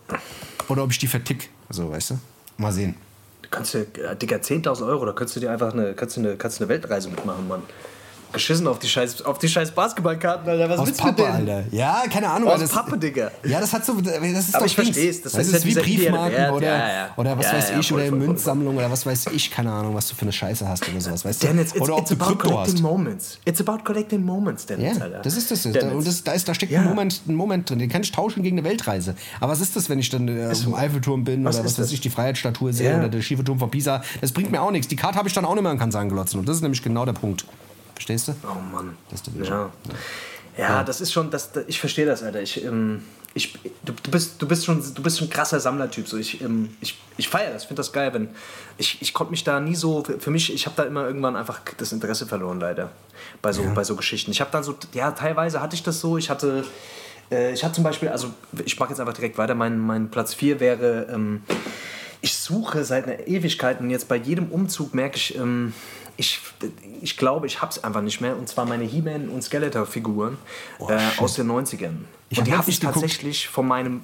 oder 0.69 0.83
ob 0.83 0.91
ich 0.91 0.97
die 0.97 1.07
vertick. 1.07 1.49
Also, 1.67 1.89
weißt 1.91 2.11
du? 2.11 2.19
Mal 2.57 2.71
sehen. 2.71 2.95
Du 3.41 3.49
kannst 3.49 3.73
dir, 3.73 3.81
äh, 3.81 4.15
Digga, 4.15 4.37
10.000 4.37 4.85
Euro, 4.87 5.05
da 5.05 5.11
könntest 5.11 5.35
du 5.35 5.39
dir 5.41 5.51
einfach 5.51 5.73
eine, 5.73 5.93
kannst 5.93 6.15
du 6.17 6.21
eine, 6.21 6.35
kannst 6.37 6.59
du 6.59 6.63
eine 6.63 6.69
Weltreise 6.69 7.09
mitmachen, 7.09 7.47
Mann. 7.47 7.63
Geschissen 8.31 8.67
auf 8.67 8.79
die 8.79 8.87
scheiß, 8.87 9.23
auf 9.23 9.39
die 9.39 9.47
scheiß 9.49 9.71
Basketballkarten, 9.71 10.47
Alter. 10.49 10.69
Was 10.69 10.79
Aus 10.79 10.87
willst 10.87 10.99
du 10.99 11.03
Pappe, 11.05 11.23
denn? 11.23 11.31
Alter. 11.31 11.63
Ja, 11.71 12.03
keine 12.11 12.29
Ahnung. 12.29 12.49
Aus 12.49 12.59
das, 12.59 12.71
Pappe, 12.71 12.97
Digga. 12.97 13.31
Ja, 13.43 13.59
das 13.59 13.73
hat 13.73 13.85
so. 13.85 13.93
Das 13.99 14.13
ist 14.17 14.55
Aber 14.55 14.65
doch 14.65 14.71
ich 14.71 14.75
Dings. 14.75 14.87
versteh's, 14.89 15.21
das 15.23 15.31
Das, 15.33 15.47
ist 15.47 15.65
ja 15.65 15.69
wie 15.69 15.73
Briefmarken 15.73 16.37
Wert. 16.37 16.51
oder, 16.53 16.65
Ja, 16.67 16.77
ja. 16.87 17.09
oder 17.17 17.37
was 17.37 17.45
Ja, 17.47 17.53
weiß 17.53 17.71
ich, 17.79 17.87
voll, 17.87 17.97
oder 17.97 18.05
voll, 18.05 18.09
voll, 18.09 18.19
voll. 18.19 18.27
Münzsammlung 18.27 18.77
oder 18.77 18.91
was 18.91 19.05
weiß 19.05 19.25
ich, 19.33 19.49
keine 19.51 19.71
Ahnung, 19.71 19.95
was 19.95 20.07
du 20.09 20.15
für 20.15 20.21
eine 20.23 20.31
Scheiße 20.31 20.67
hast 20.67 20.87
oder 20.87 21.01
sowas, 21.01 21.25
weißt 21.25 21.43
du? 21.43 21.47
Dennis, 21.47 21.71
it's, 21.71 21.81
oder 21.81 21.93
ob 21.95 22.01
it's 22.01 22.09
du 22.09 22.15
about 22.15 22.25
Krypto 22.35 22.49
collecting 22.49 22.73
hast. 22.75 22.81
moments. 22.83 23.37
It's 23.45 23.61
about 23.61 23.83
collecting 23.83 24.23
moments, 24.23 24.65
Dennis, 24.65 24.97
Ja, 24.97 25.03
Alter. 25.03 25.19
das 25.23 25.35
ist 25.37 25.49
das. 25.51 25.63
Da, 25.63 25.69
Dennis. 25.71 25.93
und 25.95 26.07
das, 26.07 26.23
da, 26.23 26.31
ist, 26.33 26.47
da 26.47 26.53
steckt 26.53 26.73
ein, 26.73 26.83
Moment, 26.83 27.21
ein 27.27 27.35
Moment 27.35 27.69
drin. 27.69 27.79
Den 27.79 27.89
kann 27.89 28.03
ich 28.03 28.11
tauschen 28.11 28.43
gegen 28.43 28.57
eine 28.59 28.67
Weltreise. 28.67 29.15
Aber 29.39 29.51
was 29.51 29.61
ist 29.61 29.75
das, 29.75 29.89
wenn 29.89 29.99
ich 29.99 30.09
dann 30.09 30.27
äh, 30.27 30.47
auf 30.51 30.61
dem 30.61 30.75
Eiffelturm 30.75 31.23
bin 31.23 31.43
Was 31.45 31.55
oder 31.55 31.65
was 31.65 31.79
weiß 31.79 31.91
ich, 31.91 32.01
die 32.01 32.09
Freiheitsstatue 32.09 32.73
sehe 32.73 32.95
oder 32.97 33.09
der 33.09 33.21
schiefe 33.21 33.43
Turm 33.43 33.59
von 33.59 33.71
Pisa? 33.71 34.01
Das 34.21 34.31
bringt 34.31 34.51
mir 34.51 34.61
auch 34.61 34.71
nichts. 34.71 34.87
Die 34.87 34.95
Karte 34.95 35.17
habe 35.17 35.27
ich 35.27 35.33
dann 35.33 35.45
auch 35.45 35.53
nicht 35.55 35.63
mehr 35.63 35.71
an 35.71 35.79
Kansan 35.79 36.09
glotzen. 36.09 36.39
Und 36.39 36.47
das 36.47 36.57
ist 36.57 36.61
nämlich 36.61 36.83
genau 36.83 37.05
der 37.05 37.13
Punkt. 37.13 37.45
Verstehst 37.99 38.29
du? 38.29 38.35
Oh 38.43 38.61
Mann. 38.73 38.97
Das 39.11 39.19
ist 39.19 39.37
Witz. 39.37 39.49
ja. 39.49 39.69
Ja, 40.57 40.83
das 40.83 41.01
ist 41.01 41.11
schon, 41.11 41.29
das, 41.29 41.51
ich 41.67 41.81
verstehe 41.81 42.05
das, 42.05 42.23
Alter. 42.23 42.41
Ich, 42.41 42.63
ähm, 42.63 43.03
ich, 43.33 43.53
du, 43.83 43.91
du, 43.91 44.09
bist, 44.09 44.41
du, 44.41 44.47
bist 44.47 44.65
schon, 44.65 44.81
du 44.93 45.03
bist 45.03 45.17
schon 45.17 45.27
ein 45.27 45.29
krasser 45.29 45.59
Sammlertyp. 45.59 46.07
So. 46.07 46.17
Ich, 46.17 46.41
ähm, 46.41 46.69
ich, 46.79 46.97
ich 47.17 47.27
feiere 47.27 47.51
das, 47.51 47.63
ich 47.63 47.67
finde 47.67 47.81
das 47.81 47.91
geil. 47.91 48.13
Wenn, 48.13 48.29
ich 48.77 49.01
ich 49.01 49.13
konnte 49.13 49.31
mich 49.31 49.43
da 49.43 49.59
nie 49.59 49.75
so, 49.75 50.05
für 50.19 50.31
mich, 50.31 50.53
ich 50.53 50.65
habe 50.65 50.77
da 50.77 50.83
immer 50.83 51.05
irgendwann 51.05 51.35
einfach 51.35 51.59
das 51.77 51.91
Interesse 51.91 52.25
verloren, 52.25 52.61
leider. 52.61 52.89
Bei 53.41 53.51
so, 53.51 53.63
bei 53.75 53.83
so 53.83 53.97
Geschichten. 53.97 54.31
Ich 54.31 54.39
habe 54.39 54.51
dann 54.51 54.63
so, 54.63 54.77
ja, 54.93 55.11
teilweise 55.11 55.61
hatte 55.61 55.75
ich 55.75 55.83
das 55.83 55.99
so. 55.99 56.17
Ich 56.17 56.29
hatte, 56.29 56.63
äh, 57.29 57.51
ich 57.51 57.65
hatte 57.65 57.75
zum 57.75 57.83
Beispiel, 57.83 58.07
also 58.07 58.29
ich 58.63 58.79
mache 58.79 58.91
jetzt 58.91 59.01
einfach 59.01 59.13
direkt 59.13 59.37
weiter. 59.37 59.55
Mein, 59.55 59.77
mein 59.77 60.09
Platz 60.09 60.33
4 60.33 60.61
wäre, 60.61 61.07
ähm, 61.13 61.43
ich 62.21 62.35
suche 62.35 62.83
seit 62.85 63.05
einer 63.05 63.27
Ewigkeit 63.27 63.79
und 63.81 63.89
jetzt 63.89 64.07
bei 64.07 64.15
jedem 64.15 64.51
Umzug 64.51 64.93
merke 64.93 65.17
ich, 65.17 65.35
ähm, 65.35 65.73
ich, 66.19 66.41
ich 67.01 67.15
glaube, 67.15 67.47
ich 67.47 67.61
habe 67.61 67.71
es 67.71 67.81
einfach 67.83 68.01
nicht 68.01 68.19
mehr. 68.19 68.37
Und 68.37 68.49
zwar 68.49 68.65
meine 68.65 68.83
He-Man 68.83 69.29
und 69.29 69.41
Skeletor-Figuren 69.41 70.37
äh, 70.87 70.99
shit. 70.99 71.21
aus 71.21 71.35
den 71.35 71.49
90ern. 71.49 71.95
Ich 72.29 72.37
und 72.37 72.45
die 72.45 72.51
hab 72.51 72.59
habe 72.59 72.69
ich 72.69 72.79
geguckt. 72.79 72.95
tatsächlich 72.95 73.47
von 73.47 73.67
meinem 73.67 74.01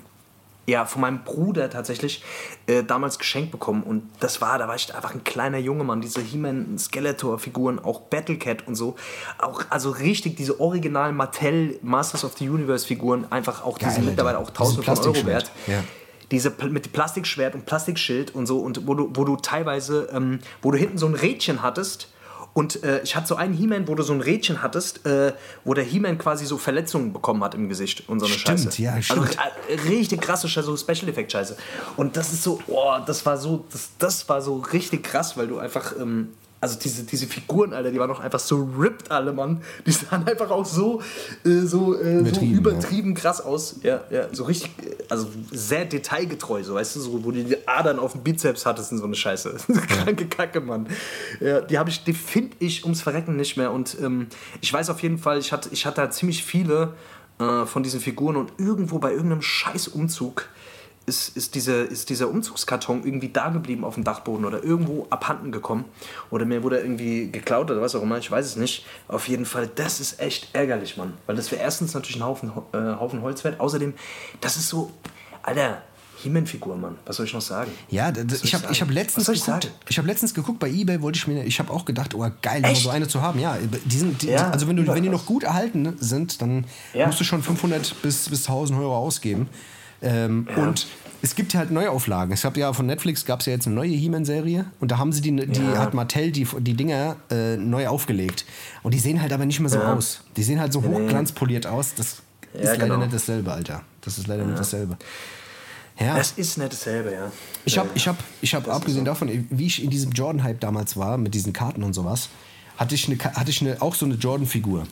ja, 0.67 0.85
von 0.85 1.01
meinem 1.01 1.23
Bruder 1.23 1.69
tatsächlich 1.69 2.23
äh, 2.65 2.83
damals 2.83 3.19
geschenkt 3.19 3.51
bekommen. 3.51 3.83
Und 3.83 4.09
das 4.19 4.41
war, 4.41 4.57
da 4.57 4.67
war 4.67 4.75
ich 4.75 4.95
einfach 4.95 5.13
ein 5.13 5.23
kleiner 5.23 5.59
junge 5.59 5.83
Mann. 5.83 6.01
Diese 6.01 6.21
He-Man, 6.21 6.79
Skeletor-Figuren, 6.79 7.77
auch 7.77 7.99
Battlecat 8.01 8.67
und 8.67 8.73
so. 8.73 8.95
Auch, 9.37 9.61
also 9.69 9.91
richtig 9.91 10.37
diese 10.37 10.59
originalen 10.59 11.15
Mattel 11.15 11.77
Masters 11.83 12.23
of 12.25 12.35
the 12.39 12.49
Universe-Figuren, 12.49 13.31
einfach 13.31 13.63
auch, 13.63 13.77
die 13.77 13.85
Geil, 13.85 13.93
sind 13.93 14.01
Alter. 14.01 14.09
mittlerweile 14.11 14.39
auch 14.39 14.49
tausende 14.49 14.81
von 14.81 14.97
Euro 14.97 15.25
wert. 15.27 15.51
Ja. 15.67 15.83
Diese 16.31 16.51
mit 16.69 16.91
Plastikschwert 16.93 17.55
und 17.55 17.65
Plastikschild 17.65 18.33
und 18.33 18.45
so 18.47 18.59
und 18.59 18.87
wo 18.87 18.93
du, 18.95 19.09
wo 19.13 19.23
du 19.23 19.35
teilweise, 19.35 20.09
ähm, 20.11 20.39
wo 20.61 20.71
du 20.71 20.77
hinten 20.77 20.97
so 20.97 21.05
ein 21.07 21.15
Rädchen 21.15 21.61
hattest 21.61 22.09
und 22.53 22.83
äh, 22.85 23.01
ich 23.03 23.17
hatte 23.17 23.27
so 23.27 23.35
einen 23.35 23.53
He-Man, 23.53 23.87
wo 23.89 23.95
du 23.95 24.03
so 24.03 24.13
ein 24.13 24.21
Rädchen 24.21 24.61
hattest, 24.61 25.05
äh, 25.05 25.33
wo 25.65 25.73
der 25.73 25.83
He-Man 25.83 26.17
quasi 26.17 26.45
so 26.45 26.57
Verletzungen 26.57 27.11
bekommen 27.11 27.43
hat 27.43 27.53
im 27.53 27.67
Gesicht 27.67 28.07
und 28.07 28.21
so 28.21 28.27
eine 28.27 28.33
Stimmt, 28.35 28.59
Scheiße. 28.61 28.81
ja, 28.81 28.93
Also 28.93 29.03
stimmt. 29.25 29.37
äh, 29.67 29.73
richtig 29.89 30.21
krasse 30.21 30.47
Scheiße, 30.47 30.65
so 30.67 30.77
Special 30.77 31.09
Effect 31.09 31.33
Scheiße. 31.33 31.57
Und 31.97 32.15
das 32.15 32.31
ist 32.31 32.43
so, 32.43 32.61
oh, 32.67 32.93
das 33.05 33.25
war 33.25 33.37
so, 33.37 33.65
das, 33.71 33.89
das 33.99 34.29
war 34.29 34.41
so 34.41 34.55
richtig 34.59 35.03
krass, 35.03 35.35
weil 35.35 35.47
du 35.47 35.57
einfach, 35.59 35.93
ähm, 35.99 36.29
also 36.65 36.79
diese, 36.79 37.03
diese 37.03 37.27
Figuren, 37.27 37.73
Alter, 37.73 37.91
die 37.91 37.99
waren 37.99 38.09
doch 38.09 38.19
einfach 38.19 38.39
so 38.39 38.67
ripped 38.75 39.11
alle, 39.11 39.33
Mann. 39.33 39.61
Die 39.85 39.91
sahen 39.91 40.27
einfach 40.27 40.49
auch 40.49 40.65
so, 40.65 40.99
äh, 41.45 41.59
so, 41.59 41.95
äh, 41.95 42.15
so 42.15 42.19
Übertrieben, 42.21 42.57
übertrieben 42.57 43.13
krass 43.13 43.39
aus. 43.39 43.75
Ja, 43.83 44.03
ja, 44.09 44.29
so 44.31 44.45
richtig, 44.45 44.71
äh, 44.83 44.95
also 45.09 45.27
sehr 45.51 45.85
detailgetreu, 45.85 46.63
so 46.63 46.73
weißt 46.73 46.95
du, 46.95 47.01
so, 47.01 47.23
wo 47.23 47.29
du 47.29 47.43
die 47.43 47.67
Adern 47.67 47.99
auf 47.99 48.13
dem 48.13 48.23
Bizeps 48.23 48.65
hattest 48.65 48.91
und 48.91 48.97
so 48.97 49.05
eine 49.05 49.13
Scheiße. 49.13 49.55
Kranke 49.87 50.25
Kacke, 50.25 50.59
Mann. 50.59 50.87
Ja, 51.39 51.61
die 51.61 51.77
habe 51.77 51.91
ich, 51.91 52.03
die 52.03 52.13
finde 52.13 52.57
ich 52.57 52.83
ums 52.83 53.03
Verrecken 53.03 53.35
nicht 53.35 53.57
mehr. 53.57 53.71
Und 53.71 53.95
ähm, 54.01 54.25
ich 54.59 54.73
weiß 54.73 54.89
auf 54.89 55.03
jeden 55.03 55.19
Fall, 55.19 55.37
ich 55.37 55.51
hatte, 55.51 55.69
ich 55.71 55.85
hatte 55.85 56.01
da 56.01 56.09
ziemlich 56.09 56.43
viele 56.43 56.93
äh, 57.37 57.67
von 57.67 57.83
diesen 57.83 57.99
Figuren 57.99 58.37
und 58.37 58.53
irgendwo 58.57 58.97
bei 58.97 59.11
irgendeinem 59.11 59.43
Scheißumzug 59.43 60.49
ist, 61.05 61.37
ist, 61.37 61.55
diese, 61.55 61.73
ist 61.83 62.09
dieser 62.09 62.29
Umzugskarton 62.29 63.03
irgendwie 63.05 63.29
da 63.29 63.49
geblieben 63.49 63.83
auf 63.83 63.93
dem 63.95 64.03
Dachboden 64.03 64.45
oder 64.45 64.63
irgendwo 64.63 65.05
abhanden 65.09 65.51
gekommen. 65.51 65.85
Oder 66.31 66.45
mir 66.45 66.63
wurde 66.63 66.77
er 66.77 66.83
irgendwie 66.83 67.31
geklaut 67.31 67.69
oder 67.69 67.81
was 67.81 67.93
auch 67.95 68.01
immer, 68.01 68.17
ich 68.17 68.31
weiß 68.31 68.45
es 68.45 68.55
nicht. 68.55 68.85
Auf 69.07 69.27
jeden 69.27 69.45
Fall, 69.45 69.67
das 69.75 69.99
ist 69.99 70.19
echt 70.19 70.49
ärgerlich, 70.53 70.97
Mann. 70.97 71.13
Weil 71.27 71.35
das 71.35 71.51
wäre 71.51 71.61
erstens 71.61 71.93
natürlich 71.93 72.17
ein 72.17 72.23
Haufen, 72.25 72.51
äh, 72.73 72.77
Haufen 72.77 73.21
Holz 73.21 73.43
wert. 73.43 73.59
Außerdem, 73.59 73.93
das 74.41 74.57
ist 74.57 74.67
so, 74.69 74.91
Alter, 75.43 75.81
He-Man-Figur, 76.23 76.75
Mann. 76.75 76.95
Was 77.05 77.17
soll 77.17 77.27
ich 77.27 77.33
noch 77.33 77.41
sagen? 77.41 77.71
Ja, 77.89 78.11
ich 78.41 78.55
habe 78.55 78.65
ich 78.71 78.81
hab 78.81 78.89
letztens 78.89 79.27
ich 79.29 79.45
geguckt. 79.45 79.71
Ich 79.87 79.97
habe 79.99 80.07
letztens 80.07 80.33
geguckt 80.33 80.57
bei 80.59 80.69
eBay, 80.69 81.01
wollte 81.01 81.17
ich 81.17 81.27
mir, 81.27 81.43
ich 81.43 81.59
habe 81.59 81.71
auch 81.71 81.85
gedacht, 81.85 82.15
oh 82.15 82.25
geil, 82.41 82.63
Echt? 82.63 82.81
so 82.81 82.89
eine 82.89 83.07
zu 83.07 83.21
haben. 83.21 83.37
Ja, 83.39 83.57
die 83.85 83.97
sind, 83.97 84.21
die, 84.23 84.29
Ja, 84.29 84.49
also 84.49 84.67
wenn, 84.67 84.75
du, 84.75 84.87
wenn 84.87 85.03
die 85.03 85.09
noch 85.09 85.25
gut 85.27 85.43
erhalten 85.43 85.95
sind, 85.99 86.41
dann 86.41 86.65
Ja. 86.93 87.05
musst 87.05 87.19
du 87.19 87.23
schon 87.25 87.43
500 87.43 88.01
bis, 88.01 88.27
bis 88.29 88.47
1000 88.47 88.79
Euro 88.79 88.97
ausgeben. 88.97 89.49
Ähm, 90.01 90.47
Und 90.55 90.87
es 91.21 91.35
gibt 91.35 91.53
ja 91.53 91.59
halt 91.59 91.71
Neuauflagen. 91.71 92.33
Es 92.33 92.41
gab 92.43 92.57
ja 92.57 92.71
von 92.73 92.85
Netflix 92.85 93.25
gab 93.25 93.39
es 93.39 93.45
ja 93.47 93.53
jetzt 93.53 93.65
eine 93.65 93.75
neue 93.75 93.89
He-Man-Serie 93.91 94.65
und 94.79 94.91
da 94.91 94.97
haben 94.97 95.11
sie 95.11 95.21
die, 95.21 95.35
die 95.35 95.61
Ja. 95.61 95.79
hat 95.79 95.93
Mattel 95.93 96.31
die, 96.31 96.45
die 96.59 96.73
Dinger 96.75 97.15
äh, 97.31 97.57
neu 97.57 97.87
aufgelegt. 97.87 98.45
Und 98.83 98.93
die 98.93 98.99
sehen 98.99 99.21
halt 99.21 99.33
aber 99.33 99.45
nicht 99.45 99.59
mehr 99.59 99.69
so 99.69 99.79
Ja. 99.79 99.93
aus. 99.93 100.21
Die 100.37 100.43
sehen 100.43 100.59
halt 100.59 100.73
so 100.73 100.83
hochglanzpoliert 100.83 101.65
aus. 101.67 101.93
Das 101.95 102.07
ist 102.07 102.21
Ja, 102.53 102.71
leider 102.71 102.85
genau. 102.85 102.97
nicht 102.99 103.13
dasselbe, 103.13 103.51
Alter. 103.51 103.81
Das 104.01 104.17
ist 104.17 104.27
leider 104.27 104.45
nicht 104.45 104.59
dasselbe. 104.59 104.97
Ja. 105.99 106.17
Das 106.17 106.33
ist 106.33 106.57
nicht 106.57 106.71
dasselbe, 106.73 107.11
ja. 107.13 107.31
Ich 107.63 107.77
habe, 107.77 107.89
ich 107.95 108.05
habe, 108.07 108.17
ich 108.41 108.51
Das 108.51 108.63
ist 108.63 108.69
abgesehen 108.69 108.99
so. 109.05 109.11
davon, 109.11 109.47
wie 109.49 109.65
ich 109.65 109.81
in 109.81 109.89
diesem 109.89 110.11
Jordan-Hype 110.11 110.59
damals 110.59 110.97
war, 110.97 111.17
mit 111.17 111.33
diesen 111.33 111.53
Karten 111.53 111.83
und 111.83 111.93
sowas, 111.93 112.27
hatte 112.77 112.95
ich, 112.95 113.07
eine, 113.07 113.17
hatte 113.17 113.49
ich 113.49 113.61
eine, 113.61 113.81
auch 113.81 113.95
so 113.95 114.05
eine 114.05 114.15
Jordan-Figur. 114.15 114.83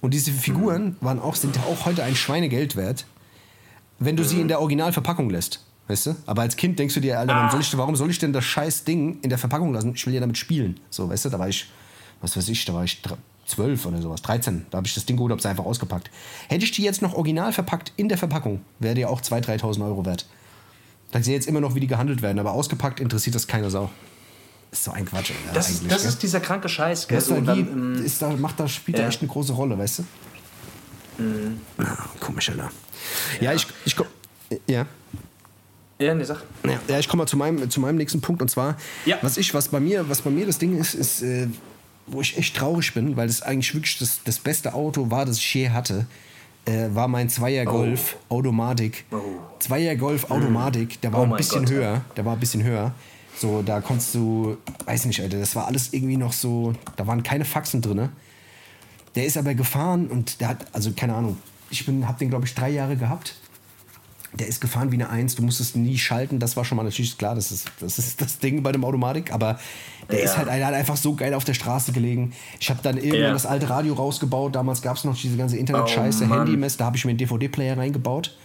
Und 0.00 0.14
diese 0.14 0.30
Figuren 0.30 0.84
Mhm. 0.84 0.96
waren 1.00 1.18
auch, 1.20 1.34
sind 1.34 1.58
auch 1.68 1.84
heute 1.86 2.04
ein 2.04 2.14
Schweinegeld 2.14 2.76
wert, 2.76 3.04
wenn 3.98 4.16
du 4.16 4.22
Mhm. 4.22 4.26
sie 4.28 4.40
in 4.40 4.48
der 4.48 4.60
Originalverpackung 4.60 5.30
lässt. 5.30 5.64
Weißt 5.88 6.06
du? 6.06 6.16
Aber 6.26 6.42
als 6.42 6.54
Kind 6.56 6.78
denkst 6.78 6.94
du 6.94 7.00
dir, 7.00 7.18
Alter, 7.18 7.32
Ah. 7.34 7.36
warum 7.38 7.50
soll, 7.50 7.60
ich, 7.62 7.78
warum 7.78 7.96
soll 7.96 8.10
ich 8.10 8.18
denn 8.18 8.32
das 8.32 8.44
scheiß 8.44 8.84
Ding 8.84 9.18
in 9.22 9.30
der 9.30 9.38
Verpackung 9.38 9.72
lassen? 9.72 9.94
Ich 9.94 10.06
will 10.06 10.12
ja 10.14 10.20
damit 10.20 10.36
spielen. 10.36 10.78
So, 10.90 11.08
weißt 11.08 11.24
du, 11.24 11.28
da 11.30 11.38
war 11.38 11.48
ich, 11.48 11.66
was 12.20 12.36
weiß 12.36 12.46
ich, 12.50 12.64
da 12.66 12.74
war 12.74 12.84
ich 12.84 13.00
12 13.46 13.86
oder 13.86 14.02
sowas, 14.02 14.20
13. 14.20 14.66
Da 14.70 14.76
habe 14.76 14.86
ich 14.86 14.92
das 14.94 15.06
Ding 15.06 15.16
geholt, 15.16 15.30
habe 15.30 15.40
es 15.40 15.46
einfach 15.46 15.64
ausgepackt. 15.64 16.10
Hätte 16.48 16.64
ich 16.64 16.72
die 16.72 16.82
jetzt 16.82 17.00
noch 17.00 17.14
original 17.14 17.54
verpackt 17.54 17.92
in 17.96 18.10
der 18.10 18.18
Verpackung, 18.18 18.60
wäre 18.78 18.94
die 18.94 19.06
auch 19.06 19.22
2.000, 19.22 19.46
3.000 19.46 19.82
Euro 19.86 20.04
wert. 20.04 20.26
Dann 21.12 21.22
sehe 21.22 21.32
jetzt 21.34 21.46
immer 21.48 21.60
noch, 21.60 21.74
wie 21.74 21.80
die 21.80 21.86
gehandelt 21.86 22.20
werden, 22.20 22.38
aber 22.38 22.52
ausgepackt 22.52 23.00
interessiert 23.00 23.34
das 23.34 23.46
keine 23.46 23.70
Sau. 23.70 23.88
Ist 24.70 24.84
so 24.84 24.90
ein 24.90 25.06
Quatsch, 25.06 25.30
Alter, 25.30 25.54
Das, 25.54 25.68
eigentlich. 25.70 25.88
das 25.88 26.02
gell? 26.02 26.08
ist 26.10 26.22
dieser 26.22 26.40
kranke 26.40 26.68
Scheiß, 26.68 27.08
gell? 27.08 27.16
Nostalgie 27.16 27.64
dann, 27.64 27.96
ähm, 27.96 28.04
ist 28.04 28.20
da, 28.20 28.28
macht 28.36 28.60
da, 28.60 28.68
spielt 28.68 28.98
ja. 28.98 29.04
da 29.04 29.08
echt 29.08 29.22
eine 29.22 29.28
große 29.30 29.54
Rolle, 29.54 29.78
weißt 29.78 30.00
du? 30.00 30.04
Ah, 31.78 31.96
komisch, 32.20 32.50
Alter. 32.50 32.70
Ja, 33.40 33.52
ich, 33.52 33.66
ich 33.84 33.96
komm, 33.96 34.06
ja. 34.66 34.86
ja, 35.98 36.14
nee, 36.14 36.24
sag. 36.24 36.42
Ja, 36.64 36.78
ja 36.88 36.98
ich 36.98 37.08
komme 37.08 37.22
mal 37.22 37.26
zu 37.26 37.36
meinem, 37.36 37.70
zu 37.70 37.80
meinem 37.80 37.96
nächsten 37.96 38.20
Punkt 38.20 38.42
und 38.42 38.48
zwar, 38.48 38.76
Ja. 39.04 39.18
was 39.22 39.36
ich, 39.36 39.52
was 39.54 39.68
bei 39.68 39.80
mir, 39.80 40.08
was 40.08 40.22
bei 40.22 40.30
mir 40.30 40.46
das 40.46 40.58
Ding 40.58 40.78
ist, 40.78 40.94
ist, 40.94 41.22
äh, 41.22 41.48
wo 42.06 42.20
ich 42.20 42.36
echt 42.38 42.56
traurig 42.56 42.94
bin, 42.94 43.16
weil 43.16 43.26
das 43.26 43.42
eigentlich 43.42 43.74
wirklich 43.74 43.98
das, 43.98 44.20
das 44.24 44.38
beste 44.38 44.72
Auto 44.74 45.10
war, 45.10 45.26
das 45.26 45.38
ich 45.38 45.54
je 45.54 45.70
hatte, 45.70 46.06
äh, 46.64 46.88
war 46.94 47.08
mein 47.08 47.28
Zweier 47.28 47.64
Golf 47.64 48.16
Automatik. 48.28 49.04
Zweier 49.58 49.96
Golf 49.96 50.30
Automatik, 50.30 51.00
der 51.00 51.12
war 51.12 51.20
Oh 51.20 51.24
ein 51.24 51.36
bisschen 51.36 51.64
Gott, 51.64 51.70
höher, 51.74 52.00
der 52.16 52.24
war 52.24 52.34
ein 52.34 52.40
bisschen 52.40 52.62
höher. 52.62 52.92
So, 53.36 53.62
da 53.62 53.80
konntest 53.80 54.14
du, 54.14 54.56
weiß 54.86 55.04
nicht, 55.04 55.20
Alter, 55.20 55.38
das 55.38 55.54
war 55.54 55.66
alles 55.66 55.92
irgendwie 55.92 56.16
noch 56.16 56.32
so, 56.32 56.72
da 56.96 57.06
waren 57.06 57.22
keine 57.22 57.44
Faxen 57.44 57.80
drin. 57.80 58.08
Der 59.14 59.26
ist 59.26 59.36
aber 59.36 59.54
gefahren 59.54 60.08
und 60.08 60.40
der 60.40 60.48
hat, 60.48 60.66
also 60.72 60.92
keine 60.92 61.14
Ahnung, 61.14 61.38
ich 61.70 61.84
bin, 61.86 62.06
hab 62.08 62.18
den 62.18 62.30
glaube 62.30 62.46
ich 62.46 62.54
drei 62.54 62.70
Jahre 62.70 62.96
gehabt. 62.96 63.34
Der 64.34 64.46
ist 64.46 64.60
gefahren 64.60 64.90
wie 64.92 64.96
eine 64.96 65.08
Eins, 65.08 65.36
du 65.36 65.42
musstest 65.42 65.74
nie 65.74 65.96
schalten, 65.96 66.38
das 66.38 66.54
war 66.54 66.62
schon 66.64 66.76
mal 66.76 66.82
natürlich 66.82 67.16
klar, 67.16 67.34
das 67.34 67.50
ist 67.50 67.70
das, 67.80 67.98
ist 67.98 68.20
das 68.20 68.38
Ding 68.38 68.62
bei 68.62 68.72
dem 68.72 68.84
Automatik, 68.84 69.32
aber 69.32 69.58
der 70.10 70.18
Ja. 70.18 70.24
ist 70.26 70.36
halt, 70.36 70.48
der 70.48 70.66
hat 70.66 70.74
einfach 70.74 70.98
so 70.98 71.14
geil 71.14 71.32
auf 71.32 71.44
der 71.44 71.54
Straße 71.54 71.92
gelegen. 71.92 72.34
Ich 72.60 72.68
habe 72.68 72.80
dann 72.82 72.98
irgendwann 72.98 73.20
Ja. 73.22 73.32
das 73.32 73.46
alte 73.46 73.70
Radio 73.70 73.94
rausgebaut, 73.94 74.54
damals 74.54 74.82
gab 74.82 74.96
es 74.98 75.04
noch 75.04 75.16
diese 75.18 75.38
ganze 75.38 75.56
Internet-Scheiße, 75.56 76.26
Oh. 76.30 76.34
Handymess, 76.34 76.76
da 76.76 76.84
habe 76.84 76.98
ich 76.98 77.06
mir 77.06 77.10
einen 77.12 77.18
DVD-Player 77.18 77.78
reingebaut 77.78 78.36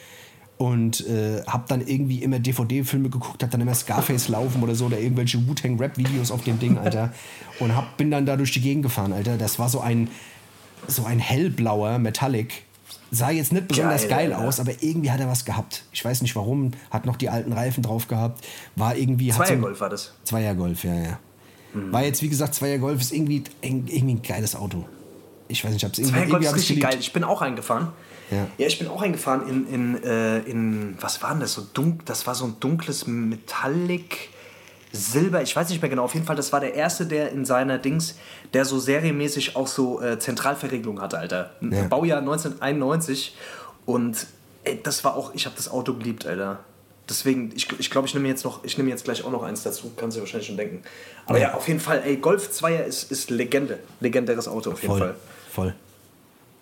und 0.57 1.05
äh, 1.05 1.43
habe 1.47 1.65
dann 1.67 1.85
irgendwie 1.85 2.23
immer 2.23 2.39
DVD-Filme 2.39 3.09
geguckt, 3.09 3.43
hab 3.43 3.51
dann 3.51 3.59
immer 3.59 3.75
Scarface 3.75 4.29
laufen 4.29 4.63
oder 4.63 4.75
so 4.75 4.85
oder 4.85 4.99
irgendwelche 4.99 5.45
Wu-Tang-Rap-Videos 5.45 6.31
auf 6.31 6.43
dem 6.45 6.59
Ding, 6.59 6.77
Alter. 6.77 7.11
Und 7.59 7.75
hab, 7.75 7.97
bin 7.97 8.09
dann 8.09 8.25
da 8.25 8.37
durch 8.37 8.53
die 8.53 8.61
Gegend 8.61 8.83
gefahren, 8.83 9.11
Alter. 9.11 9.37
Das 9.37 9.59
war 9.59 9.67
so 9.67 9.81
ein, 9.81 10.07
so 10.87 11.03
ein 11.03 11.19
hellblauer 11.19 11.99
Metallic. 11.99 12.63
Sah 13.15 13.29
jetzt 13.29 13.53
nicht 13.53 13.67
besonders 13.67 14.07
Geil, 14.07 14.29
geil, 14.29 14.33
aus, 14.33 14.59
aber 14.59 14.71
irgendwie 14.81 15.11
hat 15.11 15.19
er 15.19 15.27
was 15.27 15.45
gehabt. 15.45 15.83
Ich 15.91 16.03
weiß 16.03 16.23
nicht 16.23 16.35
warum, 16.35 16.71
hat 16.89 17.05
noch 17.05 17.15
die 17.15 17.29
alten 17.29 17.53
Reifen 17.53 17.83
drauf 17.83 18.07
gehabt. 18.07 18.43
War 18.75 18.95
irgendwie. 18.95 19.31
hat 19.31 19.37
so 19.37 19.43
Zweiergolf 19.43 19.79
war 19.81 19.89
das. 19.91 20.13
Zweier-Golf, 20.23 20.83
ja, 20.83 20.95
ja. 20.95 21.19
War 21.73 22.03
jetzt, 22.03 22.23
wie 22.23 22.29
gesagt, 22.29 22.55
Zweier-Golf 22.55 23.01
ist 23.01 23.13
irgendwie, 23.13 23.43
irgendwie 23.61 24.15
ein 24.15 24.21
geiles 24.23 24.55
Auto. 24.55 24.85
Ich 25.47 25.63
weiß 25.63 25.73
nicht, 25.73 25.83
ich 25.83 25.87
hab's 25.87 25.99
irgendwie, 25.99 26.15
Zweiergolf 26.15 26.43
ist 26.43 26.55
richtig 26.55 26.81
geil. 26.81 26.97
Ich 26.99 27.13
bin 27.13 27.23
auch 27.23 27.43
eingefahren. 27.43 27.89
Ja. 28.31 28.47
Ja, 28.57 28.67
ich 28.67 28.79
bin 28.79 28.87
auch 28.87 29.03
eingefahren 29.03 29.47
in, 29.47 29.67
in, 29.67 30.03
äh, 30.03 30.39
in 30.39 30.97
was 30.99 31.21
war 31.21 31.31
denn 31.31 31.41
das? 31.41 31.53
So 31.53 31.61
dunk, 31.71 32.07
das 32.07 32.25
war 32.25 32.33
so 32.33 32.45
ein 32.45 32.55
dunkles 32.59 33.05
Metallic 33.05 34.29
Silber, 34.95 35.41
ich 35.41 35.55
weiß 35.55 35.69
nicht 35.69 35.81
mehr 35.81 35.89
genau. 35.89 36.03
Auf 36.03 36.13
jeden 36.13 36.25
Fall, 36.25 36.35
das 36.35 36.53
war 36.53 36.59
der 36.59 36.75
erste, 36.75 37.07
der 37.07 37.31
in 37.31 37.45
seiner 37.45 37.79
Dings, 37.79 38.15
der 38.53 38.63
so 38.63 38.79
serienmäßig 38.79 39.55
auch 39.55 39.67
so 39.67 39.99
äh, 40.01 40.19
Zentralverriegelung 40.19 41.01
hatte, 41.01 41.17
Alter. 41.17 41.49
Ja. 41.61 41.87
Baujahr 41.87 42.19
1991 42.19 43.35
und 43.85 44.27
ey, 44.63 44.79
das 44.83 45.03
war 45.03 45.15
auch, 45.15 45.33
ich 45.33 45.45
habe 45.45 45.55
das 45.55 45.69
Auto 45.69 45.93
geliebt, 45.95 46.27
Alter. 46.27 46.59
Deswegen, 47.09 47.51
ich 47.55 47.67
glaube, 47.67 47.81
ich, 47.81 47.89
glaub, 47.89 48.05
ich 48.05 48.13
nehme 48.13 48.27
jetzt 48.29 48.45
noch, 48.45 48.63
ich 48.63 48.77
nehme 48.77 48.89
jetzt 48.91 49.03
gleich 49.03 49.25
auch 49.25 49.31
noch 49.31 49.43
eins 49.43 49.63
dazu, 49.63 49.91
kannst 49.97 50.15
du 50.15 50.19
dir 50.19 50.25
wahrscheinlich 50.25 50.47
schon 50.47 50.57
denken. 50.57 50.83
Aber 51.25 51.39
ja, 51.39 51.53
auf 51.55 51.67
jeden 51.67 51.79
Fall, 51.79 52.01
ey, 52.05 52.17
Golf 52.17 52.49
2er 52.51 52.83
ist, 52.83 53.11
ist 53.11 53.29
Legende. 53.31 53.79
Legendäres 53.99 54.47
Auto 54.47 54.71
auf 54.71 54.81
jeden 54.81 54.93
Voll, 54.93 54.99
Fall. 54.99 55.15
voll. 55.51 55.75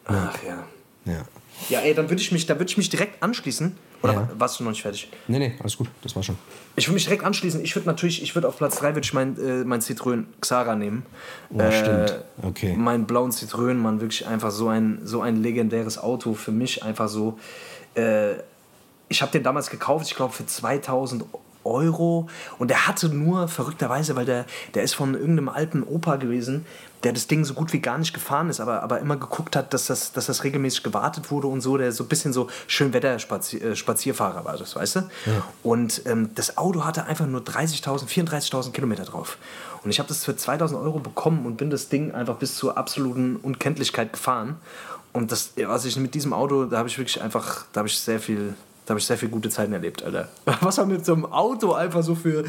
Ach 0.05 0.37
ja. 0.47 0.63
Ja. 1.05 1.23
Ja, 1.69 1.79
ey, 1.81 1.93
dann 1.93 2.09
würde 2.09 2.21
ich 2.21 2.31
mich, 2.31 2.45
da 2.47 2.55
würde 2.55 2.69
ich 2.71 2.77
mich 2.77 2.89
direkt 2.89 3.21
anschließen. 3.21 3.75
Oder 4.01 4.13
Ja. 4.13 4.29
warst 4.37 4.59
du 4.59 4.63
noch 4.63 4.71
nicht 4.71 4.81
fertig? 4.81 5.09
Nee, 5.27 5.37
nee, 5.37 5.53
alles 5.59 5.77
gut, 5.77 5.87
das 6.01 6.15
war 6.15 6.23
schon. 6.23 6.35
Ich 6.75 6.87
würde 6.87 6.95
mich 6.95 7.03
direkt 7.03 7.23
anschließen. 7.23 7.63
Ich 7.63 7.75
würde 7.75 7.87
natürlich, 7.87 8.23
ich 8.23 8.33
würde 8.35 8.47
auf 8.47 8.57
Platz 8.57 8.77
3 8.79 8.95
würde 8.95 9.01
ich 9.05 9.13
mein, 9.13 9.37
äh, 9.37 9.63
mein 9.63 9.79
Citroën 9.81 10.23
Xara 10.41 10.75
nehmen. 10.75 11.05
Oh, 11.53 11.69
stimmt. 11.69 12.19
Okay. 12.41 12.73
Meinen 12.75 13.05
blauen 13.05 13.31
Citroën, 13.31 13.75
man 13.75 14.01
wirklich 14.01 14.25
einfach 14.25 14.49
so 14.51 14.69
ein, 14.69 15.01
so 15.03 15.21
ein 15.21 15.41
legendäres 15.43 15.99
Auto 15.99 16.33
für 16.33 16.51
mich 16.51 16.81
einfach 16.83 17.09
so. 17.09 17.37
Äh, 17.93 18.35
ich 19.09 19.21
habe 19.21 19.31
den 19.31 19.43
damals 19.43 19.69
gekauft, 19.69 20.07
ich 20.07 20.15
glaube 20.15 20.33
für 20.33 20.45
2000 20.45 21.25
Euro 21.63 22.27
und 22.59 22.69
der 22.69 22.87
hatte 22.87 23.09
nur 23.09 23.47
verrückterweise, 23.47 24.15
weil 24.15 24.25
der, 24.25 24.45
der 24.73 24.83
ist 24.83 24.93
von 24.93 25.13
irgendeinem 25.13 25.49
alten 25.49 25.83
Opa 25.83 26.17
gewesen, 26.17 26.65
der 27.03 27.13
das 27.13 27.27
Ding 27.27 27.43
so 27.45 27.53
gut 27.53 27.73
wie 27.73 27.79
gar 27.79 27.97
nicht 27.97 28.13
gefahren 28.13 28.49
ist, 28.49 28.59
aber, 28.59 28.83
aber 28.83 28.99
immer 28.99 29.17
geguckt 29.17 29.55
hat, 29.55 29.73
dass 29.73 29.87
das, 29.87 30.11
dass 30.11 30.27
das 30.27 30.43
regelmäßig 30.43 30.83
gewartet 30.83 31.31
wurde 31.31 31.47
und 31.47 31.61
so, 31.61 31.77
der 31.77 31.91
so 31.91 32.03
ein 32.03 32.07
bisschen 32.07 32.31
so 32.31 32.47
Schönwetter-Spazierfahrer 32.67 34.45
war, 34.45 34.57
das 34.57 34.75
weißt 34.75 34.97
du? 34.97 35.09
Und 35.63 36.03
ähm, 36.05 36.29
das 36.35 36.57
Auto 36.57 36.85
hatte 36.85 37.05
einfach 37.05 37.25
nur 37.25 37.41
30.000, 37.41 38.07
34.000 38.07 38.71
Kilometer 38.71 39.03
drauf. 39.03 39.37
Und 39.83 39.89
ich 39.89 39.99
habe 39.99 40.09
das 40.09 40.23
für 40.23 40.35
2000 40.35 40.79
Euro 40.79 40.99
bekommen 40.99 41.45
und 41.45 41.57
bin 41.57 41.69
das 41.69 41.89
Ding 41.89 42.11
einfach 42.11 42.35
bis 42.35 42.55
zur 42.55 42.77
absoluten 42.77 43.37
Unkenntlichkeit 43.37 44.13
gefahren. 44.13 44.57
Und 45.13 45.31
das, 45.31 45.53
was 45.57 45.85
ich 45.85 45.97
mit 45.97 46.13
diesem 46.13 46.33
Auto, 46.33 46.65
da 46.65 46.77
habe 46.77 46.87
ich 46.87 46.97
wirklich 46.97 47.21
einfach, 47.21 47.65
da 47.73 47.79
habe 47.79 47.89
ich 47.89 47.99
sehr 47.99 48.19
viel, 48.19 48.53
da 48.85 48.91
habe 48.91 48.99
ich 48.99 49.05
sehr 49.05 49.17
viel 49.17 49.29
gute 49.29 49.49
Zeiten 49.49 49.73
erlebt, 49.73 50.03
Alter. 50.03 50.29
Was 50.61 50.77
man 50.77 50.87
mit 50.89 51.05
so 51.05 51.13
einem 51.13 51.25
Auto 51.25 51.73
einfach 51.73 52.03
so 52.03 52.15
für, 52.15 52.43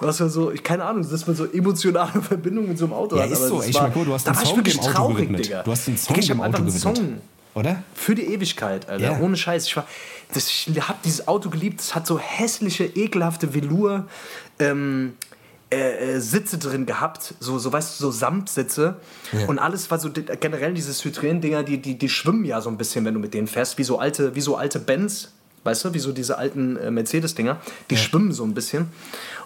was 0.00 0.18
man 0.20 0.28
so, 0.30 0.50
ich 0.50 0.62
keine 0.62 0.84
Ahnung, 0.84 1.08
dass 1.08 1.26
man 1.26 1.36
so 1.36 1.46
emotionale 1.46 2.20
Verbindungen 2.22 2.70
mit 2.70 2.78
so 2.78 2.86
einem 2.86 2.94
Auto 2.94 3.16
Ja, 3.16 3.22
hat. 3.22 3.30
ist 3.30 3.38
aber 3.38 3.48
so. 3.48 3.62
Ich 3.62 3.74
war- 3.74 3.88
mal, 3.88 4.04
du 4.04 4.12
hast 4.12 4.26
einen 4.26 4.36
war 4.36 4.44
Song 4.46 4.62
dem 4.64 4.78
Auto 4.80 4.90
traurig, 4.90 5.16
gewidmet. 5.16 5.44
Digga. 5.46 5.62
Du 5.62 5.70
hast 5.70 5.88
einen 5.88 5.96
Song 5.96 6.16
ich 6.18 6.30
hab 6.30 6.38
Auto 6.40 6.50
gewidmet. 6.62 6.80
Song 6.80 7.18
Oder? 7.54 7.82
für 7.94 8.14
die 8.14 8.32
Ewigkeit, 8.32 8.88
Alter. 8.88 9.04
Ja. 9.12 9.20
Ohne 9.20 9.36
Scheiß. 9.36 9.66
Ich, 9.66 9.76
war, 9.76 9.86
das, 10.34 10.48
ich 10.48 10.66
habe 10.88 10.98
dieses 11.04 11.28
Auto 11.28 11.50
geliebt. 11.50 11.80
Es 11.80 11.94
hat 11.94 12.06
so 12.06 12.18
hässliche, 12.18 12.84
ekelhafte 12.84 13.54
Velour. 13.54 14.06
Ähm, 14.58 15.14
äh, 15.68 16.14
äh, 16.14 16.20
Sitze 16.20 16.58
drin 16.58 16.86
gehabt, 16.86 17.34
so, 17.40 17.58
so 17.58 17.72
weißt 17.72 17.98
du, 17.98 18.04
so 18.04 18.10
Samtsitze. 18.12 18.96
Ja. 19.32 19.46
Und 19.48 19.58
alles 19.58 19.90
war 19.90 19.98
so 19.98 20.10
generell 20.12 20.74
diese 20.74 20.92
Citroën-Dinger, 20.92 21.64
die, 21.64 21.78
die, 21.82 21.98
die 21.98 22.08
schwimmen 22.08 22.44
ja 22.44 22.60
so 22.60 22.70
ein 22.70 22.76
bisschen, 22.78 23.04
wenn 23.04 23.14
du 23.14 23.18
mit 23.20 23.34
denen 23.34 23.48
fährst, 23.48 23.76
wie 23.76 23.82
so 23.82 23.98
alte, 23.98 24.36
wie 24.36 24.40
so 24.40 24.56
alte 24.56 24.78
Benz, 24.78 25.32
weißt 25.66 25.84
du, 25.84 25.94
wie 25.94 25.98
so 25.98 26.12
diese 26.12 26.38
alten 26.38 26.76
äh, 26.76 26.90
Mercedes-Dinger, 26.90 27.58
die 27.90 27.96
schwimmen 27.96 28.32
so 28.32 28.44
ein 28.44 28.54
bisschen. 28.54 28.88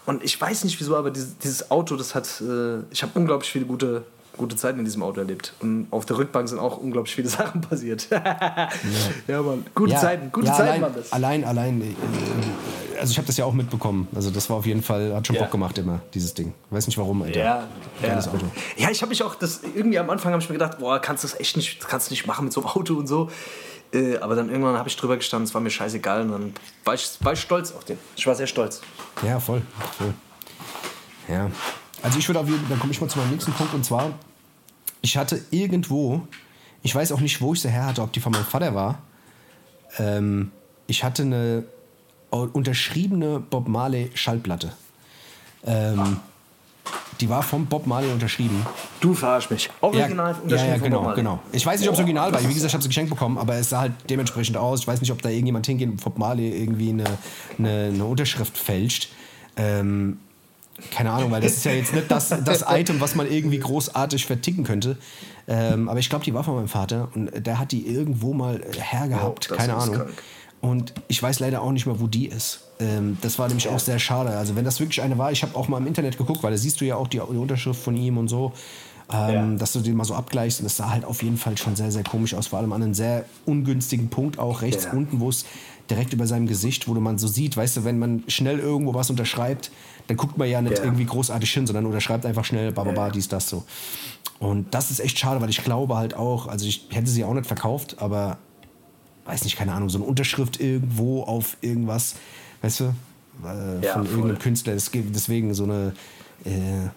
Und 0.06 0.22
ich 0.24 0.40
weiß 0.40 0.64
nicht 0.64 0.78
wieso, 0.80 0.96
aber 0.96 1.10
dieses, 1.10 1.38
dieses 1.38 1.70
Auto, 1.70 1.96
das 1.96 2.14
hat, 2.14 2.28
äh, 2.40 2.80
ich 2.90 3.02
habe 3.02 3.12
unglaublich 3.18 3.50
viele 3.50 3.64
gute, 3.64 4.02
gute 4.36 4.56
Zeiten 4.56 4.78
in 4.78 4.84
diesem 4.84 5.02
Auto 5.02 5.20
erlebt. 5.20 5.52
Und 5.60 5.88
auf 5.90 6.06
der 6.06 6.16
Rückbank 6.18 6.48
sind 6.48 6.58
auch 6.58 6.78
unglaublich 6.78 7.14
viele 7.14 7.28
Sachen 7.38 7.60
passiert. 7.60 8.08
ja, 9.26 9.42
Mann, 9.42 9.66
gute 9.74 9.96
Zeiten, 9.96 10.30
gute 10.32 10.46
ja, 10.46 10.54
Zeiten 10.54 10.68
allein, 10.68 10.82
waren 10.82 10.94
das. 10.94 11.12
Allein, 11.12 11.44
allein. 11.44 11.80
äh, 11.82 12.98
Also 13.00 13.12
ich 13.12 13.18
habe 13.18 13.26
das 13.26 13.36
ja 13.36 13.44
auch 13.44 13.52
mitbekommen. 13.52 14.08
Also 14.14 14.30
das 14.30 14.48
war 14.50 14.56
auf 14.56 14.66
jeden 14.66 14.82
Fall, 14.82 15.14
hat 15.14 15.26
schon 15.26 15.36
Ja. 15.36 15.42
Bock 15.42 15.50
gemacht 15.52 15.76
immer, 15.78 16.00
dieses 16.14 16.32
Ding. 16.34 16.52
Weiß 16.70 16.86
nicht 16.86 16.98
warum, 16.98 17.22
Alter. 17.22 17.38
Ja, 17.40 17.66
Geiles 18.02 18.26
ja. 18.26 18.32
Auto. 18.32 18.46
Ja, 18.76 18.90
ich 18.90 19.00
habe 19.02 19.10
mich 19.10 19.22
auch, 19.22 19.34
das 19.34 19.60
irgendwie 19.74 19.98
am 19.98 20.08
Anfang 20.10 20.32
habe 20.32 20.42
ich 20.42 20.48
mir 20.48 20.54
gedacht, 20.54 20.78
boah, 20.78 20.98
kannst 20.98 21.24
du 21.24 21.28
das 21.28 21.38
echt 21.38 21.56
nicht, 21.56 21.86
kannst 21.86 22.08
du 22.08 22.12
nicht 22.12 22.26
machen 22.26 22.44
mit 22.46 22.52
so 22.54 22.60
einem 22.62 22.70
Auto 22.70 22.94
und 22.94 23.06
so. 23.06 23.30
Äh, 23.92 24.18
aber 24.18 24.36
dann 24.36 24.48
irgendwann 24.50 24.76
habe 24.76 24.88
ich 24.88 24.96
drüber 24.96 25.16
gestanden, 25.16 25.48
es 25.48 25.54
war 25.54 25.60
mir 25.60 25.70
scheißegal 25.70 26.22
und 26.22 26.32
dann 26.32 26.54
war 26.84 26.94
ich, 26.94 27.08
war 27.20 27.32
ich 27.32 27.40
stolz 27.40 27.72
auf 27.72 27.84
den. 27.84 27.98
Ich 28.16 28.26
war 28.26 28.34
sehr 28.34 28.46
stolz. 28.46 28.80
Ja, 29.22 29.40
voll. 29.40 29.62
voll. 29.98 30.14
Ja. 31.28 31.50
Also 32.02 32.18
ich 32.18 32.28
würde 32.28 32.40
auf 32.40 32.48
jeden 32.48 32.68
dann 32.68 32.78
komme 32.78 32.92
ich 32.92 33.00
mal 33.00 33.08
zu 33.08 33.18
meinem 33.18 33.30
nächsten 33.30 33.52
Punkt 33.52 33.74
und 33.74 33.84
zwar, 33.84 34.12
ich 35.02 35.16
hatte 35.16 35.44
irgendwo, 35.50 36.26
ich 36.82 36.94
weiß 36.94 37.12
auch 37.12 37.20
nicht, 37.20 37.40
wo 37.40 37.52
ich 37.52 37.60
sie 37.60 37.68
her 37.68 37.86
hatte, 37.86 38.02
ob 38.02 38.12
die 38.12 38.20
von 38.20 38.32
meinem 38.32 38.44
Vater 38.44 38.74
war, 38.74 39.02
ähm, 39.98 40.50
ich 40.86 41.04
hatte 41.04 41.22
eine 41.22 41.64
unterschriebene 42.30 43.40
Bob 43.40 43.68
Marley 43.68 44.10
Schallplatte. 44.14 44.72
Ähm, 45.64 46.20
die 47.20 47.28
war 47.28 47.42
vom 47.42 47.66
Bob 47.66 47.86
Marley 47.86 48.10
unterschrieben. 48.10 48.64
Du 49.00 49.14
verarsch 49.14 49.50
mich. 49.50 49.70
Original 49.80 50.32
ja, 50.32 50.38
unterschrieben 50.40 50.50
ja, 50.50 50.66
ja, 50.66 50.74
von 50.74 50.82
genau, 50.82 50.96
Bob 50.98 51.06
Marley. 51.06 51.22
genau. 51.22 51.38
Ich 51.52 51.66
weiß 51.66 51.80
nicht, 51.80 51.88
ob 51.88 51.94
es 51.94 52.00
original 52.00 52.32
war. 52.32 52.40
Wie 52.42 52.54
gesagt, 52.54 52.66
ich 52.66 52.72
habe 52.72 52.82
es 52.82 52.88
geschenkt 52.88 53.10
bekommen, 53.10 53.38
aber 53.38 53.54
es 53.56 53.70
sah 53.70 53.80
halt 53.80 53.92
dementsprechend 54.08 54.56
aus. 54.56 54.80
Ich 54.80 54.86
weiß 54.86 55.00
nicht, 55.00 55.12
ob 55.12 55.20
da 55.22 55.28
irgendjemand 55.28 55.66
hingeht 55.66 55.88
und 55.88 56.02
Bob 56.02 56.18
Marley 56.18 56.48
irgendwie 56.48 56.90
eine, 56.90 57.04
eine, 57.58 57.90
eine 57.94 58.04
Unterschrift 58.04 58.56
fälscht. 58.56 59.10
Ähm, 59.56 60.18
keine 60.90 61.10
Ahnung, 61.10 61.30
weil 61.30 61.42
das 61.42 61.52
ist 61.52 61.64
ja 61.64 61.72
jetzt 61.72 61.92
nicht 61.92 62.10
das, 62.10 62.28
das 62.28 62.64
Item, 62.68 63.00
was 63.00 63.14
man 63.14 63.30
irgendwie 63.30 63.58
großartig 63.58 64.24
verticken 64.24 64.64
könnte. 64.64 64.96
Ähm, 65.46 65.88
aber 65.88 65.98
ich 65.98 66.08
glaube, 66.08 66.24
die 66.24 66.32
war 66.32 66.44
von 66.44 66.54
meinem 66.54 66.68
Vater 66.68 67.08
und 67.14 67.30
der 67.46 67.58
hat 67.58 67.72
die 67.72 67.86
irgendwo 67.86 68.32
mal 68.32 68.62
hergehabt. 68.78 69.50
Oh, 69.52 69.56
keine 69.56 69.74
Ahnung. 69.74 69.96
krank. 69.96 70.22
Und 70.60 70.92
ich 71.08 71.22
weiß 71.22 71.40
leider 71.40 71.62
auch 71.62 71.72
nicht 71.72 71.86
mehr, 71.86 72.00
wo 72.00 72.06
die 72.06 72.26
ist. 72.26 72.60
Ähm, 72.80 73.16
das 73.22 73.38
war 73.38 73.48
nämlich 73.48 73.68
auch 73.68 73.78
sehr 73.80 73.98
schade. 73.98 74.30
Also 74.30 74.56
wenn 74.56 74.64
das 74.64 74.78
wirklich 74.78 75.00
eine 75.02 75.16
war, 75.16 75.32
ich 75.32 75.42
habe 75.42 75.56
auch 75.56 75.68
mal 75.68 75.78
im 75.78 75.86
Internet 75.86 76.18
geguckt, 76.18 76.42
weil 76.42 76.50
da 76.52 76.58
siehst 76.58 76.80
du 76.80 76.84
ja 76.84 76.96
auch 76.96 77.08
die, 77.08 77.18
die 77.18 77.36
Unterschrift 77.38 77.80
von 77.80 77.96
ihm 77.96 78.18
und 78.18 78.28
so, 78.28 78.52
ähm, 79.12 79.52
Ja. 79.52 79.58
dass 79.58 79.72
du 79.72 79.80
den 79.80 79.96
mal 79.96 80.04
so 80.04 80.14
abgleichst. 80.14 80.60
Und 80.60 80.66
es 80.66 80.76
sah 80.76 80.90
halt 80.90 81.04
auf 81.06 81.22
jeden 81.22 81.38
Fall 81.38 81.56
schon 81.56 81.76
sehr, 81.76 81.90
sehr 81.90 82.04
komisch 82.04 82.34
aus. 82.34 82.48
Vor 82.48 82.58
allem 82.58 82.72
an 82.72 82.82
einem 82.82 82.94
sehr 82.94 83.24
ungünstigen 83.46 84.08
Punkt 84.10 84.38
auch 84.38 84.60
rechts 84.60 84.84
Ja. 84.84 84.92
unten, 84.92 85.20
wo 85.20 85.30
es 85.30 85.46
direkt 85.88 86.12
über 86.12 86.26
seinem 86.26 86.46
Gesicht, 86.46 86.86
wo 86.88 86.94
du 86.94 87.00
man 87.00 87.18
so 87.18 87.26
sieht, 87.26 87.56
weißt 87.56 87.78
du, 87.78 87.84
wenn 87.84 87.98
man 87.98 88.22
schnell 88.28 88.58
irgendwo 88.58 88.92
was 88.94 89.08
unterschreibt, 89.10 89.70
dann 90.08 90.16
guckt 90.18 90.36
man 90.38 90.48
ja 90.48 90.60
nicht 90.60 90.78
Ja. 90.78 90.84
irgendwie 90.84 91.06
großartig 91.06 91.50
hin, 91.50 91.66
sondern 91.66 91.86
unterschreibt 91.86 92.26
einfach 92.26 92.44
schnell, 92.44 92.70
bababa, 92.70 93.06
Ja. 93.06 93.10
dies, 93.12 93.28
das 93.28 93.48
so. 93.48 93.64
Und 94.38 94.74
das 94.74 94.90
ist 94.90 95.00
echt 95.00 95.18
schade, 95.18 95.40
weil 95.40 95.50
ich 95.50 95.64
glaube 95.64 95.96
halt 95.96 96.14
auch, 96.14 96.46
also 96.48 96.66
ich 96.66 96.86
hätte 96.90 97.08
sie 97.10 97.24
auch 97.24 97.34
nicht 97.34 97.46
verkauft, 97.46 97.96
aber 97.98 98.38
weiß 99.24 99.44
nicht, 99.44 99.56
keine 99.56 99.72
Ahnung, 99.72 99.88
so 99.90 99.98
eine 99.98 100.06
Unterschrift 100.06 100.60
irgendwo 100.60 101.22
auf 101.22 101.56
irgendwas, 101.60 102.14
weißt 102.62 102.80
du, 102.80 102.84
äh, 103.44 103.84
Ja, 103.84 103.92
von 103.94 104.04
voll. 104.04 104.14
irgendeinem 104.14 104.38
Künstler. 104.38 104.72
Es 104.74 104.90
gibt 104.90 105.14
deswegen 105.14 105.54
so 105.54 105.64
eine, 105.64 105.92
äh, 106.44 106.88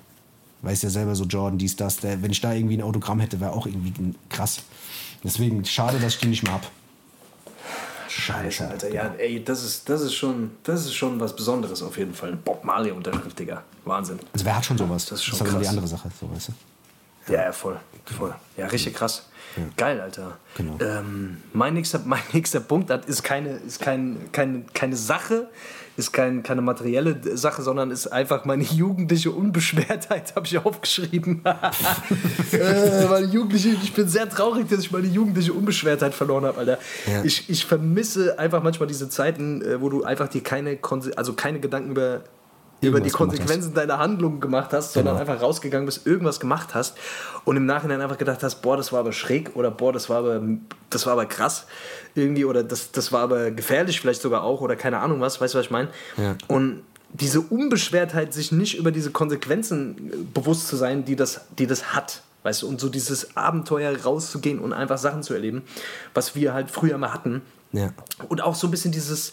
weiß 0.62 0.82
ja 0.82 0.90
selber 0.90 1.16
so 1.16 1.26
Jordan, 1.26 1.58
dies, 1.58 1.76
das, 1.76 1.98
der, 1.98 2.22
wenn 2.22 2.32
ich 2.32 2.42
da 2.42 2.54
irgendwie 2.54 2.78
ein 2.78 2.82
Autogramm 2.82 3.20
hätte, 3.20 3.40
wäre 3.40 3.52
auch 3.52 3.66
irgendwie 3.66 3.94
krass. 4.30 4.64
Deswegen 5.24 5.64
schade, 5.66 6.00
dass 6.00 6.16
ich 6.16 6.20
die 6.22 6.28
nicht 6.28 6.44
mehr 6.44 6.54
hab. 6.54 6.70
Scheiße, 8.10 8.68
Alter. 8.68 8.94
Ja, 8.94 9.14
ey, 9.18 9.44
das 9.44 9.64
ist, 9.64 9.90
das, 9.90 10.02
ist 10.02 10.14
schon, 10.14 10.52
das 10.64 10.86
ist 10.86 10.94
schon 10.94 11.20
was 11.20 11.36
Besonderes 11.36 11.82
auf 11.82 11.98
jeden 11.98 12.14
Fall. 12.14 12.34
Bob 12.36 12.64
Marley-Unterschrift, 12.64 13.40
Digga. 13.40 13.64
Wahnsinn. 13.86 14.20
Also 14.32 14.46
wer 14.46 14.56
hat 14.56 14.66
schon 14.66 14.78
sowas? 14.78 15.06
Das 15.08 15.20
ist 15.20 15.26
schon 15.26 15.40
aber 15.40 15.50
die 15.50 15.56
krass. 15.58 15.68
andere 15.70 15.88
Sache, 15.88 16.10
so 16.20 16.30
weißt 16.32 16.50
du. 16.50 17.34
Ja, 17.34 17.44
ja, 17.46 17.52
voll. 17.52 17.80
voll. 18.06 18.36
Ja, 18.58 18.68
richtig 18.68 18.94
krass. 18.94 19.28
Geil, 19.78 20.02
Alter. 20.02 20.38
Genau. 20.58 20.78
Ähm, 20.80 21.38
mein, 21.54 21.74
nächster, 21.74 22.02
mein 22.06 22.22
nächster 22.34 22.60
Punkt 22.60 22.90
das 22.90 23.06
ist, 23.06 23.24
keine, 23.24 23.58
ist 23.68 23.80
kein, 23.80 24.18
keine, 24.32 24.64
keine 24.74 24.96
Sache, 24.96 25.50
ist 25.96 26.12
kein, 26.12 26.42
keine 26.42 26.62
materielle 26.62 27.20
Sache, 27.38 27.62
sondern 27.62 27.92
ist 27.92 28.08
einfach 28.08 28.46
meine 28.46 28.64
jugendliche 28.64 29.32
Unbeschwertheit, 29.32 30.34
habe 30.36 30.46
ich 30.48 30.58
aufgeschrieben. 30.58 31.44
äh, 32.52 33.06
meine 33.08 33.28
jugendliche, 33.28 33.70
ich 33.70 33.94
bin 33.94 34.08
sehr 34.08 34.30
traurig, 34.30 34.68
dass 34.70 34.80
ich 34.80 34.92
meine 34.92 35.08
jugendliche 35.08 35.54
Unbeschwertheit 35.54 36.14
verloren 36.14 36.46
habe, 36.46 36.60
Alter. 36.60 36.80
Ja. 37.06 37.24
Ich, 37.24 37.50
ich 37.50 37.66
vermisse 37.66 38.40
einfach 38.40 38.64
manchmal 38.64 38.88
diese 38.88 39.10
Zeiten, 39.10 39.62
äh, 39.62 39.82
wo 39.82 39.90
du 39.90 40.04
einfach 40.04 40.28
dir 40.28 40.42
keine, 40.42 40.80
also 41.16 41.34
keine 41.34 41.60
Gedanken 41.60 41.92
über 41.92 42.24
über 42.88 43.02
die. 43.02 43.10
Konsequenzen 43.10 43.74
deiner 43.74 44.00
Handlungen 44.00 44.40
gemacht 44.40 44.74
hast, 44.74 44.94
sondern 44.94 45.16
Genau. 45.18 45.30
einfach 45.30 45.44
rausgegangen 45.44 45.86
bist, 45.86 46.06
irgendwas 46.08 46.40
gemacht 46.40 46.74
hast 46.74 46.98
und 47.46 47.58
im 47.58 47.66
Nachhinein 47.66 48.02
einfach 48.02 48.18
gedacht 48.18 48.44
hast, 48.44 48.62
boah, 48.62 48.78
das 48.78 48.92
war 48.92 49.00
aber 49.00 49.12
schräg 49.12 49.56
oder 49.56 49.72
boah, 49.72 49.94
das 49.94 50.10
war 50.10 50.18
aber, 50.20 50.42
das 50.90 51.06
war 51.06 51.14
aber 51.14 51.26
krass 51.26 51.66
irgendwie 52.16 52.46
oder 52.46 52.64
das, 52.64 52.92
das 52.92 53.12
war 53.12 53.22
aber 53.22 53.52
gefährlich 53.52 54.00
vielleicht 54.00 54.22
sogar 54.22 54.44
auch 54.44 54.62
oder 54.62 54.76
keine 54.76 55.00
Ahnung 55.00 55.22
was, 55.22 55.40
weißt 55.40 55.54
du, 55.54 55.58
was 55.60 55.66
ich 55.66 55.72
meine? 55.72 55.90
Ja. 56.18 56.36
Und 56.48 56.82
diese 57.14 57.42
Unbeschwertheit, 57.42 58.34
sich 58.34 58.52
nicht 58.52 58.78
über 58.78 58.92
diese 58.92 59.12
Konsequenzen 59.12 60.12
äh, 60.12 60.16
bewusst 60.34 60.68
zu 60.68 60.76
sein, 60.76 61.06
die 61.06 61.16
das, 61.16 61.42
die 61.58 61.68
das 61.68 61.94
hat. 61.94 62.22
Weißt 62.44 62.64
du, 62.64 62.68
und 62.68 62.82
so 62.82 62.90
dieses 62.90 63.38
Abenteuer 63.38 63.96
rauszugehen 64.04 64.60
und 64.60 64.74
einfach 64.74 64.98
Sachen 64.98 65.24
zu 65.24 65.34
erleben, 65.34 65.62
was 66.14 66.36
wir 66.36 66.54
halt 66.54 66.70
früher 66.70 66.98
mal 66.98 67.14
hatten. 67.14 67.42
Ja. 67.72 67.94
Und 68.28 68.42
auch 68.42 68.56
so 68.56 68.68
ein 68.68 68.72
bisschen 68.72 68.92
dieses, 68.92 69.32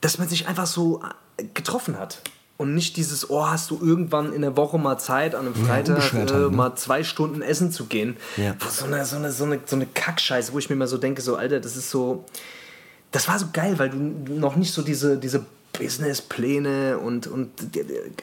dass 0.00 0.18
man 0.18 0.28
sich 0.28 0.46
einfach 0.46 0.66
so 0.66 1.02
äh, 1.36 1.44
getroffen 1.54 1.98
hat. 1.98 2.22
Und 2.62 2.74
nicht 2.74 2.96
dieses, 2.96 3.28
oh, 3.28 3.44
hast 3.46 3.70
du 3.70 3.78
irgendwann 3.82 4.32
in 4.32 4.42
der 4.42 4.56
Woche 4.56 4.78
mal 4.78 4.96
Zeit, 4.98 5.34
an 5.34 5.46
einem 5.46 5.54
Freitag 5.54 5.96
unbeschwert 5.96 6.30
äh, 6.30 6.34
ne? 6.34 6.48
mal 6.50 6.76
zwei 6.76 7.02
Stunden 7.02 7.42
essen 7.42 7.72
zu 7.72 7.86
gehen. 7.86 8.16
Ja. 8.36 8.54
So, 8.70 8.84
eine, 8.84 9.04
so, 9.04 9.16
eine, 9.16 9.32
so, 9.32 9.44
eine, 9.44 9.60
so 9.66 9.74
eine 9.76 9.86
Kackscheiße, 9.86 10.52
wo 10.52 10.58
ich 10.58 10.70
mir 10.70 10.76
immer 10.76 10.86
so 10.86 10.96
denke, 10.96 11.22
so, 11.22 11.36
Alter, 11.36 11.58
das 11.60 11.76
ist 11.76 11.90
so. 11.90 12.24
Das 13.10 13.26
war 13.28 13.38
so 13.38 13.46
geil, 13.52 13.78
weil 13.78 13.90
du 13.90 13.96
noch 14.34 14.56
nicht 14.56 14.72
so 14.72 14.80
diese, 14.82 15.18
diese 15.18 15.44
Businesspläne 15.72 16.98
und, 16.98 17.26
und 17.26 17.50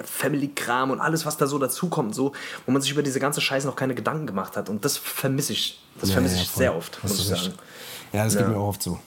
Family-Kram 0.04 0.92
und 0.92 1.00
alles, 1.00 1.26
was 1.26 1.38
da 1.38 1.48
so 1.48 1.60
dazukommt, 1.60 2.16
so, 2.16 2.34
wo 2.66 2.72
man 2.72 2.82
sich 2.82 2.92
über 2.92 3.04
diese 3.04 3.20
ganze 3.20 3.42
Scheiße 3.42 3.68
noch 3.68 3.76
keine 3.76 3.96
Gedanken 3.96 4.26
gemacht 4.28 4.56
hat. 4.58 4.70
Und 4.70 4.86
das 4.86 4.98
vermisse 4.98 5.54
ich. 5.54 5.82
Das 6.00 6.10
Ja, 6.10 6.14
vermisse 6.14 6.36
ja, 6.38 6.42
ich 6.42 6.50
voll. 6.50 6.60
sehr 6.64 6.76
oft, 6.76 7.04
muss 7.04 7.20
ich 7.20 7.26
sagen. 7.28 7.54
Ja, 8.14 8.24
das 8.24 8.34
Ja. 8.36 8.42
geht 8.42 8.50
mir 8.50 8.58
auch 8.58 8.70
oft 8.70 8.82
so. 8.84 9.00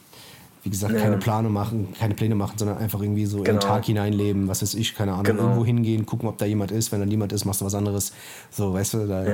Wie 0.65 0.71
gesagt, 0.71 0.95
Ja. 0.95 1.01
keine 1.01 1.17
Pläne 1.19 1.49
machen, 1.49 1.93
keine 1.99 2.15
Pläne 2.15 2.35
machen, 2.37 2.57
sondern 2.57 2.79
einfach 2.79 3.01
irgendwie 3.03 3.27
so 3.27 3.39
in 3.39 3.45
Genau. 3.45 3.59
den 3.61 3.67
Tag 3.67 3.85
hineinleben, 3.85 4.47
was 4.47 4.63
weiß 4.63 4.75
ich, 4.75 4.95
keine 4.95 5.13
Ahnung, 5.13 5.25
Genau. 5.25 5.43
irgendwo 5.43 5.65
hingehen, 5.65 6.07
gucken, 6.07 6.29
ob 6.29 6.39
da 6.39 6.45
jemand 6.47 6.71
ist. 6.71 6.93
Wenn 6.93 7.01
da 7.01 7.07
niemand 7.07 7.33
ist, 7.33 7.45
machst 7.45 7.61
du 7.61 7.65
was 7.65 7.75
anderes. 7.75 8.13
So, 8.51 8.73
weißt 8.73 8.95
du, 8.95 9.07
da, 9.09 9.25
Ja. 9.25 9.31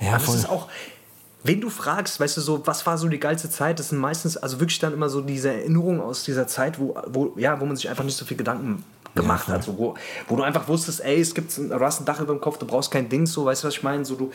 ja, 0.00 0.10
Aber 0.10 0.20
voll. 0.20 0.34
das 0.36 0.44
ist 0.44 0.50
auch, 0.50 0.68
wen 1.42 1.60
du 1.60 1.68
fragst, 1.68 2.20
weißt 2.20 2.36
du, 2.36 2.40
so, 2.40 2.64
was 2.66 2.86
war 2.86 2.96
so 2.96 3.08
die 3.08 3.18
geilste 3.18 3.50
Zeit, 3.50 3.80
das 3.80 3.88
sind 3.88 3.98
meistens, 3.98 4.36
also 4.36 4.60
wirklich 4.60 4.78
dann 4.78 4.92
immer 4.92 5.08
so 5.08 5.20
diese 5.20 5.52
Erinnerungen 5.52 6.00
aus 6.00 6.22
dieser 6.22 6.46
Zeit, 6.46 6.78
wo, 6.78 6.94
wo, 7.08 7.32
ja, 7.36 7.60
wo 7.60 7.64
man 7.66 7.74
sich 7.74 7.88
einfach 7.90 8.04
nicht 8.04 8.16
so 8.16 8.24
viel 8.24 8.36
Gedanken 8.36 8.84
gemacht 9.16 9.46
voll. 9.46 9.54
hat. 9.54 9.64
So, 9.64 9.76
wo, 9.78 9.94
wo 10.28 10.36
du 10.36 10.44
einfach 10.44 10.68
wusstest, 10.68 11.00
ey, 11.00 11.20
es 11.20 11.34
gibt 11.34 11.56
ein, 11.58 11.70
du 11.70 11.80
hast 11.80 12.00
ein 12.00 12.04
Dach 12.04 12.20
über 12.20 12.32
dem 12.34 12.40
Kopf, 12.40 12.58
du 12.58 12.66
brauchst 12.66 12.92
kein 12.92 13.08
Ding, 13.08 13.26
so, 13.26 13.46
weißt 13.46 13.64
du, 13.64 13.66
was 13.68 13.74
ich 13.74 13.82
meine? 13.82 14.04
So, 14.04 14.14
du, 14.14 14.30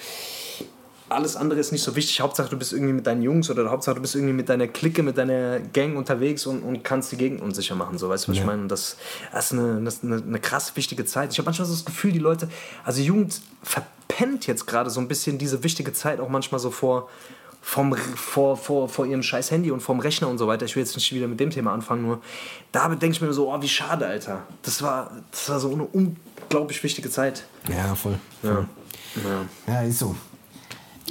alles 1.09 1.35
andere 1.35 1.59
ist 1.59 1.71
nicht 1.71 1.83
so 1.83 1.95
wichtig. 1.95 2.21
Hauptsache, 2.21 2.49
du 2.49 2.57
bist 2.57 2.73
irgendwie 2.73 2.93
mit 2.93 3.05
deinen 3.05 3.21
Jungs 3.21 3.49
oder 3.49 3.69
Hauptsache, 3.69 3.95
du 3.95 4.01
bist 4.01 4.15
irgendwie 4.15 4.33
mit 4.33 4.49
deiner 4.49 4.67
Clique, 4.67 5.03
mit 5.03 5.17
deiner 5.17 5.59
Gang 5.59 5.97
unterwegs 5.97 6.45
und, 6.45 6.63
und 6.63 6.83
kannst 6.83 7.11
die 7.11 7.17
Gegend 7.17 7.41
unsicher 7.41 7.75
machen. 7.75 7.97
So, 7.97 8.09
weißt 8.09 8.27
du, 8.27 8.31
was 8.31 8.37
ich 8.37 8.45
meine? 8.45 8.61
Und 8.63 8.69
das, 8.69 8.97
das 9.31 9.45
ist 9.45 9.51
eine, 9.53 9.81
das 9.83 10.03
eine, 10.03 10.17
eine 10.17 10.39
krass 10.39 10.75
wichtige 10.75 11.05
Zeit. 11.05 11.31
Ich 11.31 11.37
habe 11.37 11.45
manchmal 11.45 11.67
so 11.67 11.73
das 11.73 11.85
Gefühl, 11.85 12.11
die 12.11 12.19
Leute, 12.19 12.49
also 12.83 13.01
Jugend 13.01 13.41
verpennt 13.61 14.47
jetzt 14.47 14.65
gerade 14.65 14.89
so 14.89 14.99
ein 14.99 15.07
bisschen 15.07 15.37
diese 15.37 15.63
wichtige 15.63 15.93
Zeit 15.93 16.19
auch 16.19 16.29
manchmal 16.29 16.59
so 16.59 16.71
vor, 16.71 17.09
vom, 17.61 17.95
vor, 17.95 18.57
vor, 18.57 18.89
vor 18.89 19.05
ihrem 19.05 19.23
scheiß 19.23 19.51
Handy 19.51 19.71
und 19.71 19.79
vom 19.79 19.99
Rechner 19.99 20.27
und 20.27 20.37
so 20.37 20.47
weiter. 20.47 20.65
Ich 20.65 20.75
will 20.75 20.83
jetzt 20.83 20.95
nicht 20.95 21.13
wieder 21.13 21.27
mit 21.27 21.39
dem 21.39 21.49
Thema 21.49 21.73
anfangen, 21.73 22.03
nur 22.03 22.21
da 22.71 22.89
denke 22.89 23.15
ich 23.15 23.21
mir 23.21 23.31
so, 23.33 23.51
oh, 23.51 23.61
wie 23.61 23.69
schade, 23.69 24.05
Alter. 24.05 24.43
Das 24.63 24.81
war, 24.81 25.11
das 25.31 25.49
war 25.49 25.59
so 25.59 25.71
eine 25.71 25.83
unglaublich 25.83 26.83
wichtige 26.83 27.09
Zeit. 27.09 27.45
ja, 27.69 27.95
voll. 27.95 28.19
Ja. 28.43 28.65
Ja, 29.67 29.81
ist 29.83 29.99
so. 29.99 30.15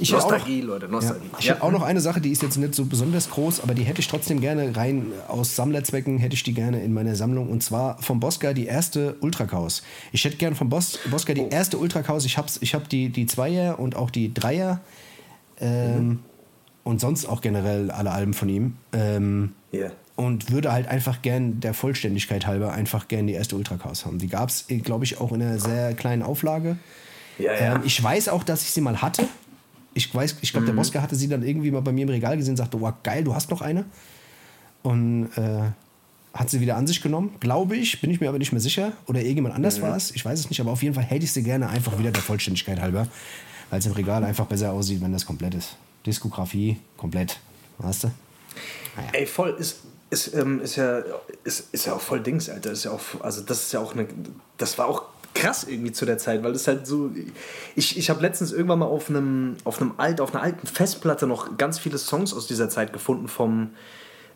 Ich 0.03 0.11
hätte 0.11 0.23
auch 0.23 0.29
noch- 0.29 0.31
Nostalgie, 0.37 0.61
Leute, 0.61 0.85
Ja. 0.85 0.91
Nostalgie. 0.91 1.25
Ich 1.39 1.49
habe 1.49 1.63
auch 1.63 1.71
noch 1.71 1.81
eine 1.81 2.01
Sache, 2.01 2.21
die 2.21 2.29
ist 2.31 2.41
jetzt 2.43 2.57
nicht 2.57 2.75
so 2.75 2.85
besonders 2.85 3.29
groß, 3.29 3.61
aber 3.61 3.73
die 3.73 3.83
hätte 3.83 4.01
ich 4.01 4.07
trotzdem 4.07 4.41
gerne 4.41 4.75
rein 4.75 5.07
aus 5.27 5.55
Sammlerzwecken, 5.55 6.17
hätte 6.17 6.35
ich 6.35 6.43
die 6.43 6.53
gerne 6.53 6.83
in 6.83 6.93
meiner 6.93 7.15
Sammlung. 7.15 7.49
Und 7.49 7.63
zwar 7.63 7.97
vom 8.01 8.19
Bosca 8.19 8.53
die 8.53 8.65
erste 8.65 9.15
Ultrakaus. 9.21 9.83
Ich 10.11 10.23
hätte 10.25 10.37
gerne 10.37 10.55
vom 10.55 10.69
Bos 10.69 10.99
Bosca 11.09 11.33
die 11.33 11.47
erste 11.49 11.77
Ultrakaus. 11.77 12.25
Ich 12.25 12.37
habe 12.37 12.47
ich 12.59 12.73
hab 12.75 12.87
die, 12.89 13.09
die 13.09 13.25
Zweier 13.25 13.79
und 13.79 13.95
auch 13.95 14.09
die 14.09 14.33
Dreier. 14.33 14.81
Ähm, 15.59 16.19
Und 16.85 16.99
sonst 16.99 17.25
auch 17.27 17.39
generell 17.39 17.91
alle 17.91 18.11
Alben 18.11 18.33
von 18.33 18.49
ihm. 18.49 18.75
Ähm, 18.91 19.53
Ja. 19.71 19.91
und 20.17 20.51
würde 20.51 20.73
halt 20.73 20.85
einfach 20.89 21.21
gern 21.21 21.61
der 21.61 21.73
Vollständigkeit 21.73 22.45
halber 22.45 22.73
einfach 22.73 23.07
gern 23.07 23.25
die 23.25 23.33
erste 23.33 23.55
Ultrakaus 23.55 24.05
haben. 24.05 24.17
Die 24.19 24.27
gab 24.27 24.49
es, 24.49 24.65
glaube 24.83 25.05
ich, 25.05 25.21
auch 25.21 25.31
in 25.31 25.41
einer 25.41 25.59
sehr 25.59 25.93
kleinen 25.93 26.21
Auflage. 26.23 26.75
Ja, 27.39 27.53
ja. 27.53 27.75
Ähm, 27.75 27.81
ich 27.85 28.03
weiß 28.03 28.27
auch, 28.27 28.43
dass 28.43 28.63
ich 28.63 28.71
sie 28.71 28.81
mal 28.81 29.01
hatte. 29.01 29.23
Ich 29.93 30.13
weiß, 30.13 30.37
ich 30.41 30.51
glaube, 30.51 30.65
der 30.65 30.73
Bosca 30.73 31.01
hatte 31.01 31.15
sie 31.15 31.27
dann 31.27 31.43
irgendwie 31.43 31.71
mal 31.71 31.81
bei 31.81 31.91
mir 31.91 32.03
im 32.03 32.09
Regal 32.09 32.37
gesehen 32.37 32.53
und 32.53 32.57
sagte, 32.57 32.79
wow, 32.81 32.93
geil, 33.03 33.23
du 33.23 33.35
hast 33.35 33.51
noch 33.51 33.61
eine. 33.61 33.85
Und 34.81 35.29
äh, 35.35 35.71
hat 36.33 36.49
sie 36.49 36.59
wieder 36.59 36.75
an 36.77 36.87
sich 36.87 37.01
genommen, 37.01 37.35
glaube 37.39 37.77
ich, 37.77 38.01
bin 38.01 38.09
ich 38.09 38.19
mir 38.19 38.27
aber 38.27 38.39
nicht 38.39 38.51
mehr 38.51 38.61
sicher. 38.61 38.93
Oder 39.07 39.21
irgendjemand 39.21 39.53
anders 39.55 39.81
war 39.81 39.95
es, 39.95 40.11
ich 40.11 40.25
weiß 40.25 40.39
es 40.39 40.49
nicht, 40.49 40.59
aber 40.59 40.71
auf 40.71 40.81
jeden 40.81 40.95
Fall 40.95 41.03
hätte 41.03 41.25
ich 41.25 41.31
sie 41.31 41.43
gerne 41.43 41.69
einfach 41.69 41.97
wieder 41.99 42.11
der 42.11 42.23
Vollständigkeit 42.23 42.81
halber, 42.81 43.07
weil 43.69 43.79
es 43.79 43.85
im 43.85 43.91
Regal 43.91 44.23
einfach 44.23 44.47
besser 44.47 44.71
aussieht, 44.71 45.01
wenn 45.01 45.13
das 45.13 45.25
komplett 45.25 45.53
ist. 45.53 45.77
Diskografie 46.05 46.79
komplett, 46.97 47.39
weißt 47.77 48.05
du? 48.05 48.11
Ey, 49.13 49.25
voll, 49.27 49.55
ist, 49.59 49.81
ist, 50.09 50.33
ähm, 50.33 50.61
ist, 50.61 50.75
ja, 50.75 51.03
ist, 51.43 51.71
ist 51.71 51.85
ja 51.85 51.93
auch 51.93 52.01
voll 52.01 52.21
Dings, 52.21 52.49
Alter. 52.49 52.71
Ist 52.71 52.85
ja 52.85 52.91
auch, 52.91 53.01
also 53.21 53.41
das 53.41 53.63
ist 53.65 53.73
ja 53.73 53.79
auch 53.79 53.93
eine, 53.93 54.07
das 54.57 54.77
war 54.77 54.87
auch 54.87 55.03
krass 55.33 55.63
irgendwie 55.63 55.91
zu 55.91 56.05
der 56.05 56.17
Zeit, 56.17 56.43
weil 56.43 56.51
es 56.51 56.67
halt 56.67 56.87
so. 56.87 57.11
Ich, 57.75 57.97
ich 57.97 58.09
habe 58.09 58.21
letztens 58.21 58.51
irgendwann 58.51 58.79
mal 58.79 58.85
auf 58.85 59.09
einem, 59.09 59.55
auf 59.63 59.81
einem 59.81 59.93
alt, 59.97 60.21
auf 60.21 60.33
einer 60.33 60.43
alten 60.43 60.67
Festplatte 60.67 61.27
noch 61.27 61.57
ganz 61.57 61.79
viele 61.79 61.97
Songs 61.97 62.33
aus 62.33 62.47
dieser 62.47 62.69
Zeit 62.69 62.93
gefunden 62.93 63.27
vom, 63.27 63.71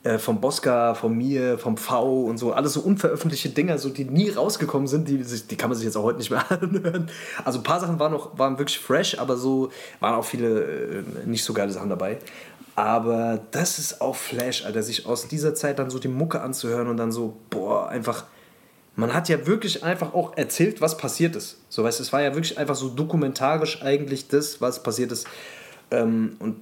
äh, 0.04 0.18
vom 0.18 0.42
Bosca, 0.42 0.96
von 0.96 1.16
mir, 1.16 1.58
vom 1.58 1.78
V 1.78 2.24
und 2.24 2.38
so. 2.38 2.54
Alles 2.54 2.74
so 2.74 2.82
unveröffentlichte 2.82 3.50
Dinger, 3.50 3.78
so, 3.78 3.90
die 3.90 4.06
nie 4.06 4.30
rausgekommen 4.30 4.88
sind, 4.88 5.08
die, 5.08 5.18
die 5.18 5.56
kann 5.56 5.70
man 5.70 5.78
sich 5.78 5.86
jetzt 5.86 5.98
auch 5.98 6.04
heute 6.04 6.20
nicht 6.20 6.32
mehr 6.32 6.50
anhören. 6.52 7.10
Also 7.44 7.60
ein 7.60 7.64
paar 7.64 7.80
Sachen 7.80 8.00
waren 8.00 8.12
noch 8.12 8.38
waren 8.38 8.58
wirklich 8.58 8.80
fresh, 8.80 9.20
aber 9.20 9.38
so 9.38 9.72
waren 10.00 10.16
auch 10.16 10.26
viele 10.26 10.62
äh, 10.62 11.04
nicht 11.26 11.44
so 11.44 11.54
geile 11.54 11.72
Sachen 11.72 11.90
dabei. 11.90 12.18
Aber 12.76 13.40
das 13.50 13.80
ist 13.80 14.02
auch 14.02 14.16
Flash, 14.16 14.64
Alter, 14.64 14.84
sich 14.84 15.08
aus 15.08 15.28
dieser 15.28 15.56
Zeit 15.56 15.80
dann 15.80 15.90
so 15.90 15.98
die 15.98 16.08
Mucke 16.08 16.42
anzuhören 16.42 16.88
und 16.88 16.98
dann 16.98 17.12
so, 17.12 17.36
boah, 17.50 17.90
einfach. 17.90 18.26
Man 18.98 19.14
hat 19.14 19.30
ja 19.30 19.46
wirklich 19.46 19.84
einfach 19.84 20.16
auch 20.16 20.36
erzählt, 20.38 20.82
was 20.82 20.98
passiert 20.98 21.36
ist. 21.36 21.58
So, 21.70 21.84
weißt 21.84 22.00
es 22.00 22.12
war 22.12 22.22
ja 22.24 22.34
wirklich 22.34 22.58
einfach 22.58 22.76
so 22.76 22.90
dokumentarisch 22.90 23.84
eigentlich 23.84 24.28
das, 24.28 24.60
was 24.60 24.82
passiert 24.82 25.12
ist. 25.12 25.28
Ähm, 25.92 26.36
und 26.40 26.58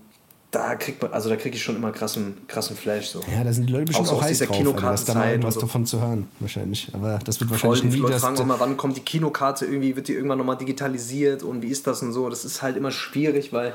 da 0.51 0.75
kriegt 0.75 1.01
man, 1.01 1.13
also 1.13 1.29
da 1.29 1.37
kriege 1.37 1.55
ich 1.55 1.63
schon 1.63 1.77
immer 1.77 1.93
krassen, 1.93 2.37
krassen 2.47 2.75
Flash. 2.75 3.07
So. 3.07 3.21
Ja, 3.33 3.43
da 3.43 3.53
sind 3.53 3.67
die 3.67 3.73
Leute 3.73 3.85
bestimmt 3.85 4.09
auch, 4.09 4.17
auch 4.17 4.21
heiß 4.21 4.39
drauf, 4.39 4.51
also, 4.51 4.83
was 4.83 5.05
da 5.05 5.13
mal 5.13 5.31
irgendwas 5.31 5.53
so. 5.53 5.61
davon 5.61 5.85
zu 5.85 6.01
hören, 6.01 6.27
wahrscheinlich. 6.41 6.89
Aber 6.93 7.19
das 7.23 7.39
wird 7.39 7.51
wahrscheinlich 7.51 7.79
Voll, 7.79 7.89
nie 7.89 7.97
Leute 7.97 8.13
das 8.13 8.21
fragen 8.21 8.37
immer, 8.37 8.59
wann 8.59 8.75
kommt 8.75 8.97
die 8.97 9.01
Kinokarte 9.01 9.65
irgendwie, 9.65 9.95
wird 9.95 10.09
die 10.09 10.13
irgendwann 10.13 10.37
nochmal 10.37 10.57
digitalisiert 10.57 11.41
und 11.41 11.61
wie 11.61 11.69
ist 11.69 11.87
das 11.87 12.01
und 12.01 12.11
so. 12.11 12.29
Das 12.29 12.43
ist 12.43 12.61
halt 12.61 12.75
immer 12.75 12.91
schwierig, 12.91 13.53
weil 13.53 13.73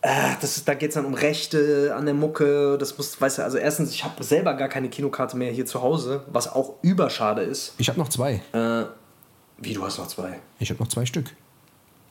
äh, 0.00 0.34
das 0.40 0.56
ist, 0.56 0.68
da 0.68 0.74
geht 0.74 0.90
es 0.90 0.94
dann 0.94 1.04
um 1.04 1.14
Rechte 1.14 1.94
an 1.96 2.04
der 2.04 2.14
Mucke. 2.14 2.78
Das 2.78 2.96
muss, 2.96 3.20
weißt 3.20 3.38
du, 3.38 3.42
also 3.42 3.58
erstens, 3.58 3.90
ich 3.90 4.04
habe 4.04 4.22
selber 4.22 4.54
gar 4.54 4.68
keine 4.68 4.88
Kinokarte 4.88 5.36
mehr 5.36 5.50
hier 5.50 5.66
zu 5.66 5.82
Hause, 5.82 6.24
was 6.32 6.52
auch 6.52 6.74
überschade 6.82 7.42
ist. 7.42 7.74
Ich 7.78 7.88
habe 7.88 7.98
noch 7.98 8.08
zwei. 8.08 8.40
Äh, 8.52 8.84
wie, 9.58 9.74
du 9.74 9.84
hast 9.84 9.98
noch 9.98 10.06
zwei? 10.06 10.38
Ich 10.60 10.70
habe 10.70 10.80
noch 10.80 10.88
zwei 10.88 11.04
Stück. 11.04 11.34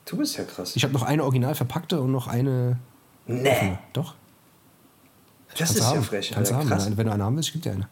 Du 0.04 0.16
bist 0.16 0.36
ja 0.36 0.44
krass. 0.44 0.76
Ich 0.76 0.84
habe 0.84 0.92
noch 0.92 1.02
eine 1.02 1.22
original 1.22 1.54
verpackte 1.54 2.00
und 2.00 2.12
noch 2.12 2.28
eine. 2.28 2.78
Nee. 3.26 3.78
Doch. 3.92 4.14
Das 5.50 5.58
Kannst 5.58 5.76
ist 5.76 5.80
ja 5.80 6.02
frech. 6.02 6.30
Kannst 6.32 6.52
Alter, 6.52 6.64
du 6.64 6.74
haben. 6.74 6.96
Wenn 6.96 7.06
du 7.06 7.12
eine 7.12 7.24
haben 7.24 7.36
willst, 7.36 7.52
gibt 7.52 7.64
dir 7.64 7.72
eine. 7.72 7.88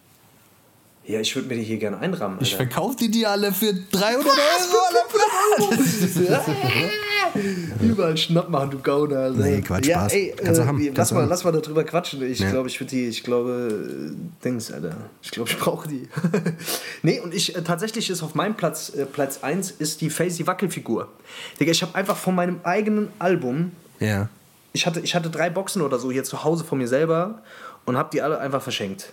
Ja, 1.06 1.20
ich 1.20 1.34
würde 1.36 1.48
mir 1.48 1.54
die 1.54 1.62
hier 1.62 1.78
gerne 1.78 1.98
einrammen. 1.98 2.38
Alter. 2.38 2.46
Ich 2.50 2.56
verkaufe 2.56 2.96
die 2.96 3.10
dir 3.10 3.30
alle 3.30 3.52
für 3.52 3.72
300 3.72 4.26
Euro. 4.26 5.72
Überall 7.80 8.16
Schnapp 8.16 8.48
machen, 8.48 8.70
du 8.70 8.78
Gauner. 8.78 9.18
Also. 9.18 9.40
Nee, 9.40 9.60
Quatsch, 9.60 9.86
ja, 9.86 10.00
Spaß. 10.00 10.12
Ey, 10.14 10.34
Kannst 10.36 10.60
äh, 10.60 10.62
du 10.62 10.68
haben. 10.68 10.94
Lass, 10.94 11.12
mal, 11.12 11.26
lass 11.26 11.44
mal 11.44 11.52
darüber 11.52 11.84
quatschen. 11.84 12.22
Ich 12.28 12.40
ja. 12.40 12.50
glaube, 12.50 12.68
ich 12.68 12.80
würde 12.80 12.90
die, 12.90 13.06
ich 13.06 13.22
glaube, 13.22 14.14
Dings, 14.44 14.72
Alter. 14.72 14.96
Ich 15.22 15.30
glaube, 15.30 15.48
ich 15.48 15.56
brauche 15.58 15.86
die. 15.86 16.08
nee, 17.02 17.20
und 17.20 17.32
ich, 17.32 17.54
äh, 17.54 17.62
tatsächlich 17.62 18.10
ist 18.10 18.22
auf 18.22 18.34
meinem 18.34 18.56
Platz, 18.56 18.88
äh, 18.88 19.06
Platz 19.06 19.42
1 19.42 19.72
ist 19.72 20.00
die 20.00 20.10
Facey 20.10 20.46
Wackelfigur. 20.46 21.08
Digga, 21.60 21.70
ich 21.70 21.82
habe 21.82 21.94
einfach 21.94 22.16
von 22.16 22.34
meinem 22.34 22.60
eigenen 22.64 23.10
Album. 23.20 23.70
Ja. 24.00 24.28
Ich 24.72 24.86
hatte, 24.86 25.00
ich 25.00 25.14
hatte 25.14 25.30
drei 25.30 25.50
Boxen 25.50 25.82
oder 25.82 26.00
so 26.00 26.10
hier 26.10 26.24
zu 26.24 26.42
Hause 26.42 26.64
von 26.64 26.78
mir 26.78 26.88
selber 26.88 27.42
und 27.84 27.96
habe 27.96 28.08
die 28.12 28.22
alle 28.22 28.40
einfach 28.40 28.62
verschenkt 28.62 29.12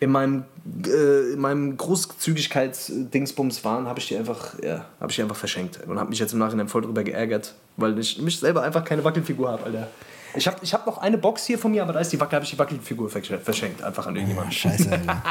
in 0.00 0.10
meinem, 0.10 0.44
äh, 0.86 1.32
in 1.32 1.40
meinem 1.40 1.76
Großzügigkeits-Dingsbums 1.76 3.64
waren, 3.64 3.86
habe 3.86 4.00
ich 4.00 4.08
die 4.08 4.16
einfach, 4.16 4.58
ja, 4.62 4.86
habe 5.00 5.12
ich 5.12 5.20
einfach 5.20 5.36
verschenkt 5.36 5.80
und 5.86 5.98
habe 5.98 6.10
mich 6.10 6.18
jetzt 6.18 6.32
im 6.32 6.38
Nachhinein 6.38 6.68
voll 6.68 6.82
drüber 6.82 7.04
geärgert, 7.04 7.54
weil 7.76 7.98
ich 7.98 8.20
mich 8.20 8.38
selber 8.38 8.62
einfach 8.62 8.84
keine 8.84 9.04
Wackelfigur 9.04 9.50
habe, 9.50 9.64
Alter. 9.64 9.88
Ich 10.36 10.46
habe 10.46 10.58
ich 10.62 10.74
hab 10.74 10.86
noch 10.86 10.98
eine 10.98 11.18
Box 11.18 11.46
hier 11.46 11.58
von 11.58 11.70
mir, 11.70 11.82
aber 11.82 11.92
da 11.92 12.00
ist 12.00 12.12
die 12.12 12.18
habe 12.18 12.42
ich 12.42 12.50
die 12.50 12.58
Wackelfigur 12.58 13.08
verschenkt, 13.08 13.82
einfach 13.82 14.06
an 14.06 14.16
irgendjemanden. 14.16 14.52
Ja, 14.52 14.58
scheiße. 14.58 14.90
Alter. 14.92 15.22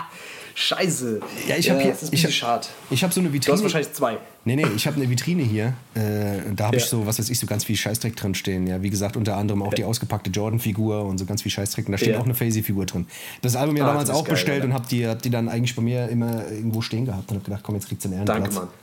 Scheiße. 0.56 1.20
Ja, 1.48 1.58
ich 1.58 1.70
habe 1.70 1.82
hier. 1.82 1.92
Das 1.92 2.04
ist 2.04 2.14
ich 2.14 2.36
schade. 2.36 2.68
Ich 2.92 3.04
habe 3.04 3.12
so 3.12 3.20
eine 3.20 3.34
Vitrine. 3.34 3.48
Du 3.48 3.54
hast 3.54 3.64
wahrscheinlich 3.64 3.92
zwei. 3.94 4.18
Nee, 4.46 4.56
nee, 4.56 4.66
ich 4.76 4.86
habe 4.86 4.98
eine 4.98 5.10
Vitrine 5.10 5.42
hier. 5.42 5.74
Äh, 5.96 6.54
da 6.56 6.66
habe 6.66 6.78
ja. 6.78 6.84
ich 6.84 6.86
so, 6.86 7.08
was 7.08 7.18
weiß 7.18 7.30
ich, 7.30 7.40
so 7.40 7.48
ganz 7.48 7.64
viel 7.64 7.76
Scheißdreck 7.76 8.16
drin 8.16 8.36
stehen. 8.36 8.68
Ja, 8.68 8.82
wie 8.82 8.90
gesagt, 8.90 9.18
unter 9.18 9.36
anderem 9.36 9.64
auch 9.64 9.72
ja. 9.72 9.78
die 9.78 9.84
ausgepackte 9.84 10.30
Jordan-Figur 10.30 11.06
und 11.06 11.18
so 11.18 11.26
ganz 11.26 11.42
viel 11.42 11.52
Scheißdreck. 11.52 11.88
Und 11.88 11.94
da 11.94 11.98
steht 11.98 12.14
ja. 12.14 12.20
auch 12.20 12.26
eine 12.26 12.36
Phasey-Figur 12.36 12.86
drin. 12.86 13.08
Das 13.42 13.56
Album 13.56 13.78
ja 13.78 13.86
ah, 13.86 13.88
damals 13.88 14.10
auch 14.12 14.24
geil, 14.24 14.34
bestellt 14.34 14.64
und 14.64 14.74
habe 14.74 14.86
die, 14.88 15.08
hab 15.08 15.22
die 15.22 15.32
dann 15.32 15.50
eigentlich 15.50 15.76
bei 15.76 15.82
mir 15.82 16.08
immer 16.10 16.48
irgendwo 16.52 16.82
stehen 16.82 17.06
gehabt 17.06 17.32
und 17.32 17.38
habe 17.38 17.46
gedacht, 17.46 17.64
komm, 17.64 17.76
jetzt 17.76 17.88
kriegst 17.88 18.06
du 18.06 18.10
einen 18.10 18.18
Ehrenplatz. 18.28 18.54
Danke, 18.54 18.56
Mann. 18.56 18.83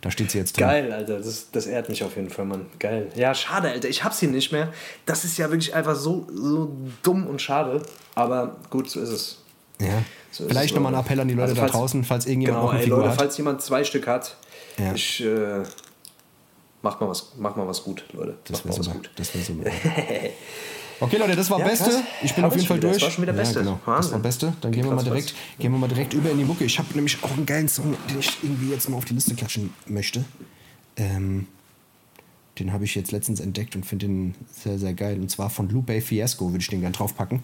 Da 0.00 0.10
steht 0.10 0.30
sie 0.30 0.38
jetzt 0.38 0.56
drin. 0.56 0.66
Geil, 0.66 0.92
Alter. 0.92 1.18
Das, 1.18 1.50
das 1.50 1.66
ehrt 1.66 1.88
mich 1.88 2.02
auf 2.02 2.16
jeden 2.16 2.30
Fall, 2.30 2.46
Mann. 2.46 2.66
Geil. 2.78 3.08
Ja, 3.14 3.34
schade, 3.34 3.68
Alter. 3.68 3.88
Ich 3.88 4.02
hab 4.02 4.14
sie 4.14 4.28
nicht 4.28 4.50
mehr. 4.50 4.72
Das 5.04 5.24
ist 5.24 5.36
ja 5.36 5.50
wirklich 5.50 5.74
einfach 5.74 5.94
so, 5.94 6.26
so 6.32 6.74
dumm 7.02 7.26
und 7.26 7.42
schade. 7.42 7.82
Aber 8.14 8.56
gut, 8.70 8.88
so 8.88 9.00
ist 9.00 9.10
es. 9.10 9.38
Ja. 9.80 10.02
So 10.30 10.46
Vielleicht 10.46 10.74
nochmal 10.74 10.94
ein 10.94 11.00
Appell 11.00 11.20
an 11.20 11.28
die 11.28 11.34
Leute 11.34 11.50
also 11.50 11.60
falls, 11.60 11.72
da 11.72 11.78
draußen, 11.78 12.04
falls 12.04 12.26
irgendjemand 12.26 12.60
genau, 12.60 12.68
auch 12.68 12.72
eine 12.72 12.80
ey, 12.80 12.84
Figur 12.84 12.98
Leute, 12.98 13.10
hat. 13.10 13.18
falls 13.18 13.36
jemand 13.36 13.62
zwei 13.62 13.84
Stück 13.84 14.06
hat, 14.06 14.36
ja. 14.78 14.94
ich, 14.94 15.24
äh, 15.24 15.62
mach, 16.82 17.00
mal 17.00 17.08
was, 17.08 17.32
mach 17.36 17.56
mal 17.56 17.66
was 17.66 17.82
gut, 17.82 18.04
Leute. 18.12 18.38
Das 18.44 18.64
wäre 18.64 18.74
super. 18.74 18.92
Gut. 18.92 19.10
Das 19.16 19.34
wär 19.34 19.42
super. 19.42 19.70
Okay, 21.00 21.16
Leute, 21.16 21.34
das 21.34 21.50
war 21.50 21.58
ja, 21.58 21.66
Beste. 21.66 21.90
Krass. 21.90 22.02
Ich 22.22 22.34
bin 22.34 22.44
Hab 22.44 22.50
auf 22.50 22.56
jeden 22.56 22.68
Fall 22.68 22.78
durch. 22.78 22.94
Das 22.94 23.02
war 23.02 23.10
schon 23.10 23.22
wieder 23.22 23.32
Beste. 23.32 23.60
Ja, 23.60 23.64
genau. 23.64 23.80
Das 23.86 24.12
war 24.12 24.18
Beste. 24.18 24.52
Dann 24.60 24.72
gehen 24.72 24.84
wir, 24.84 24.92
mal 24.92 25.02
direkt, 25.02 25.34
gehen 25.58 25.72
wir 25.72 25.78
mal 25.78 25.88
direkt 25.88 26.12
über 26.12 26.30
in 26.30 26.38
die 26.38 26.44
Mucke. 26.44 26.64
Ich 26.64 26.78
habe 26.78 26.88
nämlich 26.94 27.22
auch 27.22 27.30
einen 27.32 27.46
geilen 27.46 27.68
Song, 27.68 27.96
den 28.10 28.18
ich 28.18 28.38
irgendwie 28.42 28.70
jetzt 28.70 28.88
mal 28.88 28.96
auf 28.96 29.06
die 29.06 29.14
Liste 29.14 29.34
klatschen 29.34 29.72
möchte. 29.86 30.24
Ähm, 30.96 31.46
den 32.58 32.72
habe 32.72 32.84
ich 32.84 32.94
jetzt 32.94 33.12
letztens 33.12 33.40
entdeckt 33.40 33.74
und 33.74 33.86
finde 33.86 34.06
den 34.06 34.34
sehr, 34.52 34.78
sehr 34.78 34.92
geil. 34.92 35.18
Und 35.18 35.30
zwar 35.30 35.48
von 35.48 35.68
Lupe 35.70 36.00
Fiasco 36.00 36.48
würde 36.48 36.60
ich 36.60 36.68
den 36.68 36.80
gerne 36.80 36.94
draufpacken. 36.94 37.40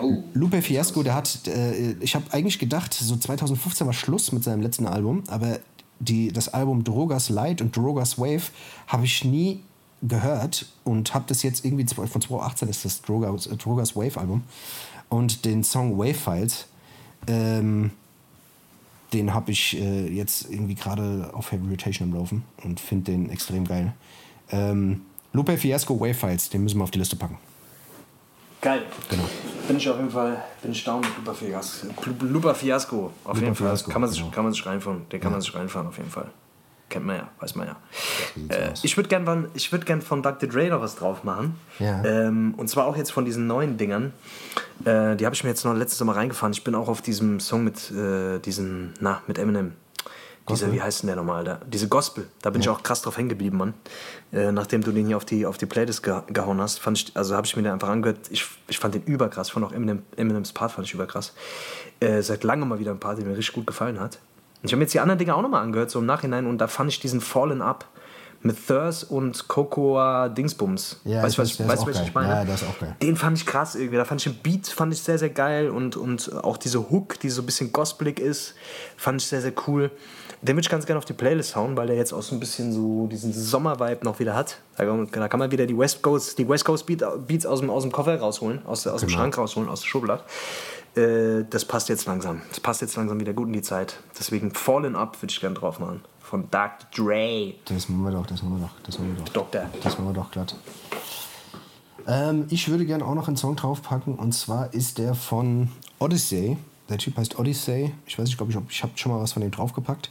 Oh, 0.00 0.24
Lupe 0.34 0.62
Fiasco, 0.62 1.02
der 1.02 1.14
hat, 1.14 1.46
äh, 1.46 1.92
ich 2.00 2.14
habe 2.14 2.32
eigentlich 2.32 2.58
gedacht, 2.58 2.92
so 2.94 3.16
2015 3.16 3.86
war 3.86 3.94
Schluss 3.94 4.32
mit 4.32 4.42
seinem 4.42 4.62
letzten 4.62 4.86
Album, 4.86 5.22
aber 5.28 5.60
die, 6.00 6.32
das 6.32 6.52
Album 6.52 6.84
Drogas 6.84 7.28
Light 7.28 7.60
und 7.60 7.76
Drogas 7.76 8.18
Wave 8.18 8.50
habe 8.86 9.04
ich 9.04 9.24
nie 9.24 9.60
gehört 10.02 10.66
und 10.84 11.12
habe 11.14 11.24
das 11.28 11.42
jetzt 11.42 11.64
irgendwie 11.64 11.86
von 11.86 12.20
2018 12.20 12.68
ist 12.68 12.84
das 12.84 13.02
Drogas, 13.02 13.48
Drogas 13.58 13.96
Wave 13.96 14.18
Album 14.18 14.42
und 15.08 15.44
den 15.44 15.64
Song 15.64 15.98
Wave 15.98 16.14
Files, 16.14 16.66
ähm, 17.26 17.90
den 19.12 19.32
habe 19.32 19.52
ich 19.52 19.78
äh, 19.78 20.08
jetzt 20.08 20.50
irgendwie 20.50 20.74
gerade 20.74 21.30
auf 21.32 21.50
Heavy 21.50 21.68
Rotation 21.68 22.08
am 22.08 22.18
Laufen 22.18 22.44
und 22.62 22.78
finde 22.78 23.12
den 23.12 23.30
extrem 23.30 23.66
geil. 23.66 23.94
Ähm, 24.50 25.02
Lupe 25.32 25.56
Fiasco 25.56 25.98
Wave 25.98 26.14
Files, 26.14 26.50
den 26.50 26.62
müssen 26.62 26.78
wir 26.78 26.84
auf 26.84 26.90
die 26.90 26.98
Liste 26.98 27.16
packen. 27.16 27.38
Geil. 28.60 28.82
Genau. 29.08 29.24
Bin 29.68 29.76
ich 29.76 29.88
auf 29.88 29.96
jeden 29.96 30.10
Fall, 30.10 30.42
bin 30.62 30.72
ich 30.72 30.82
down 30.82 31.00
mit 31.00 31.10
Lupa 31.16 31.32
Fiasco. 31.32 31.86
Lupa 32.20 32.54
Fiasco, 32.54 33.12
auf 33.24 33.34
Lupa 33.34 33.40
jeden 33.40 33.54
Fall. 33.54 33.68
Fiasco, 33.68 33.90
kann 33.90 34.00
man, 34.00 34.10
sich, 34.10 34.18
genau. 34.20 34.30
kann 34.32 34.44
man 34.44 34.52
sich 34.52 34.66
reinfahren. 34.66 35.08
Den 35.10 35.20
kann 35.20 35.30
ja. 35.30 35.32
man 35.32 35.40
sich 35.40 35.54
reinfahren, 35.54 35.86
auf 35.86 35.96
jeden 35.96 36.10
Fall. 36.10 36.30
Kennt 36.88 37.04
man 37.04 37.16
ja, 37.16 37.28
weiß 37.40 37.54
man 37.54 37.66
ja. 37.66 37.76
Äh, 38.48 38.70
ich 38.82 38.96
würde 38.96 39.08
gerne 39.08 39.26
von, 39.26 39.48
würd 39.54 39.86
gern 39.86 40.00
von 40.00 40.22
Dr. 40.22 40.48
Dre 40.48 40.68
noch 40.68 40.80
was 40.80 40.96
drauf 40.96 41.22
machen. 41.22 41.58
Ja. 41.78 42.02
Ähm, 42.04 42.54
und 42.56 42.68
zwar 42.68 42.86
auch 42.86 42.96
jetzt 42.96 43.12
von 43.12 43.24
diesen 43.24 43.46
neuen 43.46 43.76
Dingern. 43.76 44.12
Äh, 44.84 45.16
die 45.16 45.26
habe 45.26 45.34
ich 45.34 45.44
mir 45.44 45.50
jetzt 45.50 45.64
noch 45.64 45.74
letztes 45.74 46.02
Mal 46.04 46.12
reingefahren. 46.12 46.52
Ich 46.52 46.64
bin 46.64 46.74
auch 46.74 46.88
auf 46.88 47.02
diesem 47.02 47.40
Song 47.40 47.64
mit 47.64 47.90
äh, 47.90 48.38
diesem, 48.38 48.94
na, 49.00 49.22
mit 49.26 49.38
Eminem. 49.38 49.72
Diese, 50.48 50.72
wie 50.72 50.80
heißt 50.80 51.02
denn 51.02 51.08
der 51.08 51.16
nochmal? 51.16 51.44
Da? 51.44 51.60
Diese 51.66 51.88
Gospel, 51.88 52.26
da 52.42 52.50
bin 52.50 52.62
ja. 52.62 52.70
ich 52.70 52.76
auch 52.76 52.82
krass 52.82 53.02
drauf 53.02 53.18
hängen 53.18 53.28
geblieben, 53.28 53.58
Mann. 53.58 53.74
Äh, 54.32 54.52
nachdem 54.52 54.82
du 54.82 54.92
den 54.92 55.06
hier 55.06 55.16
auf 55.16 55.24
die, 55.24 55.44
auf 55.44 55.58
die 55.58 55.66
Playlist 55.66 56.02
ge 56.02 56.22
gehauen 56.28 56.60
hast, 56.60 56.78
fand 56.78 56.98
ich, 56.98 57.16
also 57.16 57.36
habe 57.36 57.46
ich 57.46 57.54
mir 57.56 57.62
den 57.62 57.72
einfach 57.72 57.88
angehört. 57.88 58.18
Ich, 58.30 58.46
ich 58.66 58.78
fand 58.78 58.94
den 58.94 59.02
überkrass. 59.04 59.48
Ich 59.48 59.52
fand 59.52 59.66
auch 59.66 59.72
Eminem, 59.72 60.02
Eminems 60.16 60.52
Part 60.52 60.72
fand 60.72 60.86
ich 60.86 60.94
überkrass. 60.94 61.34
Äh, 62.00 62.22
seit 62.22 62.44
langem 62.44 62.68
mal 62.68 62.78
wieder 62.78 62.92
ein 62.92 63.00
Part, 63.00 63.18
der 63.18 63.26
mir 63.26 63.36
richtig 63.36 63.54
gut 63.54 63.66
gefallen 63.66 64.00
hat. 64.00 64.18
Ich 64.62 64.72
habe 64.72 64.78
mir 64.78 64.84
jetzt 64.84 64.94
die 64.94 65.00
anderen 65.00 65.18
Dinge 65.18 65.34
auch 65.34 65.42
nochmal 65.42 65.62
angehört, 65.62 65.90
so 65.90 66.00
im 66.00 66.06
Nachhinein, 66.06 66.46
und 66.46 66.58
da 66.58 66.66
fand 66.66 66.90
ich 66.90 67.00
diesen 67.00 67.20
Fallen 67.20 67.62
Up 67.62 67.86
mit 68.42 68.66
Thurs 68.66 69.04
und 69.04 69.48
Cocoa 69.48 70.28
Dingsbums. 70.28 71.00
Ja, 71.04 71.22
weißt 71.22 71.38
du, 71.38 71.42
was, 71.42 71.58
weiß, 71.58 71.86
was 71.86 72.00
ich 72.02 72.14
meine? 72.14 72.28
Ja, 72.28 72.44
das 72.44 72.62
ist 72.62 72.68
auch 72.68 72.78
geil. 72.78 72.96
Den 73.02 73.16
fand 73.16 73.36
ich 73.36 73.46
krass 73.46 73.74
irgendwie. 73.74 73.96
Da 73.96 74.04
fand 74.04 74.24
ich 74.24 74.32
den 74.32 74.40
Beat 74.42 74.68
fand 74.68 74.92
ich 74.92 75.02
sehr, 75.02 75.18
sehr 75.18 75.30
geil 75.30 75.70
und, 75.70 75.96
und 75.96 76.32
auch 76.44 76.56
diese 76.56 76.90
Hook, 76.90 77.18
die 77.20 77.30
so 77.30 77.42
ein 77.42 77.46
bisschen 77.46 77.72
gospelig 77.72 78.20
ist, 78.20 78.54
fand 78.96 79.20
ich 79.20 79.26
sehr, 79.26 79.40
sehr 79.40 79.52
cool. 79.66 79.90
Den 80.40 80.54
würde 80.54 80.60
ich 80.60 80.68
ganz 80.68 80.86
gerne 80.86 80.98
auf 80.98 81.04
die 81.04 81.14
Playlist 81.14 81.56
hauen, 81.56 81.76
weil 81.76 81.88
der 81.88 81.96
jetzt 81.96 82.12
auch 82.12 82.22
so 82.22 82.36
ein 82.36 82.38
bisschen 82.38 82.72
so 82.72 83.08
diesen 83.08 83.32
Sommer-Vibe 83.32 84.04
noch 84.04 84.20
wieder 84.20 84.36
hat. 84.36 84.58
Da 84.76 84.84
kann 84.86 85.40
man 85.40 85.50
wieder 85.50 85.66
die 85.66 85.76
West 85.76 86.00
Coast, 86.00 86.38
die 86.38 86.48
West 86.48 86.64
Coast 86.64 86.86
Beats 86.86 87.44
aus 87.44 87.58
dem, 87.58 87.70
aus 87.70 87.82
dem 87.82 87.90
Koffer 87.90 88.16
rausholen, 88.20 88.64
aus, 88.64 88.86
aus 88.86 89.00
dem 89.00 89.08
genau. 89.08 89.18
Schrank 89.18 89.36
rausholen, 89.36 89.68
aus 89.68 89.80
der 89.80 89.88
Schublade. 89.88 90.22
Äh, 90.98 91.44
das 91.48 91.64
passt 91.64 91.88
jetzt 91.88 92.06
langsam. 92.06 92.42
Das 92.48 92.60
passt 92.60 92.80
jetzt 92.80 92.96
langsam 92.96 93.20
wieder 93.20 93.32
gut 93.32 93.46
in 93.46 93.52
die 93.52 93.62
Zeit. 93.62 93.98
Deswegen 94.18 94.52
Fallen 94.52 94.96
Up 94.96 95.20
würde 95.22 95.32
ich 95.32 95.40
gerne 95.40 95.54
drauf 95.54 95.78
machen. 95.78 96.02
Von 96.20 96.50
Dr. 96.50 96.88
Dre. 96.94 97.54
Das 97.66 97.88
machen 97.88 98.04
wir 98.04 98.10
doch, 98.10 98.26
das 98.26 98.42
machen 98.42 98.60
wir 98.60 98.66
doch. 98.66 98.74
Das 98.82 98.98
machen 98.98 99.16
wir 99.16 99.24
doch. 99.24 99.32
Doktor. 99.32 99.66
Das 99.82 99.98
machen 99.98 100.08
wir 100.08 100.14
doch 100.14 100.30
glatt. 100.30 100.56
Ähm, 102.06 102.46
ich 102.50 102.68
würde 102.68 102.84
gerne 102.84 103.04
auch 103.04 103.14
noch 103.14 103.28
einen 103.28 103.36
Song 103.36 103.54
draufpacken 103.54 104.14
und 104.14 104.32
zwar 104.32 104.72
ist 104.74 104.98
der 104.98 105.14
von 105.14 105.68
Odyssey. 105.98 106.56
Der 106.88 106.98
Typ 106.98 107.16
heißt 107.16 107.38
Odyssey. 107.38 107.92
Ich 108.06 108.18
weiß 108.18 108.26
nicht, 108.26 108.38
glaube 108.38 108.52
ich, 108.52 108.58
ich 108.70 108.82
habe 108.82 108.92
schon 108.96 109.12
mal 109.12 109.20
was 109.20 109.32
von 109.32 109.42
dem 109.42 109.50
draufgepackt. 109.50 110.10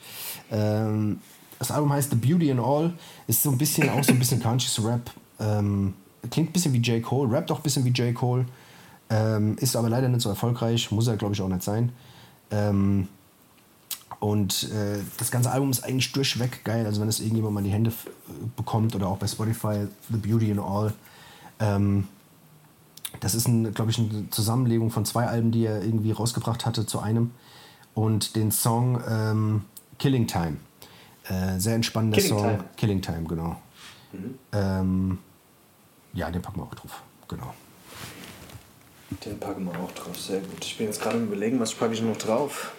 Ähm, 0.52 1.20
das 1.60 1.72
Album 1.72 1.92
heißt 1.92 2.12
The 2.12 2.16
Beauty 2.16 2.50
in 2.50 2.60
All. 2.60 2.94
Ist 3.26 3.44
so 3.44 3.50
ein 3.50 3.58
bisschen 3.58 3.90
auch 3.90 4.04
so 4.04 4.14
ein 4.14 4.20
bisschen 4.20 4.42
Conscious 4.42 4.84
Rap. 4.86 5.10
Ähm, 5.40 5.96
klingt 6.30 6.50
ein 6.50 6.54
bisschen 6.54 6.74
wie 6.74 6.80
J. 6.80 7.02
Cole, 7.02 7.32
rappt 7.32 7.52
auch 7.52 7.58
ein 7.58 7.64
bisschen 7.64 7.84
wie 7.84 7.90
J. 7.90 8.14
Cole. 8.14 8.46
Ähm, 9.10 9.58
ist 9.58 9.76
aber 9.76 9.90
leider 9.90 10.10
nicht 10.10 10.22
so 10.22 10.30
erfolgreich, 10.30 10.92
muss 10.92 11.08
er 11.08 11.18
glaube 11.18 11.34
ich 11.34 11.42
auch 11.42 11.48
nicht 11.50 11.64
sein. 11.64 11.92
Ähm, 12.52 13.08
Und 14.20 14.72
äh, 14.72 15.00
das 15.18 15.30
ganze 15.30 15.52
Album 15.52 15.70
ist 15.70 15.84
eigentlich 15.84 16.12
durchweg 16.12 16.64
geil. 16.66 16.86
Also 16.86 17.02
wenn 17.02 17.08
es 17.08 17.20
irgendjemand 17.20 17.54
mal 17.54 17.60
in 17.60 17.66
die 17.66 17.72
Hände 17.72 17.94
bekommt 18.56 18.96
oder 18.96 19.08
auch 19.08 19.18
bei 19.18 19.28
Spotify, 19.28 19.88
The 20.10 20.18
Beauty 20.18 20.52
and 20.52 20.60
All. 20.60 20.94
Ähm, 21.60 22.08
das 23.20 23.36
ist, 23.36 23.46
glaube 23.74 23.92
ich, 23.92 24.00
eine 24.00 24.30
Zusammenlegung 24.32 24.92
von 24.92 25.06
zwei 25.06 25.28
Alben, 25.28 25.52
die 25.52 25.66
er 25.66 25.84
irgendwie 25.84 26.12
rausgebracht 26.12 26.66
hatte 26.66 26.86
zu 26.86 27.00
einem. 27.00 27.32
Und 27.94 28.36
den 28.36 28.52
Song 28.52 29.02
ähm, 29.08 29.66
Killing 30.00 30.28
Time. 30.28 30.58
Äh, 31.30 31.60
sehr 31.60 31.76
entspannender 31.76 32.18
Killing 32.18 32.30
Song. 32.30 32.44
Time. 32.44 32.58
Mhm. 32.58 32.76
Killing 32.76 33.02
Time, 33.02 33.24
genau. 33.24 33.56
Ähm, 34.52 35.20
ja, 36.14 36.32
den 36.32 36.42
packen 36.42 36.60
wir 36.60 36.64
auch 36.64 36.76
drauf. 36.76 37.04
Genau. 37.28 37.54
Den 39.26 39.40
packen 39.40 39.66
wir 39.66 39.72
auch 39.72 39.92
drauf, 39.92 40.20
sehr 40.20 40.40
gut. 40.40 40.64
Ich 40.64 40.78
bin 40.78 40.88
jetzt 40.88 41.02
gerade 41.02 41.18
am 41.18 41.26
überlegen, 41.26 41.60
was 41.60 41.74
packe 41.74 41.94
ich 41.94 42.02
noch 42.02 42.18
drauf. 42.18 42.72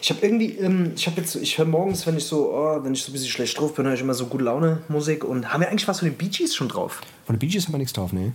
Ich 0.00 0.10
habe 0.10 0.20
irgendwie, 0.22 0.52
ähm, 0.58 0.92
ich 0.96 1.06
habe 1.06 1.20
jetzt, 1.20 1.34
ich 1.36 1.58
höre 1.58 1.66
morgens, 1.66 2.06
wenn 2.06 2.16
ich 2.16 2.24
so, 2.24 2.52
oh, 2.52 2.82
wenn 2.82 2.92
ich 2.92 3.02
so 3.02 3.10
ein 3.10 3.14
bisschen 3.14 3.30
schlecht 3.30 3.58
drauf 3.58 3.74
bin, 3.74 3.86
höre 3.86 3.94
ich 3.94 4.00
immer 4.00 4.14
so 4.14 4.26
gute 4.26 4.44
Laune 4.44 4.82
Musik. 4.88 5.24
Und 5.24 5.52
haben 5.52 5.60
wir 5.60 5.68
eigentlich 5.68 5.88
was 5.88 6.00
von 6.00 6.08
den 6.08 6.16
Bee 6.16 6.28
Gees 6.28 6.54
schon 6.54 6.68
drauf? 6.68 7.00
Von 7.26 7.36
den 7.36 7.38
Bee 7.38 7.46
Gees 7.46 7.66
haben 7.66 7.72
wir 7.72 7.78
nichts 7.78 7.92
drauf, 7.92 8.12
ne? 8.12 8.32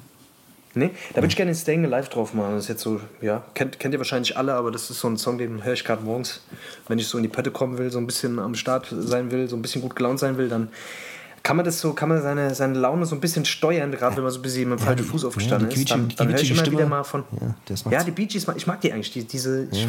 Nee, 0.75 0.91
da 1.11 1.17
würde 1.17 1.27
ich 1.27 1.35
gerne 1.35 1.51
den 1.51 1.57
Staying 1.57 1.83
Alive 1.85 2.09
drauf 2.09 2.33
machen. 2.35 2.53
Das 2.53 2.65
ist 2.65 2.69
jetzt 2.69 2.81
so, 2.81 3.01
ja, 3.21 3.43
kennt, 3.55 3.79
kennt 3.79 3.93
ihr 3.93 3.99
wahrscheinlich 3.99 4.37
alle, 4.37 4.53
aber 4.53 4.71
das 4.71 4.89
ist 4.91 4.99
so 4.99 5.07
ein 5.07 5.17
Song, 5.17 5.39
den 5.39 5.63
höre 5.63 5.73
ich 5.73 5.83
gerade 5.83 6.03
morgens, 6.03 6.41
wenn 6.87 6.99
ich 6.99 7.07
so 7.07 7.17
in 7.17 7.23
die 7.23 7.29
Pötte 7.29 7.49
kommen 7.49 7.79
will, 7.79 7.91
so 7.91 7.97
ein 7.97 8.05
bisschen 8.05 8.37
am 8.37 8.53
Start 8.53 8.87
sein 8.91 9.31
will, 9.31 9.49
so 9.49 9.55
ein 9.55 9.63
bisschen 9.63 9.81
gut 9.81 9.95
gelaunt 9.95 10.19
sein 10.19 10.37
will, 10.37 10.47
dann 10.47 10.69
kann 11.49 11.55
man 11.55 11.65
das 11.65 11.79
so, 11.79 11.93
kann 11.93 12.09
man 12.09 12.21
seine, 12.21 12.53
seine 12.53 12.77
Laune 12.77 13.07
so 13.07 13.15
ein 13.15 13.21
bisschen 13.21 13.43
steuern, 13.43 13.89
gerade 13.89 14.15
wenn 14.15 14.21
man 14.21 14.31
so 14.31 14.37
ein 14.37 14.43
bisschen 14.43 14.69
mit 14.69 14.77
dem 14.77 14.85
falschen 14.85 15.03
Fuß 15.03 15.25
aufgestanden 15.25 15.71
ist. 15.71 15.89
Dann, 15.89 16.07
dann 16.15 16.27
die 16.27 16.33
höre 16.35 16.41
ich 16.41 16.51
immer 16.51 16.71
wieder 16.71 16.85
mal 16.85 17.03
von. 17.03 17.23
Ja, 17.89 18.03
die 18.03 18.11
Bee 18.11 18.27
Gees, 18.27 18.47
ich 18.55 18.67
mag 18.67 18.79
die 18.81 18.93
eigentlich, 18.93 19.11
die, 19.11 19.23
diese, 19.23 19.67
ich, 19.71 19.87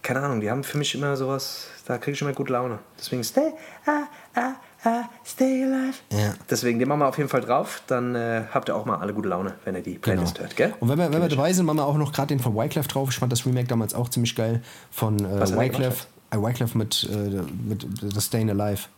keine 0.00 0.20
Ahnung, 0.20 0.40
die 0.40 0.50
haben 0.50 0.64
für 0.64 0.78
mich 0.78 0.94
immer 0.94 1.14
sowas, 1.14 1.66
da 1.84 1.98
kriege 1.98 2.14
ich 2.14 2.22
immer 2.22 2.32
gute 2.32 2.54
Laune. 2.54 2.78
Deswegen 2.98 3.22
stay, 3.22 3.52
ah, 3.84 4.04
ah, 4.34 4.54
ah, 4.84 5.02
stay 5.26 5.64
alive. 5.64 5.98
Ja. 6.10 6.32
Deswegen, 6.48 6.78
den 6.78 6.88
machen 6.88 7.00
wir 7.00 7.08
auf 7.08 7.18
jeden 7.18 7.28
Fall 7.28 7.42
drauf, 7.42 7.82
dann 7.86 8.14
äh, 8.14 8.44
habt 8.54 8.70
ihr 8.70 8.74
auch 8.74 8.86
mal 8.86 8.96
alle 8.96 9.12
gute 9.12 9.28
Laune, 9.28 9.56
wenn 9.66 9.74
ihr 9.74 9.82
die 9.82 9.98
Playlist 9.98 10.40
hört, 10.40 10.56
gell? 10.56 10.68
Genau. 10.68 10.78
Und 10.80 10.88
wenn 10.88 10.98
wir, 10.98 11.12
wenn 11.12 11.20
wir 11.20 11.28
dabei 11.28 11.52
sind, 11.52 11.66
machen 11.66 11.76
wir 11.76 11.86
auch 11.86 11.98
noch 11.98 12.14
gerade 12.14 12.28
den 12.28 12.40
von 12.40 12.56
Wyclef 12.56 12.88
drauf. 12.88 13.10
Ich 13.10 13.18
fand 13.18 13.30
das 13.30 13.44
Remake 13.44 13.68
damals 13.68 13.92
auch 13.92 14.08
ziemlich 14.08 14.34
geil. 14.34 14.62
Von 14.90 15.18
äh, 15.18 15.54
Wyclef. 15.54 16.06
Äh, 16.30 16.38
Wyclef 16.38 16.74
mit, 16.74 17.06
äh, 17.12 17.42
mit 17.68 17.86
The 18.00 18.22
Stayin' 18.22 18.48
Alive. 18.48 18.88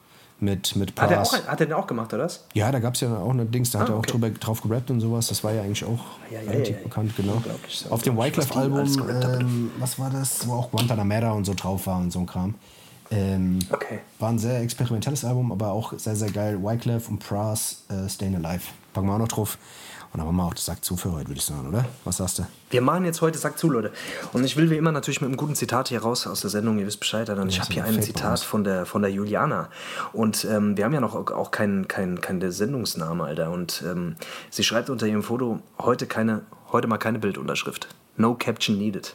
Mit, 0.42 0.74
mit 0.74 0.98
Hat 0.98 1.10
er, 1.10 1.20
auch, 1.22 1.32
hat 1.34 1.60
er 1.60 1.66
den 1.66 1.72
auch 1.74 1.86
gemacht, 1.86 2.12
oder 2.14 2.24
was? 2.24 2.44
Ja, 2.54 2.72
da 2.72 2.78
gab 2.78 2.94
es 2.94 3.00
ja 3.02 3.14
auch 3.14 3.30
eine 3.30 3.44
Dings, 3.44 3.70
da 3.70 3.80
hat 3.80 3.88
Ah, 3.88 3.92
er 3.92 3.94
auch 3.96 3.98
okay. 3.98 4.12
drüber, 4.12 4.30
drauf 4.30 4.62
gerappt 4.62 4.90
und 4.90 5.00
sowas. 5.00 5.26
Das 5.28 5.44
war 5.44 5.52
ja 5.52 5.60
eigentlich 5.62 5.84
auch 5.84 5.98
Ja, 6.30 6.40
ja, 6.40 6.50
relativ 6.50 6.76
ja, 6.78 6.82
bekannt, 6.82 7.12
genau. 7.14 7.42
So 7.68 7.90
Auf 7.90 8.02
dem 8.02 8.16
Wyclef-Album, 8.16 8.78
ähm, 9.10 9.70
was 9.78 9.98
war 9.98 10.08
das? 10.08 10.46
Wo 10.48 10.54
auch 10.54 10.70
Guantanamera 10.70 11.32
und 11.32 11.44
so 11.44 11.52
drauf 11.54 11.86
war 11.86 11.98
und 11.98 12.10
so 12.10 12.20
ein 12.20 12.26
Kram. 12.26 12.54
Ähm, 13.10 13.58
Okay. 13.70 13.98
War 14.18 14.30
ein 14.30 14.38
sehr 14.38 14.60
experimentelles 14.60 15.24
Album, 15.24 15.52
aber 15.52 15.72
auch 15.72 15.92
sehr, 15.98 16.16
sehr 16.16 16.30
geil. 16.30 16.62
Wyclef 16.62 17.08
und 17.10 17.18
Pras, 17.18 17.82
äh, 17.90 18.08
Stayin' 18.08 18.36
Alive. 18.42 18.62
Packen 18.94 19.08
wir 19.08 19.14
auch 19.14 19.18
noch 19.18 19.28
drauf. 19.28 19.58
Und 20.12 20.18
dann 20.18 20.26
machen 20.26 20.36
wir 20.38 20.44
auch 20.44 20.54
das 20.54 20.64
Sack 20.64 20.84
zu 20.84 20.96
für 20.96 21.12
heute, 21.12 21.28
würde 21.28 21.38
ich 21.38 21.44
sagen, 21.44 21.68
oder? 21.68 21.84
Was 22.04 22.16
sagst 22.16 22.40
du? 22.40 22.46
Wir 22.70 22.80
machen 22.80 23.04
jetzt 23.04 23.20
heute 23.20 23.38
Sack 23.38 23.56
zu, 23.58 23.70
Leute. 23.70 23.92
Und 24.32 24.42
ich 24.44 24.56
will 24.56 24.68
wie 24.68 24.76
immer 24.76 24.90
natürlich 24.90 25.20
mit 25.20 25.28
einem 25.28 25.36
guten 25.36 25.54
Zitat 25.54 25.88
hier 25.88 26.02
raus 26.02 26.26
aus 26.26 26.40
der 26.40 26.50
Sendung. 26.50 26.80
Ihr 26.80 26.86
wisst 26.86 26.98
Bescheid. 26.98 27.28
Und 27.30 27.48
ich 27.48 27.56
Ja, 27.58 27.62
habe 27.62 27.72
hier 27.74 27.84
ein 27.84 28.02
Zitat 28.02 28.40
von 28.40 28.64
der, 28.64 28.86
von 28.86 29.02
der 29.02 29.12
Juliana. 29.12 29.68
Und 30.12 30.44
ähm, 30.50 30.76
wir 30.76 30.84
haben 30.84 30.92
ja 30.94 31.00
noch 31.00 31.14
auch 31.14 31.50
keinen 31.52 31.86
kein, 31.86 32.20
kein 32.20 32.40
Sendungsnamen, 32.50 33.20
Alter. 33.24 33.52
Und 33.52 33.84
ähm, 33.86 34.16
sie 34.50 34.64
schreibt 34.64 34.90
unter 34.90 35.06
ihrem 35.06 35.22
Foto 35.22 35.60
heute, 35.78 36.06
keine, 36.08 36.42
heute 36.72 36.88
mal 36.88 36.98
keine 36.98 37.20
Bildunterschrift. 37.20 37.86
No 38.16 38.34
Caption 38.34 38.76
Needed. 38.78 39.14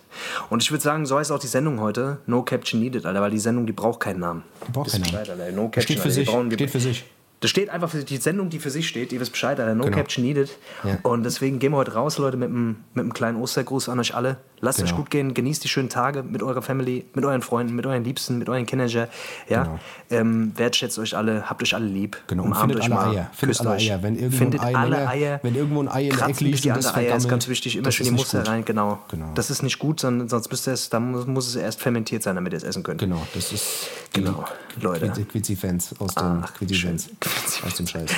Und 0.49 0.63
ich 0.63 0.71
würde 0.71 0.81
sagen, 0.81 1.05
so 1.05 1.17
heißt 1.19 1.31
auch 1.31 1.39
die 1.39 1.47
Sendung 1.47 1.81
heute. 1.81 2.19
No 2.25 2.41
Caption 2.43 2.79
Needed, 2.79 3.05
Alter, 3.05 3.21
weil 3.21 3.31
die 3.31 3.39
Sendung, 3.39 3.65
die 3.67 3.73
braucht 3.73 3.99
keinen 3.99 4.21
Namen. 4.21 4.43
Die 4.65 4.71
braucht 4.71 4.91
keinen 4.91 5.01
Namen. 5.01 5.15
Alter. 5.17 5.51
No 5.51 5.69
Das 5.73 5.83
steht 5.83 5.97
für 5.97 6.03
Alter. 6.03 6.13
Sich. 6.15 6.27
brauchen- 6.29 6.51
Steht 6.53 6.71
für 6.71 6.79
sich. 6.79 7.05
Das 7.41 7.49
steht 7.51 7.69
einfach 7.69 7.89
für 7.89 8.03
die 8.03 8.17
Sendung, 8.17 8.49
die 8.49 8.59
für 8.59 8.69
sich 8.71 8.87
steht. 8.87 9.11
Ihr 9.13 9.19
wisst 9.19 9.33
Bescheid, 9.33 9.59
Alter. 9.59 9.75
No 9.75 9.83
Genau. 9.83 9.97
Caption 9.97 10.23
Needed. 10.25 10.49
Ja. 10.83 10.97
Und 11.03 11.23
deswegen 11.23 11.59
gehen 11.59 11.73
wir 11.73 11.77
heute 11.77 11.93
raus, 11.93 12.17
Leute, 12.17 12.37
mit 12.37 12.49
einem, 12.49 12.77
mit 12.93 13.03
einem 13.03 13.13
kleinen 13.13 13.37
Ostergruß 13.37 13.89
an 13.89 13.99
euch 13.99 14.15
alle. 14.15 14.37
Lasst 14.61 14.79
euch 14.79 14.85
Genau. 14.85 14.97
gut 15.01 15.09
gehen, 15.11 15.33
genießt 15.33 15.63
die 15.63 15.67
schönen 15.67 15.89
Tage 15.89 16.23
mit 16.23 16.41
eurer 16.41 16.61
Family, 16.61 17.05
mit 17.13 17.23
euren 17.25 17.41
Freunden, 17.41 17.75
mit 17.75 17.85
euren 17.85 18.03
Liebsten, 18.03 18.37
mit 18.39 18.47
euren 18.49 18.65
Kindern. 18.65 18.87
Ja? 18.87 19.07
Genau. 19.49 19.79
Ähm, 20.09 20.53
wertschätzt 20.55 20.97
euch 20.97 21.15
alle, 21.15 21.47
habt 21.49 21.61
euch 21.61 21.75
alle 21.75 21.85
lieb. 21.85 22.17
Genau, 22.27 22.43
und 22.43 22.49
umarmt 22.51 22.71
findet 22.71 22.77
euch 22.89 22.97
alle 22.97 23.05
mal, 23.09 23.15
Eier. 23.17 23.29
Findet 23.33 23.59
alle 23.59 23.69
euch. 23.71 23.91
Eier. 23.91 24.01
Wenn 24.03 24.15
irgendwo 24.15 24.37
findet 24.37 24.61
ein 24.61 24.67
Ei 24.75 24.79
alle 24.79 24.95
länger- 24.95 25.09
Eier. 25.09 25.39
wenn 25.43 25.55
irgendwo 25.55 25.81
ein 25.83 25.87
Ei 25.89 26.03
in 26.03 26.09
der 26.09 26.17
Kratzt 26.17 26.31
Ecke 26.41 26.43
liegt 26.45 26.63
die 26.63 26.69
das 26.69 26.85
andere 26.87 26.99
Eier 27.05 27.15
ist 27.17 27.27
ganz 27.29 27.47
wichtig. 27.49 27.75
Immer 27.75 27.91
schön 27.91 28.05
die 28.05 28.11
Muster 28.13 28.39
gut. 28.39 28.47
rein, 28.47 28.65
genau. 28.65 28.99
Genau. 29.11 29.31
Das 29.35 29.49
ist 29.51 29.61
nicht 29.61 29.77
gut, 29.77 29.99
sondern 29.99 30.29
sonst 30.29 30.49
müsst 30.49 30.67
ihr 30.67 30.73
es, 30.73 30.89
dann 30.89 31.11
muss, 31.11 31.27
muss 31.27 31.47
es 31.49 31.55
erst 31.57 31.81
fermentiert 31.81 32.23
sein, 32.23 32.35
damit 32.35 32.53
ihr 32.53 32.57
es 32.57 32.63
essen 32.63 32.81
könnt. 32.81 33.01
Genau, 33.01 33.21
das 33.35 33.51
ist 33.51 33.89
Genau, 34.13 34.45
Leute. 34.81 35.09
Quizzy-Fans 35.09 35.95
aus 35.99 36.15
Quizzy-Fans. 36.57 37.03
schön. 37.03 37.24
Aus 37.65 37.75
dem 37.75 37.87
Scheiß. 37.87 38.09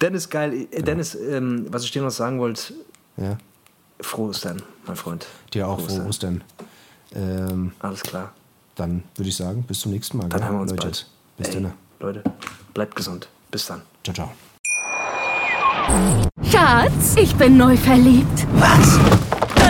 Dennis, 0.00 0.28
geil. 0.28 0.66
Genau. 0.70 0.84
Dennis, 0.84 1.14
ähm, 1.14 1.66
was 1.70 1.84
ich 1.84 1.90
dir 1.92 2.02
noch 2.02 2.10
sagen 2.10 2.38
wollte, 2.40 2.74
Ja. 3.16 3.38
frohe 4.00 4.30
Ostern, 4.30 4.62
mein 4.86 4.96
Freund. 4.96 5.26
Dir 5.54 5.68
auch 5.68 5.78
Frohe 5.80 5.88
frohe 5.98 6.06
Ostern. 6.08 6.42
Ähm, 7.14 7.72
Alles 7.80 8.02
klar. 8.02 8.32
dann 8.74 9.02
würde 9.16 9.28
ich 9.28 9.36
sagen, 9.36 9.62
bis 9.64 9.80
zum 9.80 9.92
nächsten 9.92 10.16
Mal. 10.18 10.28
Dann 10.28 10.40
gell, 10.40 10.48
hören 10.48 10.56
wir 10.58 10.62
uns 10.62 10.70
Leute. 10.72 10.82
bald. 10.82 11.06
Bis 11.38 11.50
dann. 11.50 11.72
Leute, 12.00 12.22
bleibt 12.74 12.96
gesund. 12.96 13.28
Bis 13.50 13.66
dann. 13.66 13.82
Ciao, 14.04 14.14
ciao. 14.14 14.32
Schatz, 16.50 17.16
ich 17.16 17.34
bin 17.36 17.56
neu 17.56 17.76
verliebt. 17.76 18.46
Was? 18.54 18.98